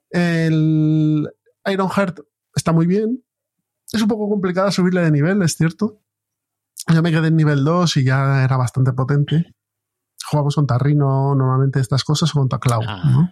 El 0.09 1.29
Ironheart 1.65 2.19
está 2.55 2.71
muy 2.71 2.85
bien. 2.85 3.21
Es 3.91 4.01
un 4.01 4.07
poco 4.07 4.29
complicada 4.29 4.71
subirle 4.71 5.01
de 5.01 5.11
nivel, 5.11 5.41
es 5.41 5.55
cierto. 5.55 5.99
Yo 6.93 7.01
me 7.01 7.11
quedé 7.11 7.27
en 7.27 7.35
nivel 7.35 7.63
2 7.63 7.97
y 7.97 8.03
ya 8.05 8.43
era 8.43 8.57
bastante 8.57 8.93
potente. 8.93 9.53
jugamos 10.23 10.55
contra 10.55 10.77
Rino 10.77 11.35
normalmente 11.35 11.79
estas 11.81 12.03
cosas 12.05 12.29
o 12.33 12.39
contra 12.39 12.57
Cloud, 12.59 12.85
Ah, 12.87 13.01
¿no? 13.05 13.29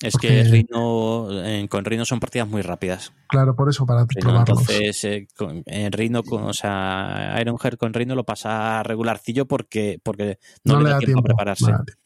Es 0.00 0.14
Porque- 0.14 0.28
que 0.28 0.44
Rhino, 0.44 1.28
eh, 1.44 1.68
con 1.70 1.84
Rhino 1.84 2.04
son 2.04 2.18
partidas 2.18 2.48
muy 2.48 2.62
rápidas. 2.62 3.12
Claro, 3.28 3.54
por 3.54 3.68
eso, 3.68 3.86
para 3.86 4.00
Rhino, 4.06 4.20
probarlos. 4.30 4.60
entonces, 4.62 5.04
eh, 5.04 5.28
con- 5.36 5.62
en 5.66 5.92
Rhino, 5.92 6.24
con- 6.24 6.42
o 6.42 6.52
sea, 6.52 7.36
Ironheart 7.40 7.78
con 7.78 7.94
Rhino 7.94 8.16
lo 8.16 8.24
pasa 8.24 8.82
regularcillo 8.82 9.46
porque, 9.46 10.00
porque 10.02 10.40
no, 10.64 10.80
le 10.80 10.90
da 10.90 10.98
tiempo, 10.98 11.20
a 11.20 11.22
prepararse. 11.22 11.70
no 11.70 11.84
tiempo. 11.84 12.02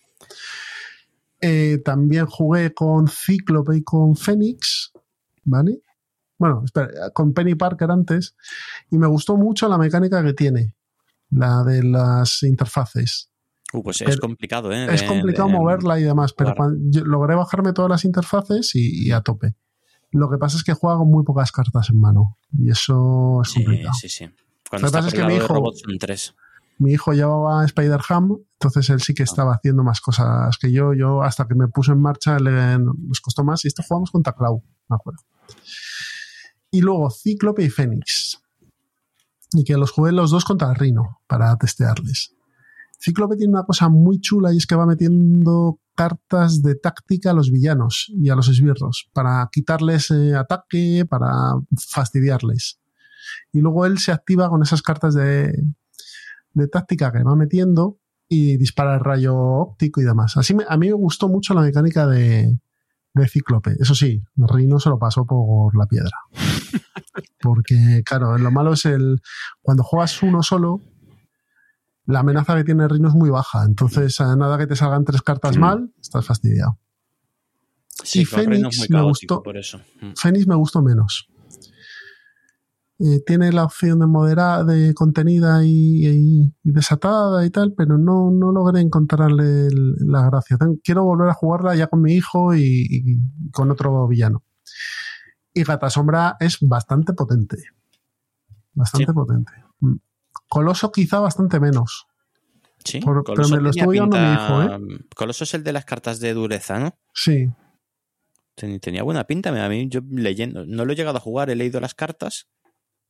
Eh, 1.41 1.79
también 1.85 2.27
jugué 2.27 2.75
con 2.75 3.09
Cíclope 3.09 3.77
y 3.77 3.83
con 3.83 4.17
Fénix, 4.17 4.93
¿vale? 5.45 5.81
Bueno, 6.39 6.63
espera, 6.65 6.89
con 7.15 7.33
Penny 7.33 7.55
Parker 7.55 7.91
antes, 7.91 8.37
y 8.91 8.99
me 8.99 9.07
gustó 9.07 9.37
mucho 9.37 9.69
la 9.69 9.79
mecánica 9.79 10.23
que 10.23 10.35
tiene, 10.35 10.75
la 11.31 11.63
de 11.65 11.83
las 11.83 12.43
interfaces. 12.43 13.31
Uh, 13.73 13.83
pues 13.83 14.01
es 14.01 14.07
Pero 14.07 14.21
complicado, 14.21 14.71
¿eh? 14.73 14.95
es 14.95 15.03
complicado 15.03 15.49
de- 15.49 15.55
moverla 15.55 15.99
y 15.99 16.03
demás, 16.05 16.33
pero 16.33 16.51
jugar. 16.51 16.57
cuando- 16.57 16.91
yo 16.91 17.05
logré 17.05 17.35
bajarme 17.35 17.73
todas 17.73 17.91
las 17.91 18.05
interfaces 18.05 18.75
y, 18.75 19.07
y 19.09 19.11
a 19.13 19.23
tope. 19.23 19.57
Lo 20.13 20.31
que 20.31 20.39
pasa 20.39 20.57
es 20.57 20.63
que 20.65 20.73
juega 20.73 20.99
con 20.99 21.11
muy 21.11 21.25
pocas 21.25 21.51
cartas 21.53 21.91
en 21.91 21.99
mano, 22.01 22.37
y 22.57 22.71
eso 22.71 23.41
es 23.43 23.51
Sí, 23.51 23.65
complicado. 23.65 23.95
sí, 24.01 24.09
sí. 24.09 24.27
Cuando 24.71 24.87
Lo 24.87 24.93
que 24.93 24.97
pasa 24.99 25.09
es 25.09 25.15
que 25.15 25.25
mi 25.25 25.35
hijo- 25.37 25.73
tres. 25.99 26.35
mi 26.79 26.93
hijo 26.93 27.13
llevaba 27.13 27.65
Spider-Ham, 27.65 28.37
entonces 28.61 28.91
él 28.91 29.01
sí 29.01 29.13
Ah. 29.13 29.15
que 29.17 29.23
estaba 29.25 29.55
haciendo 29.55 29.83
más 29.83 30.01
cosas 30.01 30.57
que 30.59 30.71
yo. 30.71 30.93
Yo, 30.95 31.23
hasta 31.23 31.47
que 31.49 31.55
me 31.55 31.67
puso 31.69 31.93
en 31.93 32.01
marcha, 32.01 32.39
le, 32.39 32.79
nos 32.79 33.21
costó 33.21 33.43
más. 33.45 33.65
Y 33.65 33.69
esto 33.69 33.83
jugamos 33.83 34.11
contra 34.11 34.33
Cloud, 34.35 34.61
me 34.89 34.97
acuerdo. 34.97 35.23
Y 36.71 36.81
luego 36.81 37.11
Cíclope 37.11 37.65
y 37.65 37.71
Fénix. 37.71 38.41
Y 39.53 39.65
que 39.65 39.77
los 39.77 39.91
jugué 39.91 40.13
los 40.13 40.31
dos 40.31 40.45
contra 40.45 40.75
Rino 40.75 41.21
para 41.27 41.57
testearles. 41.57 42.35
Cíclope 42.99 43.37
tiene 43.37 43.53
una 43.53 43.65
cosa 43.65 43.89
muy 43.89 44.21
chula 44.21 44.53
y 44.53 44.57
es 44.57 44.67
que 44.67 44.75
va 44.75 44.87
metiendo 44.87 45.79
cartas 45.95 46.63
de 46.63 46.75
táctica 46.75 47.31
a 47.31 47.35
los 47.35 47.51
villanos 47.51 48.07
y 48.09 48.29
a 48.29 48.35
los 48.35 48.49
esbirros 48.49 49.09
para 49.13 49.49
quitarles 49.53 50.11
eh, 50.11 50.35
ataque, 50.35 51.07
para 51.09 51.31
fastidiarles. 51.77 52.79
Y 53.53 53.61
luego 53.61 53.87
él 53.87 53.99
se 53.99 54.13
activa 54.13 54.49
con 54.49 54.63
esas 54.63 54.83
cartas 54.83 55.15
de, 55.15 55.55
de 56.53 56.69
táctica 56.69 57.13
que 57.13 57.23
va 57.23 57.37
metiendo 57.37 57.99
y 58.29 58.57
dispara 58.57 58.95
el 58.95 59.01
rayo 59.01 59.37
óptico 59.37 60.01
y 60.01 60.05
demás. 60.05 60.37
Así 60.37 60.55
a 60.69 60.77
mí 60.77 60.89
me 60.89 60.95
gustó 60.95 61.29
mucho 61.29 61.55
la 61.55 61.63
mecánica 61.63 62.07
de, 62.07 62.59
de 63.23 63.29
Cíclope. 63.29 63.75
Eso 63.79 63.95
sí, 63.95 64.23
Rino 64.37 64.79
se 64.79 64.89
lo 64.91 64.99
pasó 64.99 65.25
por 65.25 65.77
la 65.77 65.87
piedra. 65.87 66.17
Porque, 67.41 68.03
claro, 68.05 68.37
lo 68.39 68.51
malo 68.51 68.73
es 68.75 68.85
el. 68.87 69.21
Cuando 69.63 69.83
juegas 69.83 70.23
uno 70.23 70.43
solo, 70.43 70.81
la 72.07 72.21
amenaza 72.21 72.55
que 72.57 72.65
tiene 72.65 72.87
Rino 72.89 73.09
es 73.09 73.15
muy 73.15 73.31
baja. 73.31 73.65
Entonces, 73.65 74.21
a 74.21 74.37
nada 74.37 74.59
que 74.59 74.67
te 74.67 74.77
salgan 74.77 75.05
tres 75.05 75.23
cartas 75.23 75.57
Mm. 75.57 75.61
mal, 75.61 75.93
estás 76.01 76.25
fastidiado. 76.27 76.79
Sí, 78.05 78.21
Y 78.21 78.25
Fénix 78.27 78.91
me 78.91 79.03
gustó. 79.03 79.43
por 79.43 79.57
eso. 79.57 79.79
Mm. 80.01 80.13
Fénix 80.17 80.47
me 80.47 80.55
gustó 80.55 80.83
menos. 80.83 81.29
Eh, 82.99 83.21
tiene 83.27 83.53
la 83.53 83.65
opción 83.65 83.99
de 83.99 84.07
moderar, 84.07 84.65
de 84.65 84.95
contenida 84.95 85.63
y, 85.65 86.07
y- 86.07 86.55
y 86.65 86.71
desatada 86.73 87.45
y 87.45 87.51
tal, 87.51 87.75
pero 87.77 87.99
no, 87.99 88.31
no 88.31 88.53
logré 88.53 88.81
encontrarle 88.81 89.67
el- 89.67 89.97
la 90.01 90.25
gracia. 90.31 90.57
Ten- 90.57 90.81
Quiero 90.83 91.05
volver 91.05 91.29
a 91.29 91.35
jugarla 91.35 91.75
ya 91.77 91.89
con 91.89 92.01
mi 92.01 92.15
hijo 92.15 92.55
y, 92.55 92.87
y 92.91 93.51
con 93.51 93.71
otro 93.71 94.09
villano. 94.09 94.43
Y 95.53 95.63
Gata 95.65 95.91
Sombra 95.91 96.37
es 96.41 96.59
bastante 96.63 97.13
potente. 97.13 97.59
Bastante 98.73 99.07
Sí. 99.07 99.13
potente. 99.13 99.53
Mm. 99.81 99.97
Coloso 100.49 100.91
quizá 100.91 101.21
bastante 101.21 101.61
menos. 101.61 102.07
Sí, 102.85 103.01
Por- 103.01 103.25
pero 103.25 103.25
Coloso 103.25 103.57
me 103.57 103.61
lo 103.63 103.71
estuvo 103.71 103.93
llevando 103.93 104.17
mi 104.17 104.23
pinta- 104.25 104.45
hijo, 104.45 104.63
¿eh? 104.63 105.05
Coloso 105.15 105.45
es 105.45 105.53
el 105.55 105.65
de 105.65 105.73
las 105.73 105.85
cartas 105.85 106.19
de 106.21 106.33
dureza, 106.33 106.79
¿no? 106.79 106.97
Sí. 107.13 107.51
Ten- 108.55 108.81
Tenía 108.81 109.03
buena 109.03 109.25
pinta. 109.25 109.51
A 109.65 109.69
mí, 109.69 109.87
yo 109.91 110.01
leyendo, 110.11 110.65
no 110.65 110.85
lo 110.87 110.93
he 110.93 110.97
llegado 110.97 111.19
a 111.19 111.21
jugar, 111.21 111.51
he 111.51 111.57
leído 111.57 111.79
las 111.81 111.95
cartas 111.95 112.49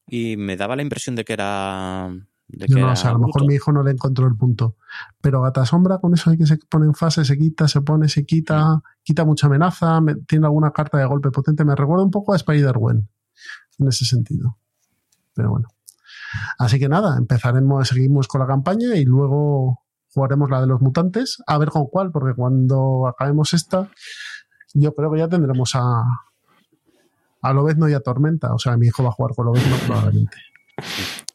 y 0.06 0.36
me 0.36 0.56
daba 0.56 0.76
la 0.76 0.82
impresión 0.82 1.16
de 1.16 1.24
que 1.24 1.32
era. 1.32 2.08
De 2.48 2.66
que 2.66 2.74
no 2.80 2.86
a 3.08 3.12
lo 3.12 3.18
mejor 3.18 3.42
mi 3.48 3.54
hijo 3.54 3.72
no 3.72 3.82
le 3.82 3.90
encontró 3.90 4.26
el 4.28 4.36
punto. 4.36 4.76
Pero 5.20 5.42
Gata 5.42 5.66
Sombra, 5.66 5.98
con 5.98 6.14
eso 6.14 6.30
hay 6.30 6.38
que 6.38 6.46
se 6.46 6.56
pone 6.58 6.86
en 6.86 6.94
fase, 6.94 7.24
se 7.24 7.36
quita, 7.36 7.66
se 7.66 7.80
pone, 7.80 8.08
se 8.08 8.24
quita, 8.24 8.80
quita 9.02 9.24
mucha 9.24 9.48
amenaza, 9.48 10.00
me- 10.00 10.14
tiene 10.14 10.46
alguna 10.46 10.70
carta 10.70 10.96
de 10.98 11.06
golpe 11.06 11.30
potente. 11.32 11.64
Me 11.64 11.74
recuerda 11.74 12.04
un 12.04 12.12
poco 12.12 12.32
a 12.32 12.36
Spider-Gwen 12.36 13.08
en 13.80 13.88
ese 13.88 14.04
sentido. 14.04 14.58
Pero 15.34 15.50
bueno. 15.50 15.68
Así 16.58 16.78
que 16.78 16.88
nada, 16.88 17.16
empezaremos, 17.18 17.88
seguimos 17.88 18.28
con 18.28 18.40
la 18.40 18.46
campaña 18.46 18.94
y 18.94 19.04
luego 19.04 19.82
jugaremos 20.14 20.48
la 20.48 20.60
de 20.60 20.68
los 20.68 20.80
mutantes. 20.80 21.38
A 21.48 21.58
ver 21.58 21.70
con 21.70 21.86
cuál, 21.86 22.12
porque 22.12 22.34
cuando 22.34 23.08
acabemos 23.08 23.54
esta, 23.54 23.90
yo 24.72 24.94
creo 24.94 25.10
que 25.10 25.18
ya 25.18 25.28
tendremos 25.28 25.72
a. 25.74 26.04
A 27.42 27.52
Lobezno 27.52 27.88
y 27.88 27.94
a 27.94 28.00
Tormenta. 28.00 28.54
O 28.54 28.58
sea, 28.58 28.76
mi 28.76 28.86
hijo 28.86 29.02
va 29.02 29.10
a 29.10 29.12
jugar 29.12 29.34
con 29.34 29.46
Lobezno 29.46 29.76
probablemente. 29.86 30.36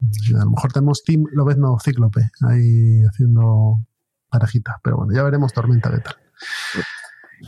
A 0.00 0.44
lo 0.44 0.50
mejor 0.50 0.72
tenemos 0.72 1.02
Team 1.02 1.24
Lobezno 1.32 1.76
Cíclope 1.82 2.20
ahí 2.48 3.02
haciendo 3.02 3.80
parejitas. 4.28 4.76
Pero 4.82 4.98
bueno, 4.98 5.12
ya 5.12 5.22
veremos 5.22 5.52
Tormenta 5.52 5.90
qué 5.90 5.98
tal. 5.98 6.16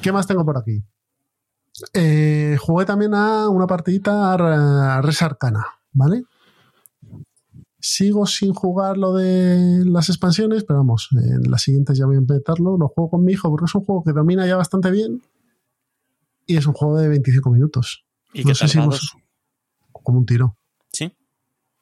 ¿Qué 0.03 0.13
más 0.13 0.27
tengo 0.27 0.45
por 0.45 0.59
aquí? 0.59 0.83
Eh, 1.95 2.57
jugué 2.61 2.85
también 2.85 3.15
a 3.15 3.49
una 3.49 3.67
partidita 3.67 4.33
a 4.33 5.01
Res 5.01 5.23
Arcana, 5.23 5.65
¿vale? 5.93 6.25
Sigo 7.79 8.27
sin 8.27 8.53
jugar 8.53 8.99
lo 8.99 9.15
de 9.15 9.85
las 9.87 10.11
expansiones, 10.11 10.65
pero 10.65 10.81
vamos, 10.81 11.09
en 11.13 11.51
las 11.51 11.63
siguientes 11.63 11.97
ya 11.97 12.07
voy 12.07 12.17
a 12.17 12.19
empezarlo. 12.19 12.77
Lo 12.77 12.89
juego 12.89 13.11
con 13.11 13.25
mi 13.25 13.33
hijo 13.33 13.49
porque 13.49 13.67
es 13.67 13.75
un 13.75 13.85
juego 13.85 14.03
que 14.05 14.13
domina 14.13 14.47
ya 14.47 14.57
bastante 14.57 14.91
bien 14.91 15.23
y 16.53 16.57
es 16.57 16.67
un 16.67 16.73
juego 16.75 16.99
de 16.99 17.09
25 17.09 17.51
minutos. 17.51 18.05
¿Y 18.33 18.43
no 18.45 18.49
qué 18.49 18.55
sé 18.55 18.69
si? 18.69 18.79
Como 19.93 20.19
un 20.19 20.27
tiro. 20.27 20.57
Sí. 20.93 21.15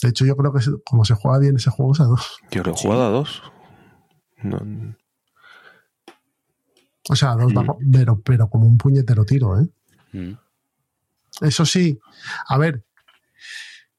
De 0.02 0.08
hecho, 0.10 0.24
yo 0.24 0.36
creo 0.36 0.52
que 0.52 0.60
como 0.84 1.04
se 1.04 1.14
juega 1.14 1.38
bien 1.38 1.56
ese 1.56 1.70
juego 1.70 1.92
es 1.92 2.00
a 2.00 2.04
dos. 2.04 2.38
Yo 2.50 2.62
lo 2.62 2.72
he 2.72 2.76
Sí. 2.76 2.82
jugado 2.82 3.06
a 3.06 3.10
dos. 3.10 3.42
No, 4.42 4.58
O 7.10 7.16
sea, 7.16 7.32
a 7.32 7.36
dos 7.36 7.52
Mm. 7.52 7.54
bajo- 7.54 7.78
pero, 7.92 8.20
pero 8.20 8.48
como 8.50 8.66
un 8.66 8.76
puñetero 8.76 9.24
tiro, 9.24 9.58
¿eh? 9.60 9.68
Mm. 10.12 10.32
Eso 11.40 11.64
sí, 11.64 11.98
a 12.48 12.58
ver, 12.58 12.84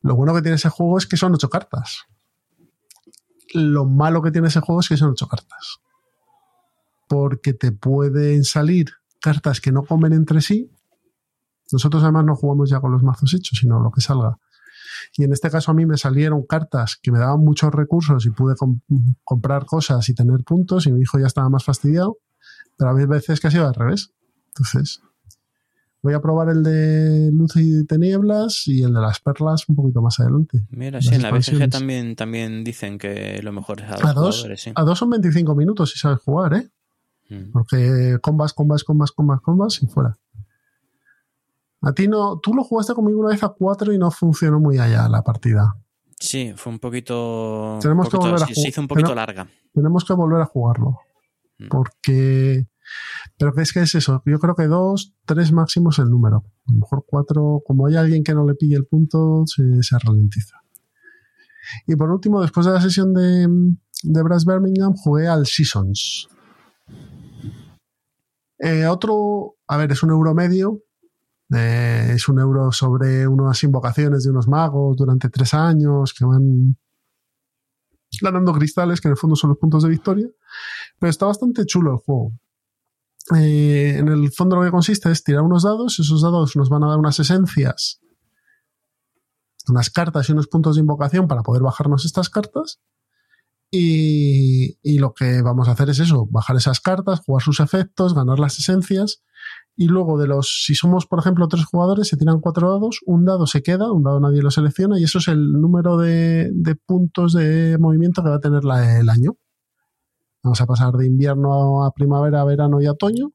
lo 0.01 0.15
bueno 0.15 0.33
que 0.35 0.41
tiene 0.41 0.55
ese 0.55 0.69
juego 0.69 0.97
es 0.97 1.07
que 1.07 1.17
son 1.17 1.33
ocho 1.33 1.49
cartas. 1.49 2.03
Lo 3.53 3.85
malo 3.85 4.21
que 4.21 4.31
tiene 4.31 4.47
ese 4.49 4.59
juego 4.59 4.81
es 4.81 4.89
que 4.89 4.97
son 4.97 5.09
ocho 5.11 5.27
cartas. 5.27 5.79
Porque 7.07 7.53
te 7.53 7.71
pueden 7.71 8.43
salir 8.43 8.91
cartas 9.21 9.61
que 9.61 9.71
no 9.71 9.83
comen 9.83 10.13
entre 10.13 10.41
sí. 10.41 10.71
Nosotros 11.71 12.01
además 12.03 12.25
no 12.25 12.35
jugamos 12.35 12.69
ya 12.69 12.79
con 12.79 12.91
los 12.91 13.03
mazos 13.03 13.33
hechos, 13.33 13.59
sino 13.59 13.79
lo 13.79 13.91
que 13.91 14.01
salga. 14.01 14.37
Y 15.17 15.23
en 15.23 15.33
este 15.33 15.49
caso 15.49 15.71
a 15.71 15.73
mí 15.73 15.85
me 15.85 15.97
salieron 15.97 16.45
cartas 16.45 16.97
que 17.01 17.11
me 17.11 17.19
daban 17.19 17.39
muchos 17.41 17.71
recursos 17.73 18.25
y 18.25 18.31
pude 18.31 18.55
com- 18.55 18.81
comprar 19.23 19.65
cosas 19.65 20.07
y 20.09 20.13
tener 20.15 20.43
puntos 20.43 20.87
y 20.87 20.91
mi 20.91 21.01
hijo 21.01 21.19
ya 21.19 21.27
estaba 21.27 21.49
más 21.49 21.63
fastidiado. 21.63 22.17
Pero 22.77 22.91
a 22.91 22.93
veces 22.93 23.39
que 23.39 23.47
ha 23.47 23.51
sido 23.51 23.67
al 23.67 23.73
revés. 23.75 24.11
Entonces, 24.47 25.01
Voy 26.01 26.13
a 26.13 26.21
probar 26.21 26.47
el 26.47 26.63
de 26.63 27.29
luz 27.33 27.57
y 27.57 27.85
tinieblas 27.85 28.63
y 28.67 28.83
el 28.83 28.93
de 28.93 29.01
las 29.01 29.19
perlas 29.19 29.67
un 29.67 29.75
poquito 29.75 30.01
más 30.01 30.17
adelante. 30.21 30.65
Mira, 30.71 31.01
sí, 31.01 31.13
en 31.13 31.21
la 31.23 31.29
BGG 31.29 31.35
expansiones. 31.39 31.69
también, 31.71 32.15
también 32.15 32.63
dicen 32.63 32.97
que 32.97 33.41
lo 33.43 33.51
mejor 33.51 33.81
es 33.81 33.89
a 33.89 33.95
dos, 33.95 34.05
A 34.05 34.13
dos, 34.13 34.35
jugadores, 34.37 34.61
sí. 34.61 34.71
a 34.75 34.83
dos 34.83 34.97
son 34.97 35.09
25 35.09 35.55
minutos 35.55 35.91
si 35.91 35.99
sabes 35.99 36.19
jugar, 36.21 36.53
¿eh? 36.53 36.69
Mm. 37.29 37.51
Porque 37.51 38.17
combas, 38.21 38.53
combas, 38.53 38.83
combas, 38.83 39.11
combas, 39.11 39.39
combas 39.41 39.83
y 39.83 39.87
fuera. 39.87 40.17
A 41.81 41.93
ti 41.93 42.07
no, 42.07 42.39
tú 42.39 42.53
lo 42.53 42.63
jugaste 42.63 42.93
conmigo 42.93 43.19
una 43.19 43.29
vez 43.29 43.43
a 43.43 43.49
cuatro 43.49 43.93
y 43.93 43.97
no 43.97 44.11
funcionó 44.11 44.59
muy 44.59 44.77
allá 44.79 45.07
la 45.07 45.21
partida. 45.23 45.75
Sí, 46.19 46.53
fue 46.57 46.73
un 46.73 46.79
poquito. 46.79 47.79
Tenemos 47.81 48.07
un 48.07 48.11
que 48.11 48.17
volver 48.17 48.43
a 48.43 48.45
ju- 48.47 48.53
se 48.53 48.67
hizo 48.67 48.81
un 48.81 48.87
poquito 48.87 49.09
Tenemos- 49.09 49.15
larga. 49.27 49.47
Tenemos 49.73 50.03
que 50.03 50.13
volver 50.13 50.41
a 50.41 50.45
jugarlo. 50.45 50.97
Mm. 51.59 51.67
Porque. 51.69 52.67
Pero 53.37 53.53
es 53.61 53.71
que 53.71 53.81
es 53.81 53.93
eso. 53.95 54.21
Yo 54.25 54.39
creo 54.39 54.55
que 54.55 54.65
dos, 54.67 55.13
tres 55.25 55.51
máximos 55.51 55.99
el 55.99 56.09
número. 56.09 56.43
A 56.67 56.73
lo 56.73 56.79
mejor 56.79 57.05
cuatro, 57.07 57.61
como 57.65 57.85
hay 57.85 57.95
alguien 57.95 58.23
que 58.23 58.33
no 58.33 58.45
le 58.45 58.55
pille 58.55 58.75
el 58.75 58.87
punto, 58.87 59.43
se, 59.45 59.83
se 59.83 59.97
ralentiza. 59.99 60.57
Y 61.85 61.95
por 61.95 62.09
último, 62.09 62.41
después 62.41 62.65
de 62.65 62.73
la 62.73 62.81
sesión 62.81 63.13
de, 63.13 63.47
de 64.03 64.23
Brass 64.23 64.43
Birmingham, 64.45 64.95
jugué 64.95 65.27
al 65.27 65.45
Seasons. 65.45 66.27
Eh, 68.59 68.85
otro, 68.85 69.55
a 69.67 69.77
ver, 69.77 69.91
es 69.91 70.03
un 70.03 70.11
euro 70.11 70.33
medio. 70.33 70.83
Eh, 71.51 72.11
es 72.13 72.27
un 72.29 72.39
euro 72.39 72.71
sobre 72.71 73.27
unas 73.27 73.63
invocaciones 73.63 74.23
de 74.23 74.29
unos 74.29 74.47
magos 74.47 74.95
durante 74.95 75.29
tres 75.29 75.53
años 75.53 76.13
que 76.13 76.25
van 76.25 76.77
ganando 78.21 78.53
cristales, 78.53 79.01
que 79.01 79.07
en 79.07 79.13
el 79.13 79.17
fondo 79.17 79.35
son 79.35 79.51
los 79.51 79.57
puntos 79.57 79.83
de 79.83 79.89
victoria. 79.89 80.27
Pero 80.99 81.09
está 81.09 81.25
bastante 81.25 81.65
chulo 81.65 81.93
el 81.93 81.97
juego. 81.97 82.33
Eh, 83.35 83.95
en 83.97 84.07
el 84.07 84.31
fondo 84.31 84.55
lo 84.55 84.63
que 84.63 84.71
consiste 84.71 85.11
es 85.11 85.23
tirar 85.23 85.43
unos 85.43 85.63
dados, 85.63 85.99
esos 85.99 86.21
dados 86.21 86.55
nos 86.55 86.69
van 86.69 86.83
a 86.83 86.87
dar 86.87 86.97
unas 86.97 87.19
esencias, 87.19 87.99
unas 89.67 89.91
cartas 89.91 90.29
y 90.29 90.31
unos 90.31 90.47
puntos 90.47 90.75
de 90.75 90.81
invocación 90.81 91.27
para 91.27 91.43
poder 91.43 91.61
bajarnos 91.61 92.05
estas 92.05 92.29
cartas. 92.29 92.79
Y, 93.71 94.97
lo 94.97 95.13
que 95.13 95.41
vamos 95.41 95.67
a 95.67 95.71
hacer 95.71 95.89
es 95.89 95.99
eso, 95.99 96.27
bajar 96.31 96.55
esas 96.55 96.79
cartas, 96.79 97.21
jugar 97.25 97.43
sus 97.43 97.59
efectos, 97.59 98.15
ganar 98.15 98.39
las 98.39 98.57
esencias. 98.59 99.21
Y 99.75 99.87
luego 99.87 100.17
de 100.19 100.27
los, 100.27 100.63
si 100.65 100.75
somos, 100.75 101.05
por 101.05 101.19
ejemplo, 101.19 101.47
tres 101.47 101.65
jugadores, 101.65 102.07
se 102.07 102.17
tiran 102.17 102.41
cuatro 102.41 102.71
dados, 102.71 102.99
un 103.05 103.25
dado 103.25 103.47
se 103.47 103.61
queda, 103.61 103.91
un 103.91 104.03
dado 104.03 104.19
nadie 104.19 104.41
lo 104.41 104.51
selecciona, 104.51 104.99
y 104.99 105.03
eso 105.03 105.19
es 105.19 105.27
el 105.29 105.53
número 105.53 105.97
de, 105.97 106.49
de 106.53 106.75
puntos 106.75 107.33
de 107.33 107.77
movimiento 107.79 108.23
que 108.23 108.29
va 108.29 108.35
a 108.37 108.39
tener 108.41 108.65
la- 108.65 108.99
el 108.99 109.09
año. 109.09 109.37
Vamos 110.43 110.59
a 110.61 110.65
pasar 110.65 110.93
de 110.95 111.05
invierno 111.05 111.83
a 111.83 111.91
primavera, 111.93 112.43
verano 112.45 112.81
y 112.81 112.87
otoño. 112.87 113.31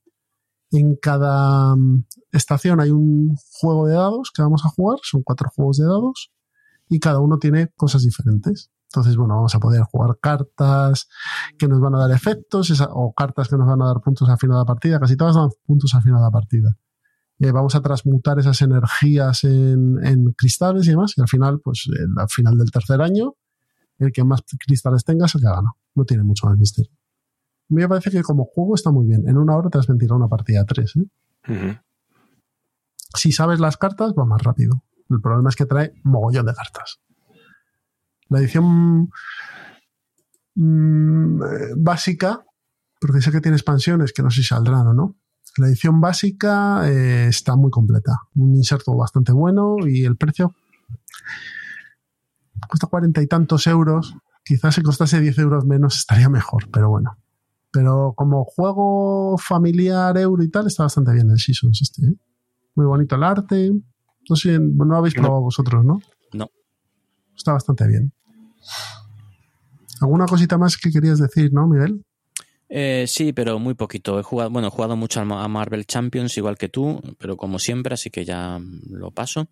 En 0.70 0.96
cada 0.96 1.76
mm, 1.76 2.04
estación 2.32 2.80
hay 2.80 2.90
un 2.90 3.36
juego 3.60 3.86
de 3.86 3.94
dados 3.94 4.30
que 4.34 4.42
vamos 4.42 4.64
a 4.66 4.70
jugar, 4.70 4.98
son 5.02 5.22
cuatro 5.22 5.48
juegos 5.54 5.78
de 5.78 5.86
dados, 5.86 6.30
y 6.88 6.98
cada 7.00 7.20
uno 7.20 7.38
tiene 7.38 7.68
cosas 7.76 8.02
diferentes. 8.02 8.70
Entonces, 8.94 9.16
bueno, 9.16 9.34
vamos 9.34 9.52
a 9.54 9.58
poder 9.58 9.82
jugar 9.82 10.16
cartas 10.20 11.08
que 11.58 11.66
nos 11.66 11.80
van 11.80 11.96
a 11.96 11.98
dar 11.98 12.12
efectos 12.12 12.70
esa- 12.70 12.88
o 12.92 13.12
cartas 13.12 13.48
que 13.48 13.56
nos 13.56 13.66
van 13.66 13.82
a 13.82 13.86
dar 13.86 14.00
puntos 14.00 14.28
al 14.28 14.38
final 14.38 14.56
de 14.56 14.60
la 14.60 14.64
partida. 14.66 15.00
Casi 15.00 15.16
todas 15.16 15.34
dan 15.34 15.48
puntos 15.66 15.92
al 15.94 16.02
final 16.02 16.18
de 16.20 16.24
la 16.24 16.30
partida. 16.30 16.76
Eh, 17.40 17.50
vamos 17.50 17.74
a 17.74 17.82
transmutar 17.82 18.38
esas 18.38 18.62
energías 18.62 19.42
en, 19.42 19.98
en 20.06 20.32
cristales 20.36 20.86
y 20.86 20.90
demás. 20.90 21.14
Y 21.16 21.20
al 21.22 21.28
final, 21.28 21.60
pues 21.60 21.88
al 22.16 22.28
final 22.28 22.56
del 22.56 22.70
tercer 22.70 23.02
año, 23.02 23.34
el 23.98 24.12
que 24.12 24.22
más 24.22 24.42
cristales 24.64 25.02
tenga 25.04 25.26
es 25.26 25.34
el 25.34 25.40
que 25.40 25.48
gana. 25.48 25.72
No 25.96 26.04
tiene 26.04 26.22
mucho 26.22 26.46
más 26.46 26.56
misterio. 26.56 26.92
A 26.92 27.74
mí 27.74 27.82
me 27.82 27.88
parece 27.88 28.10
que 28.12 28.22
como 28.22 28.44
juego 28.44 28.76
está 28.76 28.92
muy 28.92 29.06
bien. 29.06 29.28
En 29.28 29.36
una 29.38 29.56
hora 29.56 29.70
te 29.70 29.78
has 29.78 29.88
ventilado 29.88 30.16
una 30.16 30.28
partida 30.28 30.60
a 30.60 30.64
tres. 30.64 30.94
¿eh? 30.96 31.52
Ujú. 31.52 31.78
Si 33.16 33.32
sabes 33.32 33.58
las 33.60 33.76
cartas, 33.76 34.12
va 34.18 34.24
más 34.24 34.42
rápido. 34.42 34.82
El 35.10 35.20
problema 35.20 35.48
es 35.50 35.56
que 35.56 35.66
trae 35.66 35.92
mogollón 36.02 36.46
de 36.46 36.54
cartas. 36.54 37.00
La 38.34 38.40
edición 38.40 39.10
mm, 40.56 41.42
eh, 41.42 41.46
básica, 41.76 42.44
porque 43.00 43.20
sé 43.20 43.30
que 43.30 43.40
tiene 43.40 43.56
expansiones 43.56 44.12
que 44.12 44.22
no 44.22 44.30
sé 44.30 44.42
si 44.42 44.48
saldrán 44.48 44.86
o 44.88 44.94
no. 44.94 45.16
La 45.56 45.68
edición 45.68 46.00
básica 46.00 46.82
eh, 46.90 47.28
está 47.28 47.54
muy 47.54 47.70
completa. 47.70 48.18
Un 48.34 48.56
inserto 48.56 48.96
bastante 48.96 49.32
bueno 49.32 49.76
y 49.86 50.04
el 50.04 50.16
precio 50.16 50.52
cuesta 52.68 52.86
cuarenta 52.88 53.22
y 53.22 53.26
tantos 53.26 53.66
euros. 53.66 54.14
Quizás 54.44 54.74
si 54.74 54.82
costase 54.82 55.20
10 55.20 55.38
euros 55.38 55.64
menos 55.64 55.96
estaría 55.96 56.28
mejor, 56.28 56.68
pero 56.72 56.90
bueno. 56.90 57.16
Pero 57.72 58.14
como 58.16 58.44
juego 58.44 59.38
familiar 59.38 60.16
euro 60.18 60.42
y 60.42 60.50
tal, 60.50 60.66
está 60.66 60.82
bastante 60.84 61.12
bien 61.12 61.30
el 61.30 61.38
Seasons 61.38 61.80
este. 61.82 62.06
¿eh? 62.06 62.14
Muy 62.74 62.86
bonito 62.86 63.14
el 63.16 63.22
arte. 63.22 63.70
No 64.28 64.36
sé, 64.36 64.58
no 64.58 64.84
lo 64.84 64.96
habéis 64.96 65.16
No. 65.16 65.22
probado 65.22 65.42
vosotros, 65.42 65.84
¿no? 65.84 66.00
No. 66.32 66.48
Está 67.36 67.52
bastante 67.52 67.86
bien. 67.86 68.12
¿Alguna 70.00 70.26
cosita 70.26 70.58
más 70.58 70.76
que 70.76 70.90
querías 70.90 71.18
decir, 71.18 71.52
no, 71.52 71.66
Miguel? 71.66 72.04
Eh, 72.68 73.04
sí, 73.06 73.32
pero 73.32 73.58
muy 73.58 73.74
poquito. 73.74 74.18
He 74.18 74.22
jugado, 74.22 74.50
bueno, 74.50 74.68
he 74.68 74.70
jugado 74.70 74.96
mucho 74.96 75.20
a 75.20 75.48
Marvel 75.48 75.86
Champions, 75.86 76.36
igual 76.36 76.58
que 76.58 76.68
tú, 76.68 77.00
pero 77.18 77.36
como 77.36 77.58
siempre, 77.58 77.94
así 77.94 78.10
que 78.10 78.24
ya 78.24 78.60
lo 78.90 79.10
paso. 79.10 79.48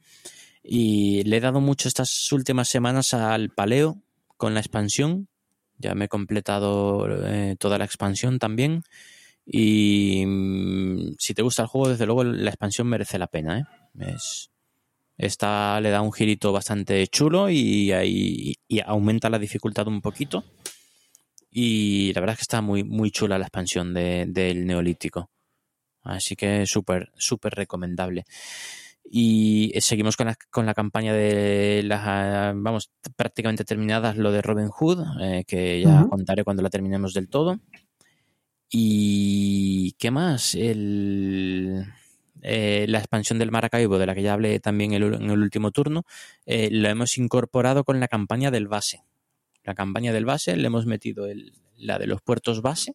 Y 0.63 1.23
le 1.25 1.37
he 1.37 1.41
dado 1.41 1.61
mucho 1.61 1.89
estas 1.89 2.31
últimas 2.33 2.69
semanas 2.69 3.15
al 3.15 3.51
paleo 3.51 4.03
con 4.37 4.55
la 4.55 4.61
expansión. 4.61 5.29
Ya 5.79 5.95
me 5.95 6.05
he 6.05 6.09
completado 6.09 7.07
eh, 7.27 7.57
toda 7.59 7.79
la 7.79 7.85
expansión 7.85 8.39
también. 8.39 8.83
Y 9.45 10.25
mm, 10.27 11.15
si 11.19 11.35
te 11.35 11.43
gusta 11.43 11.63
el 11.63 11.69
juego, 11.69 11.89
desde 11.89 12.07
luego 12.07 12.25
la 12.25 12.51
expansión 12.51 12.87
merece 12.87 13.19
la 13.19 13.27
pena. 13.27 13.59
¿eh? 13.59 13.65
Es, 13.99 14.52
esta 15.17 15.81
le 15.81 15.91
da 15.91 16.01
un 16.01 16.13
girito 16.13 16.53
bastante 16.53 17.07
chulo 17.09 17.51
y, 17.51 17.93
aumenta 18.85 19.31
la 19.31 19.39
dificultad 19.39 19.87
un 19.89 20.01
poquito. 20.01 20.45
Y 21.51 22.13
la 22.15 22.21
verdad 22.21 22.35
es 22.35 22.39
que 22.39 22.43
está 22.45 22.63
muy, 22.63 22.83
muy 22.83 23.11
chula 23.11 23.39
la 23.39 23.45
expansión 23.45 23.93
de- 23.93 24.25
del 24.29 24.67
Neolítico. 24.67 25.31
Así 26.03 26.35
que 26.35 26.67
súper, 26.67 27.13
súper 27.17 27.55
recomendable. 27.55 28.25
Y 29.05 29.73
seguimos 29.81 30.17
con 30.17 30.29
la, 30.29 30.37
con 30.51 30.65
la 30.65 30.75
campaña 30.75 31.13
de 31.13 31.83
las, 31.85 32.55
vamos, 32.57 32.91
prácticamente 33.17 33.65
terminadas 33.65 34.17
lo 34.17 34.33
de 34.33 34.43
Robin 34.43 34.69
Hood, 34.69 35.05
eh, 35.21 35.45
que 35.47 35.83
ya 35.83 36.07
contaré 36.09 36.45
cuando 36.45 36.63
la 36.63 36.71
terminemos 36.71 37.13
del 37.13 37.29
todo. 37.29 37.61
Y 38.71 39.93
¿qué 39.99 40.11
más? 40.11 40.55
El, 40.55 41.85
eh, 42.43 42.87
la 42.89 42.99
expansión 42.99 43.39
del 43.39 43.51
Maracaibo, 43.51 43.99
de 43.99 44.07
la 44.07 44.15
que 44.15 44.23
ya 44.23 44.35
hablé 44.35 44.61
también 44.61 44.93
en 44.93 45.03
el 45.03 45.41
último 45.41 45.71
turno, 45.71 46.05
eh, 46.45 46.69
lo 46.71 46.89
hemos 46.89 47.17
incorporado 47.17 47.85
con 47.85 48.01
la 48.01 48.09
campaña 48.09 48.51
del 48.51 48.69
base. 48.69 49.05
La 49.65 49.75
campaña 49.75 50.13
del 50.13 50.25
base 50.25 50.57
le 50.57 50.67
hemos 50.67 50.87
metido 50.87 51.27
la 51.77 51.99
de 51.99 52.07
los 52.07 52.21
puertos 52.21 52.63
base, 52.63 52.95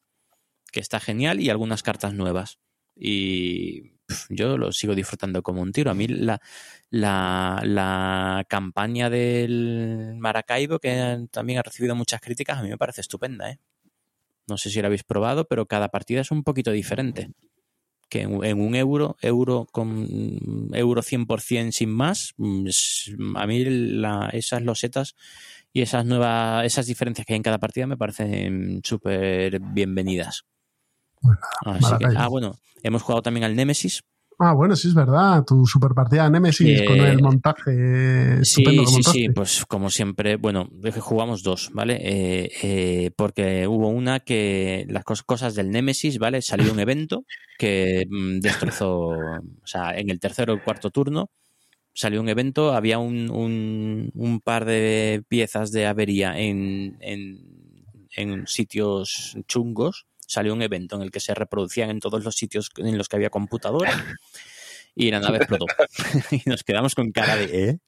que 0.72 0.82
está 0.82 1.00
genial, 1.00 1.40
y 1.40 1.50
algunas 1.50 1.82
cartas 1.82 2.14
nuevas. 2.14 2.60
Y 2.94 3.94
yo 4.30 4.58
lo 4.58 4.72
sigo 4.72 4.96
disfrutando 4.96 5.42
como 5.44 5.62
un 5.62 5.72
tiro. 5.72 5.92
A 5.92 5.94
mí 5.94 6.08
la, 6.08 6.42
la, 6.90 7.62
la 7.64 8.46
campaña 8.50 9.10
del 9.10 10.16
Maracaibo, 10.18 10.80
que 10.80 11.28
también 11.32 11.60
ha 11.60 11.64
recibido 11.64 11.96
muchas 11.96 12.20
críticas, 12.22 12.58
a 12.58 12.64
mí 12.64 12.70
me 12.70 12.78
parece 12.78 13.02
estupenda. 13.02 13.50
¿eh? 13.50 13.60
No 14.48 14.58
sé 14.58 14.70
si 14.70 14.82
la 14.82 14.88
habéis 14.88 15.04
probado, 15.04 15.48
pero 15.48 15.66
cada 15.68 15.90
partida 15.90 16.22
es 16.22 16.32
un 16.32 16.44
poquito 16.44 16.72
diferente. 16.72 17.32
Que 18.10 18.22
en, 18.22 18.44
en 18.44 18.60
un 18.62 18.76
euro, 18.76 19.18
euro 19.22 19.68
con 19.72 20.08
euro 20.74 21.02
100% 21.02 21.72
sin 21.74 21.90
más, 21.92 22.34
mm, 22.38 22.68
a 23.36 23.46
mí 23.48 23.66
la- 23.66 24.30
esas 24.32 24.62
losetas 24.62 25.16
y 25.74 25.82
esas 25.82 26.06
nuevas, 26.06 26.66
esas 26.66 26.86
diferencias 26.88 27.26
que 27.26 27.34
hay 27.34 27.38
en 27.38 27.44
cada 27.44 27.58
partida 27.60 27.86
me 27.88 27.98
parecen 27.98 28.82
súper 28.84 29.60
bienvenidas. 29.60 30.44
Pues 31.22 31.38
Así 31.84 31.98
que- 32.00 32.06
ah, 32.18 32.28
bueno, 32.30 32.56
hemos 32.84 33.02
jugado 33.02 33.22
también 33.22 33.44
al 33.44 33.56
Nemesis. 33.56 34.04
Ah, 34.40 34.54
bueno, 34.54 34.76
sí 34.76 34.88
es 34.90 34.94
verdad. 34.94 35.44
Tu 35.46 35.66
super 35.66 35.92
partida 35.94 36.26
de 36.26 36.32
Nemesis 36.32 36.82
Eh, 36.82 36.86
con 36.86 37.00
el 37.00 37.20
montaje 37.22 38.44
Sí, 38.44 38.64
sí, 38.86 39.04
sí, 39.04 39.30
pues 39.30 39.66
como 39.66 39.90
siempre, 39.90 40.36
bueno, 40.36 40.70
jugamos 41.00 41.42
dos, 41.42 41.72
¿vale? 41.74 41.98
Eh, 42.02 42.50
eh, 42.62 43.12
porque 43.16 43.68
hubo 43.68 43.88
una 43.90 44.20
que 44.20 44.86
las 44.90 45.04
cos- 45.04 45.24
cosas 45.26 45.56
del 45.56 45.72
Nemesis, 45.72 46.20
¿vale? 46.20 46.42
Salió 46.42 46.72
un 46.72 46.80
evento 46.80 47.24
que 47.58 48.06
mm, 48.10 48.40
destrozó, 48.40 49.10
o 49.10 49.42
sea, 49.66 49.98
en 49.98 50.10
el 50.12 50.20
tercero 50.20 50.54
o 50.54 50.60
cuarto 50.60 50.92
turno 50.92 51.30
salió 51.94 52.22
un 52.22 52.30
evento, 52.30 52.74
había 52.74 53.00
un, 53.00 53.32
un, 53.32 54.12
un 54.14 54.40
par 54.42 54.66
de 54.66 55.24
piezas 55.28 55.72
de 55.72 55.88
avería 55.88 56.38
en, 56.40 56.96
en, 57.02 57.40
en 58.16 58.46
sitios 58.48 59.36
chungos, 59.48 60.06
salió 60.28 60.54
un 60.54 60.62
evento 60.62 60.96
en 60.98 61.02
el 61.02 61.10
que 61.12 61.20
se 61.20 61.34
reproducían 61.34 61.90
en 61.90 62.00
todos 62.00 62.24
los 62.24 62.36
sitios 62.36 62.70
en 62.78 62.96
los 62.98 63.10
que 63.10 63.16
había 63.16 63.32
computadora 63.32 63.92
y 64.94 65.10
la 65.10 65.20
nave 65.20 65.38
explotó. 65.38 65.66
y 66.32 66.42
nos 66.48 66.64
quedamos 66.64 66.94
con 66.94 67.12
cara 67.12 67.36
de, 67.36 67.70
¿eh? 67.70 67.80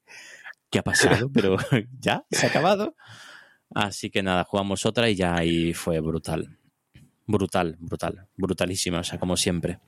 ¿Qué 0.71 0.79
ha 0.79 0.83
pasado? 0.83 1.29
Pero 1.31 1.57
ya, 1.99 2.25
se 2.31 2.45
ha 2.45 2.49
acabado. 2.49 2.95
Así 3.75 4.09
que 4.09 4.23
nada, 4.23 4.43
jugamos 4.45 4.85
otra 4.87 5.09
y 5.09 5.15
ya 5.15 5.35
ahí 5.35 5.73
fue 5.75 5.99
brutal. 5.99 6.57
Brutal, 7.27 7.77
brutal, 7.79 8.27
brutalísima, 8.37 8.99
o 8.99 9.03
sea, 9.03 9.19
como 9.19 9.37
siempre. 9.37 9.79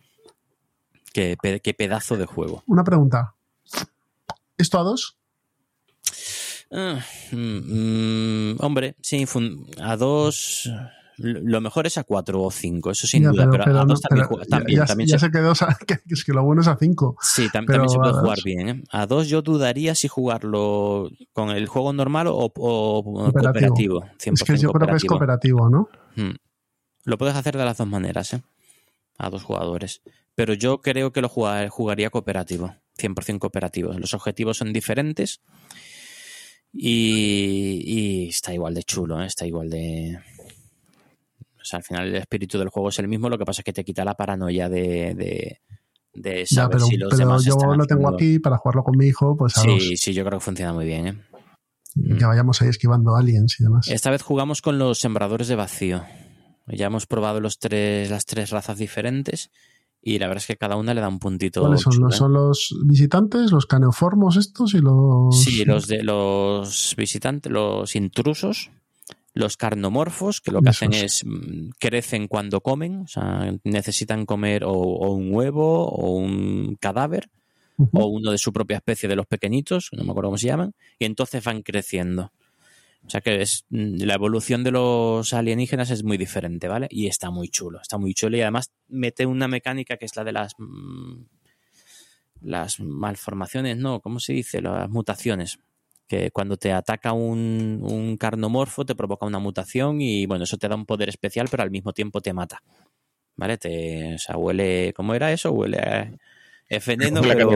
Qué, 1.13 1.35
pe- 1.41 1.59
qué 1.59 1.73
pedazo 1.73 2.15
de 2.17 2.25
juego. 2.25 2.63
Una 2.67 2.83
pregunta. 2.83 3.33
¿Esto 4.57 4.79
a 4.79 4.83
dos? 4.83 5.17
Ah, 6.71 7.03
mm, 7.31 8.51
mm, 8.53 8.57
hombre, 8.59 8.95
sí, 9.01 9.25
fun- 9.25 9.67
a 9.81 9.97
dos. 9.97 10.69
Lo 11.21 11.61
mejor 11.61 11.87
es 11.87 11.97
a 11.97 12.03
cuatro 12.03 12.41
o 12.43 12.51
cinco, 12.51 12.91
eso 12.91 13.07
sin 13.07 13.23
Ya, 13.23 13.29
duda, 13.29 13.47
pero, 13.49 13.63
a 13.63 13.67
no- 13.67 13.85
dos 13.85 14.01
también, 14.01 14.27
pero 14.27 14.37
juega- 14.39 14.45
también, 14.49 14.79
ya, 14.79 14.85
también 14.85 15.09
ya 15.09 15.19
se, 15.19 15.25
se 15.27 15.31
quedó, 15.31 15.51
o 15.51 15.55
sea, 15.55 15.67
que, 15.87 15.99
es 16.09 16.23
que 16.23 16.33
lo 16.33 16.43
bueno 16.43 16.61
es 16.61 16.67
a 16.67 16.75
cinco. 16.77 17.15
sí, 17.21 17.43
tam- 17.47 17.65
pero 17.65 17.83
también 17.83 17.89
se 17.89 17.97
puede 17.99 18.13
jugar 18.13 18.37
bien. 18.43 18.69
¿eh? 18.69 18.83
A 18.91 19.05
dos 19.07 19.29
yo 19.29 19.41
dudaría 19.41 19.95
si 19.95 20.07
jugarlo 20.07 21.09
con 21.33 21.49
el 21.49 21.67
juego 21.67 21.93
normal 21.93 22.27
o, 22.27 22.49
Cooperativo. 22.53 23.31
cooperativo. 23.33 24.01
100% 24.19 24.33
Es 24.33 24.43
que 24.43 24.57
yo 24.57 24.71
creo 24.71 24.87
que 24.89 24.95
es 24.95 25.03
cooperativo. 25.05 25.69
¿no? 25.69 25.89
Mm. 26.15 26.35
Lo 27.05 27.17
puedes 27.17 27.35
hacer 27.35 27.57
de 27.57 27.65
las 27.65 27.77
dos 27.77 27.87
maneras, 27.87 28.33
¿eh? 28.33 28.41
A 29.17 29.29
dos 29.29 29.43
jugadores. 29.43 30.01
Pero 30.35 30.53
yo 30.53 30.81
creo 30.81 31.11
que 31.11 31.21
lo 31.21 31.29
jugar- 31.29 31.69
jugaría 31.69 32.09
cooperativo. 32.09 32.75
100% 32.97 33.39
cooperativo. 33.39 33.93
Los 33.93 34.13
objetivos 34.13 34.57
son 34.57 34.71
diferentes. 34.73 35.41
Y, 36.73 37.81
y 37.85 38.29
está 38.29 38.53
igual 38.53 38.73
de 38.73 38.83
chulo, 38.83 39.21
¿eh? 39.21 39.25
Está 39.25 39.45
igual 39.45 39.69
de... 39.69 40.19
Sea, 41.71 41.77
al 41.77 41.83
final 41.83 42.07
el 42.09 42.15
espíritu 42.15 42.57
del 42.59 42.69
juego 42.69 42.89
es 42.89 42.99
el 42.99 43.07
mismo, 43.07 43.29
lo 43.29 43.37
que 43.37 43.45
pasa 43.45 43.61
es 43.61 43.65
que 43.65 43.73
te 43.73 43.83
quita 43.85 44.03
la 44.05 44.15
paranoia 44.15 44.67
de, 44.69 45.15
de, 45.15 45.61
de 46.13 46.39
Ya, 46.49 46.63
saber 46.63 46.71
pero, 46.77 46.85
si 46.85 46.97
los 46.97 47.09
pero 47.11 47.17
demás 47.19 47.45
yo 47.45 47.53
lo 47.55 47.85
tengo 47.85 48.07
haciendo- 48.09 48.15
aquí 48.15 48.39
para 48.39 48.57
jugarlo 48.57 48.83
con 48.83 48.97
mi 48.97 49.05
hijo, 49.07 49.35
pues 49.37 49.57
a. 49.57 49.61
Sí, 49.61 49.95
sí, 49.97 50.13
yo 50.13 50.25
creo 50.25 50.39
que 50.39 50.45
funciona 50.45 50.73
muy 50.73 50.85
bien, 50.85 51.07
¿eh? 51.07 51.17
Que 52.17 52.25
vayamos 52.25 52.61
ahí 52.61 52.69
esquivando 52.69 53.15
aliens 53.15 53.57
y 53.59 53.63
demás. 53.63 53.87
Esta 53.89 54.11
vez 54.11 54.21
jugamos 54.21 54.61
con 54.61 54.77
los 54.79 54.99
sembradores 54.99 55.47
de 55.49 55.55
vacío. 55.55 56.03
Ya 56.67 56.85
hemos 56.87 57.05
probado 57.05 57.39
los 57.41 57.59
tres, 57.59 58.09
las 58.09 58.25
tres 58.25 58.49
razas 58.49 58.77
diferentes 58.77 59.49
y 60.01 60.17
la 60.19 60.27
verdad 60.27 60.41
es 60.41 60.47
que 60.47 60.55
cada 60.57 60.77
una 60.77 60.93
le 60.93 61.01
da 61.01 61.07
un 61.09 61.19
puntito. 61.19 61.61
¿Cuáles 61.61 61.81
son? 61.81 61.99
¿Los, 61.99 62.13
¿eh? 62.13 62.17
¿Son 62.17 62.33
los 62.33 62.75
visitantes, 62.85 63.51
los 63.51 63.65
caneoformos 63.65 64.37
estos 64.37 64.73
y 64.73 64.79
los...? 64.79 65.41
Sí, 65.43 65.65
los 65.65 65.87
de 65.87 66.03
los 66.03 66.95
visitantes, 66.97 67.51
los 67.51 67.95
intrusos, 67.95 68.71
los 69.33 69.57
carnomorfos, 69.57 70.41
que 70.41 70.51
lo 70.51 70.61
que 70.61 70.69
hacen 70.69 70.93
es 70.93 71.23
mm, 71.25 71.69
crecen 71.79 72.27
cuando 72.27 72.61
comen, 72.61 73.01
o 73.01 73.07
sea, 73.07 73.53
necesitan 73.63 74.25
comer 74.25 74.63
o, 74.63 74.73
o 74.73 75.11
un 75.11 75.33
huevo 75.33 75.87
o 75.87 76.11
un 76.11 76.75
cadáver 76.79 77.29
o 77.93 78.05
uno 78.05 78.31
de 78.31 78.37
su 78.37 78.53
propia 78.53 78.77
especie 78.77 79.09
de 79.09 79.15
los 79.15 79.25
pequeñitos, 79.25 79.89
no 79.93 80.03
me 80.03 80.11
acuerdo 80.11 80.27
cómo 80.29 80.37
se 80.37 80.47
llaman, 80.47 80.73
y 80.99 81.05
entonces 81.05 81.43
van 81.43 81.63
creciendo. 81.63 82.31
O 83.05 83.09
sea 83.09 83.21
que 83.21 83.41
es 83.41 83.65
mm, 83.69 84.03
la 84.03 84.13
evolución 84.13 84.63
de 84.63 84.71
los 84.71 85.33
alienígenas 85.33 85.89
es 85.89 86.03
muy 86.03 86.17
diferente, 86.17 86.67
¿vale? 86.67 86.87
Y 86.89 87.07
está 87.07 87.31
muy 87.31 87.49
chulo, 87.49 87.81
está 87.81 87.97
muy 87.97 88.13
chulo 88.13 88.37
y 88.37 88.41
además 88.41 88.71
mete 88.87 89.25
una 89.25 89.47
mecánica 89.47 89.97
que 89.97 90.05
es 90.05 90.15
la 90.15 90.23
de 90.23 90.31
las 90.31 90.53
mm, 90.57 91.23
las 92.41 92.79
malformaciones, 92.79 93.77
no, 93.77 93.99
¿cómo 93.99 94.19
se 94.19 94.33
dice? 94.33 94.61
Las 94.61 94.89
mutaciones. 94.89 95.59
Que 96.11 96.29
cuando 96.29 96.57
te 96.57 96.73
ataca 96.73 97.13
un, 97.13 97.79
un 97.81 98.17
carnomorfo 98.17 98.83
te 98.85 98.95
provoca 98.95 99.25
una 99.25 99.39
mutación 99.39 100.01
y 100.01 100.25
bueno, 100.25 100.43
eso 100.43 100.57
te 100.57 100.67
da 100.67 100.75
un 100.75 100.85
poder 100.85 101.07
especial, 101.07 101.47
pero 101.49 101.63
al 101.63 101.71
mismo 101.71 101.93
tiempo 101.93 102.19
te 102.19 102.33
mata. 102.33 102.61
¿Vale? 103.37 103.57
Te, 103.57 104.15
o 104.15 104.17
sea, 104.17 104.35
huele. 104.35 104.91
¿Cómo 104.93 105.13
era 105.15 105.31
eso? 105.31 105.53
Huele 105.53 105.77
a. 105.79 106.11
Es 106.67 106.85
veneno, 106.85 107.21
pero, 107.21 107.49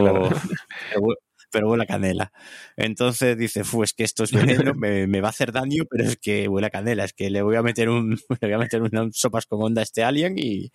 pero 0.90 1.00
hue- 1.02 1.16
pero 1.50 1.68
huele 1.68 1.82
a 1.82 1.86
canela. 1.86 2.32
Entonces 2.78 3.36
dice, 3.36 3.62
"Fu, 3.62 3.82
es 3.82 3.92
que 3.92 4.04
esto 4.04 4.24
es 4.24 4.32
veneno, 4.32 4.72
me, 4.74 5.06
me 5.06 5.20
va 5.20 5.28
a 5.28 5.30
hacer 5.30 5.52
daño, 5.52 5.84
pero 5.90 6.04
es 6.04 6.16
que 6.16 6.48
huele 6.48 6.68
a 6.68 6.70
canela, 6.70 7.04
es 7.04 7.12
que 7.12 7.28
le 7.28 7.42
voy 7.42 7.56
a 7.56 7.62
meter 7.62 7.90
un, 7.90 8.12
le 8.40 8.48
voy 8.48 8.52
a 8.54 8.58
meter 8.58 8.80
unas 8.80 9.14
sopas 9.18 9.44
con 9.44 9.62
onda 9.62 9.82
a 9.82 9.84
este 9.84 10.02
alien 10.02 10.36
y, 10.38 10.72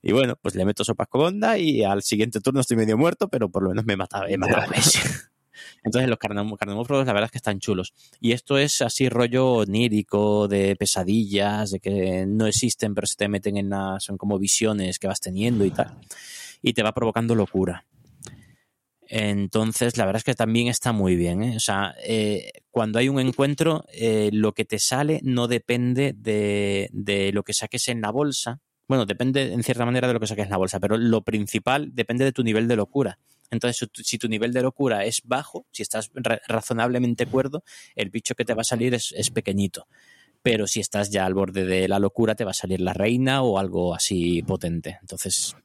y 0.00 0.12
bueno, 0.12 0.36
pues 0.40 0.54
le 0.54 0.64
meto 0.64 0.82
sopas 0.82 1.08
con 1.08 1.20
onda 1.26 1.58
y 1.58 1.84
al 1.84 2.02
siguiente 2.02 2.40
turno 2.40 2.60
estoy 2.60 2.78
medio 2.78 2.96
muerto, 2.96 3.28
pero 3.28 3.50
por 3.50 3.62
lo 3.62 3.68
menos 3.68 3.84
me 3.84 3.96
mata, 3.96 4.24
he 4.28 4.38
matado 4.38 4.62
a 4.64 4.68
Messi. 4.68 4.98
Entonces 5.84 6.08
los 6.08 6.18
carnom- 6.18 6.56
carnomorfos 6.56 7.06
la 7.06 7.12
verdad 7.12 7.26
es 7.26 7.30
que 7.30 7.38
están 7.38 7.60
chulos. 7.60 7.92
Y 8.20 8.32
esto 8.32 8.58
es 8.58 8.82
así 8.82 9.08
rollo 9.08 9.52
onírico, 9.52 10.48
de 10.48 10.76
pesadillas, 10.76 11.70
de 11.70 11.80
que 11.80 12.26
no 12.26 12.46
existen 12.46 12.94
pero 12.94 13.06
se 13.06 13.16
te 13.16 13.28
meten 13.28 13.56
en 13.56 13.70
la... 13.70 13.98
son 14.00 14.18
como 14.18 14.38
visiones 14.38 14.98
que 14.98 15.06
vas 15.06 15.20
teniendo 15.20 15.64
y 15.64 15.70
tal. 15.70 15.96
Y 16.62 16.72
te 16.72 16.82
va 16.82 16.92
provocando 16.92 17.34
locura. 17.34 17.84
Entonces, 19.08 19.96
la 19.96 20.04
verdad 20.04 20.18
es 20.18 20.24
que 20.24 20.34
también 20.34 20.66
está 20.66 20.92
muy 20.92 21.14
bien. 21.14 21.42
¿eh? 21.44 21.56
O 21.56 21.60
sea, 21.60 21.94
eh, 22.04 22.50
cuando 22.72 22.98
hay 22.98 23.08
un 23.08 23.20
encuentro, 23.20 23.84
eh, 23.92 24.30
lo 24.32 24.52
que 24.52 24.64
te 24.64 24.80
sale 24.80 25.20
no 25.22 25.46
depende 25.46 26.12
de, 26.16 26.88
de 26.92 27.30
lo 27.32 27.44
que 27.44 27.54
saques 27.54 27.86
en 27.86 28.00
la 28.00 28.10
bolsa. 28.10 28.60
Bueno, 28.88 29.06
depende 29.06 29.52
en 29.52 29.62
cierta 29.62 29.84
manera 29.84 30.08
de 30.08 30.14
lo 30.14 30.20
que 30.20 30.26
saques 30.26 30.46
en 30.46 30.50
la 30.50 30.56
bolsa, 30.56 30.80
pero 30.80 30.96
lo 30.96 31.22
principal 31.22 31.94
depende 31.94 32.24
de 32.24 32.32
tu 32.32 32.42
nivel 32.42 32.66
de 32.66 32.76
locura. 32.76 33.18
Entonces, 33.50 33.88
si 34.04 34.18
tu- 34.18 34.28
nivel 34.28 34.52
de 34.52 34.62
locura 34.62 35.04
es 35.04 35.20
bajo, 35.24 35.66
si 35.70 35.82
estás 35.82 36.10
ra- 36.14 36.40
razonablemente 36.48 37.26
cuerdo, 37.26 37.62
el 37.94 38.10
bicho 38.10 38.34
que 38.34 38.44
te 38.44 38.54
va 38.54 38.62
a 38.62 38.64
salir 38.64 38.92
es, 38.94 39.12
es 39.16 39.30
pequeñito. 39.30 39.86
Pero 40.42 40.66
si 40.66 40.80
estás 40.80 41.10
ya 41.10 41.24
al 41.26 41.34
borde 41.34 41.64
de 41.64 41.88
la 41.88 41.98
locura, 41.98 42.34
te 42.34 42.44
va 42.44 42.50
a 42.52 42.54
salir 42.54 42.80
la 42.80 42.92
reina 42.92 43.42
o 43.42 43.58
algo 43.58 43.94
así 43.94 44.42
potente. 44.42 44.98
Entonces, 45.00 45.56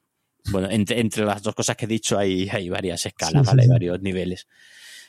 bueno, 0.51 0.69
entre, 0.69 0.99
entre 0.99 1.25
las 1.25 1.41
dos 1.43 1.53
cosas 1.55 1.75
que 1.75 1.85
he 1.85 1.87
dicho 1.87 2.17
hay, 2.17 2.49
hay 2.49 2.69
varias 2.69 3.05
escalas, 3.05 3.43
sí, 3.43 3.47
¿vale? 3.47 3.61
Hay 3.63 3.67
sí. 3.67 3.71
varios 3.73 4.01
niveles. 4.01 4.47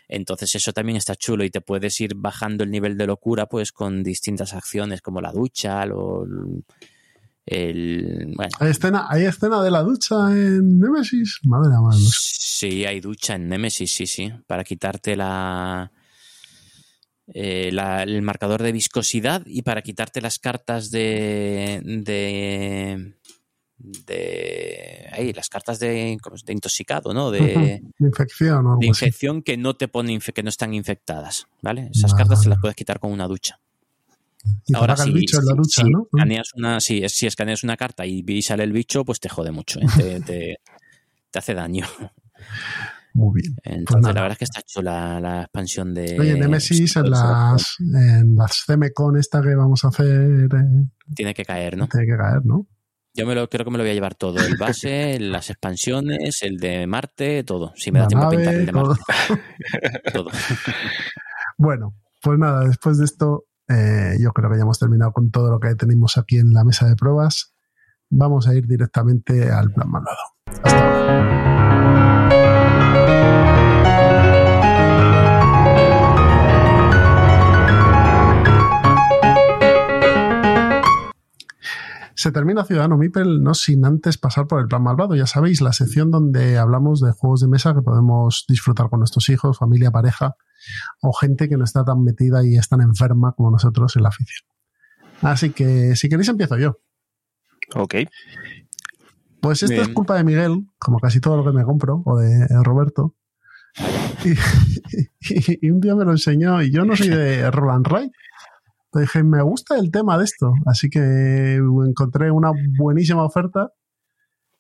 Entonces 0.09 0.55
eso 0.55 0.73
también 0.73 0.97
está 0.97 1.15
chulo 1.17 1.43
y 1.45 1.51
te 1.51 1.61
puedes 1.63 1.99
ir 2.01 2.15
bajando 2.15 2.65
el 2.65 2.71
nivel 2.71 2.99
de 2.99 3.07
locura 3.07 3.47
pues 3.47 3.73
con 3.73 4.03
distintas 4.03 4.53
acciones 4.53 5.01
como 5.01 5.21
la 5.23 5.33
ducha, 5.33 5.87
lo- 5.87 6.27
el... 7.47 8.33
Bueno, 8.37 8.53
¿Hay 8.61 8.71
escena, 8.71 9.07
¿Hay 9.09 9.25
escena 9.25 9.63
de 9.63 9.71
la 9.71 9.83
ducha 9.83 10.15
en 10.31 10.79
Nemesis? 10.79 11.41
Madre 11.45 11.71
mía. 11.71 12.09
Sí, 12.13 12.85
hay 12.85 13.01
ducha 13.01 13.35
en 13.35 13.49
Nemesis, 13.49 13.93
sí, 13.93 14.07
sí. 14.07 14.31
Para 14.47 14.63
quitarte 14.65 15.17
la, 15.17 15.91
eh, 17.35 17.71
la- 17.73 18.03
el 18.05 18.23
marcador 18.23 18.63
de 18.63 18.73
viscosidad 18.73 19.43
y 19.47 19.63
para 19.63 19.83
quitarte 19.83 20.21
las 20.21 20.39
cartas 20.39 20.91
de. 20.91 21.81
de. 21.85 23.15
de. 23.79 25.09
ahí, 25.13 25.33
las 25.33 25.49
cartas 25.49 25.79
de, 25.81 26.17
de 26.47 26.53
intoxicado, 26.53 27.13
¿no? 27.13 27.31
De. 27.33 27.83
Infección 27.99 28.55
o 28.67 28.71
algo 28.71 28.81
de 28.81 28.91
así. 28.91 29.05
infección 29.07 29.43
que 29.43 29.57
no 29.57 29.75
te 29.75 29.89
ponen, 29.89 30.21
infe- 30.21 30.33
que 30.33 30.43
no 30.43 30.49
están 30.51 30.75
infectadas, 30.75 31.47
¿vale? 31.63 31.91
Esas 31.93 32.13
Vale. 32.13 32.23
cartas 32.23 32.43
se 32.43 32.49
las 32.49 32.59
puedes 32.61 32.77
quitar 32.77 33.01
con 33.01 33.11
una 33.13 33.27
ducha. 33.27 33.59
Y 34.67 34.77
Ahora 34.77 34.97
sí, 34.97 35.09
el 35.11 35.15
bicho 35.15 35.39
en 35.39 35.45
la 35.47 35.53
si- 35.53 35.57
ducha, 35.57 35.83
si 35.83 35.91
¿no? 35.91 36.09
escaneas 36.13 36.49
una, 36.57 36.81
si, 36.81 37.09
si 37.09 37.27
escaneas 37.27 37.63
una 37.65 37.77
carta 37.77 38.05
y, 38.07 38.43
sale 38.43 38.65
el 38.65 38.73
bicho, 38.73 39.05
pues 39.05 39.21
te 39.21 39.29
jode 39.29 39.51
mucho, 39.53 39.81
¿eh? 39.81 39.87
te, 39.97 40.21
te- 40.21 40.57
te 41.31 41.39
hace 41.39 41.55
daño. 41.55 41.87
Muy 43.15 43.43
bien. 43.43 43.55
Entonces, 43.63 44.03
nada. 44.05 44.15
la 44.15 44.21
verdad 44.23 44.33
es 44.33 44.39
que 44.39 44.45
está 44.45 44.63
chula 44.63 45.21
la 45.21 45.43
expansión 45.43 45.93
de. 45.93 46.19
Oye, 46.19 46.35
Nemesis 46.35 46.97
en 46.97 47.03
Pues, 47.03 47.11
las, 47.11 47.77
en 47.81 48.35
las 48.37 48.65
CMCon 48.67 49.19
esta 49.19 49.43
que 49.43 49.55
vamos 49.55 49.85
a 49.85 49.89
hacer 49.89 50.07
eh, 50.51 50.89
Tiene 51.15 51.35
que 51.35 51.45
caer, 51.45 51.77
¿no? 51.77 51.89
tiene 51.89 52.07
que 52.07 52.17
caer, 52.17 52.41
¿no? 52.45 52.67
Yo 53.15 53.27
me 53.27 53.35
lo, 53.35 53.51
creo 53.51 53.67
que 53.67 53.71
me 53.71 53.77
lo 53.77 53.85
voy 53.85 53.91
a 53.91 53.95
llevar 53.95 54.15
todo: 54.15 54.43
el 54.43 54.57
base, 54.57 55.19
las 55.21 55.51
expansiones, 55.51 56.43
el 56.43 56.57
de 56.57 56.87
Marte, 56.87 57.45
todo. 57.45 57.75
Si 57.77 57.93
me 57.93 57.99
da 57.99 58.07
La 58.07 58.09
tiempo 58.09 58.27
a 58.27 58.31
pintar 58.31 58.55
el 58.55 58.65
de 58.67 58.73
todo. 58.73 58.97
Marte, 58.97 60.11
todo. 60.15 60.31
Bueno, 61.59 61.95
pues 62.23 62.39
nada, 62.39 62.65
después 62.67 62.97
de 62.99 63.05
esto, 63.05 63.45
eh, 63.73 64.17
yo 64.21 64.33
creo 64.33 64.51
que 64.51 64.57
ya 64.57 64.63
hemos 64.63 64.79
terminado 64.79 65.13
con 65.13 65.31
todo 65.31 65.51
lo 65.51 65.61
que 65.61 65.75
tenemos 65.75 66.19
aquí 66.19 66.39
en 66.39 66.53
la 66.53 66.65
mesa 66.65 66.87
de 66.89 66.97
pruebas. 66.97 67.55
Vamos 68.11 68.47
a 68.47 68.55
ir 68.55 68.67
directamente 68.67 69.51
al 69.51 69.73
plan 69.73 69.91
malvado. 69.91 70.19
Hasta 70.63 70.79
ahora. 70.79 72.62
Se 82.23 82.31
termina 82.31 82.65
Ciudadano 82.65 82.97
Mipel 82.97 83.43
no 83.43 83.53
sin 83.53 83.85
antes 83.85 84.17
pasar 84.17 84.47
por 84.47 84.61
el 84.61 84.69
plan 84.69 84.81
malvado. 84.85 85.17
Ya 85.17 85.27
sabéis, 85.27 85.61
la 85.61 85.73
sección 85.73 86.13
donde 86.13 86.57
hablamos 86.57 87.01
de 87.01 87.11
juegos 87.11 87.41
de 87.41 87.49
mesa 87.49 87.75
que 87.75 87.83
podemos 87.83 88.45
disfrutar 88.49 88.89
con 88.89 89.01
nuestros 89.01 89.29
hijos, 89.29 89.59
familia, 89.59 89.91
pareja 89.91 90.37
o 91.01 91.13
gente 91.13 91.49
que 91.49 91.57
no 91.57 91.65
está 91.65 91.85
tan 91.85 92.05
metida 92.05 92.47
y 92.47 92.57
es 92.57 92.69
tan 92.69 92.81
enferma 92.81 93.33
como 93.33 93.51
nosotros 93.51 93.97
en 93.97 94.05
la 94.05 94.11
afición. 94.11 94.47
Así 95.21 95.51
que 95.51 95.97
si 95.97 96.09
queréis 96.09 96.29
empiezo 96.29 96.57
yo. 96.59 96.79
Ok. 97.75 97.95
Pues 99.41 99.65
esto 99.65 99.75
Bien. 99.75 99.89
es 99.89 99.93
culpa 99.93 100.15
de 100.15 100.23
Miguel, 100.23 100.67
como 100.79 101.01
casi 101.01 101.19
todo 101.19 101.37
lo 101.37 101.45
que 101.45 101.51
me 101.51 101.65
compro, 101.65 102.03
o 102.07 102.19
de 102.19 102.47
Roberto. 102.63 103.17
Y, 104.25 104.31
y- 105.35 105.59
y 105.63 105.71
un 105.71 105.81
día 105.81 105.97
me 105.97 106.05
lo 106.05 106.13
enseñó 106.13 106.63
y 106.63 106.71
yo 106.71 106.85
no 106.85 106.95
soy 106.95 107.09
de 107.09 107.51
Roland 107.51 107.87
Wright. 107.89 108.13
Dije, 108.95 109.23
me 109.23 109.43
gusta 109.43 109.79
el 109.79 109.91
tema 109.91 110.19
de 110.19 110.25
esto. 110.25 110.53
Así 110.67 110.91
que 110.91 111.55
encontré 111.57 112.31
una 112.31 112.53
buenísima 112.79 113.25
oferta 113.25 113.73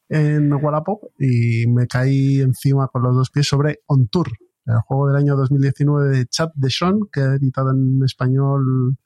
en 0.09 0.53
Wallapop 0.53 1.03
y 1.19 1.67
me 1.69 1.87
caí 1.87 2.41
encima 2.41 2.89
con 2.89 3.03
los 3.03 3.15
dos 3.15 3.31
pies 3.31 3.47
sobre 3.49 3.81
On 3.87 4.09
Tour, 4.09 4.29
el 4.67 4.79
juego 4.87 5.09
del 5.09 5.17
año 5.17 5.37
2019 5.37 6.17
de 6.17 6.27
Chat 6.27 6.53
de 6.55 6.71
Sean, 6.71 7.01
que 7.11 7.21
ha 7.21 7.35
editado 7.35 7.71
en 7.71 8.01
español 8.05 8.97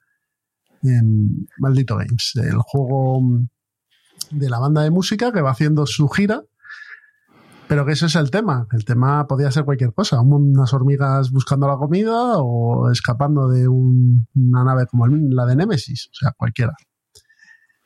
en 0.83 1.47
Maldito 1.57 1.97
Games. 1.97 2.33
El 2.35 2.59
juego 2.59 3.21
de 4.31 4.49
la 4.49 4.59
banda 4.59 4.83
de 4.83 4.91
música 4.91 5.31
que 5.31 5.41
va 5.41 5.51
haciendo 5.51 5.85
su 5.85 6.07
gira, 6.09 6.43
pero 7.67 7.85
que 7.85 7.91
ese 7.93 8.05
es 8.05 8.15
el 8.15 8.31
tema. 8.31 8.67
El 8.71 8.85
tema 8.85 9.27
podía 9.27 9.51
ser 9.51 9.65
cualquier 9.65 9.93
cosa, 9.93 10.21
unas 10.21 10.73
hormigas 10.73 11.31
buscando 11.31 11.67
la 11.67 11.77
comida 11.77 12.37
o 12.37 12.89
escapando 12.91 13.47
de 13.47 13.67
un- 13.67 14.27
una 14.35 14.63
nave 14.63 14.85
como 14.87 15.07
la 15.07 15.45
de 15.45 15.55
Nemesis, 15.55 16.07
o 16.11 16.13
sea, 16.13 16.31
cualquiera. 16.37 16.73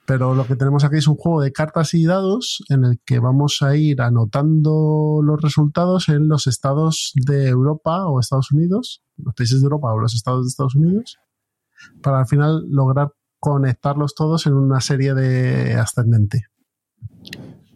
Pero 0.06 0.36
lo 0.36 0.46
que 0.46 0.56
tenemos 0.56 0.84
aquí 0.84 0.98
es 0.98 1.08
un 1.08 1.16
juego 1.16 1.42
de 1.42 1.52
cartas 1.52 1.94
y 1.94 2.06
dados 2.06 2.64
en 2.70 2.84
el 2.84 3.00
que 3.06 3.20
vamos 3.20 3.60
a 3.62 3.76
ir 3.76 4.02
anotando 4.02 5.22
los 5.24 5.42
resultados 5.42 6.10
en 6.10 6.28
los 6.28 6.48
estados 6.48 7.14
de 7.16 7.48
Europa 7.48 8.08
o 8.08 8.20
Estados 8.20 8.52
Unidos, 8.52 9.04
los 9.18 9.34
países 9.36 9.62
de 9.62 9.66
Europa 9.66 9.94
o 9.94 10.00
los 10.00 10.14
estados 10.16 10.44
de 10.44 10.48
Estados 10.50 10.76
Unidos, 10.76 11.18
para 12.02 12.20
al 12.20 12.28
final 12.28 12.66
lograr 12.70 13.10
conectarlos 13.40 14.14
todos 14.14 14.46
en 14.48 14.54
una 14.54 14.82
serie 14.82 15.14
de 15.14 15.76
ascendente. 15.76 16.46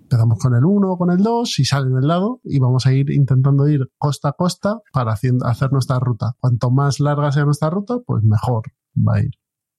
Empezamos 0.05 0.37
con 0.39 0.53
el 0.55 0.63
1 0.63 0.91
o 0.91 0.97
con 0.99 1.09
el 1.09 1.17
2 1.23 1.59
y 1.59 1.65
sale 1.65 1.87
en 1.89 1.97
el 1.97 2.07
lado 2.07 2.39
y 2.43 2.59
vamos 2.59 2.85
a 2.85 2.93
ir 2.93 3.09
intentando 3.09 3.67
ir 3.67 3.89
costa 3.97 4.29
a 4.29 4.33
costa 4.33 4.79
para 4.93 5.13
haciendo- 5.13 5.45
hacer 5.47 5.71
nuestra 5.71 5.99
ruta. 5.99 6.35
Cuanto 6.39 6.69
más 6.69 6.99
larga 6.99 7.31
sea 7.31 7.43
nuestra 7.45 7.69
ruta, 7.71 7.97
pues 8.05 8.23
mejor 8.23 8.63
va 8.95 9.15
a 9.15 9.21
ir. 9.21 9.31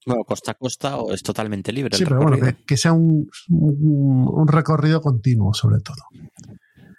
Bueno, 0.05 0.23
costa 0.25 0.51
a 0.51 0.55
costa 0.55 0.97
o 0.97 1.13
es 1.13 1.23
totalmente 1.23 1.71
libre. 1.71 1.95
Sí, 1.95 2.03
el 2.03 2.09
pero 2.09 2.21
bueno, 2.21 2.37
que, 2.45 2.55
que 2.65 2.77
sea 2.77 2.91
un, 2.93 3.29
un- 3.49 4.27
un 4.31 4.47
recorrido 4.47 5.01
continuo, 5.01 5.53
sobre 5.53 5.79
todo. 5.79 5.97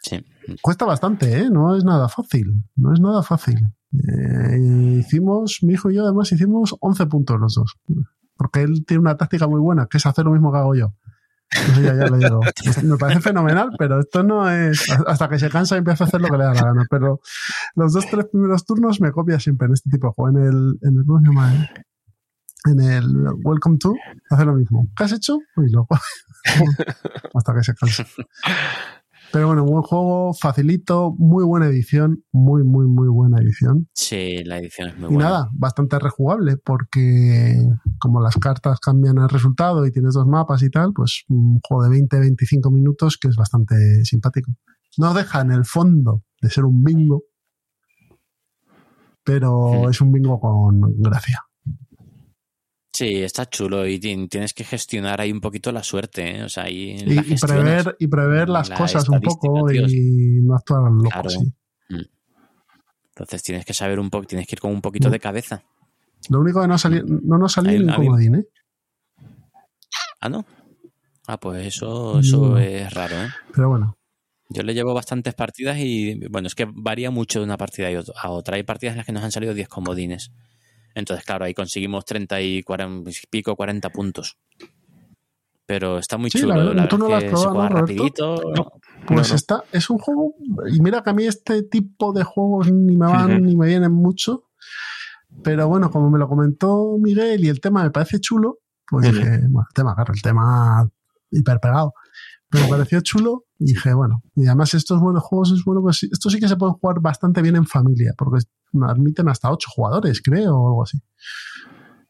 Sí. 0.03 0.25
Cuesta 0.63 0.85
bastante, 0.87 1.39
¿eh? 1.39 1.51
No 1.51 1.77
es 1.77 1.85
nada 1.85 2.09
fácil. 2.09 2.65
No 2.77 2.93
es 2.95 3.01
nada 3.01 3.23
fácil. 3.23 3.59
Eh, 3.93 4.99
hicimos, 5.01 5.59
mi 5.63 5.75
hijo 5.75 5.91
y 5.91 5.97
yo 5.97 6.05
además 6.05 6.33
hicimos 6.33 6.75
11 6.81 7.07
puntos 7.07 7.39
los 7.41 7.55
dos. 7.55 7.77
Porque 8.37 8.63
él 8.63 8.85
tiene 8.87 9.01
una 9.01 9.17
táctica 9.17 9.47
muy 9.49 9.61
buena, 9.61 9.87
que 9.87 9.99
es 9.99 10.07
hacer 10.07 10.25
lo 10.25 10.33
mismo 10.33 10.51
que 10.53 10.59
hago 10.59 10.75
yo. 10.75 10.95
Me 12.83 12.97
parece 12.99 13.21
fenomenal, 13.21 13.71
pero 13.79 14.01
esto 14.01 14.23
no 14.23 14.51
es. 14.51 14.85
Hasta 15.07 15.29
que 15.29 15.39
se 15.39 15.49
cansa 15.49 15.77
y 15.77 15.79
empieza 15.79 16.05
a 16.05 16.07
hacer 16.07 16.21
lo 16.21 16.29
que 16.29 16.37
le 16.37 16.45
da 16.45 16.55
la 16.55 16.63
gana. 16.63 16.87
Pero 16.91 17.21
los 17.75 17.93
dos, 17.93 18.07
tres 18.11 18.27
primeros 18.27 18.65
turnos 18.65 19.01
me 19.01 19.13
copia 19.13 19.41
siempre 19.41 19.67
en 19.67 19.75
este 19.75 19.91
tipo 19.91 20.09
de 20.09 20.13
juego. 20.13 20.39
En 20.39 20.47
el, 20.47 20.79
en 20.83 20.99
el 20.99 21.07
¿cómo 21.07 21.21
se 21.21 21.27
llama? 21.27 21.69
En 22.67 22.81
el 22.81 23.27
Welcome 23.45 23.79
to 23.79 23.95
hace 24.31 24.45
lo 24.45 24.55
mismo. 24.55 24.89
¿Qué 24.97 25.05
has 25.05 25.13
hecho? 25.13 25.39
Y 25.57 25.71
luego 25.71 25.89
hasta 27.35 27.55
que 27.55 27.63
se 27.63 27.75
cansa. 27.75 28.05
Pero 29.31 29.49
bueno, 29.49 29.65
buen 29.65 29.83
juego, 29.83 30.33
facilito, 30.33 31.15
muy 31.19 31.45
buena 31.45 31.67
edición, 31.67 32.25
muy, 32.33 32.65
muy, 32.65 32.87
muy 32.87 33.09
buena 33.09 33.39
edición. 33.41 33.87
Sí, 33.93 34.43
la 34.45 34.59
edición 34.59 34.89
es 34.89 34.97
muy 34.97 35.11
Y 35.11 35.15
buena. 35.15 35.29
nada, 35.29 35.51
bastante 35.53 35.99
rejugable, 35.99 36.57
porque 36.57 37.59
como 37.99 38.23
las 38.23 38.37
cartas 38.37 38.81
cambian 38.81 39.19
el 39.19 39.29
resultado 39.29 39.85
y 39.87 39.93
tienes 39.93 40.15
dos 40.15 40.27
mapas 40.27 40.63
y 40.63 40.71
tal, 40.71 40.93
pues 40.95 41.25
un 41.29 41.61
juego 41.63 41.85
de 41.85 41.91
20-25 42.01 42.73
minutos 42.73 43.19
que 43.21 43.29
es 43.29 43.37
bastante 43.37 43.75
simpático. 44.05 44.53
No 44.97 45.13
deja 45.13 45.43
en 45.43 45.53
el 45.53 45.67
fondo 45.67 46.23
de 46.41 46.49
ser 46.49 46.65
un 46.65 46.83
bingo, 46.83 47.25
pero 49.25 49.83
Hmm. 49.87 49.91
es 49.91 50.01
un 50.01 50.11
bingo 50.13 50.41
con 50.41 50.81
gracia. 50.99 51.43
Sí, 52.93 53.23
está 53.23 53.47
chulo 53.49 53.87
y 53.87 53.99
ti- 54.01 54.29
tienes 54.29 54.55
que 54.55 54.65
gestionar 54.65 55.21
ahí 55.21 55.31
un 55.31 55.41
poquito 55.41 55.71
la 55.71 55.83
suerte, 55.83 56.39
¿eh? 56.39 56.43
O 56.43 56.49
sea, 56.49 56.65
ahí 56.65 56.97
Y, 56.99 57.15
la 57.15 57.21
y 57.23 57.25
gestionas. 57.25 57.85
prever, 57.85 57.97
y 58.01 58.07
prever 58.09 58.49
las 58.49 58.69
La 58.71 58.77
cosas 58.77 59.09
un 59.09 59.21
poco 59.21 59.71
y 59.73 60.41
no 60.43 60.55
actuar 60.55 60.87
al 60.87 60.95
loco, 60.95 61.11
Claro. 61.11 61.31
sí. 61.31 61.53
Entonces 63.11 63.43
tienes 63.43 63.65
que 63.65 63.75
saber 63.75 63.99
un 64.01 64.11
poco, 64.11 64.27
tienes 64.27 64.47
que 64.47 64.55
ir 64.55 64.61
con 64.61 64.71
un 64.73 64.81
poquito 64.81 65.09
Mm. 65.09 65.13
de 65.13 65.21
cabeza. 65.21 65.63
Lo 66.31 66.41
único 66.41 66.61
que 66.61 66.69
no, 66.69 66.79
salió, 66.79 67.03
no 67.05 67.37
nos 67.39 67.53
salió 67.53 67.79
un 67.81 67.93
comodín, 67.93 68.35
¿eh? 68.37 68.45
Ah, 70.21 70.29
¿no? 70.29 70.45
Ah, 71.27 71.39
pues 71.39 71.67
eso, 71.67 72.19
eso 72.21 72.51
No. 72.51 72.59
es 72.59 72.93
raro, 72.95 73.17
¿eh? 73.23 73.29
Pero 73.55 73.69
bueno, 73.69 73.95
Yo 74.51 74.63
le 74.63 74.73
llevo 74.73 74.95
bastantes 74.95 75.35
partidas 75.35 75.77
y, 75.79 76.27
bueno, 76.31 76.47
es 76.47 76.55
que 76.55 76.67
varía 76.73 77.11
mucho 77.11 77.39
de 77.41 77.45
una 77.45 77.59
partida 77.59 77.89
a 78.23 78.31
otra. 78.31 78.57
Hay 78.57 78.63
partidas 78.63 78.93
en 78.95 78.97
las 78.97 79.05
que 79.07 79.13
nos 79.13 79.23
han 79.23 79.31
salido 79.31 79.53
10 79.53 79.69
comodines. 79.69 80.33
Entonces, 80.95 81.25
claro, 81.25 81.45
ahí 81.45 81.55
conseguimos 81.55 82.05
30 82.05 82.41
y 82.41 82.63
40, 82.63 83.11
y 83.11 83.15
pico, 83.31 83.55
40 83.57 83.91
puntos. 83.91 84.37
Pero 85.67 85.99
está 85.99 86.17
muy 86.17 86.31
Sí, 86.31 86.39
chulo. 86.41 86.55
la- 86.55 86.65
La, 86.65 86.71
verdad 86.71 86.89
tú 86.89 86.99
no 86.99 87.09
lo 87.09 87.17
has 87.17 87.25
probado, 87.25 87.53
se. 87.87 88.13
Pues 89.07 89.29
No, 89.31 89.37
está, 89.37 89.63
es 89.73 89.89
un 89.91 89.99
juego, 89.99 90.35
y 90.71 90.81
mira 90.81 91.03
que 91.03 91.11
a 91.11 91.13
mí 91.15 91.25
este 91.25 91.63
tipo 91.63 92.13
de 92.13 92.25
juegos 92.25 92.71
ni 92.71 92.97
me 92.97 93.07
van 93.07 93.43
ni 93.43 93.57
me 93.57 93.67
vienen 93.67 93.93
mucho, 93.93 94.45
pero 95.43 95.67
bueno, 95.69 95.91
como 95.91 96.11
me 96.11 96.19
lo 96.19 96.29
comentó 96.29 96.97
Miguel 96.99 97.43
y 97.45 97.49
el 97.49 97.61
tema 97.61 97.83
me 97.85 97.91
parece 97.91 98.19
chulo, 98.21 98.59
pues 98.87 99.07
dije, 99.13 99.39
bueno, 99.49 99.67
el 99.69 99.75
tema, 99.75 99.95
claro, 99.95 100.13
el 100.15 100.21
tema 100.23 100.89
hiper 101.31 101.59
pegado, 101.61 101.95
pero 102.51 102.65
me 102.65 102.71
pareció 102.71 103.01
chulo 103.01 103.45
y 103.59 103.67
dije, 103.73 103.95
bueno, 103.95 104.23
y 104.35 104.47
además 104.47 104.75
estos 104.75 105.01
buenos 105.01 105.23
juegos 105.23 105.53
es 105.53 105.63
bueno, 105.65 105.81
pues 105.83 105.99
sí, 105.99 106.09
estos 106.13 106.33
sí 106.33 106.39
que 106.41 106.49
se 106.49 106.57
pueden 106.57 106.75
jugar 106.75 107.01
bastante 107.01 107.41
bien 107.41 107.57
en 107.57 107.67
familia, 107.67 108.13
porque 108.17 108.41
admiten 108.89 109.29
hasta 109.29 109.51
ocho 109.51 109.69
jugadores, 109.75 110.21
creo, 110.23 110.57
o 110.57 110.69
algo 110.69 110.83
así. 110.83 110.99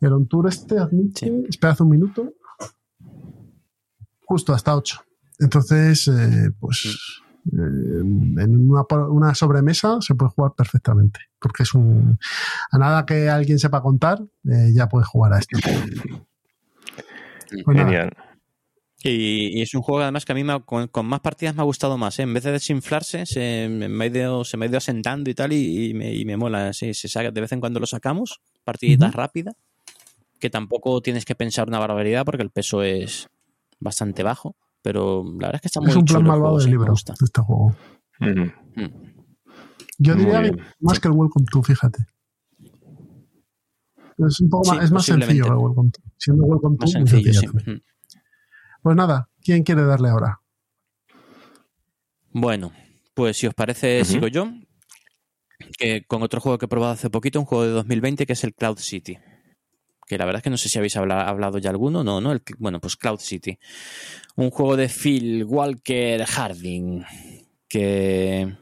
Y 0.00 0.06
el 0.06 0.12
On 0.12 0.26
Tour 0.28 0.48
este 0.48 0.78
admite, 0.78 1.26
Sí. 1.26 1.44
espera 1.48 1.76
un 1.80 1.88
minuto, 1.90 2.32
justo 4.24 4.52
hasta 4.52 4.76
ocho. 4.76 5.00
Entonces, 5.38 6.08
eh, 6.08 6.50
pues 6.58 7.22
eh, 7.46 8.00
en 8.00 8.70
una, 8.70 8.82
una 9.08 9.34
sobremesa 9.34 9.98
se 10.00 10.14
puede 10.14 10.30
jugar 10.32 10.52
perfectamente, 10.56 11.20
porque 11.40 11.62
es 11.62 11.74
un... 11.74 12.18
A 12.70 12.78
nada 12.78 13.06
que 13.06 13.28
alguien 13.30 13.58
sepa 13.58 13.80
contar, 13.82 14.20
eh, 14.44 14.72
ya 14.74 14.88
puede 14.88 15.04
jugar 15.06 15.32
a 15.34 15.38
esto. 15.38 15.58
Pues 17.64 17.76
nada, 17.76 17.88
Genial. 17.88 18.16
Y, 19.04 19.58
y 19.58 19.62
es 19.62 19.72
un 19.74 19.82
juego 19.82 20.02
además 20.02 20.24
que 20.24 20.32
a 20.32 20.34
mí 20.34 20.42
me 20.42 20.52
ha- 20.54 20.60
con, 20.60 20.88
con 20.88 21.06
más 21.06 21.20
partidas 21.20 21.54
me 21.54 21.60
ha 21.62 21.64
gustado 21.64 21.96
más. 21.96 22.18
¿eh? 22.18 22.22
En 22.22 22.34
vez 22.34 22.42
de 22.44 22.52
desinflarse, 22.52 23.26
se 23.26 23.68
me, 23.68 24.04
ha 24.04 24.06
ido, 24.08 24.44
se 24.44 24.56
me 24.56 24.66
ha 24.66 24.68
ido 24.68 24.78
asentando 24.78 25.30
y 25.30 25.34
tal, 25.34 25.52
y, 25.52 25.90
y 25.90 25.94
me, 25.94 26.12
y 26.14 26.24
me 26.24 26.36
mola. 26.36 26.72
Sí, 26.72 26.92
se 26.94 27.06
saca, 27.08 27.30
de 27.30 27.40
vez 27.40 27.52
en 27.52 27.60
cuando 27.60 27.78
lo 27.78 27.86
sacamos, 27.86 28.40
partiditas 28.64 29.10
Ujú. 29.10 29.18
rápidas, 29.18 29.54
que 30.40 30.50
tampoco 30.50 31.00
tienes 31.00 31.24
que 31.24 31.34
pensar 31.36 31.68
una 31.68 31.78
barbaridad 31.78 32.24
porque 32.24 32.42
el 32.42 32.50
peso 32.50 32.82
es 32.82 33.28
bastante 33.78 34.22
bajo. 34.24 34.56
Pero 34.82 35.22
la 35.24 35.48
verdad 35.48 35.54
es 35.56 35.60
que 35.62 35.68
está 35.68 35.80
muy 35.80 35.90
es 35.90 35.96
un 35.96 36.04
plan 36.04 36.22
malvado 36.22 36.40
juego, 36.42 36.58
del 36.58 36.64
sí, 36.64 36.70
libro, 36.70 36.90
gusta. 36.92 37.14
de 37.18 37.24
este 37.24 37.40
juego. 37.40 37.76
Mm. 38.20 38.82
Yo 39.98 40.14
Muy 40.16 40.24
diría 40.24 40.42
que 40.42 40.50
bien. 40.52 40.64
más 40.80 41.00
que 41.00 41.08
el 41.08 41.14
Welcome 41.14 41.46
to, 41.52 41.62
fíjate. 41.62 41.98
Es 44.18 44.40
un 44.40 44.48
poco 44.48 44.64
Sí, 44.64 44.70
más, 44.76 44.84
es 44.84 44.90
más 44.90 45.02
posiblemente. 45.06 45.34
sencillo 45.34 45.52
el 45.52 45.58
Welcome 45.64 45.90
to. 45.90 46.00
Siendo 46.16 46.44
Welcome 46.44 46.76
to, 46.78 46.82
Más 46.84 46.90
sencillo, 46.92 47.32
sencillo 47.32 47.40
sí. 47.40 47.46
también. 47.46 47.76
Mm. 47.76 47.80
Pues 48.82 48.96
nada, 48.96 49.28
¿quién 49.42 49.62
quiere 49.62 49.82
darle 49.84 50.08
ahora? 50.10 50.40
Bueno, 52.32 52.72
pues 53.14 53.36
si 53.36 53.46
os 53.46 53.54
parece, 53.54 54.04
sigo 54.04 54.28
yo. 54.28 54.48
Que 55.76 56.04
con 56.06 56.22
otro 56.22 56.40
juego 56.40 56.58
que 56.58 56.66
he 56.66 56.68
probado 56.68 56.92
hace 56.92 57.10
poquito, 57.10 57.40
un 57.40 57.46
juego 57.46 57.64
de 57.64 57.70
2020 57.70 58.26
que 58.26 58.32
es 58.34 58.44
el 58.44 58.54
Cloud 58.54 58.78
City. 58.78 59.18
Que 60.06 60.16
la 60.16 60.24
verdad 60.24 60.38
es 60.38 60.44
que 60.44 60.50
no 60.50 60.56
sé 60.56 60.68
si 60.68 60.78
habéis 60.78 60.96
habla- 60.96 61.28
hablado 61.28 61.58
ya 61.58 61.70
alguno, 61.70 62.02
no, 62.04 62.20
¿no? 62.20 62.32
El- 62.32 62.42
bueno, 62.58 62.80
pues 62.80 62.96
Cloud 62.96 63.18
City. 63.20 63.58
Un 64.36 64.50
juego 64.50 64.76
de 64.76 64.88
Phil 64.88 65.44
Walker 65.44 66.24
Harding. 66.24 67.04
Que. 67.68 68.56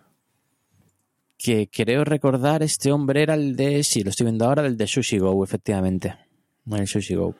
Que 1.38 1.68
creo 1.68 2.02
recordar, 2.04 2.62
este 2.62 2.90
hombre 2.90 3.22
era 3.22 3.34
el 3.34 3.54
de. 3.56 3.84
Sí, 3.84 4.02
lo 4.02 4.10
estoy 4.10 4.24
viendo 4.24 4.46
ahora, 4.46 4.66
el 4.66 4.76
de 4.76 4.86
Sushi 4.86 5.18
Go, 5.18 5.44
efectivamente. 5.44 6.16
El 6.70 6.86
Sushi 6.88 7.14
Go. 7.14 7.34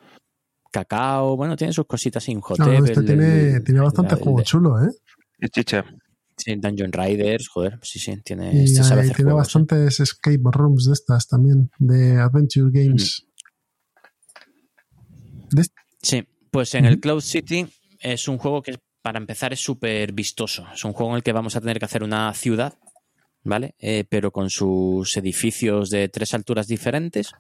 Cacao, 0.73 1.37
bueno, 1.37 1.57
tiene 1.57 1.73
sus 1.73 1.87
cositas 1.87 2.25
sin 2.25 2.39
No, 2.39 2.43
Hotep. 2.43 2.85
este 2.87 3.01
el- 3.01 3.07
tiene, 3.07 3.51
el- 3.57 3.65
tiene 3.65 3.81
bastante 3.81 4.15
el- 4.15 4.21
juego 4.21 4.43
chulo, 4.43 4.83
¿eh? 4.85 4.91
Y 5.41 5.49
Chicha. 5.49 5.85
Sí, 6.39 6.55
Dungeon 6.57 6.93
Riders, 6.93 7.49
joder, 7.49 7.79
sí, 7.83 7.99
sí, 7.99 8.15
tiene, 8.23 8.53
Y 8.53 8.65
este 8.65 8.83
sabe 8.83 9.01
ahí 9.01 9.07
hacer 9.07 9.17
tiene 9.17 9.31
juegos, 9.33 9.47
¿eh? 9.49 9.59
bastantes 9.59 10.01
escape 10.01 10.39
rooms 10.53 10.85
de 10.85 10.93
estas 10.93 11.27
también, 11.29 11.71
de 11.79 12.19
Adventure 12.19 12.71
Games. 12.71 13.27
De 15.51 15.65
Sí, 16.03 16.25
pues 16.51 16.75
en 16.75 16.85
el. 16.85 17.01
Cloud 17.01 17.21
City 17.23 17.67
es 18.01 18.29
un 18.29 18.37
juego 18.39 18.63
que 18.63 18.77
para 19.03 19.19
empezar 19.19 19.53
es 19.53 19.61
súper 19.61 20.13
vistoso. 20.13 20.67
Es 20.75 20.85
un 20.85 20.93
juego 20.93 21.13
en 21.13 21.17
el 21.17 21.23
que 21.23 21.33
vamos 21.33 21.57
a 21.57 21.61
tener 21.61 21.79
que 21.79 21.85
hacer 21.87 22.03
una 22.03 22.33
ciudad, 22.35 22.75
¿vale? 23.43 23.75
Eh, 23.79 24.05
pero 24.09 24.31
con 24.31 24.51
sus 24.51 25.17
edificios 25.17 25.91
de 25.91 26.09
tres 26.09 26.35
alturas 26.35 26.67
diferentes. 26.67 27.33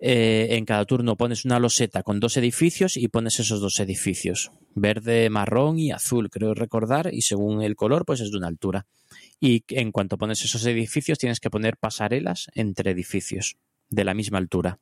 Eh, 0.00 0.48
en 0.56 0.64
cada 0.64 0.84
turno 0.84 1.16
pones 1.16 1.44
una 1.44 1.58
loseta 1.58 2.04
con 2.04 2.20
dos 2.20 2.36
edificios 2.36 2.96
y 2.96 3.08
pones 3.08 3.40
esos 3.40 3.60
dos 3.60 3.80
edificios. 3.80 4.52
Verde, 4.74 5.28
marrón 5.28 5.78
y 5.78 5.90
azul, 5.90 6.30
creo 6.30 6.54
recordar, 6.54 7.12
y 7.12 7.22
según 7.22 7.62
el 7.62 7.74
color, 7.74 8.04
pues 8.04 8.20
es 8.20 8.30
de 8.30 8.38
una 8.38 8.46
altura. 8.46 8.86
Y 9.40 9.64
en 9.70 9.90
cuanto 9.90 10.16
pones 10.18 10.44
esos 10.44 10.64
edificios, 10.66 11.18
tienes 11.18 11.40
que 11.40 11.50
poner 11.50 11.76
pasarelas 11.76 12.48
entre 12.54 12.92
edificios 12.92 13.56
de 13.90 14.04
la 14.04 14.14
misma 14.14 14.38
altura. 14.38 14.78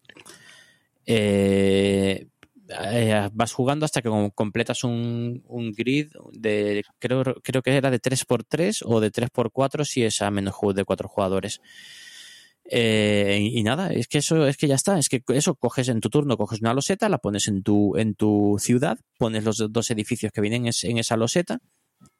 Eh, 1.06 2.26
eh, 2.68 3.28
vas 3.32 3.52
jugando 3.52 3.84
hasta 3.84 4.02
que 4.02 4.08
com- 4.08 4.30
completas 4.30 4.82
un, 4.84 5.42
un 5.46 5.72
grid 5.72 6.08
de 6.32 6.82
creo, 6.98 7.22
creo 7.42 7.62
que 7.62 7.76
era 7.76 7.90
de 7.90 8.00
3x3 8.00 8.82
o 8.84 9.00
de 9.00 9.12
3x4 9.12 9.84
si 9.84 10.02
es 10.02 10.20
a 10.20 10.30
menos 10.30 10.54
de 10.74 10.84
4 10.84 11.08
jugadores. 11.08 11.60
Eh, 12.68 13.38
y, 13.52 13.62
nada, 13.62 13.92
es 13.92 14.08
que 14.08 14.18
eso 14.18 14.46
es 14.46 14.56
que 14.56 14.66
ya 14.66 14.74
está, 14.74 14.98
es 14.98 15.08
que 15.08 15.22
eso 15.28 15.54
coges 15.54 15.88
en 15.88 16.00
tu 16.00 16.10
turno, 16.10 16.36
coges 16.36 16.60
una 16.60 16.74
loseta, 16.74 17.08
la 17.08 17.18
pones 17.18 17.46
en 17.48 17.62
tu, 17.62 17.96
en 17.96 18.14
tu 18.14 18.56
ciudad, 18.58 18.98
pones 19.18 19.44
los 19.44 19.64
dos 19.70 19.90
edificios 19.90 20.32
que 20.32 20.40
vienen 20.40 20.66
en 20.66 20.98
esa 20.98 21.16
loseta 21.16 21.60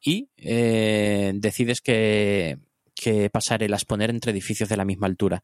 y 0.01 0.29
eh, 0.37 1.33
decides 1.35 1.81
que, 1.81 2.59
que 2.95 3.29
pasarelas 3.31 3.85
poner 3.85 4.11
entre 4.11 4.33
edificios 4.33 4.69
de 4.69 4.77
la 4.77 4.85
misma 4.85 5.07
altura. 5.09 5.43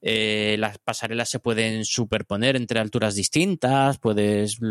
Eh, 0.00 0.56
las 0.58 0.78
pasarelas 0.78 1.28
se 1.28 1.40
pueden 1.40 1.84
superponer 1.84 2.56
entre 2.56 2.80
alturas 2.80 3.14
distintas, 3.14 3.98
puedes 3.98 4.60
mm, 4.60 4.70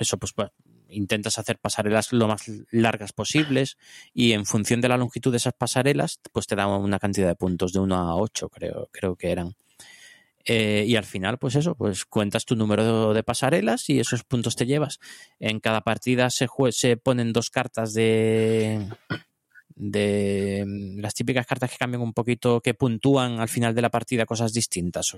eso 0.00 0.18
pues 0.18 0.32
pa- 0.32 0.52
intentas 0.88 1.38
hacer 1.38 1.58
pasarelas 1.58 2.12
lo 2.12 2.28
más 2.28 2.50
largas 2.70 3.12
posibles 3.12 3.76
y 4.14 4.32
en 4.32 4.46
función 4.46 4.80
de 4.80 4.88
la 4.88 4.96
longitud 4.96 5.30
de 5.30 5.38
esas 5.38 5.54
pasarelas 5.54 6.20
pues 6.32 6.46
te 6.46 6.56
da 6.56 6.66
una 6.66 6.98
cantidad 6.98 7.28
de 7.28 7.36
puntos 7.36 7.72
de 7.72 7.80
1 7.80 7.94
a 7.94 8.16
8 8.16 8.48
creo, 8.48 8.88
creo 8.92 9.16
que 9.16 9.30
eran. 9.30 9.54
Eh, 10.50 10.84
y 10.86 10.96
al 10.96 11.04
final, 11.04 11.36
pues 11.36 11.56
eso, 11.56 11.74
pues 11.74 12.06
cuentas 12.06 12.46
tu 12.46 12.56
número 12.56 13.12
de 13.12 13.22
pasarelas 13.22 13.90
y 13.90 14.00
esos 14.00 14.24
puntos 14.24 14.56
te 14.56 14.64
llevas. 14.64 14.98
En 15.38 15.60
cada 15.60 15.82
partida 15.82 16.30
se, 16.30 16.48
se 16.70 16.96
ponen 16.96 17.34
dos 17.34 17.50
cartas 17.50 17.92
de, 17.92 18.88
de 19.74 20.64
mm, 20.66 21.00
las 21.00 21.12
típicas 21.12 21.46
cartas 21.46 21.70
que 21.70 21.76
cambian 21.76 22.02
un 22.02 22.14
poquito, 22.14 22.60
que 22.60 22.72
puntúan 22.72 23.40
al 23.40 23.48
final 23.48 23.74
de 23.74 23.82
la 23.82 23.90
partida 23.90 24.24
cosas 24.26 24.52
distintas. 24.54 25.14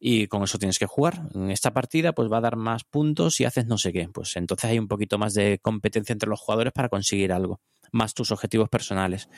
Y 0.00 0.28
con 0.28 0.42
eso 0.42 0.58
tienes 0.58 0.78
que 0.78 0.86
jugar. 0.86 1.28
En 1.34 1.50
esta 1.50 1.72
partida, 1.72 2.12
pues 2.12 2.32
va 2.32 2.38
a 2.38 2.40
dar 2.40 2.56
más 2.56 2.84
puntos 2.84 3.34
si 3.34 3.44
haces 3.44 3.66
no 3.66 3.76
sé 3.76 3.92
qué. 3.92 4.08
Pues 4.08 4.34
entonces 4.36 4.70
hay 4.70 4.78
un 4.78 4.88
poquito 4.88 5.18
más 5.18 5.34
de 5.34 5.58
competencia 5.60 6.14
entre 6.14 6.28
los 6.28 6.40
jugadores 6.40 6.72
para 6.72 6.88
conseguir 6.88 7.32
algo, 7.32 7.60
más 7.92 8.14
tus 8.14 8.32
objetivos 8.32 8.70
personales. 8.70 9.28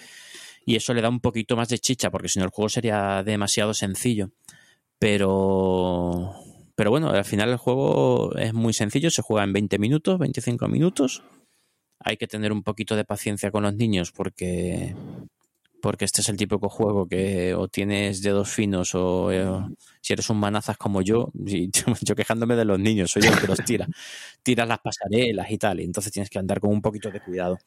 Y 0.65 0.77
eso 0.77 0.95
le 0.95 1.03
da 1.03 1.09
un 1.09 1.21
poquito 1.21 1.57
más 1.57 1.69
de 1.69 1.81
chicha, 1.81 2.11
porque 2.11 2.29
si 2.29 2.39
no 2.39 2.45
el 2.45 2.53
juego 2.53 2.69
sería 2.69 3.23
demasiado 3.25 3.75
sencillo. 3.75 4.31
Pero. 4.99 6.35
Pero 6.77 6.91
bueno, 6.91 7.11
al 7.11 7.25
final 7.25 7.51
el 7.51 7.59
juego 7.59 8.35
es 8.37 8.55
muy 8.55 8.73
sencillo, 8.73 9.11
se 9.11 9.21
juega 9.21 9.45
en 9.45 9.53
20 9.53 9.79
minutos, 9.79 10.19
25 10.19 10.69
minutos 10.69 11.23
hay 12.05 12.17
que 12.17 12.27
tener 12.27 12.53
un 12.53 12.63
poquito 12.63 12.97
de 12.97 13.05
paciencia 13.05 13.51
con 13.51 13.63
los 13.63 13.75
niños 13.75 14.13
porque 14.13 14.95
porque 15.83 16.05
este 16.05 16.21
es 16.23 16.29
el 16.29 16.37
típico 16.37 16.69
juego 16.69 17.07
que 17.07 17.55
o 17.55 17.67
tienes 17.69 18.23
dedos 18.23 18.49
finos 18.49 18.95
o 18.95 19.33
eh, 19.33 19.45
si 20.01 20.13
eres 20.13 20.31
un 20.31 20.39
manazas 20.39 20.79
como 20.79 21.03
yo, 21.03 21.31
y 21.45 21.71
yo 22.03 22.15
quejándome 22.15 22.57
de 22.57 22.65
los 22.65 22.79
niños, 22.79 23.11
soy 23.11 23.23
yo 23.23 23.33
el 23.33 23.39
que 23.39 23.49
los 23.49 23.59
tira, 23.65 23.87
tiras 24.43 24.67
las 24.67 24.79
pasarelas 24.79 25.51
y 25.51 25.59
tal, 25.59 25.81
y 25.81 25.85
entonces 25.85 26.13
tienes 26.13 26.31
que 26.31 26.39
andar 26.39 26.61
con 26.61 26.71
un 26.71 26.81
poquito 26.81 27.11
de 27.11 27.21
cuidado. 27.21 27.59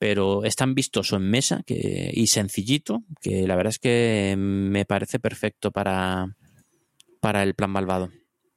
Pero 0.00 0.44
es 0.44 0.54
tan 0.54 0.74
vistoso 0.74 1.16
en 1.16 1.30
mesa 1.30 1.62
que, 1.64 2.10
y 2.12 2.26
sencillito 2.26 3.02
que 3.20 3.48
la 3.48 3.56
verdad 3.56 3.70
es 3.70 3.78
que 3.78 4.34
me 4.36 4.84
parece 4.84 5.18
perfecto 5.18 5.72
para, 5.72 6.36
para 7.20 7.42
el 7.42 7.54
plan 7.54 7.70
malvado. 7.70 8.10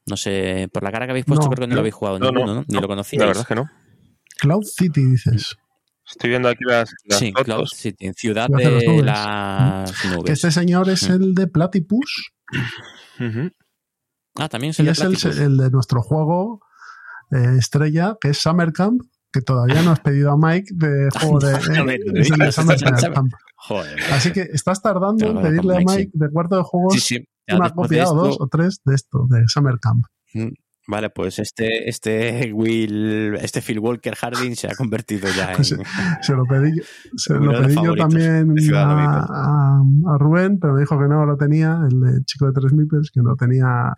No 0.07 0.17
sé, 0.17 0.69
por 0.71 0.83
la 0.83 0.91
cara 0.91 1.05
que 1.05 1.11
habéis 1.11 1.25
puesto, 1.25 1.45
No, 1.45 1.51
creo 1.51 1.63
que 1.63 1.67
no 1.67 1.69
no, 1.69 1.75
lo 1.75 1.79
habéis 1.81 1.95
jugado 1.95 2.19
no, 2.19 2.25
ninguno, 2.27 2.45
no, 2.45 2.55
¿no? 2.55 2.65
Ni 2.67 2.75
no, 2.75 2.81
lo 2.81 2.87
conocíais. 2.87 3.21
La 3.21 3.27
verdad 3.27 3.41
es 3.41 3.47
que 3.47 3.55
no. 3.55 3.69
Cloud 4.39 4.63
City, 4.63 5.05
dices. 5.05 5.55
Estoy 6.09 6.29
viendo 6.31 6.49
aquí 6.49 6.63
las, 6.65 6.93
las 7.05 7.19
Sí, 7.19 7.31
fotos. 7.31 7.45
Cloud 7.45 7.67
City, 7.67 8.11
ciudad 8.15 8.47
de 8.49 8.63
las 8.71 8.83
nubes. 8.83 9.05
las 9.05 10.01
Que 10.01 10.07
nubes. 10.09 10.31
este 10.31 10.51
señor 10.51 10.89
es 10.89 11.03
el 11.03 11.33
de 11.35 11.47
Platypus. 11.47 12.31
Ah, 14.37 14.49
también 14.49 14.71
es 14.71 14.79
y 14.79 14.81
el 14.81 14.87
de 14.87 14.91
es 14.91 15.25
el, 15.37 15.57
de 15.57 15.69
nuestro 15.69 16.01
juego 16.01 16.61
eh, 17.31 17.55
estrella, 17.57 18.17
que 18.19 18.29
es 18.29 18.37
Summer 18.39 18.71
Camp, 18.73 19.01
que 19.31 19.41
todavía 19.41 19.81
no 19.83 19.91
has 19.91 19.99
pedido 20.01 20.31
a 20.31 20.37
Mike 20.37 20.71
de 20.73 21.09
juego 21.19 21.39
de, 21.39 21.53
eh, 21.53 21.99
de 22.13 22.51
Summer. 22.51 22.79
Camp. 23.13 23.31
Joder. 23.55 23.99
Así 24.11 24.31
que 24.33 24.41
estás 24.53 24.81
tardando 24.81 25.27
en 25.27 25.41
pedirle 25.41 25.75
a 25.75 25.79
Mike, 25.79 25.91
Mike 25.97 26.11
de 26.13 26.29
cuarto 26.29 26.57
de 26.57 26.63
juegos 26.63 26.93
Sí, 26.95 26.99
sí. 26.99 27.27
Ya 27.47 27.55
una 27.55 27.65
después 27.65 27.89
de 27.89 27.97
copia 27.99 28.11
o 28.11 28.15
dos 28.15 28.37
o 28.39 28.47
tres 28.47 28.81
de 28.85 28.95
esto, 28.95 29.25
de 29.29 29.43
Summer 29.47 29.75
Camp. 29.81 30.05
Vale, 30.87 31.09
pues 31.11 31.37
este, 31.39 31.87
este 31.89 32.51
Will, 32.53 33.35
este 33.41 33.61
Phil 33.61 33.79
Walker 33.79 34.15
Harding 34.15 34.55
se 34.55 34.67
ha 34.67 34.75
convertido 34.75 35.27
ya 35.29 35.51
en. 35.51 35.55
Pues, 35.57 35.75
Se 36.21 36.33
lo 36.33 36.45
pedí, 36.45 36.75
yo- 36.77 36.83
se 37.17 37.33
lo 37.35 37.51
pedí 37.51 37.75
yo 37.75 37.95
también 37.95 38.31
a, 38.31 38.39
Domínguez. 38.39 38.71
a- 38.73 39.81
a 40.13 40.17
Rubén, 40.17 40.59
pero 40.59 40.73
me 40.73 40.79
dijo 40.81 40.97
que 40.99 41.07
no 41.07 41.25
lo 41.25 41.37
tenía, 41.37 41.79
el 41.89 42.25
chico 42.25 42.47
de 42.47 42.53
tres 42.53 42.73
mipels, 42.73 43.11
que 43.11 43.21
no 43.21 43.35
tenía 43.35 43.93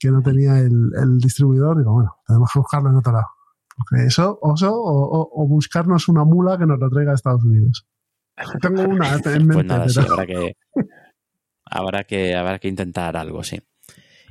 que 0.00 0.12
no 0.12 0.22
tenía 0.22 0.60
el, 0.60 0.90
el 1.02 1.18
distribuidor. 1.18 1.78
Digo, 1.78 1.92
bueno, 1.92 2.16
tenemos 2.24 2.48
que 2.52 2.60
buscarlo 2.60 2.90
en 2.90 2.96
otro 2.96 3.12
lado. 3.12 3.26
Porque 3.76 4.06
eso, 4.06 4.38
oso, 4.42 4.72
o, 4.72 5.02
o- 5.20 5.30
o 5.42 5.48
buscarnos 5.48 6.08
una 6.08 6.24
mula 6.24 6.56
que 6.56 6.66
nos 6.66 6.78
lo 6.78 6.88
traiga 6.88 7.10
a 7.12 7.14
Estados 7.16 7.42
Unidos. 7.44 7.84
Tengo 8.60 8.82
una 8.84 9.08
en 9.16 9.22
mente, 9.24 9.54
Pues 9.54 9.66
nada, 9.66 9.88
sí, 9.88 9.98
pero- 10.00 10.12
habrá 10.14 10.26
que, 10.26 10.56
habrá 11.64 12.04
que, 12.04 12.36
habrá 12.36 12.58
que 12.60 12.68
intentar 12.68 13.16
algo, 13.16 13.42
sí. 13.42 13.60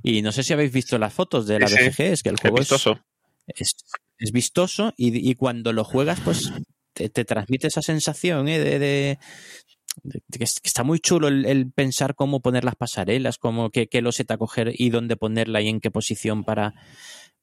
Y 0.03 0.21
no 0.21 0.31
sé 0.31 0.43
si 0.43 0.53
habéis 0.53 0.71
visto 0.71 0.97
las 0.97 1.13
fotos 1.13 1.47
de 1.47 1.59
la 1.59 1.67
sí. 1.67 1.75
BGG, 1.75 2.01
es 2.01 2.23
que 2.23 2.29
el 2.29 2.37
juego 2.37 2.57
es, 2.57 2.61
vistoso. 2.69 2.99
es, 3.47 3.75
es 4.19 4.31
vistoso 4.31 4.93
y, 4.97 5.29
y 5.29 5.35
cuando 5.35 5.73
lo 5.73 5.83
juegas, 5.83 6.19
pues 6.23 6.51
te, 6.93 7.09
te 7.09 7.25
transmite 7.25 7.67
esa 7.67 7.81
sensación 7.81 8.47
¿eh? 8.47 8.59
de, 8.59 8.79
de- 8.79 9.19
que, 10.31 10.43
es- 10.43 10.59
que 10.59 10.67
está 10.67 10.83
muy 10.83 10.99
chulo 10.99 11.27
el, 11.27 11.45
el 11.45 11.71
pensar 11.71 12.13
cómo 12.15 12.41
poner 12.41 12.63
las 12.63 12.75
pasarelas, 12.75 13.37
cómo 13.37 13.71
qué, 13.71 13.87
qué 13.87 14.01
loseta 14.01 14.37
coger 14.37 14.71
y 14.75 14.89
dónde 14.91 15.15
ponerla 15.17 15.61
y 15.61 15.69
en 15.69 15.79
qué 15.81 15.89
posición 15.91 16.43
para, 16.43 16.75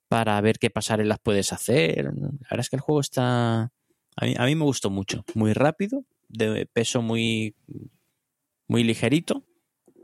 para 0.09 0.40
ver 0.40 0.59
qué 0.60 0.70
pasarelas 0.70 1.18
puedes 1.22 1.52
hacer. 1.52 2.05
La 2.05 2.12
verdad 2.51 2.60
es 2.60 2.70
que 2.70 2.76
el 2.76 2.82
juego 2.82 3.01
está... 3.01 3.72
A 4.16 4.24
mí, 4.26 4.35
a 4.39 4.44
mí 4.44 4.55
me 4.55 4.64
gustó 4.64 4.89
mucho. 4.90 5.24
Muy 5.35 5.52
rápido, 5.52 6.05
de 6.28 6.66
peso 6.66 7.02
muy, 7.02 7.56
muy 8.68 8.85
ligerito, 8.85 9.44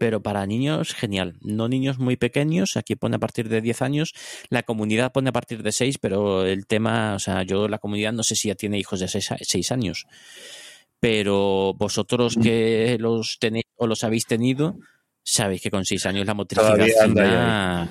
pero 0.01 0.23
para 0.23 0.47
niños 0.47 0.95
genial. 0.95 1.37
No 1.43 1.69
niños 1.69 1.99
muy 1.99 2.17
pequeños, 2.17 2.79
aquí 2.79 2.97
pone 2.97 3.17
a 3.17 3.19
partir 3.19 3.51
de 3.51 3.61
10 3.61 3.83
años, 3.83 4.15
la 4.49 4.63
comunidad 4.63 5.13
pone 5.13 5.29
a 5.29 5.33
partir 5.33 5.63
de 5.63 5.73
6, 5.73 5.99
pero 5.99 6.47
el 6.47 6.67
tema, 6.67 7.13
o 7.15 7.19
sea, 7.19 7.43
yo 7.43 7.69
la 7.69 7.77
comunidad 7.79 8.15
no 8.15 8.23
sé 8.23 8.35
si 8.35 8.49
ya 8.49 8.55
tiene 8.55 8.79
hijos 8.79 9.01
de 9.01 9.09
6, 9.09 9.71
años, 9.73 10.07
pero 11.01 11.75
vosotros 11.77 12.37
que 12.43 12.97
los 12.99 13.37
tenéis 13.39 13.67
o 13.77 13.87
los 13.87 14.03
habéis 14.03 14.25
tenido, 14.25 14.79
sabéis 15.23 15.61
que 15.61 15.71
con 15.71 15.85
6 15.85 16.07
años 16.07 16.27
la 16.27 16.33
motricidad 16.33 16.73
fina- 17.05 17.89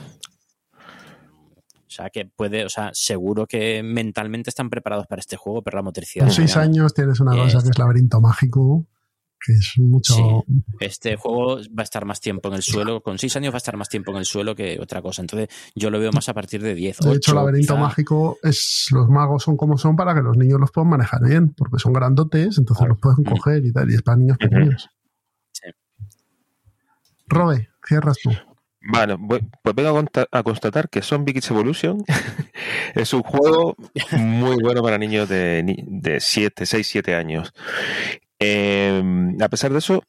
o 0.73 1.91
sea, 1.91 2.10
que 2.10 2.26
puede, 2.26 2.65
o 2.65 2.69
sea, 2.69 2.90
seguro 2.94 3.45
que 3.45 3.84
mentalmente 3.84 4.49
están 4.49 4.72
preparados 4.72 5.06
para 5.06 5.19
este 5.19 5.38
juego, 5.38 5.61
pero 5.61 5.77
la 5.77 5.84
motricidad. 5.84 6.26
Con 6.26 6.34
seis 6.34 6.56
años 6.57 6.94
tienes 6.95 7.19
una 7.19 7.34
Es- 7.36 7.53
cosa 7.53 7.64
que 7.64 7.69
es 7.69 7.77
laberinto 7.77 8.19
mágico, 8.19 8.86
que 9.45 9.53
es 9.53 9.74
mucho. 9.78 10.14
Sí. 10.14 10.24
Este 10.80 11.16
juego 11.16 11.57
va 11.57 11.80
a 11.80 11.84
estar 11.84 12.06
más 12.06 12.20
tiempo 12.20 12.49
en 12.49 12.56
el 12.56 12.61
suelo, 12.61 13.02
con 13.02 13.18
6 13.18 13.36
años 13.38 13.53
va 13.53 13.57
a 13.57 13.60
estar 13.60 13.78
más 13.78 13.88
tiempo 13.90 14.11
en 14.11 14.18
el 14.18 14.26
suelo 14.26 14.56
que 14.56 14.78
otra 14.82 15.02
cosa. 15.02 15.22
Entonces, 15.22 15.49
yo 15.76 15.90
lo 15.90 15.99
veo 15.99 16.11
más 16.11 16.28
a 16.30 16.34
partir 16.34 16.61
de 16.61 16.76
10. 16.76 16.98
De 16.99 17.10
hecho, 17.11 17.32
8, 17.32 17.36
laberinto 17.36 17.74
quizá. 17.74 17.82
mágico 17.82 18.38
es 18.44 18.88
los 18.91 19.07
magos 19.10 19.44
son 19.44 19.56
como 19.57 19.78
son 19.78 19.95
para 19.95 20.14
que 20.14 20.22
los 20.22 20.36
niños 20.38 20.60
los 20.60 20.72
puedan 20.72 20.90
manejar 20.90 21.22
bien, 21.24 21.53
porque 21.53 21.80
son 21.80 21.94
grandotes, 21.94 22.57
entonces 22.57 22.78
Claro. 22.78 22.94
los 22.94 22.99
pueden 22.99 23.22
Mm. 23.22 23.36
coger 23.38 23.66
y 23.66 23.72
tal, 23.74 23.90
y 23.91 23.95
es 23.95 24.02
para 24.02 24.18
niños 24.18 24.38
pequeños. 24.38 24.90
Sí. 25.52 25.70
Robe, 27.28 27.70
cierras 27.88 28.18
tú. 28.22 28.32
Vale, 28.82 29.16
voy- 29.20 29.45
pues 29.61 29.76
vengo 29.76 30.02
a, 30.32 30.44
constatar 30.44 30.90
que 30.90 31.02
Zombie 31.02 31.34
Kids 31.34 31.52
Evolution 31.52 32.03
es 32.95 33.14
un 33.14 33.22
juego 33.24 33.76
muy 34.18 34.56
bueno 34.64 34.82
para 34.82 34.98
niños 34.98 35.28
de, 35.28 35.61
ni- 35.64 35.84
de 35.86 36.20
7, 36.20 36.66
6, 36.66 36.88
7 36.88 37.14
años. 37.16 37.53
Eh, 38.40 39.03
a 39.41 39.49
pesar 39.49 39.72
de 39.72 39.80
eso, 39.80 40.03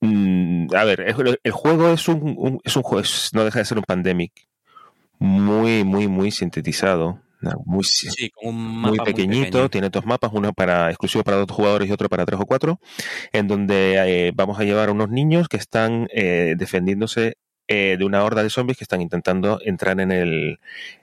mm, 0.00 0.74
a 0.74 0.84
ver, 0.84 1.00
el, 1.00 1.38
el 1.42 1.52
juego 1.52 1.90
es 1.92 2.08
un, 2.08 2.34
un- 2.38 2.60
es 2.64 2.76
un 2.76 2.82
juego, 2.82 3.00
es- 3.02 3.30
no 3.32 3.44
deja 3.44 3.58
de 3.58 3.64
ser 3.64 3.78
un 3.78 3.84
pandemic 3.84 4.32
muy, 5.18 5.84
muy, 5.84 6.08
muy 6.08 6.30
sintetizado. 6.30 7.20
Muy, 7.66 7.84
si- 7.84 8.08
Sí, 8.10 8.30
con 8.30 8.54
un 8.54 8.80
muy 8.80 8.98
pequeñito, 8.98 9.44
pequeño. 9.50 9.68
tiene 9.68 9.90
dos 9.90 10.06
mapas, 10.06 10.30
uno 10.32 10.54
para 10.54 10.88
exclusivo 10.88 11.22
para 11.24 11.36
dos 11.36 11.50
jugadores 11.50 11.88
y 11.88 11.92
otro 11.92 12.08
para 12.08 12.24
tres 12.24 12.40
o 12.40 12.46
cuatro, 12.46 12.80
en 13.32 13.48
donde 13.48 13.96
eh, 14.28 14.32
vamos 14.34 14.58
a 14.58 14.64
llevar 14.64 14.88
a 14.88 14.92
unos 14.92 15.10
niños 15.10 15.48
que 15.48 15.58
están 15.58 16.08
eh, 16.14 16.54
defendiéndose 16.56 17.36
eh, 17.68 17.96
de 17.98 18.04
una 18.04 18.24
horda 18.24 18.42
de 18.42 18.48
zombies 18.48 18.78
que 18.78 18.84
están 18.84 19.02
intentando 19.02 19.58
entrar 19.62 20.00
en 20.00 20.10
el, 20.10 20.58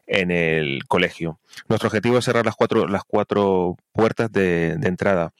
en 0.07 0.31
el 0.31 0.83
colegio. 0.87 1.39
Nuestro 1.69 1.87
objetivo 1.89 2.17
es 2.17 2.25
cerrar 2.25 2.45
las 2.45 2.55
cuatro, 2.55 2.87
las 2.87 3.03
cuatro 3.03 3.77
puertas 3.93 4.31
de, 4.31 4.77
de 4.77 4.87
entrada. 4.87 5.33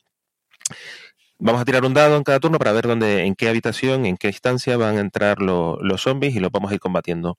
Vamos 1.44 1.62
a 1.62 1.66
tirar 1.66 1.84
un 1.84 1.94
dado 1.96 2.18
en 2.18 2.24
cada 2.24 2.40
turno 2.40 2.60
para 2.60 2.72
ver 2.72 2.88
dónde, 2.88 3.26
en 3.26 3.34
qué 3.36 3.50
habitación, 3.50 4.06
en 4.06 4.16
qué 4.16 4.28
instancia 4.28 4.78
van 4.78 4.98
a 4.98 5.02
entrar 5.02 5.42
lo- 5.42 5.78
los 5.82 6.04
zombies 6.04 6.36
y 6.36 6.40
los 6.40 6.52
vamos 6.52 6.72
a 6.72 6.76
ir 6.76 6.80
combatiendo. 6.80 7.38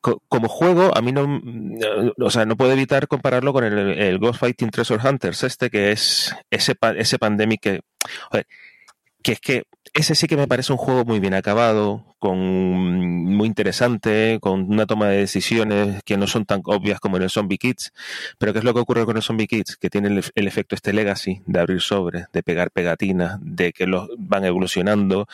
Co- 0.00 0.22
como 0.28 0.48
juego, 0.48 0.96
a 0.96 1.00
mí 1.02 1.12
no, 1.12 1.26
no- 1.26 2.12
o 2.18 2.30
sea, 2.30 2.44
no 2.46 2.56
puedo 2.56 2.72
evitar 2.72 3.06
compararlo 3.08 3.52
con 3.52 3.64
el, 3.64 4.18
Ghost 4.18 4.40
Fighting 4.40 4.70
Treasure 4.70 5.06
Hunters, 5.06 5.44
este 5.44 5.70
que 5.70 5.92
es 5.92 6.34
ese, 6.50 6.74
ese 6.96 7.18
pandemic 7.18 7.60
que, 7.60 7.80
que 9.22 9.32
es 9.32 9.40
que 9.40 9.62
ese 9.94 10.14
sí 10.16 10.26
que 10.26 10.36
me 10.36 10.48
parece 10.48 10.72
un 10.72 10.78
juego 10.78 11.04
muy 11.04 11.20
bien 11.20 11.34
acabado, 11.34 12.04
con 12.18 12.36
muy 12.38 13.46
interesante, 13.46 14.38
con 14.40 14.70
una 14.72 14.86
toma 14.86 15.08
de 15.08 15.18
decisiones 15.18 16.02
que 16.04 16.16
no 16.16 16.26
son 16.26 16.44
tan 16.46 16.62
obvias 16.64 16.98
como 16.98 17.16
en 17.16 17.22
el 17.22 17.30
Zombie 17.30 17.58
Kids. 17.58 17.92
Pero 18.38 18.52
¿qué 18.52 18.58
es 18.58 18.64
lo 18.64 18.74
que 18.74 18.80
ocurre 18.80 19.04
con 19.04 19.16
el 19.16 19.22
Zombie 19.22 19.46
Kids? 19.46 19.76
Que 19.76 19.90
tiene 19.90 20.08
el, 20.08 20.18
ef- 20.18 20.30
el 20.34 20.48
efecto 20.48 20.74
este 20.74 20.92
legacy 20.92 21.42
de 21.46 21.60
abrir 21.60 21.80
sobres, 21.80 22.26
de 22.32 22.42
pegar 22.42 22.70
pegatinas, 22.72 23.38
de 23.40 23.72
que 23.72 23.86
los 23.86 24.08
van 24.18 24.44
evolucionando, 24.44 25.28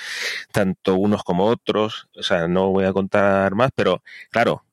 tanto 0.53 0.95
unos 0.97 1.23
como 1.25 1.47
otros. 1.47 2.09
O 2.17 2.23
sea, 2.23 2.47
no 2.47 2.69
voy 2.71 2.85
a 2.85 2.93
contar 2.93 3.55
más, 3.55 3.71
pero 3.75 4.03
claro, 4.31 4.65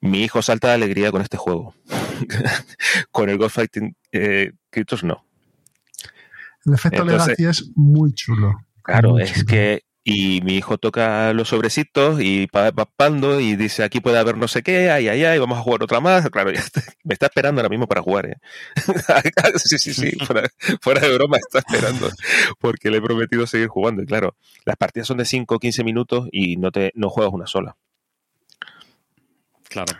mi 0.00 0.22
hijo 0.22 0.40
salta 0.42 0.68
de 0.68 0.74
alegría 0.74 1.10
con 1.12 1.20
este 1.20 1.36
juego. 1.36 1.74
con 3.10 3.28
el 3.28 3.36
Ghost 3.38 3.56
Fighting 3.56 3.94
eh, 4.12 4.52
no. 5.02 5.24
El 6.64 6.74
efecto 6.74 7.02
Entonces- 7.02 7.38
Legacy 7.38 7.44
es 7.44 7.70
muy 7.74 8.12
chulo. 8.14 8.54
Claro, 8.84 9.18
es 9.18 9.44
que. 9.44 9.82
Y 10.06 10.42
mi 10.42 10.56
hijo 10.58 10.76
toca 10.76 11.32
los 11.32 11.48
sobrecitos 11.48 12.20
y 12.20 12.44
va 12.54 12.64
va 12.70 12.72
papando 12.72 13.40
y 13.40 13.56
dice: 13.56 13.82
aquí 13.84 14.00
puede 14.00 14.18
haber 14.18 14.36
no 14.36 14.48
sé 14.48 14.62
qué, 14.62 14.90
ay, 14.90 15.08
ay, 15.08 15.24
ay, 15.24 15.38
vamos 15.38 15.58
a 15.58 15.62
jugar 15.62 15.82
otra 15.82 16.00
más. 16.00 16.28
Claro, 16.28 16.50
ya 16.52 16.60
está- 16.60 16.82
me 17.04 17.14
está 17.14 17.26
esperando 17.26 17.62
ahora 17.62 17.70
mismo 17.70 17.86
para 17.88 18.02
jugar. 18.02 18.26
¿eh? 18.26 18.36
sí, 19.56 19.78
sí, 19.78 19.94
sí, 19.94 20.12
fuera, 20.26 20.46
fuera 20.82 21.00
de 21.00 21.14
broma, 21.14 21.38
está 21.38 21.60
esperando 21.60 22.10
porque 22.60 22.90
le 22.90 22.98
he 22.98 23.02
prometido 23.02 23.46
seguir 23.46 23.68
jugando. 23.68 24.02
Y 24.02 24.06
claro, 24.06 24.36
las 24.66 24.76
partidas 24.76 25.08
son 25.08 25.16
de 25.18 25.24
5 25.24 25.54
o 25.54 25.58
15 25.58 25.84
minutos 25.84 26.28
y 26.32 26.56
no, 26.58 26.70
te, 26.70 26.92
no 26.94 27.08
juegas 27.08 27.32
una 27.32 27.46
sola. 27.46 27.76
Claro. 29.68 29.94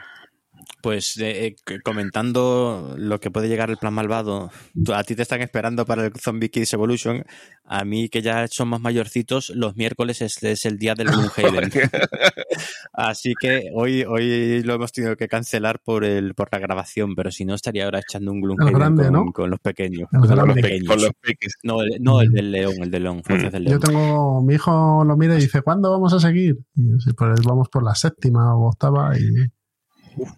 Pues 0.84 1.16
eh, 1.16 1.46
eh, 1.46 1.80
comentando 1.82 2.94
lo 2.98 3.18
que 3.18 3.30
puede 3.30 3.48
llegar 3.48 3.70
el 3.70 3.78
plan 3.78 3.94
malvado, 3.94 4.50
a 4.92 5.02
ti 5.02 5.14
te 5.16 5.22
están 5.22 5.40
esperando 5.40 5.86
para 5.86 6.04
el 6.04 6.12
Zombie 6.20 6.50
Kids 6.50 6.74
Evolution. 6.74 7.24
A 7.64 7.86
mí, 7.86 8.10
que 8.10 8.20
ya 8.20 8.46
son 8.48 8.68
más 8.68 8.82
mayorcitos, 8.82 9.48
los 9.54 9.76
miércoles 9.76 10.20
es, 10.20 10.42
es 10.42 10.66
el 10.66 10.76
día 10.76 10.94
del 10.94 11.06
Gloomhaven. 11.06 11.70
Así 12.92 13.32
que 13.40 13.70
hoy, 13.74 14.04
hoy 14.04 14.62
lo 14.62 14.74
hemos 14.74 14.92
tenido 14.92 15.16
que 15.16 15.26
cancelar 15.26 15.80
por 15.82 16.04
el 16.04 16.34
por 16.34 16.50
la 16.52 16.58
grabación, 16.58 17.14
pero 17.14 17.30
si 17.30 17.46
no 17.46 17.54
estaría 17.54 17.86
ahora 17.86 18.00
echando 18.00 18.30
un 18.30 18.42
Gloomhaven 18.42 18.74
grande, 18.74 19.04
con, 19.04 19.12
¿no? 19.14 19.32
con 19.32 19.50
los 19.50 19.60
pequeños. 19.60 20.10
El 20.12 20.20
con 20.20 20.28
los 20.28 20.38
Con 20.38 20.48
los, 20.48 20.54
pequeños. 20.56 20.86
con 20.88 21.00
los 21.00 21.12
peques. 21.18 21.54
No, 21.62 21.80
el, 21.80 21.96
no, 22.02 22.20
el 22.20 22.28
del 22.30 22.50
león, 22.50 22.74
el 22.82 22.90
del 22.90 23.04
león, 23.04 23.22
Fuerzas 23.24 23.52
del 23.52 23.64
Yo 23.64 23.68
león. 23.70 23.80
tengo, 23.80 24.42
mi 24.42 24.52
hijo 24.56 25.02
lo 25.02 25.16
mira 25.16 25.34
y 25.38 25.40
dice, 25.40 25.62
¿cuándo 25.62 25.90
vamos 25.90 26.12
a 26.12 26.20
seguir? 26.20 26.58
Y 26.76 26.90
yo, 26.90 26.98
sí, 26.98 27.14
pues 27.16 27.40
vamos 27.42 27.70
por 27.70 27.82
la 27.82 27.94
séptima 27.94 28.54
o 28.54 28.68
octava 28.68 29.16
y 29.18 29.24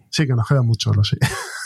sí 0.09 0.25
que 0.25 0.33
nos 0.33 0.47
queda 0.47 0.61
mucho, 0.61 0.93
lo 0.93 1.03
sé. 1.03 1.17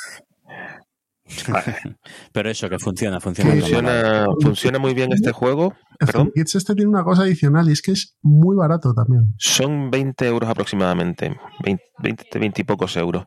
Pero 2.34 2.50
eso, 2.50 2.70
que 2.70 2.80
funciona, 2.80 3.20
funciona. 3.20 3.54
Que 3.54 3.62
Funciona, 3.62 4.26
funciona 4.42 4.80
muy 4.80 4.94
bien 4.94 5.12
este 5.14 5.32
juego. 5.32 5.74
Perdón. 6.00 6.32
Kids 6.34 6.56
este 6.56 6.76
tiene 6.76 6.90
una 6.90 7.04
cosa 7.04 7.24
adicional 7.24 7.70
y 7.70 7.74
es 7.74 7.82
que 7.82 7.92
es 7.92 8.18
muy 8.22 8.56
barato 8.56 8.94
también. 8.94 9.34
Son 9.38 9.92
20 9.92 10.28
euros 10.28 10.50
aproximadamente, 10.50 11.38
20, 11.64 11.84
20, 12.00 12.40
20 12.40 12.62
y 12.62 12.64
pocos 12.64 12.96
euros. 12.98 13.26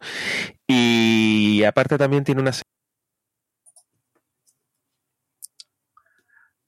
Y 0.66 1.62
aparte 1.64 1.98
también 1.98 2.24
tiene 2.24 2.40
una... 2.40 2.52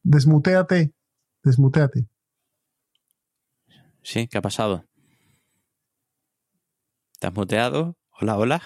Desmuteate, 0.02 0.92
desmuteate. 1.42 2.06
Sí, 4.02 4.28
¿qué 4.28 4.38
ha 4.38 4.42
pasado? 4.42 4.84
¿Te 7.18 7.26
has 7.26 7.34
muteado? 7.34 7.96
Hola, 8.20 8.36
hola. 8.36 8.62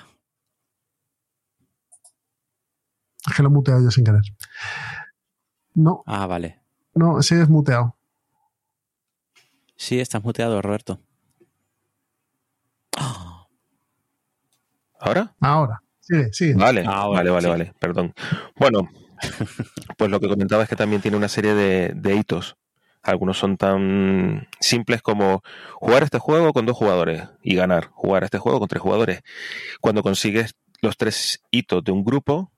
Es 3.28 3.34
que 3.36 3.42
lo 3.42 3.48
he 3.48 3.52
muteado 3.52 3.82
yo 3.82 3.90
sin 3.90 4.04
querer. 4.04 4.22
No, 5.74 6.02
Ah, 6.06 6.26
vale. 6.26 6.60
no, 6.94 7.22
sigues 7.22 7.48
muteado. 7.48 7.96
Sí, 9.76 9.98
estás 10.00 10.22
muteado, 10.22 10.60
Roberto. 10.62 11.00
Ah, 12.96 13.46
¿Ahora? 15.00 15.34
Ahora, 15.40 15.82
sigue, 16.00 16.32
sigue. 16.32 16.54
Vale, 16.54 16.84
Ahora, 16.86 17.18
vale, 17.18 17.30
vale, 17.30 17.42
sí. 17.42 17.48
vale, 17.50 17.74
perdón. 17.78 18.12
Bueno, 18.56 18.88
pues 19.96 20.10
lo 20.10 20.20
que 20.20 20.28
comentaba 20.28 20.62
es 20.64 20.68
que 20.68 20.76
también 20.76 21.00
tiene 21.02 21.16
una 21.16 21.28
serie 21.28 21.54
de, 21.54 21.92
de 21.94 22.14
hitos. 22.16 22.56
Algunos 23.02 23.38
son 23.38 23.56
tan 23.56 24.48
simples 24.60 25.02
como 25.02 25.42
jugar 25.74 26.02
este 26.02 26.18
juego 26.18 26.52
con 26.52 26.66
dos 26.66 26.76
jugadores 26.76 27.24
y 27.42 27.54
ganar, 27.54 27.88
jugar 27.92 28.24
este 28.24 28.38
juego 28.38 28.58
con 28.58 28.68
tres 28.68 28.82
jugadores. 28.82 29.22
Cuando 29.80 30.02
consigues 30.02 30.54
los 30.82 30.96
tres 30.96 31.42
hitos 31.50 31.82
de 31.84 31.92
un 31.92 32.04
grupo, 32.04 32.52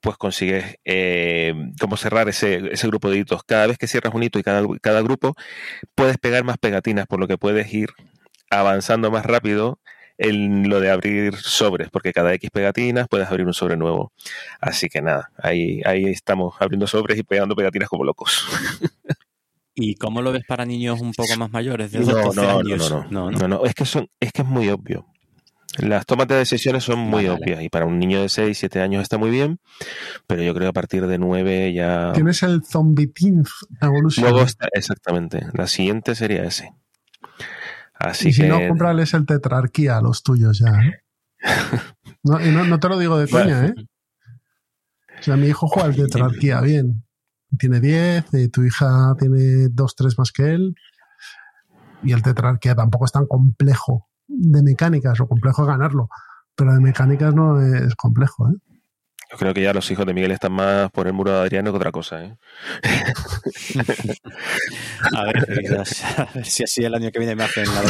pues 0.00 0.16
consigues 0.18 0.76
eh, 0.84 1.54
como 1.80 1.96
cerrar 1.96 2.28
ese, 2.28 2.72
ese 2.72 2.86
grupo 2.88 3.10
de 3.10 3.18
hitos. 3.18 3.42
Cada 3.44 3.66
vez 3.66 3.78
que 3.78 3.86
cierras 3.86 4.14
un 4.14 4.22
hito 4.22 4.38
y 4.38 4.42
cada, 4.42 4.62
cada 4.80 5.02
grupo, 5.02 5.34
puedes 5.94 6.18
pegar 6.18 6.44
más 6.44 6.58
pegatinas, 6.58 7.06
por 7.06 7.20
lo 7.20 7.26
que 7.28 7.38
puedes 7.38 7.72
ir 7.72 7.90
avanzando 8.50 9.10
más 9.10 9.24
rápido 9.26 9.80
en 10.18 10.68
lo 10.68 10.80
de 10.80 10.90
abrir 10.90 11.36
sobres, 11.36 11.90
porque 11.90 12.12
cada 12.12 12.32
X 12.34 12.50
pegatinas 12.50 13.08
puedes 13.08 13.28
abrir 13.28 13.46
un 13.46 13.54
sobre 13.54 13.76
nuevo. 13.76 14.12
Así 14.60 14.88
que 14.88 15.02
nada, 15.02 15.30
ahí, 15.38 15.82
ahí 15.84 16.04
estamos 16.06 16.54
abriendo 16.60 16.86
sobres 16.86 17.18
y 17.18 17.22
pegando 17.22 17.56
pegatinas 17.56 17.88
como 17.88 18.04
locos. 18.04 18.46
¿Y 19.74 19.96
cómo 19.96 20.22
lo 20.22 20.32
ves 20.32 20.44
para 20.46 20.64
niños 20.64 21.00
un 21.00 21.12
poco 21.12 21.36
más 21.36 21.50
mayores? 21.50 21.90
De 21.92 22.00
No, 22.00 22.06
12 22.06 22.40
no, 22.40 22.52
no, 22.52 22.58
años? 22.60 22.90
no, 22.90 23.06
no, 23.10 23.30
no. 23.30 23.38
no, 23.38 23.48
no, 23.48 23.64
es 23.64 23.74
que 23.74 23.84
son, 23.84 24.08
es 24.20 24.32
que 24.32 24.42
es 24.42 24.48
muy 24.48 24.68
obvio. 24.68 25.06
Las 25.78 26.06
tomas 26.06 26.28
de 26.28 26.36
decisiones 26.36 26.84
son 26.84 27.00
muy 27.00 27.24
Vale, 27.24 27.28
vale. 27.30 27.42
obvias 27.44 27.62
y 27.64 27.68
para 27.68 27.84
un 27.84 27.98
niño 27.98 28.22
de 28.22 28.28
6, 28.28 28.56
7 28.56 28.80
años 28.80 29.02
está 29.02 29.18
muy 29.18 29.30
bien, 29.30 29.58
pero 30.28 30.42
yo 30.42 30.54
creo 30.54 30.66
que 30.66 30.70
a 30.70 30.72
partir 30.72 31.04
de 31.08 31.18
9 31.18 31.72
ya... 31.74 32.12
Tienes 32.14 32.44
el 32.44 32.64
Zombie 32.64 33.08
Teens 33.08 33.50
Evolution. 33.80 34.22
Luego 34.24 34.42
está, 34.46 34.68
exactamente, 34.72 35.44
la 35.52 35.66
siguiente 35.66 36.14
sería 36.14 36.44
ese. 36.44 36.72
Así 37.94 38.28
y 38.28 38.32
si 38.32 38.42
que... 38.42 38.48
no, 38.48 38.60
cómprales 38.68 39.14
el 39.14 39.26
Tetrarquía 39.26 39.96
a 39.96 40.02
los 40.02 40.22
tuyos 40.22 40.60
ya. 40.60 40.70
¿eh? 40.80 41.00
No, 42.22 42.40
y 42.40 42.50
no, 42.52 42.64
no 42.64 42.80
te 42.80 42.88
lo 42.88 42.98
digo 42.98 43.18
de 43.18 43.28
coña, 43.28 43.66
¿eh? 43.66 43.74
O 45.20 45.22
sea, 45.22 45.36
mi 45.36 45.48
hijo 45.48 45.68
juega 45.68 45.88
al 45.88 45.94
Tetrarquía 45.94 46.60
bien. 46.62 47.03
Tiene 47.58 47.80
10, 47.80 48.34
eh, 48.34 48.48
tu 48.48 48.64
hija 48.64 49.14
tiene 49.18 49.68
2, 49.70 49.96
3 49.96 50.18
más 50.18 50.32
que 50.32 50.50
él. 50.50 50.74
Y 52.02 52.12
el 52.12 52.22
Tetrarquía 52.22 52.74
tampoco 52.74 53.06
es 53.06 53.12
tan 53.12 53.26
complejo 53.26 54.08
de 54.26 54.62
mecánicas, 54.62 55.20
o 55.20 55.26
complejo 55.26 55.62
de 55.62 55.68
ganarlo. 55.68 56.08
Pero 56.54 56.72
de 56.72 56.80
mecánicas 56.80 57.34
no 57.34 57.60
es 57.60 57.94
complejo, 57.96 58.50
¿eh? 58.50 58.54
Yo 59.30 59.38
creo 59.38 59.54
que 59.54 59.62
ya 59.62 59.72
los 59.72 59.90
hijos 59.90 60.06
de 60.06 60.14
Miguel 60.14 60.30
están 60.30 60.52
más 60.52 60.92
por 60.92 61.08
el 61.08 61.12
muro 61.12 61.32
de 61.32 61.40
Adriano 61.40 61.72
que 61.72 61.76
otra 61.76 61.90
cosa, 61.90 62.22
¿eh? 62.22 62.38
A 65.16 65.24
ver, 65.24 65.60
quizás, 65.60 66.04
a 66.18 66.28
ver 66.32 66.46
si 66.46 66.62
así 66.62 66.84
el 66.84 66.94
año 66.94 67.10
que 67.10 67.18
viene 67.18 67.34
me 67.34 67.42
hacen 67.44 67.66
la 67.66 67.82
de. 67.82 67.88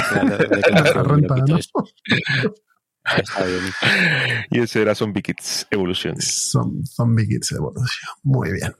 Y 4.50 4.60
ese 4.60 4.80
era 4.80 4.94
Zombie 4.94 5.22
Kids 5.22 5.66
Evolution. 5.70 6.18
Son 6.18 6.82
Zombie 6.86 7.28
Kids 7.28 7.52
Evolution. 7.52 7.86
Muy 8.22 8.52
bien. 8.52 8.74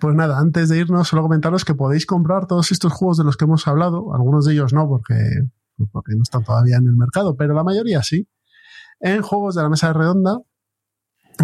Pues 0.00 0.14
nada, 0.14 0.38
antes 0.38 0.68
de 0.68 0.78
irnos, 0.78 1.08
solo 1.08 1.22
comentaros 1.22 1.64
que 1.64 1.74
podéis 1.74 2.06
comprar 2.06 2.46
todos 2.46 2.70
estos 2.72 2.92
juegos 2.92 3.18
de 3.18 3.24
los 3.24 3.36
que 3.36 3.44
hemos 3.44 3.66
hablado. 3.66 4.14
Algunos 4.14 4.44
de 4.44 4.52
ellos 4.52 4.72
no, 4.72 4.88
porque, 4.88 5.14
porque 5.92 6.14
no 6.14 6.22
están 6.22 6.44
todavía 6.44 6.76
en 6.76 6.86
el 6.86 6.96
mercado, 6.96 7.36
pero 7.36 7.54
la 7.54 7.64
mayoría 7.64 8.02
sí. 8.02 8.28
En 9.00 9.22
juegos 9.22 9.54
de 9.54 9.62
la 9.62 9.68
mesa 9.68 9.92
redonda, 9.92 10.38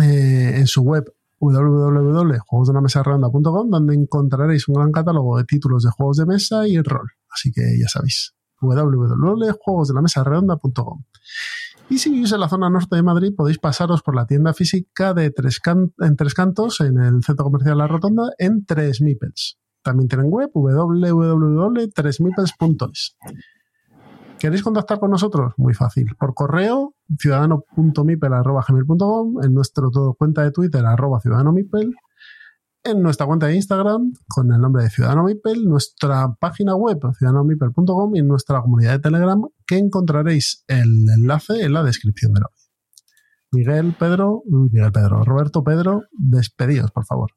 eh, 0.00 0.54
en 0.56 0.66
su 0.66 0.80
web 0.82 1.04
www.juegosdelamesaredonda.com, 1.38 3.68
donde 3.68 3.94
encontraréis 3.94 4.66
un 4.68 4.76
gran 4.76 4.92
catálogo 4.92 5.36
de 5.38 5.44
títulos 5.44 5.82
de 5.82 5.90
juegos 5.90 6.16
de 6.18 6.26
mesa 6.26 6.68
y 6.68 6.80
rol. 6.80 7.10
Así 7.30 7.50
que 7.50 7.76
ya 7.78 7.88
sabéis, 7.88 8.34
www.juegosdelamesaredonda.com. 8.60 11.04
Y 11.92 11.98
si 11.98 12.08
vivís 12.08 12.32
en 12.32 12.40
la 12.40 12.48
zona 12.48 12.70
norte 12.70 12.96
de 12.96 13.02
Madrid, 13.02 13.34
podéis 13.36 13.58
pasaros 13.58 14.00
por 14.00 14.16
la 14.16 14.24
tienda 14.24 14.54
física 14.54 15.12
de 15.12 15.30
tres 15.30 15.60
en 15.98 16.16
Tres 16.16 16.32
Cantos, 16.32 16.80
en 16.80 16.98
el 16.98 17.22
centro 17.22 17.44
comercial 17.44 17.76
La 17.76 17.86
Rotonda, 17.86 18.30
en 18.38 18.64
Tres 18.64 19.02
Mipels. 19.02 19.58
También 19.82 20.08
tienen 20.08 20.30
web 20.30 20.48
www.tresmipels.es. 20.54 23.16
¿Queréis 24.38 24.62
contactar 24.62 25.00
con 25.00 25.10
nosotros? 25.10 25.52
Muy 25.58 25.74
fácil. 25.74 26.06
Por 26.18 26.32
correo, 26.32 26.94
ciudadano.mipel.gmail.com, 27.18 29.44
en 29.44 29.52
nuestra 29.52 29.84
todo 29.92 30.14
cuenta 30.14 30.44
de 30.44 30.50
Twitter, 30.50 30.86
arroba 30.86 31.20
ciudadanomipel, 31.20 31.94
en 32.84 33.02
nuestra 33.02 33.26
cuenta 33.26 33.46
de 33.46 33.54
Instagram, 33.56 34.12
con 34.28 34.52
el 34.52 34.60
nombre 34.60 34.84
de 34.84 34.90
Ciudadano 34.90 35.24
Mipel, 35.24 35.64
nuestra 35.64 36.34
página 36.40 36.74
web, 36.74 36.98
ciudadanomipel.com, 37.18 38.16
y 38.16 38.18
en 38.20 38.28
nuestra 38.28 38.60
comunidad 38.60 38.92
de 38.92 38.98
Telegram, 38.98 39.40
que 39.66 39.78
encontraréis 39.78 40.64
el 40.68 41.06
enlace 41.16 41.62
en 41.62 41.72
la 41.72 41.82
descripción 41.82 42.32
de 42.32 42.40
la 42.40 42.46
web. 42.46 42.56
Miguel, 43.52 43.94
Pedro, 43.98 44.42
Miguel, 44.46 44.90
Pedro, 44.92 45.22
Roberto, 45.24 45.62
Pedro, 45.62 46.02
despedidos, 46.12 46.90
por 46.90 47.04
favor. 47.04 47.30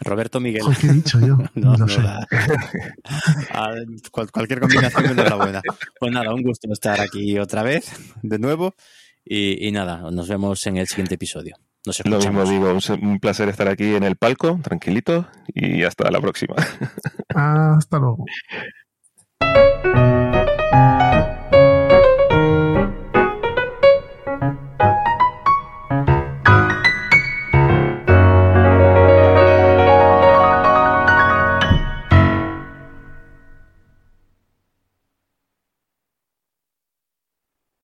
Roberto 0.00 0.40
Miguel. 0.40 0.62
¿Qué 0.80 0.88
he 0.88 0.92
dicho 0.92 1.20
yo? 1.20 1.38
No, 1.54 1.76
no, 1.76 1.88
sé. 1.88 2.00
nada. 2.02 2.26
A- 3.52 3.70
cual- 4.10 4.30
cualquier 4.30 4.60
combinación 4.60 5.18
es 5.18 5.30
la 5.30 5.36
buena. 5.36 5.62
Pues 5.98 6.12
nada, 6.12 6.34
un 6.34 6.42
gusto 6.42 6.68
estar 6.72 7.00
aquí 7.00 7.38
otra 7.38 7.62
vez, 7.62 7.90
de 8.22 8.38
nuevo. 8.38 8.74
Y, 9.24 9.66
y 9.66 9.72
nada, 9.72 10.10
nos 10.10 10.28
vemos 10.28 10.66
en 10.66 10.76
el 10.76 10.86
siguiente 10.88 11.14
episodio. 11.14 11.56
Nos 11.86 12.02
Lo 12.06 12.18
mismo 12.18 12.44
digo, 12.44 12.78
un 13.02 13.18
placer 13.20 13.48
estar 13.50 13.68
aquí 13.68 13.94
en 13.94 14.04
el 14.04 14.16
palco, 14.16 14.58
tranquilito, 14.62 15.26
y 15.48 15.82
hasta 15.82 16.10
la 16.10 16.20
próxima. 16.20 16.54
Hasta 17.28 17.98
luego. 17.98 18.24